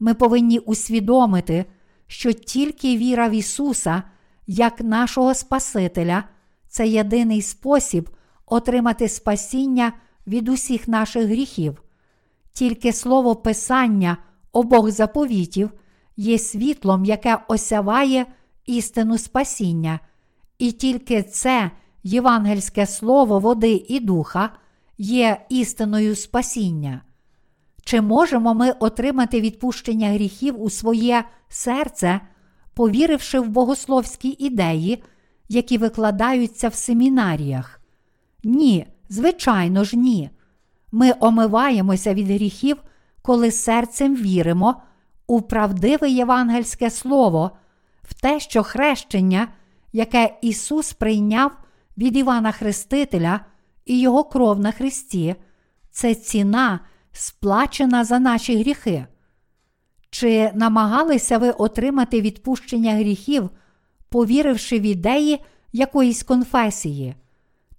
Ми 0.00 0.14
повинні 0.14 0.58
усвідомити, 0.58 1.64
що 2.06 2.32
тільки 2.32 2.96
віра 2.96 3.28
в 3.28 3.32
Ісуса, 3.32 4.02
як 4.46 4.80
нашого 4.80 5.34
Спасителя, 5.34 6.24
це 6.68 6.88
єдиний 6.88 7.42
спосіб 7.42 8.10
отримати 8.46 9.08
спасіння 9.08 9.92
від 10.26 10.48
усіх 10.48 10.88
наших 10.88 11.24
гріхів. 11.24 11.82
Тільки 12.52 12.92
слово 12.92 13.36
Писання 13.36 14.16
обох 14.52 14.90
заповітів 14.90 15.70
є 16.16 16.38
світлом, 16.38 17.04
яке 17.04 17.38
осяває 17.48 18.26
істину 18.66 19.18
спасіння, 19.18 20.00
і 20.58 20.72
тільки 20.72 21.22
це 21.22 21.70
євангельське 22.02 22.86
слово 22.86 23.38
води 23.38 23.84
і 23.88 24.00
духа 24.00 24.50
є 24.98 25.46
істиною 25.48 26.16
спасіння. 26.16 27.02
Чи 27.84 28.00
можемо 28.00 28.54
ми 28.54 28.70
отримати 28.70 29.40
відпущення 29.40 30.08
гріхів 30.08 30.62
у 30.62 30.70
своє 30.70 31.24
серце, 31.48 32.20
повіривши 32.74 33.40
в 33.40 33.48
богословські 33.48 34.36
ідеї, 34.38 35.02
які 35.48 35.78
викладаються 35.78 36.68
в 36.68 36.74
семінаріях? 36.74 37.80
Ні, 38.44 38.86
звичайно 39.08 39.84
ж, 39.84 39.96
ні. 39.96 40.30
Ми 40.92 41.14
омиваємося 41.20 42.14
від 42.14 42.26
гріхів, 42.30 42.76
коли 43.22 43.50
серцем 43.50 44.16
віримо 44.16 44.82
у 45.26 45.42
правдиве 45.42 46.10
євангельське 46.10 46.90
слово, 46.90 47.50
в 48.02 48.14
те, 48.14 48.40
що 48.40 48.62
хрещення, 48.62 49.48
яке 49.92 50.38
Ісус 50.42 50.92
прийняв 50.92 51.52
від 51.98 52.16
Івана 52.16 52.52
Хрестителя 52.52 53.40
і 53.84 54.00
Його 54.00 54.24
кров 54.24 54.60
на 54.60 54.72
Христі, 54.72 55.34
це 55.90 56.14
ціна, 56.14 56.80
сплачена 57.20 58.04
за 58.04 58.18
наші 58.18 58.58
гріхи. 58.58 59.06
Чи 60.10 60.50
намагалися 60.54 61.38
ви 61.38 61.50
отримати 61.50 62.20
відпущення 62.20 62.94
гріхів, 62.94 63.50
повіривши 64.08 64.78
в 64.78 64.82
ідеї 64.82 65.40
якоїсь 65.72 66.22
конфесії? 66.22 67.14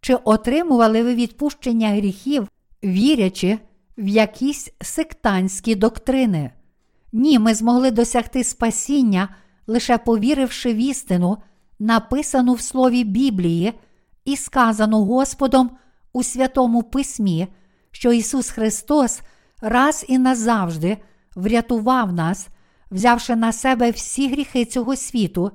Чи 0.01 0.15
отримували 0.15 1.03
ви 1.03 1.15
відпущення 1.15 1.89
гріхів, 1.89 2.47
вірячи 2.83 3.59
в 3.97 4.07
якісь 4.07 4.69
сектантські 4.81 5.75
доктрини? 5.75 6.51
Ні, 7.13 7.39
ми 7.39 7.53
змогли 7.53 7.91
досягти 7.91 8.43
спасіння, 8.43 9.29
лише 9.67 9.97
повіривши 9.97 10.73
в 10.73 10.77
істину, 10.77 11.37
написану 11.79 12.53
в 12.53 12.61
Слові 12.61 13.03
Біблії 13.03 13.73
і 14.25 14.37
сказану 14.37 15.03
Господом 15.03 15.71
у 16.13 16.23
Святому 16.23 16.83
Письмі, 16.83 17.47
що 17.91 18.13
Ісус 18.13 18.49
Христос 18.49 19.21
раз 19.61 20.05
і 20.07 20.17
назавжди 20.17 20.97
врятував 21.35 22.13
нас, 22.13 22.47
взявши 22.91 23.35
на 23.35 23.51
себе 23.51 23.91
всі 23.91 24.31
гріхи 24.31 24.65
цього 24.65 24.95
світу, 24.95 25.51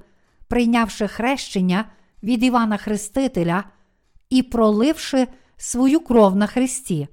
прийнявши 0.49 1.09
хрещення 1.09 1.85
від 2.23 2.45
Івана 2.45 2.77
Хрестителя 2.77 3.65
і 4.31 4.43
проливши 4.43 5.27
свою 5.57 6.01
кров 6.01 6.37
на 6.37 6.47
Христі. 6.47 7.09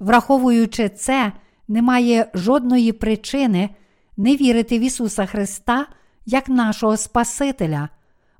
Враховуючи 0.00 0.88
це, 0.88 1.32
немає 1.68 2.30
жодної 2.34 2.92
причини 2.92 3.70
не 4.16 4.36
вірити 4.36 4.78
в 4.78 4.82
Ісуса 4.82 5.26
Христа 5.26 5.86
як 6.26 6.48
нашого 6.48 6.96
Спасителя. 6.96 7.88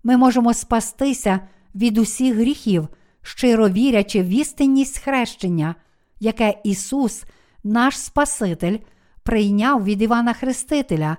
Ми 0.04 0.16
можемо 0.16 0.54
спастися 0.54 1.40
від 1.74 1.98
усіх 1.98 2.34
гріхів, 2.34 2.88
щиро 3.22 3.68
вірячи 3.68 4.22
в 4.22 4.28
істинність 4.28 4.98
хрещення, 4.98 5.74
яке 6.22 6.60
Ісус, 6.64 7.24
наш 7.64 7.98
Спаситель, 7.98 8.78
прийняв 9.22 9.84
від 9.84 10.02
Івана 10.02 10.32
Хрестителя 10.32 11.16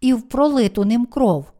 і 0.00 0.14
в 0.14 0.22
пролиту 0.22 0.84
ним 0.84 1.06
кров. 1.06 1.52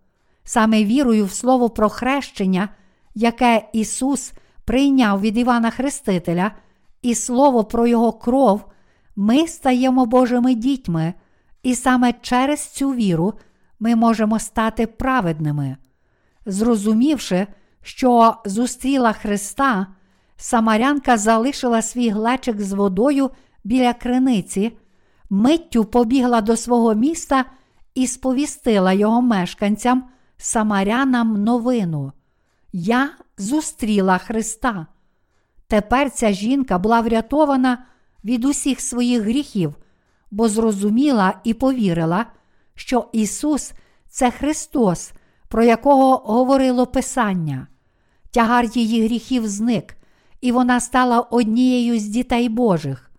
Саме 0.45 0.85
вірою 0.85 1.25
в 1.25 1.31
Слово 1.31 1.71
про 1.71 1.89
хрещення, 1.89 2.69
яке 3.15 3.69
Ісус 3.73 4.33
прийняв 4.65 5.21
від 5.21 5.39
Івана 5.39 5.71
Хрестителя, 5.71 6.53
і 7.03 7.15
Слово 7.15 7.65
про 7.65 7.87
Його 7.87 8.13
кров, 8.13 8.65
ми 9.17 9.49
стаємо 9.49 10.07
Божими 10.07 10.55
дітьми, 10.55 11.15
і 11.63 11.75
саме 11.75 12.13
через 12.13 12.67
цю 12.67 12.91
віру 12.91 13.35
ми 13.81 13.97
можемо 13.97 14.39
стати 14.39 14.87
праведними. 14.87 15.77
Зрозумівши, 16.47 17.47
що 17.83 18.35
зустріла 18.45 19.13
Христа, 19.13 19.87
Самарянка 20.37 21.17
залишила 21.17 21.83
свій 21.83 22.09
глечик 22.09 22.61
з 22.61 22.73
водою 22.73 23.31
біля 23.65 23.93
криниці, 23.93 24.77
миттю 25.31 25.85
побігла 25.85 26.41
до 26.41 26.57
свого 26.57 26.95
міста 26.95 27.45
і 27.95 28.07
сповістила 28.07 28.93
його 28.93 29.23
мешканцям, 29.23 30.05
самарянам 30.37 31.45
новину. 31.45 32.13
Я 32.73 33.11
зустріла 33.39 34.19
Христа. 34.19 34.87
Тепер 35.67 36.11
ця 36.11 36.33
жінка 36.33 36.79
була 36.79 37.01
врятована 37.01 37.87
від 38.25 38.45
усіх 38.45 38.81
своїх 38.81 39.23
гріхів, 39.23 39.75
бо 40.31 40.49
зрозуміла 40.49 41.41
і 41.45 41.55
повірила, 41.55 42.27
що 42.75 43.09
Ісус 43.13 43.73
це 44.09 44.31
Христос, 44.31 45.13
про 45.49 45.65
якого 45.65 46.17
говорило 46.17 46.87
Писання. 46.87 47.67
Тягар 48.31 48.65
її 48.75 49.05
гріхів 49.05 49.49
зник, 49.49 49.97
і 50.45 50.53
вона 50.53 50.81
стала 50.81 51.21
однією 51.21 51.99
з 51.99 52.03
дітей 52.03 52.49
Божих. 52.49 53.11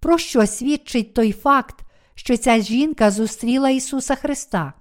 Про 0.00 0.18
що 0.18 0.46
свідчить 0.46 1.14
той 1.14 1.32
факт, 1.32 1.76
що 2.14 2.36
ця 2.36 2.58
жінка 2.58 3.10
зустріла 3.10 3.70
Ісуса 3.70 4.14
Христа? 4.14 4.72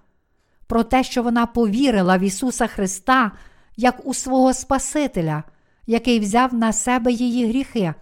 Про 0.67 0.83
те, 0.83 1.03
що 1.03 1.23
вона 1.23 1.45
повірила 1.45 2.17
в 2.17 2.21
Ісуса 2.21 2.67
Христа 2.67 3.31
як 3.77 4.07
у 4.07 4.13
свого 4.13 4.53
Спасителя, 4.53 5.43
який 5.87 6.19
взяв 6.19 6.53
на 6.53 6.73
себе 6.73 7.11
її 7.11 7.47
гріхи, 7.47 7.93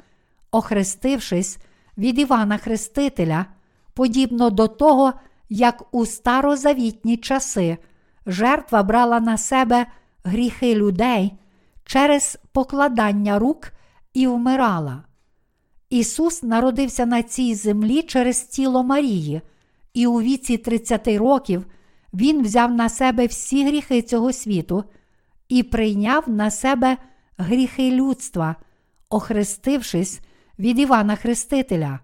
охрестившись 0.51 1.57
від 1.97 2.19
Івана 2.19 2.57
Хрестителя, 2.57 3.45
подібно 3.93 4.49
до 4.49 4.67
того, 4.67 5.13
як 5.49 5.83
у 5.91 6.05
старозавітні 6.05 7.17
часи 7.17 7.77
жертва 8.25 8.83
брала 8.83 9.19
на 9.19 9.37
себе 9.37 9.85
гріхи 10.23 10.75
людей 10.75 11.33
через 11.85 12.37
покладання 12.51 13.39
рук 13.39 13.71
і 14.13 14.27
вмирала. 14.27 15.03
Ісус 15.89 16.43
народився 16.43 17.05
на 17.05 17.23
цій 17.23 17.55
землі 17.55 18.01
через 18.01 18.41
тіло 18.41 18.83
Марії, 18.83 19.41
і 19.93 20.07
у 20.07 20.21
віці 20.21 20.57
30 20.57 21.07
років 21.07 21.65
Він 22.13 22.43
взяв 22.43 22.71
на 22.73 22.89
себе 22.89 23.25
всі 23.25 23.65
гріхи 23.65 24.01
цього 24.01 24.33
світу 24.33 24.83
і 25.49 25.63
прийняв 25.63 26.29
на 26.29 26.51
себе 26.51 26.97
гріхи 27.37 27.91
людства, 27.91 28.55
охрестившись 29.09 30.19
від 30.59 30.79
Івана 30.79 31.15
Хрестителя. 31.15 31.99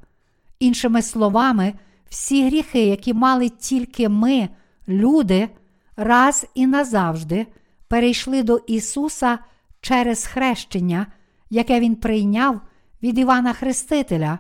Іншими 0.60 1.02
словами, 1.02 1.74
всі 2.10 2.46
гріхи, 2.46 2.86
які 2.86 3.14
мали 3.14 3.50
тільки 3.50 4.10
ми, 4.10 4.50
люди, 4.88 5.50
раз 5.96 6.48
і 6.56 6.68
назавжди, 6.68 7.48
перейшли 7.88 8.44
до 8.44 8.58
Ісуса 8.58 9.40
через 9.82 10.26
хрещення, 10.26 11.08
яке 11.50 11.80
Він 11.80 11.96
прийняв 11.96 12.62
від 13.04 13.18
Івана 13.18 13.54
Хрестителя, 13.54 14.40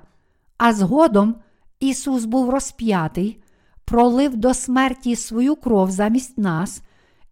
а 0.57 0.73
згодом 0.73 1.35
Ісус 1.79 2.25
був 2.25 2.49
розп'ятий, 2.49 3.43
пролив 3.85 4.37
до 4.37 4.53
смерті 4.53 5.15
свою 5.15 5.55
кров 5.55 5.91
замість 5.91 6.37
нас 6.37 6.81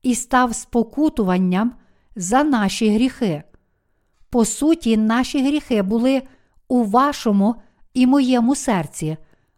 і 0.04 0.16
став 0.16 0.56
спокутуванням 0.56 1.74
за 2.16 2.44
наші 2.44 2.90
гріхи. 2.90 3.44
По 4.30 4.46
суті, 4.46 4.98
наші 4.98 5.48
гріхи 5.48 5.82
були 5.82 6.22
у 6.68 6.84
вашому 6.84 7.56
і 7.94 8.08
моєму 8.08 8.56
серці, 8.56 9.18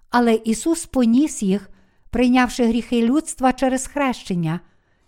але 0.10 0.34
Ісус 0.34 0.86
поніс 0.86 1.44
їх, 1.44 1.70
прийнявши 2.10 2.66
гріхи 2.66 3.02
людства 3.02 3.54
через 3.54 3.88
хрещення, 3.88 4.60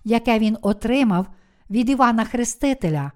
яке 0.04 0.40
Він 0.40 0.58
отримав 0.62 1.28
від 1.70 1.90
Івана 1.90 2.26
Хрестителя. 2.26 3.12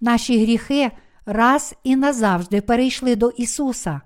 Наші 0.00 0.42
гріхи 0.42 0.90
раз 1.26 1.74
і 1.84 1.96
назавжди 1.96 2.60
перейшли 2.60 3.16
до 3.16 3.30
Ісуса. 3.30 4.00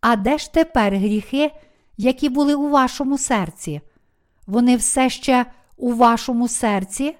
А 0.00 0.16
де 0.16 0.38
ж 0.38 0.52
тепер 0.52 0.96
гріхи, 0.96 1.50
які 1.96 2.28
були 2.28 2.54
у 2.54 2.68
вашому 2.68 3.18
серці? 3.18 3.80
Вони 4.46 4.76
все 4.76 5.10
ще 5.10 5.46
у 5.76 5.92
вашому 5.92 6.48
серці? 6.48 7.16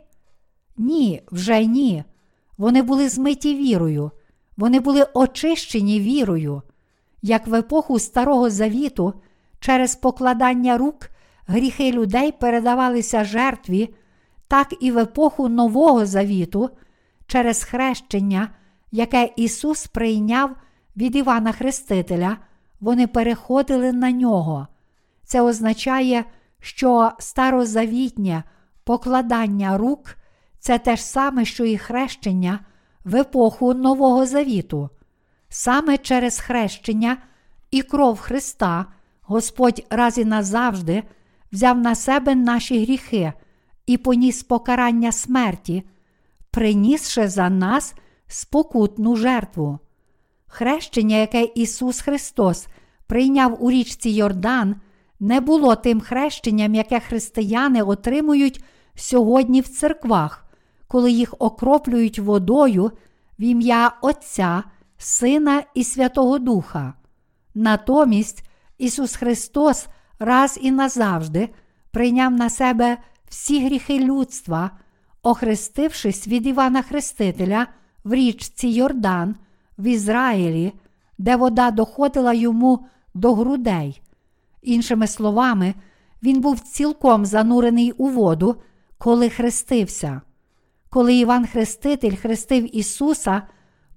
Ні, 0.77 1.23
вже 1.33 1.65
ні. 1.65 2.05
Вони 2.59 2.83
були 2.83 3.09
змиті 3.09 3.55
вірою, 3.55 4.11
вони 4.57 4.81
були 4.81 5.07
очищені 5.15 6.01
вірою. 6.01 6.63
Як 7.23 7.47
в 7.47 7.55
епоху 7.55 7.99
Старого 7.99 8.51
Завіту, 8.51 9.15
через 9.61 9.97
покладання 9.97 10.79
рук 10.79 11.11
гріхи 11.47 11.93
людей 11.93 12.33
передавалися 12.33 13.25
жертві, 13.25 13.95
так 14.49 14.75
і 14.81 14.91
в 14.93 14.99
епоху 14.99 15.49
Нового 15.49 16.07
Завіту, 16.07 16.71
через 17.29 17.65
хрещення, 17.65 18.49
яке 18.91 19.31
Ісус 19.37 19.87
прийняв 19.87 20.57
від 20.97 21.17
Івана 21.17 21.53
Хрестителя, 21.53 22.37
вони 22.81 23.07
переходили 23.07 23.93
на 23.93 24.13
нього. 24.13 24.67
Це 25.25 25.41
означає, 25.41 26.25
що 26.61 27.13
старозавітнє 27.19 28.43
покладання 28.85 29.79
рук 29.79 30.17
це 30.59 30.79
те 30.79 30.97
ж 30.97 31.03
саме, 31.03 31.45
що 31.45 31.65
і 31.65 31.79
хрещення 31.79 32.61
в 33.05 33.17
епоху 33.17 33.75
Нового 33.75 34.27
Завіту. 34.27 34.91
Саме 35.49 35.99
через 35.99 36.41
хрещення 36.41 37.17
і 37.71 37.83
кров 37.83 38.21
Христа 38.21 38.87
Господь 39.23 39.87
раз 39.91 40.19
і 40.19 40.25
назавжди 40.25 41.03
взяв 41.53 41.79
на 41.79 41.95
себе 41.95 42.35
наші 42.35 42.83
гріхи 42.83 43.33
і 43.87 43.97
поніс 43.97 44.43
покарання 44.43 45.13
смерті, 45.13 45.85
принісши 46.51 47.29
за 47.29 47.51
нас 47.51 47.95
спокутну 48.27 49.17
жертву. 49.17 49.79
Хрещення, 50.47 51.17
яке 51.17 51.45
Ісус 51.45 52.01
Христос 52.01 52.67
прийняв 53.07 53.65
у 53.65 53.71
річці 53.71 54.11
Йордан, 54.11 54.77
не 55.21 55.41
було 55.41 55.77
тим 55.77 56.01
хрещенням, 56.01 56.75
яке 56.75 57.01
християни 57.01 57.83
отримують 57.83 58.65
сьогодні 58.95 59.61
в 59.61 59.69
церквах, 59.69 60.45
коли 60.89 61.13
їх 61.13 61.35
окроплюють 61.39 62.19
водою 62.19 62.93
в 63.39 63.43
ім'я 63.43 63.93
Отця, 64.03 64.63
Сина 64.99 65.63
і 65.75 65.85
Святого 65.85 66.39
Духа. 66.39 66.95
Натомість 67.55 68.43
Ісус 68.79 69.17
Христос 69.17 69.87
раз 70.19 70.59
і 70.63 70.71
назавжди 70.71 71.49
прийняв 71.91 72.33
на 72.33 72.51
себе 72.51 72.99
всі 73.29 73.65
гріхи 73.67 73.99
людства, 73.99 74.71
охрестившись 75.29 76.29
від 76.29 76.47
Івана 76.47 76.83
Хрестителя 76.83 77.67
в 78.05 78.15
річці 78.15 78.69
Йордан 78.69 79.37
в 79.79 79.87
Ізраїлі, 79.87 80.73
де 81.19 81.37
вода 81.37 81.71
доходила 81.71 82.33
йому 82.33 82.87
до 83.15 83.35
грудей. 83.35 84.03
Іншими 84.63 85.07
словами, 85.07 85.75
він 86.23 86.41
був 86.41 86.61
цілком 86.61 87.27
занурений 87.27 87.93
у 87.93 88.09
воду, 88.09 88.57
коли 88.99 89.29
хрестився. 89.29 90.21
Коли 90.91 91.15
Іван 91.15 91.47
Хреститель 91.47 92.17
хрестив 92.17 92.77
Ісуса 92.77 93.43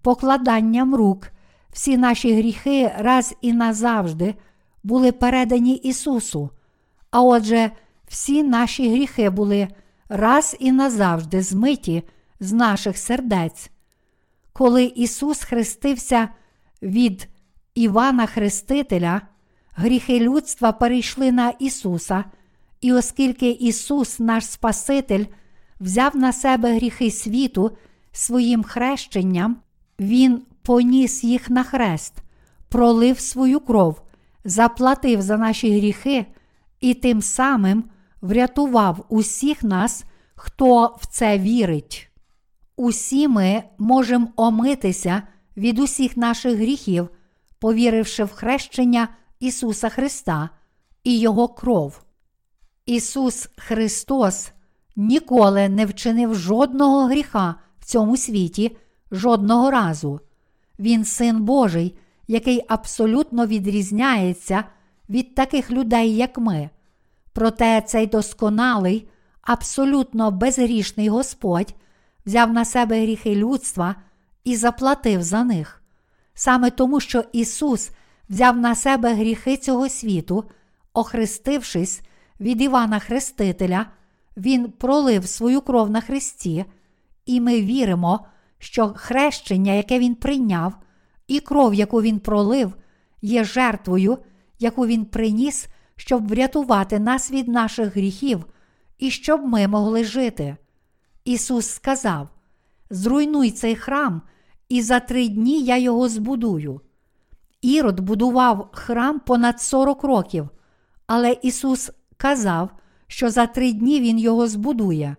покладанням 0.02 0.96
рук, 0.96 1.28
всі 1.72 1.98
наші 1.98 2.36
гріхи 2.36 2.92
раз 2.98 3.36
і 3.42 3.54
назавжди 3.54 4.36
були 4.84 5.12
передані 5.12 5.76
Ісусу. 5.76 6.50
А 7.12 7.22
отже, 7.22 7.72
всі 8.08 8.44
наші 8.44 8.90
гріхи 8.90 9.30
були 9.30 9.68
раз 10.12 10.56
і 10.60 10.72
назавжди 10.72 11.42
змиті 11.42 12.04
з 12.40 12.52
наших 12.52 12.98
сердець. 12.98 13.70
Коли 14.54 14.84
Ісус 14.84 15.44
хрестився 15.44 16.30
від 16.82 17.28
Івана 17.76 18.26
Хрестителя, 18.26 19.22
гріхи 19.76 20.20
людства 20.20 20.72
перейшли 20.72 21.32
на 21.32 21.50
Ісуса, 21.50 22.24
і 22.82 22.94
оскільки 22.94 23.50
Ісус, 23.52 24.20
наш 24.20 24.46
Спаситель, 24.46 25.26
взяв 25.80 26.16
на 26.16 26.34
себе 26.34 26.76
гріхи 26.76 27.12
світу 27.12 27.78
своїм 28.12 28.64
хрещенням, 28.64 29.58
Він 30.00 30.42
поніс 30.62 31.24
їх 31.24 31.50
на 31.50 31.64
хрест, 31.64 32.14
пролив 32.70 33.20
свою 33.20 33.60
кров, 33.60 34.02
заплатив 34.46 35.22
за 35.22 35.38
наші 35.38 35.78
гріхи 35.78 36.26
і 36.82 36.94
тим 36.94 37.22
самим 37.22 37.84
врятував 38.22 39.06
усіх 39.10 39.64
нас, 39.64 40.06
хто 40.36 40.98
в 41.02 41.06
це 41.06 41.38
вірить. 41.38 42.12
Усі 42.76 43.28
ми 43.28 43.64
можемо 43.78 44.28
омитися 44.36 45.24
від 45.58 45.80
усіх 45.80 46.18
наших 46.18 46.58
гріхів, 46.58 47.10
повіривши 47.60 48.24
в 48.24 48.32
хрещення 48.32 49.08
Ісуса 49.40 49.90
Христа 49.90 50.50
і 51.04 51.20
Його 51.20 51.48
кров. 51.48 52.02
Ісус 52.86 53.50
Христос 53.58 54.52
ніколи 54.96 55.70
не 55.70 55.86
вчинив 55.86 56.36
жодного 56.36 57.06
гріха 57.06 57.56
в 57.80 57.86
цьому 57.86 58.18
світі 58.18 58.78
жодного 59.12 59.72
разу. 59.72 60.20
Він 60.80 61.06
син 61.06 61.44
Божий, 61.44 61.98
який 62.28 62.66
абсолютно 62.68 63.48
відрізняється 63.48 64.64
від 65.10 65.36
таких 65.36 65.72
людей, 65.72 66.16
як 66.16 66.38
ми. 66.38 66.70
Проте 67.34 67.82
цей 67.82 68.08
досконалий, 68.08 69.10
абсолютно 69.42 70.32
безгрішний 70.32 71.10
Господь 71.10 71.76
взяв 72.26 72.54
на 72.54 72.66
себе 72.66 73.02
гріхи 73.02 73.36
людства 73.36 73.96
і 74.44 74.56
заплатив 74.56 75.24
за 75.24 75.44
них. 75.44 75.82
Саме 76.34 76.70
тому, 76.70 77.00
що 77.00 77.24
Ісус 77.32 77.92
взяв 78.30 78.58
на 78.58 78.76
себе 78.76 79.14
гріхи 79.14 79.58
цього 79.58 79.90
світу, 79.90 80.44
охрестившись 80.94 82.02
від 82.40 82.62
Івана 82.62 83.00
Хрестителя, 83.00 83.86
Він 84.38 84.72
пролив 84.72 85.28
свою 85.28 85.62
кров 85.62 85.90
на 85.90 86.02
Христі, 86.02 86.66
і 87.26 87.42
ми 87.42 87.62
віримо, 87.62 88.26
що 88.60 88.94
хрещення, 88.96 89.74
яке 89.74 90.00
Він 90.00 90.16
прийняв, 90.16 90.74
і 91.28 91.40
кров, 91.40 91.74
яку 91.74 92.02
Він 92.02 92.20
пролив, 92.20 92.76
є 93.22 93.44
жертвою, 93.44 94.18
яку 94.60 94.86
Він 94.86 95.06
приніс, 95.06 95.68
щоб 96.02 96.28
врятувати 96.28 97.00
нас 97.00 97.32
від 97.32 97.48
наших 97.48 97.96
гріхів 97.96 98.46
і 98.98 99.12
щоб 99.12 99.46
ми 99.46 99.68
могли 99.68 100.04
жити. 100.04 100.56
Ісус 101.26 101.68
сказав: 101.68 102.30
Зруйнуй 102.90 103.52
цей 103.52 103.76
храм, 103.76 104.22
і 104.70 104.82
за 104.82 105.00
три 105.00 105.28
дні 105.28 105.64
я 105.64 105.78
його 105.78 106.10
збудую. 106.10 106.82
Ірод 107.62 108.00
будував 108.00 108.70
храм 108.74 109.20
понад 109.20 109.62
40 109.62 110.04
років, 110.04 110.50
але 111.08 111.38
Ісус 111.42 111.92
казав, 112.18 112.70
що 113.08 113.30
за 113.30 113.48
три 113.48 113.74
дні 113.74 114.00
Він 114.00 114.20
його 114.20 114.48
збудує. 114.48 115.16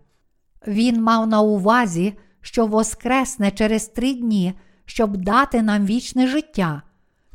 Він 0.66 1.02
мав 1.02 1.26
на 1.26 1.40
увазі, 1.40 2.14
що 2.40 2.66
воскресне 2.66 3.50
через 3.50 3.86
три 3.86 4.14
дні, 4.14 4.54
щоб 4.84 5.16
дати 5.16 5.62
нам 5.62 5.86
вічне 5.86 6.26
життя. 6.26 6.82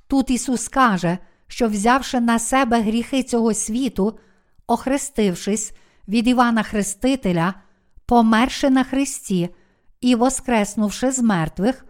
Тут 0.08 0.30
Ісус 0.30 0.68
каже, 0.68 1.18
що, 1.48 1.68
взявши 1.68 2.20
на 2.20 2.40
себе 2.40 2.82
гріхи 2.82 3.24
цього 3.24 3.54
світу, 3.54 4.20
охрестившись 4.68 5.74
від 6.08 6.28
Івана 6.28 6.64
Хрестителя, 6.64 7.54
померши 8.06 8.70
на 8.70 8.84
Христі 8.84 9.50
і 10.02 10.16
воскреснувши 10.16 11.12
з 11.12 11.20
мертвих, 11.20 11.86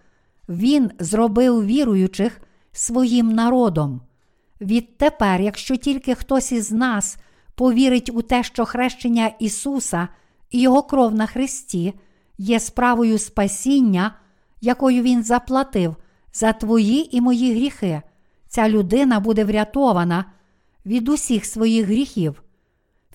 Він 0.49 0.91
зробив 0.99 1.65
віруючих 1.65 2.41
своїм 2.71 3.29
народом. 3.29 4.01
Відтепер, 4.61 5.41
якщо 5.41 5.75
тільки 5.75 6.15
хтось 6.15 6.51
із 6.51 6.71
нас 6.71 7.17
повірить 7.55 8.09
у 8.13 8.21
те, 8.21 8.43
що 8.43 8.65
хрещення 8.65 9.31
Ісуса 9.39 10.07
і 10.51 10.61
Його 10.61 10.83
кров 10.83 11.15
на 11.15 11.25
Христі 11.25 11.93
є 12.37 12.59
справою 12.59 13.17
спасіння, 13.17 14.15
якою 14.61 15.03
Він 15.03 15.23
заплатив 15.23 15.95
за 16.33 16.53
твої 16.53 17.17
і 17.17 17.21
мої 17.21 17.53
гріхи, 17.53 18.01
ця 18.47 18.69
людина 18.69 19.19
буде 19.19 19.45
врятована 19.45 20.25
від 20.85 21.09
усіх 21.09 21.45
своїх 21.45 21.85
гріхів. 21.85 22.43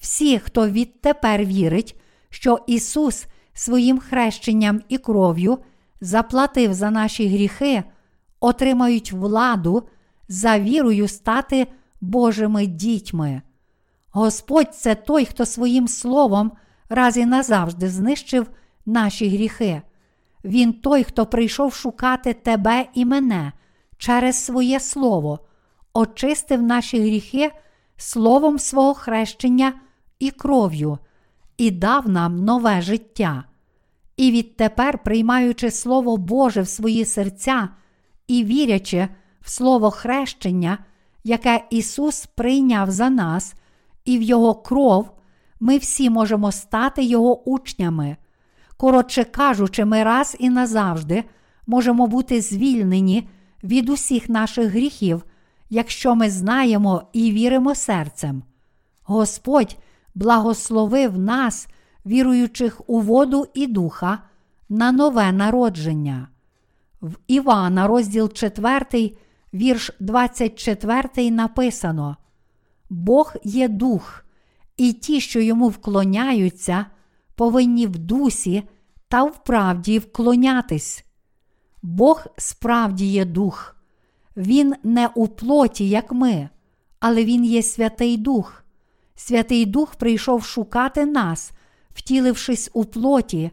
Всі, 0.01 0.39
хто 0.39 0.69
відтепер 0.69 1.45
вірить, 1.45 2.01
що 2.31 2.59
Ісус 2.67 3.27
своїм 3.55 3.99
хрещенням 3.99 4.81
і 4.89 4.99
кров'ю 4.99 5.59
заплатив 6.01 6.75
за 6.75 6.91
наші 6.91 7.29
гріхи, 7.29 7.83
отримають 8.41 9.13
владу 9.13 9.83
за 10.29 10.59
вірою 10.59 11.09
стати 11.09 11.67
Божими 12.01 12.67
дітьми. 12.67 13.43
Господь 14.11 14.75
це 14.75 14.95
той, 14.95 15.25
хто 15.25 15.47
своїм 15.47 15.89
словом 15.89 16.53
раз 16.89 17.17
і 17.17 17.27
назавжди 17.27 17.89
знищив 17.89 18.51
наші 18.87 19.29
гріхи. 19.29 19.83
Він 20.45 20.73
той, 20.73 21.05
хто 21.05 21.27
прийшов 21.27 21.75
шукати 21.75 22.33
тебе 22.33 22.87
і 22.95 23.05
мене 23.05 23.53
через 24.03 24.45
своє 24.45 24.81
Слово, 24.81 25.39
очистив 25.95 26.63
наші 26.63 27.01
гріхи 27.01 27.51
словом 27.97 28.59
свого 28.59 28.95
хрещення 28.95 29.73
і 30.19 30.31
кров'ю, 30.31 30.99
і 31.57 31.71
дав 31.71 32.09
нам 32.09 32.45
нове 32.45 32.83
життя. 32.83 33.45
І 34.17 34.31
відтепер, 34.31 34.99
приймаючи 34.99 35.71
Слово 35.71 36.17
Боже 36.17 36.63
в 36.63 36.69
свої 36.69 37.05
серця 37.05 37.69
і 38.27 38.45
вірячи 38.45 39.09
в 39.41 39.51
Слово 39.51 39.91
хрещення, 39.91 40.79
яке 41.25 41.65
Ісус 41.71 42.27
прийняв 42.27 42.91
за 42.91 43.11
нас, 43.11 43.55
і 44.05 44.19
в 44.19 44.23
Його 44.23 44.55
кров, 44.55 45.11
ми 45.61 45.79
всі 45.79 46.11
можемо 46.11 46.53
стати 46.53 47.05
Його 47.05 47.51
учнями. 47.51 48.17
Коротше 48.77 49.25
кажучи, 49.25 49.85
ми 49.85 50.03
раз 50.03 50.37
і 50.39 50.51
назавжди 50.51 51.25
можемо 51.67 52.07
бути 52.07 52.41
звільнені 52.41 53.29
від 53.63 53.89
усіх 53.89 54.29
наших 54.29 54.71
гріхів, 54.71 55.25
якщо 55.71 56.15
ми 56.15 56.31
знаємо 56.31 57.03
і 57.13 57.33
віримо 57.33 57.75
серцем. 57.75 58.43
Господь 59.03 59.77
благословив 60.15 61.19
нас, 61.19 61.69
віруючих 62.07 62.81
у 62.87 63.01
воду 63.01 63.47
і 63.55 63.67
духа, 63.67 64.19
на 64.69 64.93
нове 64.93 65.33
народження. 65.33 66.29
В 67.01 67.17
Івана, 67.27 67.87
розділ 67.87 68.33
4, 68.33 69.17
вірш 69.55 69.91
24 70.01 71.31
написано: 71.31 72.17
Бог 72.91 73.35
є 73.45 73.69
дух, 73.69 74.25
і 74.77 74.93
ті, 74.93 75.21
що 75.21 75.41
йому 75.41 75.69
вклоняються, 75.69 76.87
повинні 77.35 77.87
в 77.87 77.99
дусі 77.99 78.63
та 79.09 79.25
в 79.25 79.45
правді 79.45 79.99
вклонятись. 79.99 81.05
Бог 81.83 82.27
справді 82.37 83.07
є 83.07 83.25
дух. 83.25 83.77
Він 84.37 84.75
не 84.83 85.09
у 85.15 85.29
плоті, 85.29 85.89
як 85.89 86.13
ми, 86.13 86.49
але 87.01 87.25
Він 87.25 87.45
є 87.45 87.63
Святий 87.63 88.17
Дух. 88.17 88.65
Святий 89.15 89.67
Дух 89.67 89.95
прийшов 89.95 90.45
шукати 90.45 91.07
нас, 91.07 91.53
втілившись 91.95 92.71
у 92.73 92.85
плоті, 92.85 93.51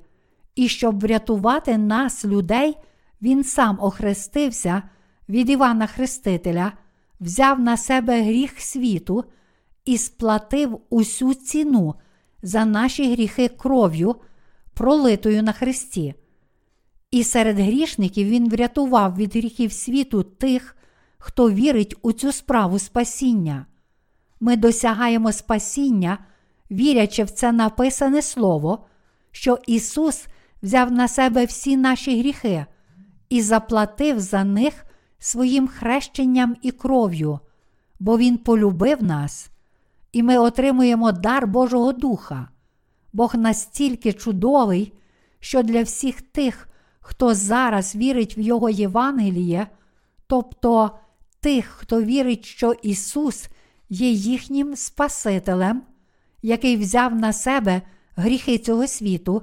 і 0.56 0.68
щоб 0.68 1.00
врятувати 1.00 1.78
нас, 1.78 2.26
людей, 2.26 2.78
Він 3.22 3.44
сам 3.44 3.78
охрестився 3.82 4.84
від 5.30 5.50
Івана 5.50 5.88
Хрестителя, 5.88 6.72
взяв 7.20 7.60
на 7.60 7.78
себе 7.78 8.22
гріх 8.22 8.60
світу 8.62 9.24
і 9.86 9.98
сплатив 9.98 10.82
усю 10.90 11.34
ціну 11.34 11.96
за 12.44 12.66
наші 12.66 13.12
гріхи 13.12 13.48
кров'ю, 13.48 14.16
пролитою 14.74 15.44
на 15.44 15.52
Христі. 15.52 16.16
І 17.12 17.24
серед 17.24 17.60
грішників 17.60 18.28
Він 18.28 18.50
врятував 18.50 19.16
від 19.16 19.36
гріхів 19.36 19.74
світу 19.74 20.24
тих, 20.24 20.78
хто 21.18 21.52
вірить 21.52 21.96
у 22.02 22.12
цю 22.12 22.32
справу 22.32 22.80
спасіння. 22.80 23.66
Ми 24.40 24.58
досягаємо 24.58 25.32
спасіння, 25.32 26.18
вірячи 26.72 27.24
в 27.24 27.30
це 27.30 27.52
написане 27.52 28.22
Слово, 28.22 28.86
що 29.32 29.58
Ісус 29.68 30.28
взяв 30.64 30.92
на 30.92 31.08
себе 31.08 31.46
всі 31.46 31.78
наші 31.78 32.20
гріхи 32.20 32.66
і 33.30 33.42
заплатив 33.42 34.20
за 34.20 34.44
них 34.44 34.86
своїм 35.20 35.68
хрещенням 35.68 36.56
і 36.62 36.72
кров'ю, 36.72 37.40
бо 38.00 38.18
Він 38.18 38.38
полюбив 38.38 39.04
нас, 39.04 39.50
і 40.12 40.24
ми 40.24 40.38
отримуємо 40.38 41.12
дар 41.12 41.48
Божого 41.48 41.94
Духа. 41.94 42.50
Бог 43.14 43.36
настільки 43.36 44.14
чудовий, 44.14 44.94
що 45.40 45.64
для 45.64 45.84
всіх 45.84 46.22
тих, 46.22 46.70
хто 47.10 47.34
зараз 47.34 47.96
вірить 47.96 48.38
в 48.38 48.40
Його 48.40 48.70
Євангеліє, 48.70 49.68
тобто 50.28 50.92
тих, 51.40 51.66
хто 51.66 52.02
вірить, 52.02 52.46
що 52.46 52.74
Ісус 52.82 53.50
є 53.90 54.10
їхнім 54.10 54.76
Спасителем, 54.76 55.82
який 56.42 56.78
взяв 56.78 57.16
на 57.16 57.34
себе 57.34 57.82
гріхи 58.16 58.58
цього 58.58 58.88
світу, 58.88 59.42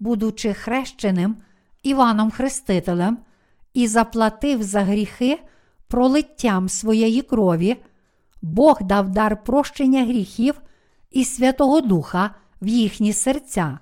будучи 0.00 0.54
хрещеним 0.54 1.36
Іваном 1.82 2.30
Хрестителем, 2.30 3.18
і 3.74 3.86
заплатив 3.86 4.62
за 4.62 4.80
гріхи 4.80 5.38
пролиттям 5.88 6.68
своєї 6.68 7.22
крові, 7.22 7.76
Бог 8.42 8.82
дав 8.82 9.08
дар 9.08 9.44
прощення 9.44 10.04
гріхів 10.04 10.60
і 11.10 11.24
Святого 11.24 11.80
Духа 11.80 12.34
в 12.62 12.66
їхні 12.66 13.12
серця. 13.12 13.78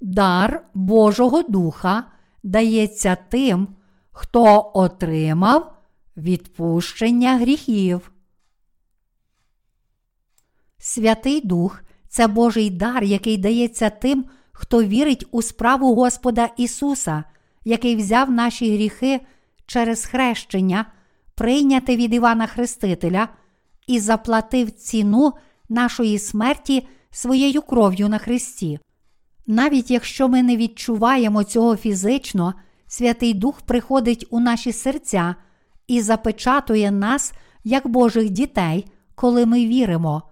Дар 0.00 0.64
Божого 0.74 1.42
Духа 1.42 2.04
дається 2.42 3.16
тим, 3.28 3.68
хто 4.10 4.70
отримав 4.74 5.72
відпущення 6.16 7.36
гріхів. 7.36 8.12
Святий 10.78 11.40
Дух 11.46 11.82
це 12.08 12.26
Божий 12.26 12.70
дар, 12.70 13.04
який 13.04 13.36
дається 13.36 13.90
тим, 13.90 14.24
хто 14.52 14.84
вірить 14.84 15.26
у 15.30 15.42
справу 15.42 15.94
Господа 15.94 16.48
Ісуса, 16.56 17.24
який 17.64 17.96
взяв 17.96 18.30
наші 18.30 18.74
гріхи 18.74 19.20
через 19.66 20.04
хрещення, 20.04 20.86
прийняте 21.34 21.96
від 21.96 22.14
Івана 22.14 22.46
Хрестителя, 22.46 23.28
і 23.86 24.00
заплатив 24.00 24.70
ціну 24.70 25.32
нашої 25.68 26.18
смерті 26.18 26.88
своєю 27.10 27.62
кров'ю 27.62 28.08
на 28.08 28.18
Христі. 28.18 28.80
Навіть 29.46 29.90
якщо 29.90 30.28
ми 30.28 30.42
не 30.42 30.56
відчуваємо 30.56 31.44
цього 31.44 31.76
фізично, 31.76 32.54
Святий 32.86 33.34
Дух 33.34 33.60
приходить 33.60 34.26
у 34.30 34.40
наші 34.40 34.72
серця 34.72 35.34
і 35.86 36.00
запечатує 36.00 36.90
нас 36.90 37.32
як 37.64 37.88
Божих 37.88 38.30
дітей, 38.30 38.86
коли 39.14 39.46
ми 39.46 39.66
віримо. 39.66 40.22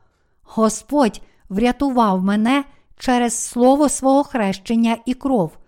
Господь 0.43 1.21
врятував 1.49 2.23
мене 2.23 2.65
через 2.99 3.45
слово 3.45 3.89
свого 3.89 4.25
хрещення 4.25 4.97
і 5.07 5.15
кров. 5.15 5.59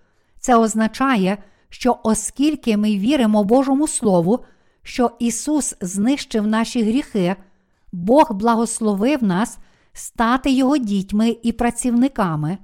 Це 0.41 0.57
означає, 0.57 1.39
що 1.69 1.97
оскільки 2.03 2.77
ми 2.77 2.97
віримо 2.97 3.45
Божому 3.45 3.89
Слову, 3.89 4.41
що 4.83 5.11
Ісус 5.19 5.75
знищив 5.81 6.47
наші 6.47 6.83
гріхи, 6.83 7.37
Бог 7.93 8.33
благословив 8.33 9.25
нас 9.25 9.59
стати 9.93 10.51
Його 10.51 10.79
дітьми 10.79 11.37
і 11.43 11.53
працівниками, 11.53 12.59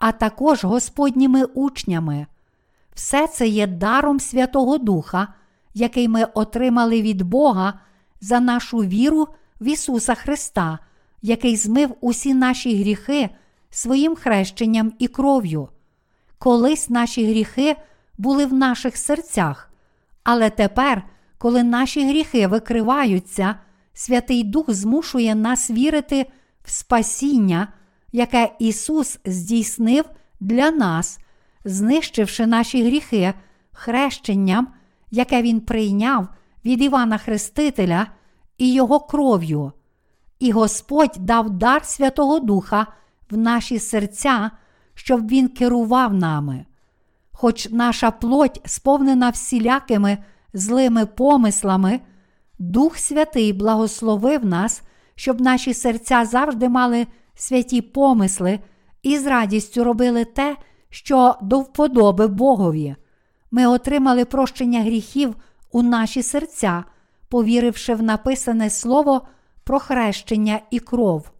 а 0.00 0.12
також 0.12 0.64
Господніми 0.64 1.44
учнями. 1.44 2.26
Все 2.94 3.26
це 3.26 3.48
є 3.48 3.66
даром 3.66 4.20
Святого 4.20 4.78
Духа, 4.78 5.28
який 5.74 6.08
ми 6.08 6.24
отримали 6.24 7.02
від 7.02 7.22
Бога 7.22 7.80
за 8.20 8.40
нашу 8.40 8.78
віру 8.78 9.28
в 9.60 9.64
Ісуса 9.64 10.14
Христа, 10.14 10.78
який 11.22 11.56
змив 11.56 11.94
усі 12.00 12.34
наші 12.34 12.80
гріхи 12.80 13.30
своїм 13.70 14.14
хрещенням 14.14 14.92
і 14.98 15.08
кров'ю. 15.08 15.68
Колись 16.38 16.90
наші 16.90 17.26
гріхи 17.26 17.76
були 18.18 18.46
в 18.46 18.52
наших 18.52 18.96
серцях, 18.96 19.70
але 20.22 20.50
тепер, 20.50 21.02
коли 21.38 21.62
наші 21.62 22.08
гріхи 22.08 22.46
викриваються, 22.46 23.54
Святий 23.92 24.44
Дух 24.44 24.70
змушує 24.70 25.34
нас 25.34 25.70
вірити 25.70 26.26
в 26.64 26.70
спасіння, 26.70 27.68
яке 28.12 28.52
Ісус 28.58 29.18
здійснив 29.24 30.04
для 30.40 30.70
нас, 30.70 31.18
знищивши 31.64 32.46
наші 32.46 32.84
гріхи 32.84 33.34
хрещенням, 33.72 34.68
яке 35.10 35.42
Він 35.42 35.60
прийняв 35.60 36.28
від 36.64 36.82
Івана 36.82 37.18
Хрестителя 37.18 38.06
і 38.58 38.72
Його 38.72 39.00
кров'ю. 39.00 39.72
І 40.38 40.52
Господь 40.52 41.16
дав 41.18 41.50
дар 41.50 41.84
Святого 41.84 42.40
Духа 42.40 42.86
в 43.30 43.36
наші 43.36 43.78
серця, 43.78 44.50
щоб 44.94 45.28
Він 45.28 45.48
керував 45.48 46.14
нами. 46.14 46.64
Хоч 47.32 47.68
наша 47.70 48.10
плоть 48.10 48.60
сповнена 48.64 49.30
всілякими 49.30 50.18
злими 50.52 51.06
помислами, 51.06 52.00
Дух 52.58 52.98
Святий 52.98 53.52
благословив 53.52 54.44
нас, 54.44 54.82
щоб 55.14 55.40
наші 55.40 55.74
серця 55.74 56.24
завжди 56.24 56.68
мали 56.68 57.06
святі 57.40 57.82
помисли 57.82 58.60
і 59.02 59.18
з 59.18 59.26
радістю 59.26 59.84
робили 59.84 60.24
те, 60.24 60.56
що 60.90 61.34
до 61.42 61.60
вподоби 61.60 62.26
Богові. 62.26 62.96
Ми 63.50 63.66
отримали 63.66 64.24
прощення 64.24 64.82
гріхів 64.82 65.36
у 65.72 65.82
наші 65.82 66.22
серця, 66.22 66.84
повіривши 67.28 67.94
в 67.94 68.02
написане 68.02 68.70
слово 68.70 69.26
про 69.64 69.78
хрещення 69.78 70.60
і 70.70 70.78
кров. 70.78 71.30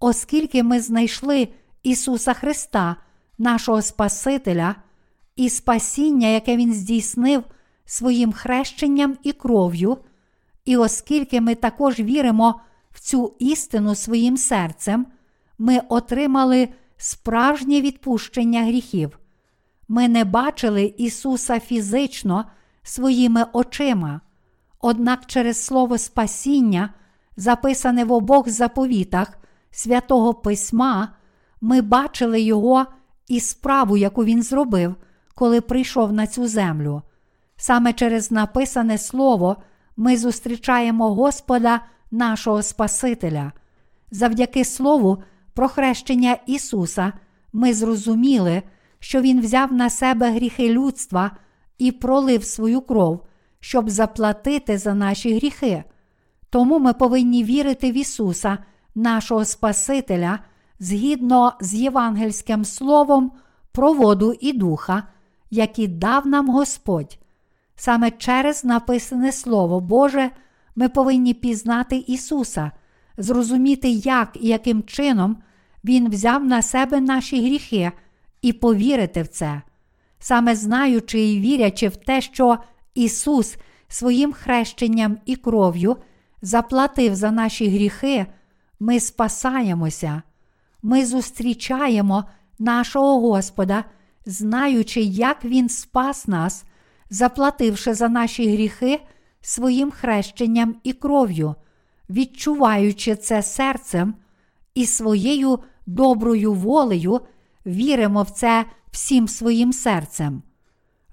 Оскільки 0.00 0.62
ми 0.62 0.80
знайшли 0.80 1.48
Ісуса 1.82 2.34
Христа, 2.34 2.96
нашого 3.38 3.82
Спасителя, 3.82 4.74
і 5.36 5.48
спасіння, 5.48 6.28
яке 6.28 6.56
Він 6.56 6.74
здійснив 6.74 7.44
своїм 7.84 8.32
хрещенням 8.32 9.16
і 9.22 9.32
кров'ю, 9.32 9.98
і 10.64 10.76
оскільки 10.76 11.40
ми 11.40 11.54
також 11.54 12.00
віримо 12.00 12.60
в 12.90 13.00
цю 13.00 13.36
істину 13.38 13.94
своїм 13.94 14.36
серцем, 14.36 15.06
ми 15.62 15.80
отримали 15.88 16.68
справжнє 16.96 17.80
відпущення 17.80 18.64
гріхів. 18.64 19.18
Ми 19.88 20.08
не 20.08 20.24
бачили 20.24 20.94
Ісуса 20.98 21.60
фізично 21.60 22.44
своїми 22.82 23.46
очима, 23.52 24.20
однак 24.80 25.26
через 25.26 25.64
Слово 25.64 25.98
Спасіння, 25.98 26.90
записане 27.36 28.04
в 28.04 28.12
обох 28.12 28.48
заповітах 28.48 29.38
святого 29.70 30.34
Письма, 30.34 31.08
ми 31.60 31.80
бачили 31.80 32.40
Його 32.40 32.86
і 33.28 33.40
справу, 33.40 33.96
яку 33.96 34.24
Він 34.24 34.42
зробив, 34.42 34.94
коли 35.34 35.60
прийшов 35.60 36.12
на 36.12 36.26
цю 36.26 36.46
землю. 36.46 37.02
Саме 37.56 37.92
через 37.92 38.30
написане 38.30 38.98
Слово 38.98 39.56
ми 39.96 40.16
зустрічаємо 40.16 41.14
Господа, 41.14 41.80
нашого 42.10 42.62
Спасителя. 42.62 43.52
Завдяки 44.10 44.64
Слову 44.64 45.22
про 45.54 45.68
хрещення 45.68 46.36
Ісуса 46.46 47.12
ми 47.52 47.74
зрозуміли, 47.74 48.62
що 48.98 49.20
Він 49.20 49.40
взяв 49.40 49.72
на 49.72 49.90
себе 49.90 50.30
гріхи 50.30 50.68
людства 50.68 51.30
і 51.78 51.92
пролив 51.92 52.44
свою 52.44 52.80
кров, 52.80 53.26
щоб 53.60 53.90
заплатити 53.90 54.78
за 54.78 54.94
наші 54.94 55.34
гріхи. 55.34 55.84
Тому 56.50 56.78
ми 56.78 56.92
повинні 56.92 57.44
вірити 57.44 57.92
в 57.92 57.96
Ісуса, 57.96 58.58
нашого 58.94 59.44
Спасителя, 59.44 60.38
згідно 60.78 61.52
з 61.60 61.74
євангельським 61.74 62.64
словом 62.64 63.32
про 63.72 63.92
воду 63.92 64.34
і 64.40 64.52
духа, 64.52 65.02
які 65.50 65.88
дав 65.88 66.26
нам 66.26 66.48
Господь. 66.48 67.18
Саме 67.76 68.10
через 68.10 68.64
написане 68.64 69.32
Слово 69.32 69.80
Боже 69.80 70.30
ми 70.76 70.88
повинні 70.88 71.34
пізнати 71.34 71.96
Ісуса, 71.96 72.70
зрозуміти, 73.22 73.88
як 73.88 74.36
і 74.40 74.48
яким 74.48 74.82
чином 74.82 75.36
Він 75.84 76.10
взяв 76.10 76.44
на 76.44 76.62
себе 76.62 77.00
наші 77.00 77.46
гріхи 77.46 77.92
і 78.42 78.52
повірити 78.52 79.22
в 79.22 79.28
це. 79.28 79.62
Саме 80.18 80.56
знаючи 80.56 81.20
і 81.20 81.40
вірячи 81.40 81.88
в 81.88 81.96
те, 81.96 82.20
що 82.20 82.58
Ісус 82.94 83.56
своїм 83.88 84.32
хрещенням 84.32 85.18
і 85.26 85.36
кров'ю 85.36 85.96
заплатив 86.42 87.14
за 87.14 87.30
наші 87.30 87.68
гріхи, 87.68 88.26
ми 88.80 89.00
спасаємося, 89.00 90.22
ми 90.82 91.06
зустрічаємо 91.06 92.24
нашого 92.58 93.20
Господа, 93.20 93.84
знаючи, 94.26 95.00
як 95.00 95.44
Він 95.44 95.68
спас 95.68 96.28
нас, 96.28 96.64
заплативши 97.10 97.94
за 97.94 98.08
наші 98.08 98.52
гріхи 98.52 99.00
своїм 99.40 99.90
хрещенням 99.90 100.74
і 100.84 100.92
кров'ю, 100.92 101.54
відчуваючи 102.10 103.16
це 103.16 103.42
серцем 103.42 104.14
і 104.74 104.86
своєю 104.86 105.58
доброю 105.86 106.52
волею, 106.52 107.20
віримо 107.66 108.22
в 108.22 108.30
це 108.30 108.64
всім 108.90 109.28
своїм 109.28 109.72
серцем. 109.72 110.42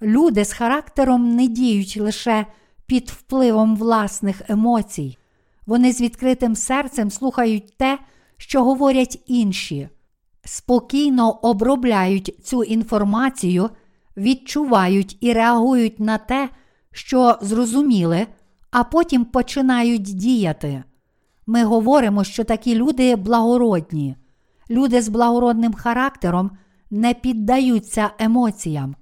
Люди 0.02 0.46
з 0.46 0.54
характером 0.54 1.36
не 1.36 1.48
діють 1.48 1.98
лише 1.98 2.46
під 2.86 3.10
впливом 3.10 3.76
власних 3.76 4.42
емоцій, 4.50 5.18
вони 5.66 5.94
з 5.94 6.02
відкритим 6.02 6.56
серцем 6.56 7.12
слухають 7.12 7.78
те, 7.78 8.00
що 8.38 8.64
говорять 8.64 9.24
інші, 9.28 9.90
спокійно 10.46 11.32
обробляють 11.32 12.36
цю 12.44 12.64
інформацію, 12.64 13.70
відчувають 14.18 15.18
і 15.22 15.34
реагують 15.34 16.00
на 16.00 16.18
те, 16.18 16.50
що 16.92 17.38
зрозуміли, 17.42 18.28
а 18.72 18.84
потім 18.84 19.26
починають 19.26 20.02
діяти. 20.02 20.84
Ми 21.48 21.64
говоримо, 21.64 22.24
що 22.24 22.44
такі 22.44 22.76
люди 22.76 23.16
благородні, 23.16 24.16
люди 24.70 25.02
з 25.02 25.10
благородним 25.10 25.74
характером 25.74 26.52
не 26.92 27.14
піддаються 27.14 28.10
емоціям, 28.20 28.96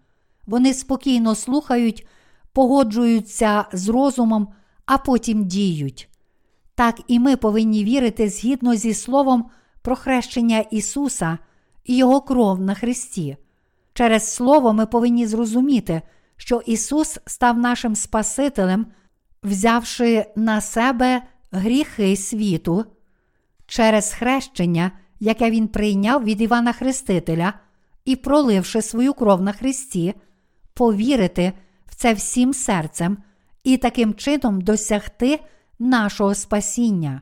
вони 0.47 0.73
спокійно 0.73 1.35
слухають, 1.35 2.07
погоджуються 2.53 3.65
з 3.73 3.89
розумом, 3.89 4.47
а 4.85 4.97
потім 4.97 5.45
діють. 5.45 6.09
Так 6.75 7.01
і 7.07 7.19
ми 7.19 7.35
повинні 7.35 7.83
вірити 7.83 8.29
згідно 8.29 8.75
зі 8.75 8.93
Словом 8.93 9.45
про 9.81 9.95
хрещення 9.95 10.59
Ісуса 10.59 11.37
і 11.85 11.97
Його 11.97 12.21
кров 12.21 12.61
на 12.61 12.73
Христі. 12.73 13.37
Через 13.93 14.33
Слово 14.33 14.73
ми 14.73 14.85
повинні 14.85 15.27
зрозуміти, 15.27 16.01
що 16.37 16.61
Ісус 16.65 17.19
став 17.25 17.57
нашим 17.57 17.95
Спасителем, 17.95 18.85
взявши 19.47 20.25
на 20.35 20.61
себе 20.61 21.21
гріхи 21.51 22.15
світу, 22.15 22.85
через 23.67 24.13
хрещення, 24.13 24.91
яке 25.19 25.51
Він 25.51 25.67
прийняв 25.67 26.23
від 26.23 26.41
Івана 26.41 26.73
Хрестителя, 26.73 27.53
і, 28.05 28.15
проливши 28.15 28.81
свою 28.81 29.13
кров 29.13 29.41
на 29.41 29.51
Христі, 29.51 30.13
повірити 30.73 31.53
в 31.85 31.95
це 31.95 32.13
всім 32.13 32.53
серцем 32.53 33.17
і 33.63 33.77
таким 33.77 34.13
чином 34.13 34.61
досягти 34.61 35.39
нашого 35.79 36.35
спасіння. 36.35 37.21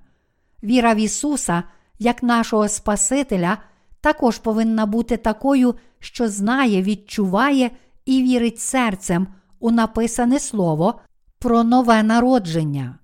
Віра 0.64 0.93
в 0.93 0.97
Ісуса, 0.97 1.64
як 1.99 2.23
нашого 2.23 2.68
Спасителя, 2.68 3.57
також 4.02 4.38
повинна 4.38 4.85
бути 4.85 5.18
такою, 5.18 5.76
що 5.99 6.30
знає, 6.30 6.81
відчуває 6.81 7.72
і 8.06 8.23
вірить 8.23 8.60
серцем 8.60 9.27
у 9.60 9.72
написане 9.72 10.39
Слово 10.39 10.99
про 11.45 11.63
нове 11.63 12.03
народження. 12.03 12.99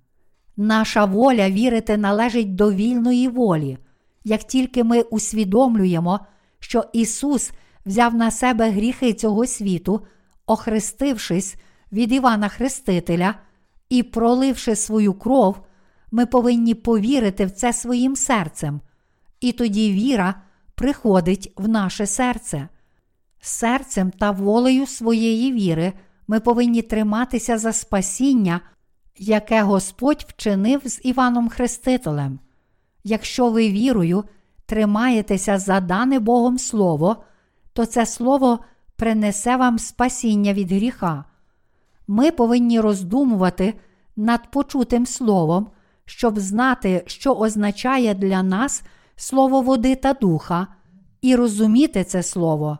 Наша 0.57 1.05
воля 1.05 1.49
вірити 1.49 1.97
належить 1.97 2.55
до 2.55 2.71
вільної 2.71 3.27
волі, 3.27 3.77
як 4.23 4.43
тільки 4.43 4.83
ми 4.83 5.01
усвідомлюємо, 5.01 6.19
що 6.59 6.83
Ісус 6.93 7.51
взяв 7.85 8.15
на 8.15 8.31
себе 8.31 8.69
гріхи 8.69 9.13
цього 9.13 9.45
світу, 9.45 10.05
охрестившись 10.45 11.55
від 11.91 12.11
Івана 12.11 12.49
Хрестителя 12.49 13.35
і 13.89 14.03
проливши 14.03 14.75
свою 14.75 15.13
кров, 15.13 15.59
ми 16.11 16.25
повинні 16.25 16.73
повірити 16.73 17.45
в 17.45 17.51
це 17.51 17.73
своїм 17.73 18.15
серцем, 18.15 18.81
і 19.39 19.51
тоді 19.51 19.91
віра 19.91 20.41
приходить 20.75 21.53
в 21.57 21.67
наше 21.67 22.05
серце. 22.05 22.67
Серцем 23.41 24.11
та 24.11 24.31
волею 24.31 24.87
своєї 24.87 25.51
віри 25.51 25.93
ми 26.31 26.39
повинні 26.39 26.81
триматися 26.81 27.57
за 27.57 27.73
спасіння, 27.73 28.61
яке 29.17 29.61
Господь 29.61 30.25
вчинив 30.29 30.81
з 30.85 30.99
Іваном 31.03 31.49
Хрестителем. 31.49 32.39
Якщо 33.03 33.49
ви 33.49 33.69
вірою 33.69 34.23
тримаєтеся 34.65 35.57
за 35.57 35.79
дане 35.79 36.19
Богом 36.19 36.57
Слово, 36.57 37.23
то 37.73 37.85
це 37.85 38.05
Слово 38.05 38.59
принесе 38.95 39.57
вам 39.57 39.79
спасіння 39.79 40.53
від 40.53 40.71
гріха. 40.71 41.25
Ми 42.07 42.31
повинні 42.31 42.79
роздумувати 42.79 43.73
над 44.15 44.51
почутим 44.51 45.05
словом, 45.05 45.67
щоб 46.05 46.39
знати, 46.39 47.03
що 47.05 47.33
означає 47.33 48.13
для 48.13 48.43
нас 48.43 48.83
слово 49.15 49.61
води 49.61 49.95
та 49.95 50.13
духа, 50.13 50.67
і 51.21 51.35
розуміти 51.35 52.03
це 52.03 52.23
слово. 52.23 52.77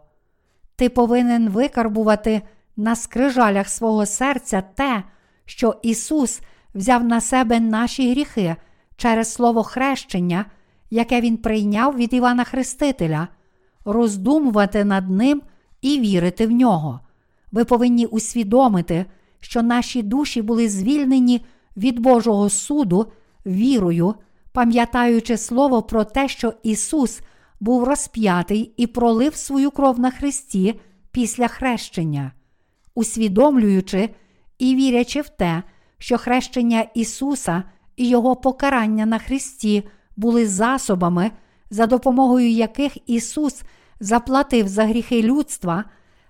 Ти 0.75 0.89
повинен 0.89 1.49
викарбувати 1.49 2.41
на 2.81 2.95
скрижалях 2.95 3.69
свого 3.69 4.05
серця 4.05 4.63
те, 4.75 5.03
що 5.45 5.75
Ісус 5.81 6.41
взяв 6.75 7.03
на 7.03 7.21
себе 7.21 7.59
наші 7.59 8.11
гріхи 8.11 8.55
через 8.95 9.33
Слово 9.33 9.63
хрещення, 9.63 10.45
яке 10.89 11.21
Він 11.21 11.37
прийняв 11.37 11.95
від 11.95 12.13
Івана 12.13 12.43
Хрестителя, 12.43 13.27
роздумувати 13.85 14.83
над 14.85 15.09
ним 15.09 15.41
і 15.81 15.99
вірити 15.99 16.47
в 16.47 16.51
нього. 16.51 16.99
Ви 17.51 17.65
повинні 17.65 18.05
усвідомити, 18.05 19.05
що 19.39 19.61
наші 19.61 20.03
душі 20.03 20.41
були 20.41 20.69
звільнені 20.69 21.45
від 21.77 21.99
Божого 21.99 22.49
суду 22.49 23.11
вірою, 23.45 24.15
пам'ятаючи 24.51 25.37
слово 25.37 25.81
про 25.81 26.03
те, 26.03 26.27
що 26.27 26.53
Ісус 26.63 27.21
був 27.59 27.83
розп'ятий 27.83 28.73
і 28.77 28.87
пролив 28.87 29.35
свою 29.35 29.71
кров 29.71 29.99
на 29.99 30.11
Христі 30.11 30.79
після 31.11 31.47
хрещення, 31.47 32.31
усвідомлюючи 32.95 34.09
і 34.59 34.75
вірячи 34.75 35.21
в 35.21 35.29
те, 35.29 35.63
що 35.97 36.17
хрещення 36.17 36.85
Ісуса 36.93 37.63
і 37.95 38.09
Його 38.09 38.35
покарання 38.35 39.05
на 39.05 39.19
Христі 39.19 39.83
були 40.15 40.47
засобами, 40.47 41.31
за 41.69 41.87
допомогою 41.87 42.49
яких 42.49 43.09
Ісус 43.09 43.63
заплатив 43.99 44.67
за 44.67 44.85
гріхи 44.85 45.21
людства, 45.21 45.83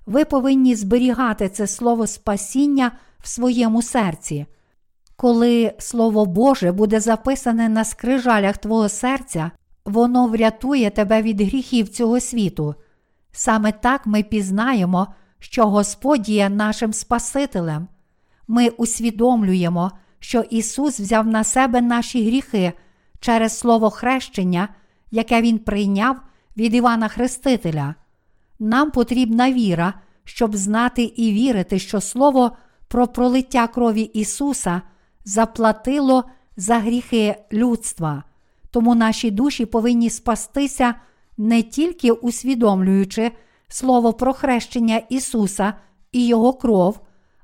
ви 0.06 0.26
повинні 0.26 0.76
зберігати 0.76 1.50
це 1.50 1.68
слово 1.68 2.08
спасіння 2.08 2.92
в 3.20 3.28
своєму 3.28 3.82
серці. 3.82 4.46
Коли 5.16 5.74
Слово 5.80 6.26
Боже 6.26 6.72
буде 6.72 7.00
записане 7.00 7.70
на 7.70 7.86
скрижалях 7.86 8.58
твого 8.58 8.90
серця, 8.90 9.52
воно 9.86 10.28
врятує 10.28 10.90
тебе 10.90 11.22
від 11.22 11.42
гріхів 11.42 11.90
цього 11.90 12.20
світу. 12.20 12.76
Саме 13.32 13.72
так 13.72 14.06
ми 14.06 14.24
пізнаємо, 14.24 15.08
що 15.42 15.68
Господь 15.68 16.30
є 16.30 16.50
нашим 16.50 16.94
Спасителем. 16.94 17.88
Ми 18.48 18.70
усвідомлюємо, 18.70 19.92
що 20.20 20.42
Ісус 20.42 21.00
взяв 21.00 21.28
на 21.28 21.44
себе 21.44 21.82
наші 21.82 22.26
гріхи 22.26 22.74
через 23.20 23.58
Слово 23.58 23.90
хрещення, 23.90 24.70
яке 25.12 25.42
Він 25.42 25.60
прийняв 25.60 26.18
від 26.58 26.74
Івана 26.74 27.08
Хрестителя. 27.08 27.96
Нам 28.60 28.92
потрібна 28.92 29.52
віра, 29.52 29.94
щоб 30.24 30.56
знати 30.56 31.04
і 31.04 31.32
вірити, 31.34 31.80
що 31.80 32.02
Слово 32.02 32.52
про 32.88 33.08
пролиття 33.08 33.68
крові 33.68 34.02
Ісуса 34.02 34.82
заплатило 35.26 36.24
за 36.58 36.80
гріхи 36.80 37.36
людства. 37.54 38.24
Тому 38.72 38.96
наші 38.96 39.32
душі 39.32 39.66
повинні 39.66 40.10
спастися 40.10 40.96
не 41.38 41.62
тільки 41.62 42.12
усвідомлюючи 42.12 43.32
Слово 43.74 44.14
про 44.14 44.34
хрещення 44.34 45.02
Ісуса 45.10 45.74
і 46.12 46.28
Його 46.28 46.54
кров, 46.54 47.00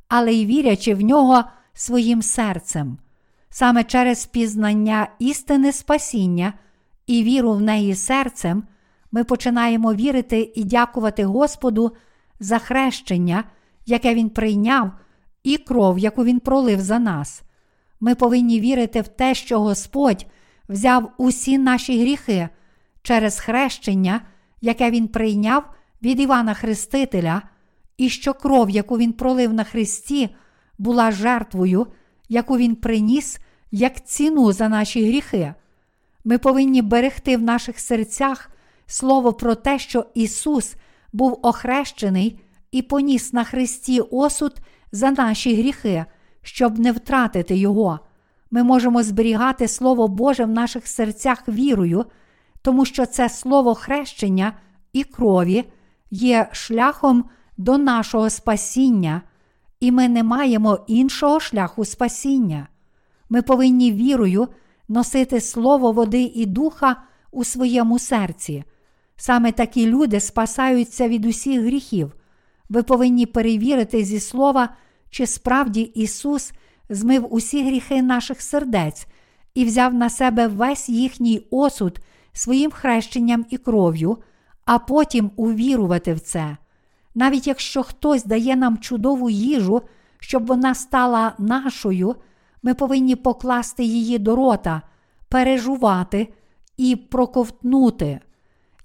але 0.08 0.34
й 0.34 0.46
вірячи 0.46 0.94
в 0.94 1.02
нього 1.02 1.44
своїм 1.74 2.22
серцем. 2.22 2.98
Саме 3.50 3.84
через 3.84 4.26
пізнання 4.26 5.08
істини 5.20 5.72
спасіння 5.72 6.54
і 7.08 7.24
віру 7.24 7.54
в 7.54 7.62
неї 7.62 7.96
серцем 7.96 8.64
ми 9.12 9.24
починаємо 9.24 9.94
вірити 9.94 10.52
і 10.56 10.64
дякувати 10.64 11.26
Господу 11.26 11.92
за 12.40 12.60
хрещення, 12.60 13.44
яке 13.86 14.14
Він 14.14 14.30
прийняв, 14.30 14.92
і 15.44 15.58
кров, 15.58 16.00
яку 16.00 16.24
Він 16.24 16.40
пролив 16.40 16.82
за 16.82 17.00
нас. 17.00 17.42
Ми 18.00 18.16
повинні 18.16 18.60
вірити 18.60 19.02
в 19.02 19.08
те, 19.08 19.36
що 19.36 19.60
Господь 19.60 20.26
взяв 20.70 21.12
усі 21.18 21.58
наші 21.58 22.02
гріхи 22.02 22.50
через 23.02 23.40
хрещення, 23.40 24.22
яке 24.62 24.92
Він 24.92 25.08
прийняв 25.08 25.64
від 26.02 26.20
Івана 26.20 26.54
Хрестителя, 26.54 27.42
і 27.98 28.10
що 28.10 28.34
кров, 28.34 28.70
яку 28.70 28.98
Він 28.98 29.14
пролив 29.14 29.54
на 29.54 29.64
Христі, 29.64 30.30
була 30.78 31.12
жертвою, 31.12 31.88
яку 32.30 32.58
Він 32.58 32.76
приніс 32.76 33.40
як 33.72 34.06
ціну 34.06 34.52
за 34.52 34.70
наші 34.70 35.08
гріхи. 35.08 35.54
Ми 36.26 36.38
повинні 36.38 36.82
берегти 36.82 37.38
в 37.38 37.42
наших 37.42 37.80
серцях 37.80 38.50
слово 38.86 39.34
про 39.34 39.56
те, 39.56 39.80
що 39.80 40.06
Ісус 40.14 40.76
був 41.14 41.40
охрещений 41.42 42.40
і 42.72 42.82
поніс 42.82 43.34
на 43.34 43.44
Христі 43.44 44.00
осуд 44.00 44.56
за 44.92 45.12
наші 45.12 45.56
гріхи, 45.56 46.06
щоб 46.42 46.80
не 46.80 46.92
втратити 46.92 47.58
Його. 47.58 48.00
Ми 48.52 48.64
можемо 48.64 49.04
зберігати 49.04 49.68
Слово 49.68 50.08
Боже 50.08 50.46
в 50.46 50.50
наших 50.50 50.88
серцях 50.88 51.48
вірою, 51.48 52.06
тому 52.62 52.86
що 52.86 53.06
це 53.06 53.30
слово 53.30 53.76
хрещення 53.76 54.54
і 54.94 55.04
крові 55.04 55.66
є 56.12 56.50
шляхом 56.52 57.26
до 57.58 57.78
нашого 57.78 58.30
спасіння, 58.30 59.22
і 59.80 59.92
ми 59.92 60.08
не 60.08 60.24
маємо 60.24 60.80
іншого 60.88 61.40
шляху 61.40 61.86
спасіння. 61.86 62.68
Ми 63.30 63.42
повинні 63.42 63.92
вірою 63.92 64.48
носити 64.88 65.42
Слово 65.42 65.92
води 65.92 66.32
і 66.36 66.46
духа 66.46 66.96
у 67.32 67.44
своєму 67.44 68.00
серці. 68.00 68.64
Саме 69.16 69.52
такі 69.52 69.86
люди 69.86 70.20
спасаються 70.20 71.08
від 71.08 71.26
усіх 71.26 71.62
гріхів. 71.62 72.16
Ви 72.70 72.84
повинні 72.84 73.26
перевірити 73.26 74.04
зі 74.04 74.20
слова, 74.20 74.70
чи 75.10 75.28
справді 75.28 75.82
Ісус 75.82 76.54
змив 76.90 77.34
усі 77.34 77.64
гріхи 77.64 78.02
наших 78.02 78.42
сердець 78.42 79.08
і 79.54 79.66
взяв 79.66 79.94
на 79.94 80.10
себе 80.10 80.48
весь 80.48 80.90
їхній 80.90 81.48
осуд 81.52 82.00
своїм 82.34 82.72
хрещенням 82.72 83.46
і 83.50 83.58
кров'ю, 83.58 84.18
а 84.68 84.80
потім 84.80 85.32
увірувати 85.36 86.14
в 86.14 86.20
це. 86.20 86.58
Навіть 87.16 87.48
якщо 87.48 87.84
хтось 87.84 88.24
дає 88.26 88.56
нам 88.56 88.78
чудову 88.78 89.30
їжу, 89.30 89.82
щоб 90.20 90.46
вона 90.46 90.76
стала 90.76 91.34
нашою, 91.38 92.16
ми 92.64 92.74
повинні 92.74 93.16
покласти 93.16 93.84
її 93.84 94.20
до 94.20 94.36
рота, 94.36 94.82
пережувати 95.30 96.34
і 96.78 96.96
проковтнути. 96.96 98.20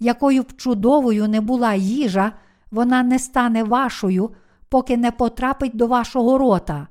Якою 0.01 0.43
б 0.43 0.53
чудовою 0.57 1.29
не 1.29 1.41
була 1.41 1.75
їжа, 1.75 2.33
вона 2.71 3.03
не 3.03 3.19
стане 3.19 3.65
вашою, 3.65 4.31
поки 4.69 4.97
не 4.97 5.11
потрапить 5.11 5.77
до 5.77 5.87
вашого 5.87 6.39
рота. 6.39 6.89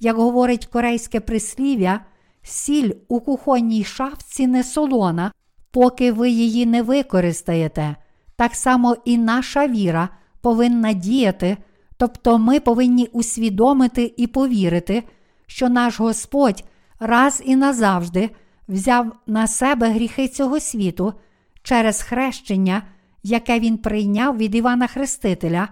Як 0.00 0.16
говорить 0.16 0.66
корейське 0.66 1.20
прислів'я, 1.20 2.00
сіль 2.42 2.92
у 3.08 3.20
кухонній 3.20 3.84
шафці 3.84 4.46
не 4.46 4.64
солона, 4.64 5.32
поки 5.70 6.12
ви 6.12 6.30
її 6.30 6.66
не 6.66 6.82
використаєте. 6.82 7.96
Так 8.40 8.54
само 8.54 8.96
і 9.04 9.18
наша 9.18 9.68
віра 9.68 10.08
повинна 10.40 10.92
діяти, 10.92 11.56
тобто 11.96 12.38
ми 12.38 12.60
повинні 12.60 13.06
усвідомити 13.06 14.14
і 14.16 14.26
повірити, 14.26 15.04
що 15.46 15.68
наш 15.68 16.00
Господь 16.00 16.64
раз 17.00 17.42
і 17.44 17.56
назавжди 17.56 18.30
взяв 18.68 19.12
на 19.26 19.46
себе 19.46 19.90
гріхи 19.90 20.28
цього 20.28 20.60
світу 20.60 21.14
через 21.62 22.02
хрещення, 22.02 22.82
яке 23.22 23.60
Він 23.60 23.78
прийняв 23.78 24.36
від 24.36 24.54
Івана 24.54 24.86
Хрестителя, 24.86 25.68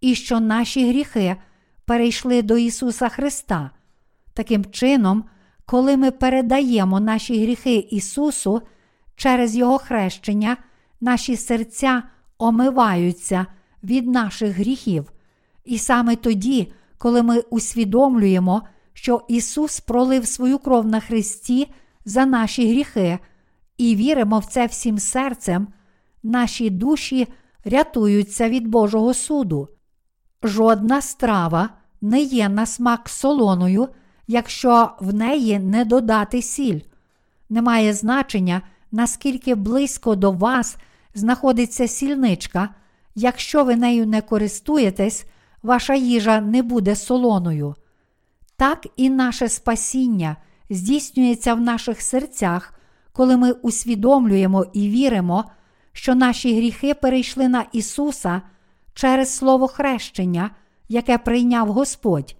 і 0.00 0.14
що 0.14 0.40
наші 0.40 0.88
гріхи 0.88 1.36
перейшли 1.84 2.42
до 2.42 2.56
Ісуса 2.56 3.08
Христа. 3.08 3.70
Таким 4.34 4.64
чином, 4.64 5.24
коли 5.66 5.96
ми 5.96 6.10
передаємо 6.10 7.00
наші 7.00 7.42
гріхи 7.42 7.76
Ісусу 7.76 8.62
через 9.16 9.56
Його 9.56 9.78
хрещення, 9.78 10.56
наші 11.00 11.36
серця 11.36 12.02
омиваються 12.38 13.46
від 13.82 14.06
наших 14.06 14.56
гріхів. 14.56 15.12
І 15.64 15.78
саме 15.78 16.16
тоді, 16.16 16.72
коли 16.98 17.22
ми 17.22 17.40
усвідомлюємо, 17.40 18.62
що 18.92 19.22
Ісус 19.28 19.80
пролив 19.80 20.26
свою 20.26 20.58
кров 20.58 20.86
на 20.86 21.00
Христі 21.00 21.70
за 22.04 22.26
наші 22.26 22.68
гріхи, 22.68 23.18
і 23.78 23.96
віримо 23.96 24.38
в 24.38 24.44
це 24.44 24.66
всім 24.66 24.98
серцем, 24.98 25.68
наші 26.22 26.70
душі 26.70 27.28
рятуються 27.64 28.48
від 28.48 28.68
Божого 28.68 29.14
суду. 29.14 29.68
Жодна 30.42 31.00
страва 31.00 31.70
не 32.00 32.22
є 32.22 32.48
на 32.48 32.66
смак 32.66 33.08
солоною, 33.08 33.88
якщо 34.26 34.90
в 35.00 35.14
неї 35.14 35.58
не 35.58 35.84
додати 35.84 36.42
сіль. 36.42 36.80
Немає 37.50 37.92
значення, 37.92 38.62
наскільки 38.94 39.54
близько 39.54 40.14
до 40.14 40.32
вас 40.32 40.76
знаходиться 41.14 41.88
сільничка, 41.88 42.68
якщо 43.14 43.64
ви 43.64 43.76
нею 43.76 44.06
не 44.06 44.22
користуєтесь, 44.22 45.26
ваша 45.62 45.94
їжа 45.94 46.40
не 46.40 46.62
буде 46.62 46.96
солоною. 46.96 47.74
Так 48.56 48.86
і 48.96 49.10
наше 49.10 49.48
спасіння 49.48 50.36
здійснюється 50.70 51.54
в 51.54 51.60
наших 51.60 52.02
серцях, 52.02 52.80
коли 53.12 53.36
ми 53.36 53.52
усвідомлюємо 53.52 54.66
і 54.72 54.88
віримо, 54.88 55.44
що 55.92 56.14
наші 56.14 56.56
гріхи 56.56 56.94
перейшли 56.94 57.48
на 57.48 57.64
Ісуса 57.72 58.42
через 58.94 59.36
Слово 59.36 59.68
хрещення, 59.68 60.50
яке 60.88 61.18
прийняв 61.18 61.72
Господь. 61.72 62.36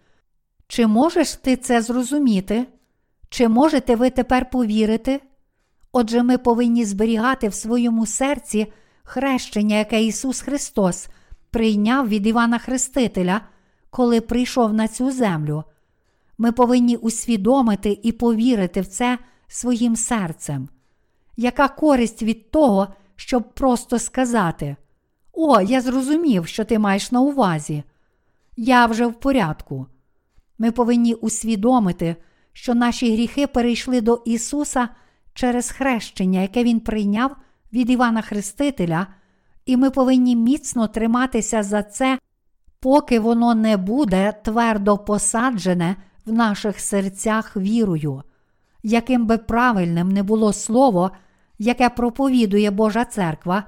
Чи 0.69 0.87
можеш 0.87 1.33
ти 1.33 1.57
це 1.57 1.83
зрозуміти? 1.83 2.67
Чи 3.29 3.49
можете 3.49 3.97
ви 3.97 4.11
тепер 4.11 4.51
повірити? 4.51 5.21
Отже, 5.97 6.23
ми 6.23 6.39
повинні 6.39 6.85
зберігати 6.85 7.49
в 7.49 7.55
своєму 7.55 8.07
серці 8.07 8.73
хрещення, 9.03 9.77
яке 9.77 10.05
Ісус 10.05 10.41
Христос 10.41 11.09
прийняв 11.51 12.09
від 12.09 12.27
Івана 12.27 12.59
Хрестителя, 12.59 13.41
коли 13.91 14.21
прийшов 14.21 14.75
на 14.75 14.89
цю 14.89 15.11
землю. 15.11 15.65
Ми 16.39 16.53
повинні 16.53 16.97
усвідомити 16.97 17.99
і 18.03 18.13
повірити 18.13 18.81
в 18.81 18.87
це 18.87 19.19
своїм 19.49 19.97
серцем. 19.97 20.69
Яка 21.37 21.69
користь 21.69 22.23
від 22.23 22.51
того, 22.51 22.89
щоб 23.17 23.55
просто 23.55 23.99
сказати: 23.99 24.77
О, 25.33 25.61
я 25.61 25.81
зрозумів, 25.81 26.47
що 26.47 26.65
ти 26.65 26.79
маєш 26.79 27.13
на 27.13 27.21
увазі. 27.21 27.85
Я 28.57 28.87
вже 28.87 29.07
в 29.07 29.15
порядку. 29.15 29.87
Ми 30.59 30.71
повинні 30.71 31.15
усвідомити, 31.15 32.17
що 32.53 32.75
наші 32.75 33.13
гріхи 33.13 33.47
перейшли 33.47 34.01
до 34.01 34.23
Ісуса 34.25 34.89
через 35.35 35.71
хрещення, 35.71 36.41
яке 36.41 36.65
Він 36.65 36.81
прийняв 36.81 37.37
від 37.73 37.91
Івана 37.91 38.23
Хрестителя, 38.23 39.07
і 39.67 39.77
ми 39.77 39.91
повинні 39.91 40.37
міцно 40.37 40.89
триматися 40.89 41.63
за 41.63 41.83
це, 41.83 42.19
поки 42.81 43.21
воно 43.21 43.55
не 43.55 43.77
буде 43.77 44.35
твердо 44.45 44.99
посаджене 44.99 45.97
в 46.27 46.33
наших 46.33 46.81
серцях 46.81 47.57
вірою. 47.57 48.23
Яким 48.83 49.27
би 49.27 49.39
правильним 49.39 50.09
не 50.09 50.23
було 50.23 50.53
слово, 50.53 51.11
яке 51.59 51.89
проповідує 51.89 52.71
Божа 52.71 53.05
церква, 53.05 53.65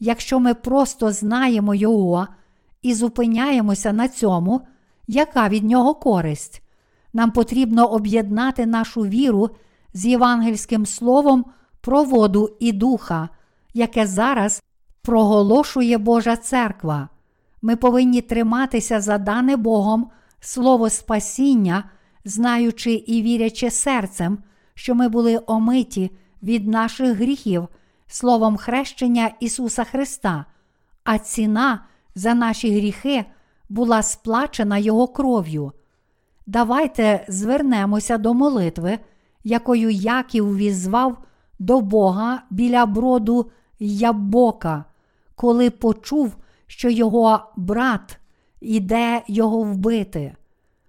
якщо 0.00 0.40
ми 0.40 0.54
просто 0.54 1.12
знаємо 1.12 1.74
Його 1.74 2.26
і 2.82 2.94
зупиняємося 2.94 3.92
на 3.92 4.08
цьому, 4.08 4.60
яка 5.08 5.48
від 5.48 5.64
нього 5.64 5.94
користь? 5.94 6.62
Нам 7.12 7.30
потрібно 7.30 7.86
об'єднати 7.86 8.66
нашу 8.66 9.00
віру 9.00 9.50
з 9.94 10.06
євангельським 10.06 10.86
словом 10.86 11.44
про 11.80 12.04
воду 12.04 12.56
і 12.60 12.72
духа, 12.72 13.28
яке 13.74 14.06
зараз 14.06 14.62
проголошує 15.02 15.98
Божа 15.98 16.36
церква. 16.36 17.08
Ми 17.62 17.76
повинні 17.76 18.20
триматися 18.20 19.00
за 19.00 19.18
дане 19.18 19.56
Богом 19.56 20.10
слово 20.40 20.90
спасіння, 20.90 21.84
знаючи 22.24 22.92
і 22.92 23.22
вірячи 23.22 23.70
серцем, 23.70 24.38
що 24.74 24.94
ми 24.94 25.08
були 25.08 25.40
омиті 25.46 26.10
від 26.42 26.68
наших 26.68 27.16
гріхів 27.16 27.68
словом 28.06 28.56
хрещення 28.56 29.30
Ісуса 29.40 29.84
Христа, 29.84 30.44
а 31.04 31.18
ціна 31.18 31.84
за 32.14 32.34
наші 32.34 32.76
гріхи 32.76 33.24
була 33.68 34.02
сплачена 34.02 34.78
Його 34.78 35.08
кров'ю. 35.08 35.72
Давайте 36.46 37.24
звернемося 37.28 38.18
до 38.18 38.34
молитви, 38.34 38.98
якою 39.44 39.90
Яків 39.90 40.56
візвав 40.56 41.18
до 41.58 41.80
Бога 41.80 42.42
біля 42.50 42.86
броду 42.86 43.50
Ябока, 43.78 44.84
коли 45.34 45.70
почув, 45.70 46.36
що 46.66 46.90
його 46.90 47.52
брат 47.56 48.18
іде 48.60 49.22
його 49.26 49.62
вбити. 49.62 50.34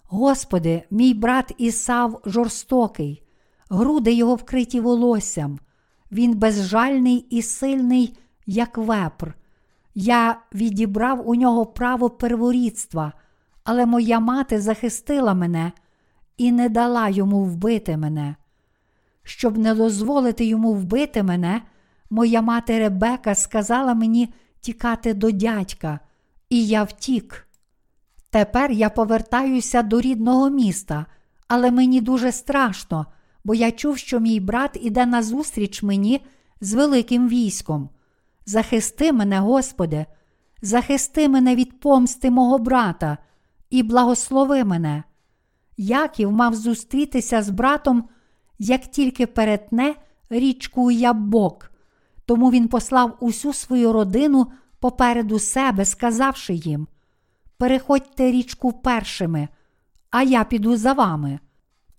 Господи, 0.07 0.83
мій 0.91 1.13
брат 1.13 1.53
Ісав 1.57 2.21
жорстокий, 2.25 3.23
груди 3.69 4.13
його 4.13 4.35
вкриті 4.35 4.79
волоссям, 4.79 5.59
він 6.11 6.37
безжальний 6.37 7.17
і 7.29 7.41
сильний, 7.41 8.17
як 8.45 8.77
вепр. 8.77 9.35
Я 9.95 10.41
відібрав 10.53 11.29
у 11.29 11.35
нього 11.35 11.65
право 11.65 12.09
перворідства, 12.09 13.13
але 13.63 13.85
моя 13.85 14.19
мати 14.19 14.61
захистила 14.61 15.33
мене 15.33 15.71
і 16.37 16.51
не 16.51 16.69
дала 16.69 17.09
йому 17.09 17.43
вбити 17.43 17.97
мене. 17.97 18.35
Щоб 19.23 19.57
не 19.57 19.75
дозволити 19.75 20.45
йому 20.45 20.73
вбити 20.73 21.23
мене, 21.23 21.61
моя 22.09 22.41
мати 22.41 22.79
Ребека 22.79 23.35
сказала 23.35 23.93
мені 23.93 24.33
тікати 24.61 25.13
до 25.13 25.31
дядька, 25.31 25.99
і 26.49 26.67
я 26.67 26.83
втік. 26.83 27.47
Тепер 28.29 28.71
я 28.71 28.89
повертаюся 28.89 29.81
до 29.81 30.01
рідного 30.01 30.49
міста, 30.49 31.05
але 31.47 31.71
мені 31.71 32.01
дуже 32.01 32.31
страшно, 32.31 33.05
бо 33.43 33.55
я 33.55 33.71
чув, 33.71 33.97
що 33.97 34.19
мій 34.19 34.39
брат 34.39 34.77
іде 34.81 35.05
назустріч 35.05 35.83
мені 35.83 36.25
з 36.61 36.73
великим 36.73 37.29
військом. 37.29 37.89
Захисти 38.45 39.13
мене, 39.13 39.39
Господи, 39.39 40.05
захисти 40.61 41.29
мене 41.29 41.55
від 41.55 41.79
помсти 41.79 42.31
мого 42.31 42.57
брата 42.57 43.17
і 43.69 43.83
благослови 43.83 44.63
мене. 44.63 45.03
Яків 45.77 46.31
мав 46.31 46.55
зустрітися 46.55 47.41
з 47.41 47.49
братом, 47.49 48.09
як 48.63 48.81
тільки 48.81 49.27
перетне 49.27 49.95
річку 50.29 50.91
Ябок. 50.91 51.71
Тому 52.25 52.51
він 52.51 52.67
послав 52.67 53.17
усю 53.19 53.53
свою 53.53 53.93
родину 53.93 54.47
попереду 54.79 55.39
себе, 55.39 55.85
сказавши 55.85 56.53
їм: 56.53 56.87
Переходьте 57.57 58.31
річку 58.31 58.71
першими, 58.71 59.47
а 60.09 60.23
я 60.23 60.43
піду 60.43 60.77
за 60.77 60.93
вами. 60.93 61.39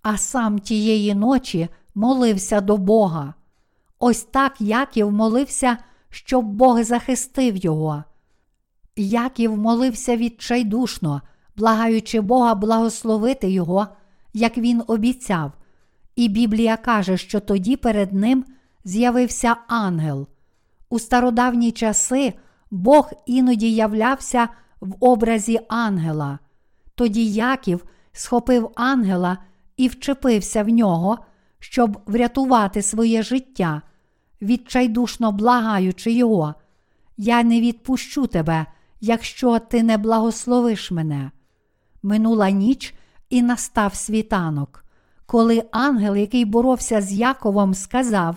А 0.01 0.17
сам 0.17 0.59
тієї 0.59 1.15
ночі 1.15 1.69
молився 1.95 2.61
до 2.61 2.77
Бога. 2.77 3.33
Ось 3.99 4.23
так 4.23 4.61
Яків 4.61 5.11
молився, 5.11 5.77
щоб 6.09 6.45
Бог 6.45 6.83
захистив 6.83 7.55
його. 7.55 8.03
Яків 8.95 9.57
молився 9.57 10.17
відчайдушно, 10.17 11.21
благаючи 11.55 12.21
Бога 12.21 12.55
благословити 12.55 13.49
його, 13.49 13.87
як 14.33 14.57
він 14.57 14.83
обіцяв. 14.87 15.51
І 16.15 16.27
Біблія 16.27 16.77
каже, 16.77 17.17
що 17.17 17.39
тоді 17.39 17.75
перед 17.75 18.13
ним 18.13 18.45
з'явився 18.83 19.55
ангел. 19.67 20.27
У 20.89 20.99
стародавні 20.99 21.71
часи 21.71 22.33
Бог 22.71 23.11
іноді 23.25 23.75
являвся 23.75 24.47
в 24.81 24.95
образі 24.99 25.59
ангела. 25.69 26.39
Тоді 26.95 27.25
Яків 27.33 27.85
схопив 28.11 28.71
ангела 28.75 29.37
і 29.77 29.87
вчепився 29.87 30.63
в 30.63 30.69
нього, 30.69 31.17
щоб 31.59 32.01
врятувати 32.05 32.81
своє 32.81 33.23
життя, 33.23 33.81
відчайдушно 34.41 35.31
благаючи 35.31 36.11
його. 36.11 36.55
Я 37.17 37.43
не 37.43 37.61
відпущу 37.61 38.27
тебе, 38.27 38.65
якщо 39.01 39.59
ти 39.59 39.83
не 39.83 39.97
благословиш 39.97 40.91
мене. 40.91 41.31
Минула 42.03 42.49
ніч 42.49 42.93
і 43.29 43.41
настав 43.41 43.95
світанок, 43.95 44.84
коли 45.25 45.63
ангел, 45.71 46.15
який 46.15 46.45
боровся 46.45 47.01
з 47.01 47.13
Яковом, 47.13 47.73
сказав: 47.73 48.35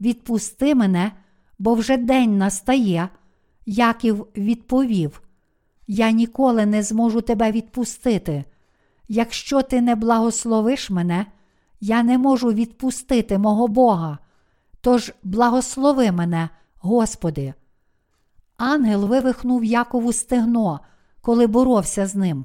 Відпусти 0.00 0.74
мене, 0.74 1.12
бо 1.58 1.74
вже 1.74 1.96
день 1.96 2.38
настає. 2.38 3.08
Яків 3.66 4.26
відповів: 4.36 5.22
Я 5.86 6.10
ніколи 6.10 6.66
не 6.66 6.82
зможу 6.82 7.20
тебе 7.20 7.52
відпустити. 7.52 8.44
Якщо 9.08 9.62
ти 9.62 9.80
не 9.80 9.94
благословиш 9.94 10.90
мене, 10.90 11.26
я 11.80 12.02
не 12.02 12.18
можу 12.18 12.52
відпустити 12.52 13.38
мого 13.38 13.68
Бога. 13.68 14.18
Тож 14.80 15.12
благослови 15.22 16.12
мене, 16.12 16.48
Господи. 16.80 17.54
Ангел 18.56 19.06
вивихнув 19.06 19.64
Якову 19.64 20.12
стегно, 20.12 20.80
коли 21.20 21.46
боровся 21.46 22.06
з 22.06 22.14
ним. 22.14 22.44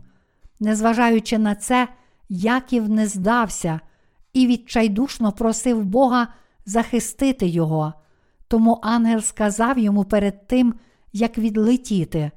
Незважаючи 0.60 1.38
на 1.38 1.56
це, 1.56 1.88
Яків 2.30 2.90
не 2.90 3.08
здався 3.08 3.80
і 4.34 4.48
відчайдушно 4.48 5.32
просив 5.32 5.84
Бога 5.84 6.28
захистити 6.66 7.48
його. 7.48 7.94
Тому 8.48 8.80
ангел 8.82 9.22
сказав 9.22 9.80
йому 9.80 10.04
перед 10.04 10.48
тим, 10.48 10.74
як 11.14 11.38
відлетіти: 11.38 12.32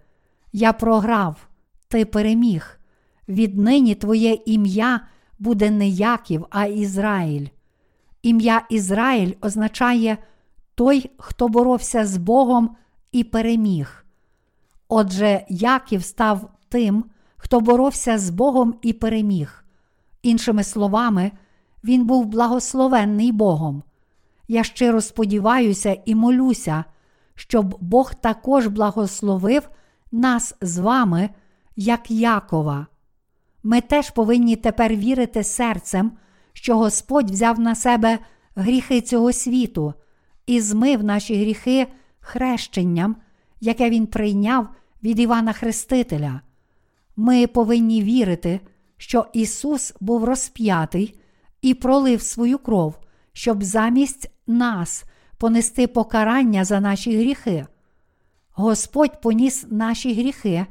Я 0.53 0.73
програв, 0.73 1.49
ти 1.89 2.05
переміг. 2.05 2.81
Віднині 3.29 3.95
твоє 3.95 4.39
ім'я 4.47 5.01
буде 5.39 5.71
не 5.71 5.89
Яків, 5.89 6.47
а 6.51 6.67
Ізраїль. 6.67 7.47
Ім'я 8.23 8.67
Ізраїль 8.71 9.33
означає 9.41 10.19
той, 10.75 11.11
хто 11.19 11.49
боровся 11.49 12.07
з 12.07 12.17
Богом 12.17 12.77
і 13.13 13.25
переміг. 13.25 14.05
Отже, 14.89 15.47
Яків 15.49 16.05
став 16.05 16.51
тим, 16.69 17.05
хто 17.37 17.61
боровся 17.61 18.19
з 18.19 18.31
Богом 18.31 18.75
і 18.83 18.93
переміг. 18.93 19.66
Іншими 20.27 20.65
словами, 20.65 21.33
він 21.85 22.07
був 22.07 22.27
благословенний 22.27 23.33
Богом. 23.33 23.83
Я 24.49 24.65
щиро 24.65 25.01
сподіваюся 25.01 25.97
і 26.05 26.15
молюся, 26.15 26.85
щоб 27.35 27.77
Бог 27.81 28.15
також 28.15 28.67
благословив 28.67 29.69
нас 30.13 30.55
з 30.61 30.79
вами, 30.79 31.31
як 31.77 32.11
Якова. 32.11 32.87
Ми 33.63 33.81
теж 33.81 34.11
повинні 34.11 34.57
тепер 34.57 34.97
вірити 34.97 35.45
серцем, 35.45 36.13
що 36.53 36.79
Господь 36.79 37.31
взяв 37.31 37.61
на 37.61 37.75
себе 37.75 38.19
гріхи 38.55 39.01
цього 39.01 39.33
світу 39.33 39.95
і 40.47 40.61
змив 40.61 41.05
наші 41.05 41.41
гріхи 41.41 41.87
хрещенням, 42.21 43.17
яке 43.61 43.91
Він 43.91 44.07
прийняв 44.07 44.69
від 45.03 45.21
Івана 45.21 45.53
Хрестителя. 45.53 46.41
Ми 47.17 47.47
повинні 47.47 48.03
вірити, 48.03 48.61
що 48.97 49.27
Ісус 49.33 49.95
був 50.01 50.25
розп'ятий 50.25 51.21
і 51.63 51.75
пролив 51.75 52.23
свою 52.23 52.59
кров, 52.59 52.99
щоб 53.33 53.65
замість 53.65 54.31
нас 54.47 55.05
понести 55.39 55.87
покарання 55.87 56.65
за 56.65 56.81
наші 56.81 57.19
гріхи. 57.19 57.67
Господь 58.51 59.21
поніс 59.21 59.67
наші 59.71 60.15
гріхи 60.15 60.67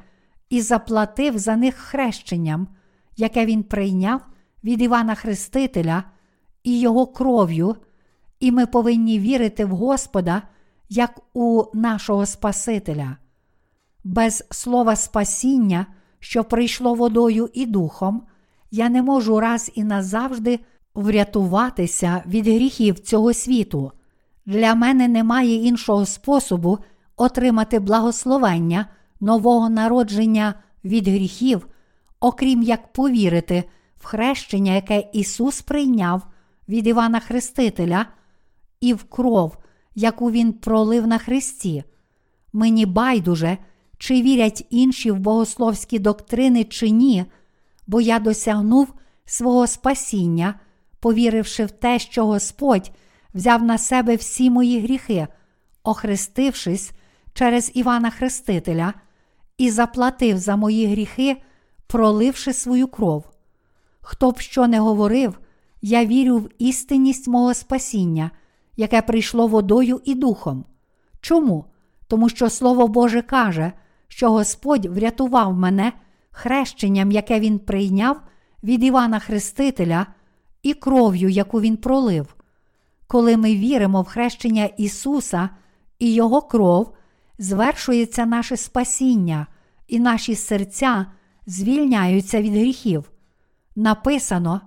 і 0.49 0.61
заплатив 0.61 1.37
за 1.37 1.55
них 1.55 1.75
хрещенням, 1.75 2.67
яке 3.17 3.45
Він 3.45 3.63
прийняв 3.63 4.21
від 4.63 4.81
Івана 4.81 5.15
Хрестителя 5.15 6.03
і 6.63 6.79
Його 6.79 7.07
кров'ю, 7.07 7.75
і 8.39 8.51
ми 8.51 8.65
повинні 8.65 9.19
вірити 9.19 9.65
в 9.65 9.69
Господа 9.69 10.41
як 10.89 11.19
у 11.33 11.63
нашого 11.73 12.25
Спасителя. 12.25 13.17
Без 14.03 14.43
слова 14.51 14.95
спасіння, 14.95 15.85
що 16.19 16.43
прийшло 16.43 16.93
водою 16.93 17.49
і 17.53 17.65
духом, 17.65 18.23
я 18.71 18.89
не 18.89 19.01
можу 19.01 19.39
раз 19.39 19.71
і 19.75 19.83
назавжди 19.83 20.59
врятуватися 20.95 22.23
від 22.27 22.47
гріхів 22.47 22.99
цього 22.99 23.33
світу. 23.33 23.91
Для 24.45 24.75
мене 24.75 25.07
немає 25.07 25.55
іншого 25.55 26.05
способу 26.05 26.79
отримати 27.17 27.79
благословення 27.79 28.85
нового 29.19 29.69
народження 29.69 30.53
від 30.85 31.07
гріхів, 31.07 31.67
окрім 32.19 32.63
як 32.63 32.93
повірити 32.93 33.63
в 33.97 34.05
хрещення, 34.05 34.73
яке 34.73 35.09
Ісус 35.13 35.61
прийняв 35.61 36.21
від 36.69 36.87
Івана 36.87 37.19
Хрестителя, 37.19 38.05
і 38.81 38.93
в 38.93 39.03
кров, 39.03 39.57
яку 39.95 40.31
Він 40.31 40.53
пролив 40.53 41.07
на 41.07 41.17
Христі. 41.17 41.83
Мені 42.53 42.85
байдуже, 42.85 43.57
чи 43.97 44.21
вірять 44.21 44.65
інші 44.69 45.11
в 45.11 45.19
богословські 45.19 45.99
доктрини, 45.99 46.63
чи 46.63 46.89
ні, 46.89 47.25
бо 47.87 48.01
я 48.01 48.19
досягнув 48.19 48.93
свого 49.25 49.67
спасіння, 49.67 50.59
повіривши 50.99 51.65
в 51.65 51.71
те, 51.71 51.99
що 51.99 52.25
Господь 52.25 52.91
взяв 53.33 53.63
на 53.63 53.77
себе 53.77 54.15
всі 54.15 54.49
мої 54.49 54.79
гріхи, 54.79 55.27
охрестившись 55.83 56.91
через 57.33 57.71
Івана 57.73 58.09
Хрестителя, 58.09 58.93
і 59.57 59.69
заплатив 59.69 60.37
за 60.37 60.55
мої 60.55 60.87
гріхи, 60.87 61.41
проливши 61.87 62.53
свою 62.53 62.87
кров. 62.87 63.25
Хто 64.01 64.31
б 64.31 64.39
що 64.39 64.67
не 64.67 64.79
говорив, 64.79 65.39
я 65.81 66.05
вірю 66.05 66.37
в 66.37 66.49
істинність 66.59 67.27
мого 67.27 67.53
спасіння, 67.53 68.31
яке 68.77 69.01
прийшло 69.01 69.47
водою 69.47 70.01
і 70.05 70.15
духом. 70.15 70.65
Чому? 71.21 71.65
Тому 72.07 72.29
що 72.29 72.49
Слово 72.49 72.87
Боже 72.87 73.21
каже, 73.21 73.71
що 74.07 74.31
Господь 74.31 74.85
врятував 74.85 75.53
мене 75.53 75.93
хрещенням, 76.31 77.11
яке 77.11 77.39
Він 77.39 77.59
прийняв 77.59 78.21
від 78.63 78.83
Івана 78.83 79.19
Хрестителя, 79.19 80.07
і 80.63 80.73
кров'ю, 80.73 81.29
яку 81.29 81.61
Він 81.61 81.77
пролив. 81.77 82.35
Коли 83.07 83.37
ми 83.37 83.55
віримо 83.55 84.01
в 84.01 84.05
хрещення 84.05 84.65
Ісуса 84.65 85.49
і 85.99 86.13
Його 86.13 86.41
кров, 86.41 86.93
звершується 87.39 88.25
наше 88.25 88.57
спасіння, 88.57 89.47
і 89.87 89.99
наші 89.99 90.35
серця 90.35 91.05
звільняються 91.45 92.41
від 92.41 92.53
гріхів. 92.53 93.11
Написано, 93.75 94.61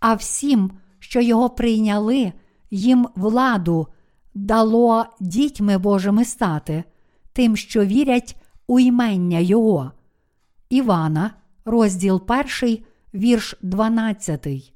а 0.00 0.14
всім, 0.14 0.70
що 0.98 1.20
його 1.20 1.50
прийняли, 1.50 2.32
їм 2.70 3.08
владу 3.16 3.86
дало 4.34 5.06
дітьми 5.20 5.78
Божими 5.78 6.24
стати, 6.24 6.84
тим, 7.32 7.56
що 7.56 7.84
вірять 7.84 8.36
у 8.68 8.80
імення 8.80 9.38
Його. 9.38 9.92
Івана, 10.70 11.30
розділ 11.64 12.22
1, 12.62 12.78
вірш 13.14 13.54
12. 13.62 14.72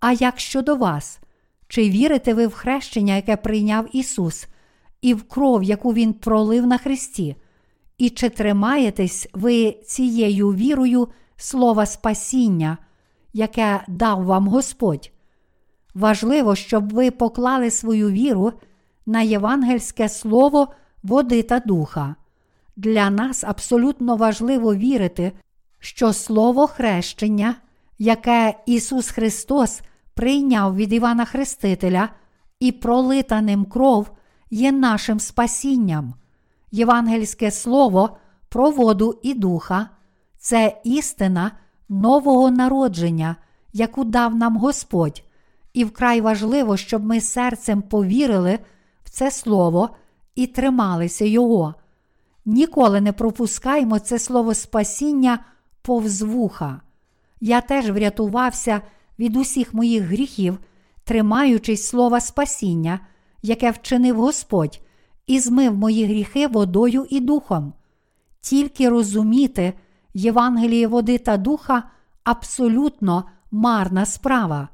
А 0.00 0.12
як 0.12 0.40
щодо 0.40 0.76
вас? 0.76 1.20
Чи 1.68 1.90
вірите 1.90 2.34
ви 2.34 2.46
в 2.46 2.52
хрещення, 2.52 3.16
яке 3.16 3.36
прийняв 3.36 3.86
Ісус, 3.92 4.46
і 5.02 5.14
в 5.14 5.22
кров, 5.28 5.62
яку 5.62 5.92
Він 5.92 6.12
пролив 6.12 6.66
на 6.66 6.78
Христі? 6.78 7.36
І 7.98 8.10
чи 8.10 8.28
тримаєтесь 8.28 9.28
ви 9.32 9.72
цією 9.72 10.48
вірою 10.48 11.08
слова 11.36 11.86
спасіння, 11.86 12.78
яке 13.32 13.84
дав 13.88 14.24
вам 14.24 14.48
Господь? 14.48 15.10
Важливо, 15.94 16.54
щоб 16.54 16.92
ви 16.92 17.10
поклали 17.10 17.70
свою 17.70 18.10
віру 18.10 18.52
на 19.06 19.22
євангельське 19.22 20.08
слово 20.08 20.68
води 21.02 21.42
та 21.42 21.60
духа. 21.60 22.16
Для 22.76 23.10
нас 23.10 23.44
абсолютно 23.44 24.16
важливо 24.16 24.74
вірити, 24.74 25.32
що 25.78 26.12
Слово 26.12 26.66
хрещення, 26.66 27.54
яке 27.98 28.54
Ісус 28.66 29.10
Христос 29.10 29.80
прийняв 30.14 30.76
від 30.76 30.92
Івана 30.92 31.24
Хрестителя 31.24 32.08
і 32.60 32.72
пролита 32.72 33.40
ним 33.40 33.64
кров, 33.64 34.10
є 34.50 34.72
нашим 34.72 35.20
спасінням. 35.20 36.14
Євангельське 36.70 37.50
слово 37.50 38.16
про 38.48 38.70
воду 38.70 39.20
і 39.22 39.34
духа 39.34 39.88
це 40.38 40.80
істина 40.84 41.50
нового 41.88 42.50
народження, 42.50 43.36
яку 43.72 44.04
дав 44.04 44.34
нам 44.34 44.56
Господь, 44.56 45.22
і 45.72 45.84
вкрай 45.84 46.20
важливо, 46.20 46.76
щоб 46.76 47.04
ми 47.04 47.20
серцем 47.20 47.82
повірили 47.82 48.58
в 49.04 49.10
це 49.10 49.30
слово 49.30 49.90
і 50.34 50.46
трималися 50.46 51.24
Його. 51.24 51.74
Ніколи 52.46 53.00
не 53.00 53.12
пропускаймо 53.12 53.98
це 53.98 54.18
слово 54.18 54.54
спасіння 54.54 55.38
повз 55.82 56.22
вуха. 56.22 56.80
Я 57.40 57.60
теж 57.60 57.90
врятувався 57.90 58.80
від 59.18 59.36
усіх 59.36 59.74
моїх 59.74 60.02
гріхів, 60.02 60.58
тримаючись 61.04 61.88
слова 61.88 62.20
спасіння, 62.20 63.00
яке 63.42 63.70
вчинив 63.70 64.16
Господь, 64.16 64.80
і 65.26 65.40
змив 65.40 65.76
мої 65.76 66.04
гріхи 66.04 66.46
водою 66.46 67.06
і 67.10 67.20
духом. 67.20 67.72
Тільки 68.40 68.88
розуміти 68.88 69.72
Євангеліє 70.14 70.86
води 70.86 71.18
та 71.18 71.36
духа 71.36 71.82
абсолютно 72.24 73.24
марна 73.50 74.06
справа. 74.06 74.68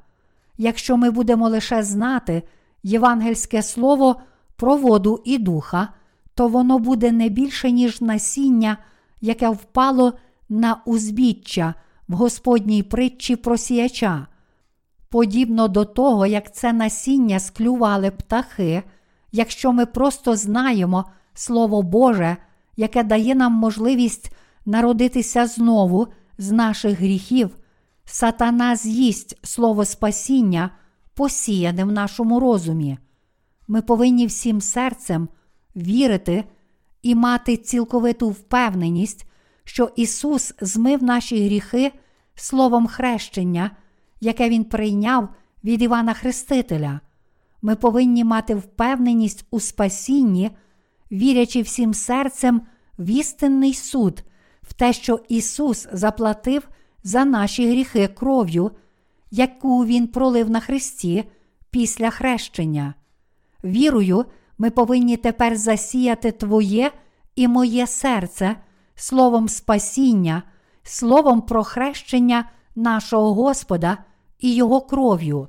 Якщо 0.57 0.97
ми 0.97 1.11
будемо 1.11 1.49
лише 1.49 1.83
знати 1.83 2.43
євангельське 2.83 3.63
слово 3.63 4.15
про 4.55 4.77
воду 4.77 5.21
і 5.25 5.37
духа, 5.37 5.89
то 6.35 6.47
воно 6.47 6.79
буде 6.79 7.11
не 7.11 7.29
більше, 7.29 7.71
ніж 7.71 8.01
насіння, 8.01 8.77
яке 9.21 9.49
впало 9.49 10.13
на 10.49 10.81
узбіччя 10.85 11.73
в 12.07 12.13
Господній 12.13 12.83
притчі 12.83 13.35
про 13.35 13.57
сіяча. 13.57 14.27
Подібно 15.09 15.67
до 15.67 15.85
того, 15.85 16.25
як 16.25 16.55
це 16.55 16.73
насіння 16.73 17.39
склювали 17.39 18.11
птахи, 18.11 18.83
якщо 19.31 19.71
ми 19.71 19.85
просто 19.85 20.35
знаємо 20.35 21.05
Слово 21.33 21.81
Боже, 21.81 22.37
яке 22.77 23.03
дає 23.03 23.35
нам 23.35 23.53
можливість 23.53 24.35
народитися 24.65 25.47
знову 25.47 26.07
з 26.37 26.51
наших 26.51 26.99
гріхів, 26.99 27.57
сатана 28.05 28.75
з'їсть 28.75 29.45
слово 29.45 29.85
спасіння, 29.85 30.69
посіяне 31.13 31.83
в 31.83 31.91
нашому 31.91 32.39
розумі. 32.39 32.97
Ми 33.67 33.81
повинні 33.81 34.27
всім 34.27 34.61
серцем 34.61 35.29
вірити 35.75 36.43
і 37.01 37.15
мати 37.15 37.57
цілковиту 37.57 38.29
впевненість, 38.29 39.25
що 39.63 39.91
Ісус 39.95 40.53
змив 40.61 41.03
наші 41.03 41.45
гріхи 41.45 41.91
словом 42.35 42.87
хрещення, 42.87 43.71
яке 44.21 44.49
Він 44.49 44.63
прийняв 44.63 45.29
від 45.63 45.81
Івана 45.81 46.13
Хрестителя. 46.13 46.99
Ми 47.61 47.75
повинні 47.75 48.23
мати 48.23 48.55
впевненість 48.55 49.45
у 49.51 49.59
спасінні, 49.59 50.51
вірячи 51.11 51.61
всім 51.61 51.93
серцем 51.93 52.61
в 52.99 53.09
істинний 53.09 53.73
суд, 53.73 54.23
в 54.61 54.73
те, 54.73 54.93
що 54.93 55.19
Ісус 55.29 55.87
заплатив 55.93 56.69
за 57.03 57.25
наші 57.25 57.69
гріхи 57.69 58.07
кров'ю, 58.07 58.71
яку 59.31 59.85
Він 59.85 60.07
пролив 60.07 60.49
на 60.49 60.59
Христі 60.59 61.23
після 61.71 62.09
хрещення. 62.09 62.93
Вірою, 63.63 64.25
ми 64.57 64.69
повинні 64.69 65.17
тепер 65.17 65.55
засіяти 65.57 66.31
Твоє 66.31 66.91
і 67.35 67.47
моє 67.47 67.87
серце 67.87 68.55
словом 68.95 69.49
спасіння, 69.49 70.43
словом 70.83 71.41
про 71.41 71.63
хрещення 71.63 72.49
нашого 72.75 73.33
Господа 73.33 73.97
і 74.39 74.55
Його 74.55 74.81
кров'ю. 74.81 75.47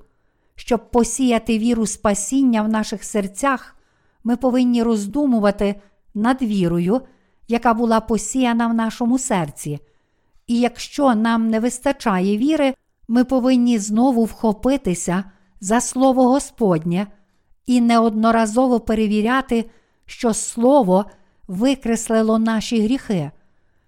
Щоб 0.57 0.91
посіяти 0.91 1.59
віру 1.59 1.87
спасіння 1.87 2.63
в 2.63 2.69
наших 2.69 3.05
серцях, 3.05 3.77
ми 4.25 4.37
повинні 4.37 4.83
роздумувати 4.83 5.75
над 6.15 6.43
вірою, 6.43 7.01
яка 7.49 7.75
була 7.75 8.01
посіяна 8.01 8.67
в 8.67 8.75
нашому 8.75 9.19
серці. 9.19 9.79
І 10.47 10.61
якщо 10.61 11.15
нам 11.15 11.51
не 11.51 11.61
вистачає 11.61 12.39
віри, 12.39 12.75
ми 13.09 13.25
повинні 13.25 13.79
знову 13.79 14.25
вхопитися 14.25 15.25
за 15.61 15.81
Слово 15.81 16.29
Господнє 16.29 17.07
і 17.67 17.81
неодноразово 17.81 18.81
перевіряти, 18.81 19.65
що 20.07 20.35
Слово 20.35 21.05
викреслило 21.49 22.39
наші 22.39 22.83
гріхи. 22.83 23.31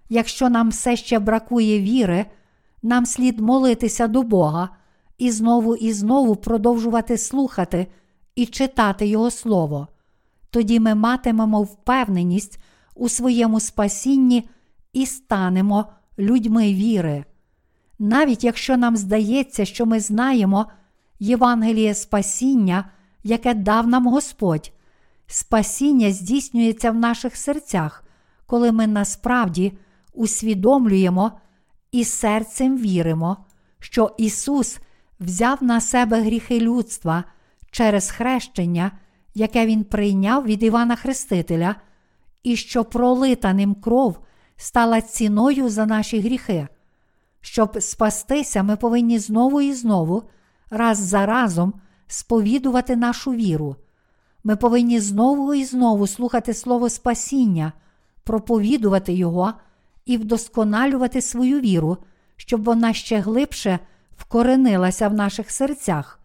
Якщо 0.09 0.49
нам 0.49 0.69
все 0.69 0.97
ще 0.97 1.19
бракує 1.19 1.81
віри, 1.81 2.27
нам 2.83 3.07
слід 3.07 3.41
молитися 3.41 4.09
до 4.09 4.23
Бога 4.23 4.69
і 5.19 5.31
знову 5.31 5.77
і 5.77 5.93
знову 5.93 6.37
продовжувати 6.37 7.19
слухати 7.19 7.87
і 8.35 8.47
читати 8.47 9.07
Його 9.07 9.31
Слово. 9.31 9.89
Тоді 10.51 10.81
ми 10.81 10.95
матимемо 10.95 11.63
впевненість 11.63 12.59
у 12.95 13.09
своєму 13.09 13.61
спасінні 13.61 14.49
і 14.93 15.07
станемо 15.07 15.87
людьми 16.19 16.75
віри. 16.75 17.25
Навіть 17.99 18.45
якщо 18.45 18.77
нам 18.77 18.97
здається, 18.97 19.65
що 19.65 19.87
ми 19.87 20.01
знаємо 20.01 20.67
Євангеліє 21.21 21.95
спасіння, 21.95 22.91
яке 23.27 23.55
дав 23.55 23.87
нам 23.87 24.07
Господь, 24.07 24.73
спасіння 25.27 26.13
здійснюється 26.13 26.91
в 26.91 26.95
наших 26.95 27.37
серцях, 27.37 28.05
коли 28.47 28.73
ми 28.73 28.87
насправді 28.87 29.73
усвідомлюємо 30.13 31.33
і 31.93 32.05
серцем 32.05 32.79
віримо, 32.79 33.37
що 33.79 34.15
Ісус 34.19 34.79
взяв 35.21 35.63
на 35.63 35.81
себе 35.81 36.21
гріхи 36.21 36.61
людства 36.61 37.25
через 37.71 38.11
хрещення, 38.11 38.91
яке 39.35 39.67
Він 39.67 39.85
прийняв 39.85 40.45
від 40.45 40.63
Івана 40.63 40.97
Хрестителя, 40.97 41.75
і 42.43 42.57
що 42.57 42.85
пролита 42.85 43.53
ним 43.53 43.75
кров 43.75 44.19
стала 44.57 45.01
ціною 45.01 45.69
за 45.69 45.87
наші 45.87 46.21
гріхи. 46.21 46.69
Щоб 47.41 47.83
спастися, 47.83 48.63
ми 48.63 48.77
повинні 48.77 49.19
знову 49.19 49.61
і 49.61 49.73
знову, 49.73 50.23
раз 50.71 50.99
за 50.99 51.27
разом, 51.27 51.75
сповідувати 52.07 52.97
нашу 52.97 53.33
віру. 53.33 53.77
Ми 54.45 54.57
повинні 54.57 55.01
знову 55.01 55.55
і 55.55 55.65
знову 55.65 56.07
слухати 56.07 56.55
Слово 56.55 56.89
Спасіння, 56.89 57.73
проповідувати 58.25 59.13
Його 59.13 59.53
і 60.05 60.17
вдосконалювати 60.17 61.23
свою 61.23 61.61
віру, 61.61 61.99
щоб 62.37 62.65
вона 62.65 62.93
ще 62.93 63.19
глибше 63.19 63.79
вкоренилася 64.17 65.09
в 65.09 65.15
наших 65.15 65.51
серцях. 65.51 66.21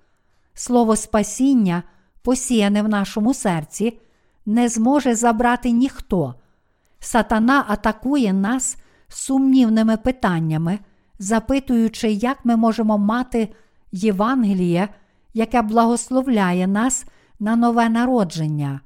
Слово 0.53 0.95
Спасіння, 0.95 1.83
посіяне 2.21 2.81
в 2.81 2.89
нашому 2.89 3.33
серці, 3.33 3.99
не 4.45 4.69
зможе 4.69 5.15
забрати 5.15 5.71
ніхто. 5.71 6.35
Сатана 6.99 7.65
атакує 7.67 8.33
нас 8.33 8.77
сумнівними 9.07 9.97
питаннями, 9.97 10.79
запитуючи, 11.19 12.11
як 12.11 12.45
ми 12.45 12.55
можемо 12.55 12.97
мати 12.97 13.49
Євангеліє, 13.91 14.89
яке 15.33 15.61
благословляє 15.61 16.67
нас 16.67 17.05
на 17.39 17.55
нове 17.55 17.89
народження. 17.89 18.81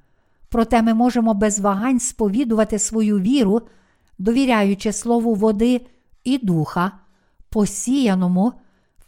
Проте 0.50 0.82
ми 0.82 0.94
можемо 0.94 1.34
без 1.34 1.60
вагань 1.60 2.00
сповідувати 2.00 2.80
свою 2.80 3.20
віру, 3.20 3.62
довіряючи 4.18 4.94
слову 4.94 5.34
води 5.34 5.82
і 6.24 6.38
духа, 6.38 6.92
посіяному 7.50 8.54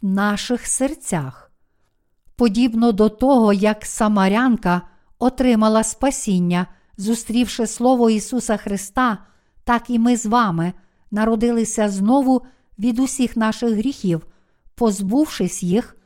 в 0.02 0.08
наших 0.08 0.68
серцях. 0.68 1.52
Подібно 2.36 2.92
до 2.92 3.10
того, 3.10 3.54
як 3.54 3.86
Самарянка 3.86 4.82
отримала 5.20 5.84
спасіння, 5.84 6.68
зустрівши 6.98 7.68
Слово 7.68 8.10
Ісуса 8.10 8.58
Христа, 8.58 9.18
так 9.64 9.90
і 9.90 10.00
ми 10.00 10.18
з 10.18 10.26
вами 10.26 10.74
народилися 11.12 11.90
знову 11.90 12.42
від 12.80 13.00
усіх 13.00 13.38
наших 13.38 13.70
гріхів, 13.70 14.28
позбувшись 14.76 15.64
їх, 15.64 15.97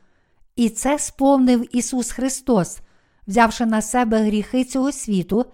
і 0.56 0.70
це 0.70 1.00
сповнив 1.00 1.76
Ісус 1.76 2.12
Христос, 2.12 2.80
взявши 3.28 3.66
на 3.66 3.82
себе 3.82 4.24
гріхи 4.24 4.64
цього 4.64 4.92
світу 4.92 5.46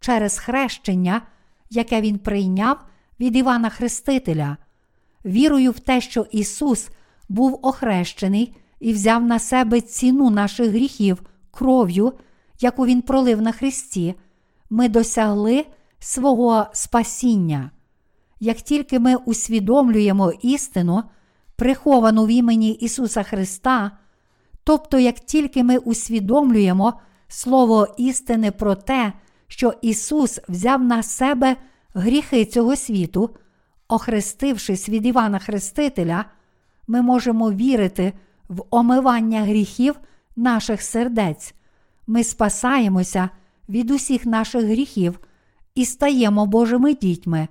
через 0.00 0.38
хрещення, 0.38 1.22
яке 1.70 2.00
Він 2.00 2.18
прийняв 2.18 2.78
від 3.20 3.36
Івана 3.36 3.68
Хрестителя, 3.68 4.56
вірою 5.24 5.70
в 5.70 5.78
те, 5.78 6.00
що 6.00 6.26
Ісус 6.30 6.88
був 7.28 7.58
охрещений 7.62 8.56
і 8.80 8.92
взяв 8.92 9.22
на 9.22 9.38
себе 9.38 9.80
ціну 9.80 10.30
наших 10.30 10.70
гріхів 10.70 11.22
кров'ю, 11.50 12.12
яку 12.60 12.86
Він 12.86 13.02
пролив 13.02 13.42
на 13.42 13.52
Христі, 13.52 14.14
ми 14.70 14.88
досягли 14.88 15.66
свого 15.98 16.66
спасіння. 16.72 17.70
Як 18.40 18.56
тільки 18.56 18.98
ми 18.98 19.16
усвідомлюємо 19.16 20.32
істину, 20.42 21.02
приховану 21.56 22.26
в 22.26 22.28
імені 22.28 22.70
Ісуса 22.70 23.22
Христа, 23.22 23.90
тобто 24.68 24.98
як 24.98 25.20
тільки 25.20 25.64
ми 25.64 25.78
усвідомлюємо 25.78 26.94
Слово 27.28 27.86
істини 27.98 28.50
про 28.50 28.74
те, 28.74 29.12
що 29.46 29.74
Ісус 29.82 30.40
взяв 30.48 30.84
на 30.84 31.02
себе 31.02 31.56
гріхи 31.94 32.44
цього 32.44 32.76
світу, 32.76 33.30
охрестившись 33.88 34.88
від 34.88 35.06
Івана 35.06 35.38
Хрестителя, 35.38 36.24
ми 36.86 37.02
можемо 37.02 37.52
вірити 37.52 38.12
в 38.48 38.62
омивання 38.70 39.40
гріхів 39.42 39.94
наших 40.36 40.82
сердець. 40.82 41.54
Ми 42.06 42.24
спасаємося 42.24 43.30
від 43.68 43.90
усіх 43.90 44.26
наших 44.26 44.64
гріхів 44.64 45.20
і 45.74 45.84
стаємо 45.84 46.46
Божими 46.46 46.94
дітьми. 46.94 47.48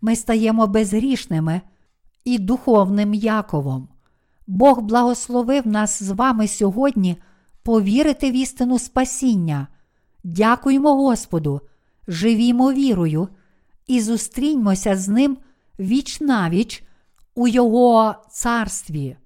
Ми 0.00 0.16
стаємо 0.16 0.66
безгрішними 0.66 1.60
і 2.24 2.38
духовним 2.38 3.14
Яковом. 3.14 3.88
Бог 4.46 4.80
благословив 4.80 5.66
нас 5.66 6.02
з 6.02 6.10
вами 6.10 6.48
сьогодні 6.48 7.16
повірити 7.62 8.30
в 8.30 8.34
істину 8.34 8.78
спасіння. 8.78 9.68
Дякуємо 10.24 10.94
Господу, 10.94 11.60
живімо 12.08 12.72
вірою 12.72 13.28
і 13.86 14.00
зустріньмося 14.00 14.96
з 14.96 15.08
Ним 15.08 15.38
віч 15.78 16.20
навіч 16.20 16.82
у 17.34 17.48
Його 17.48 18.14
царстві. 18.30 19.16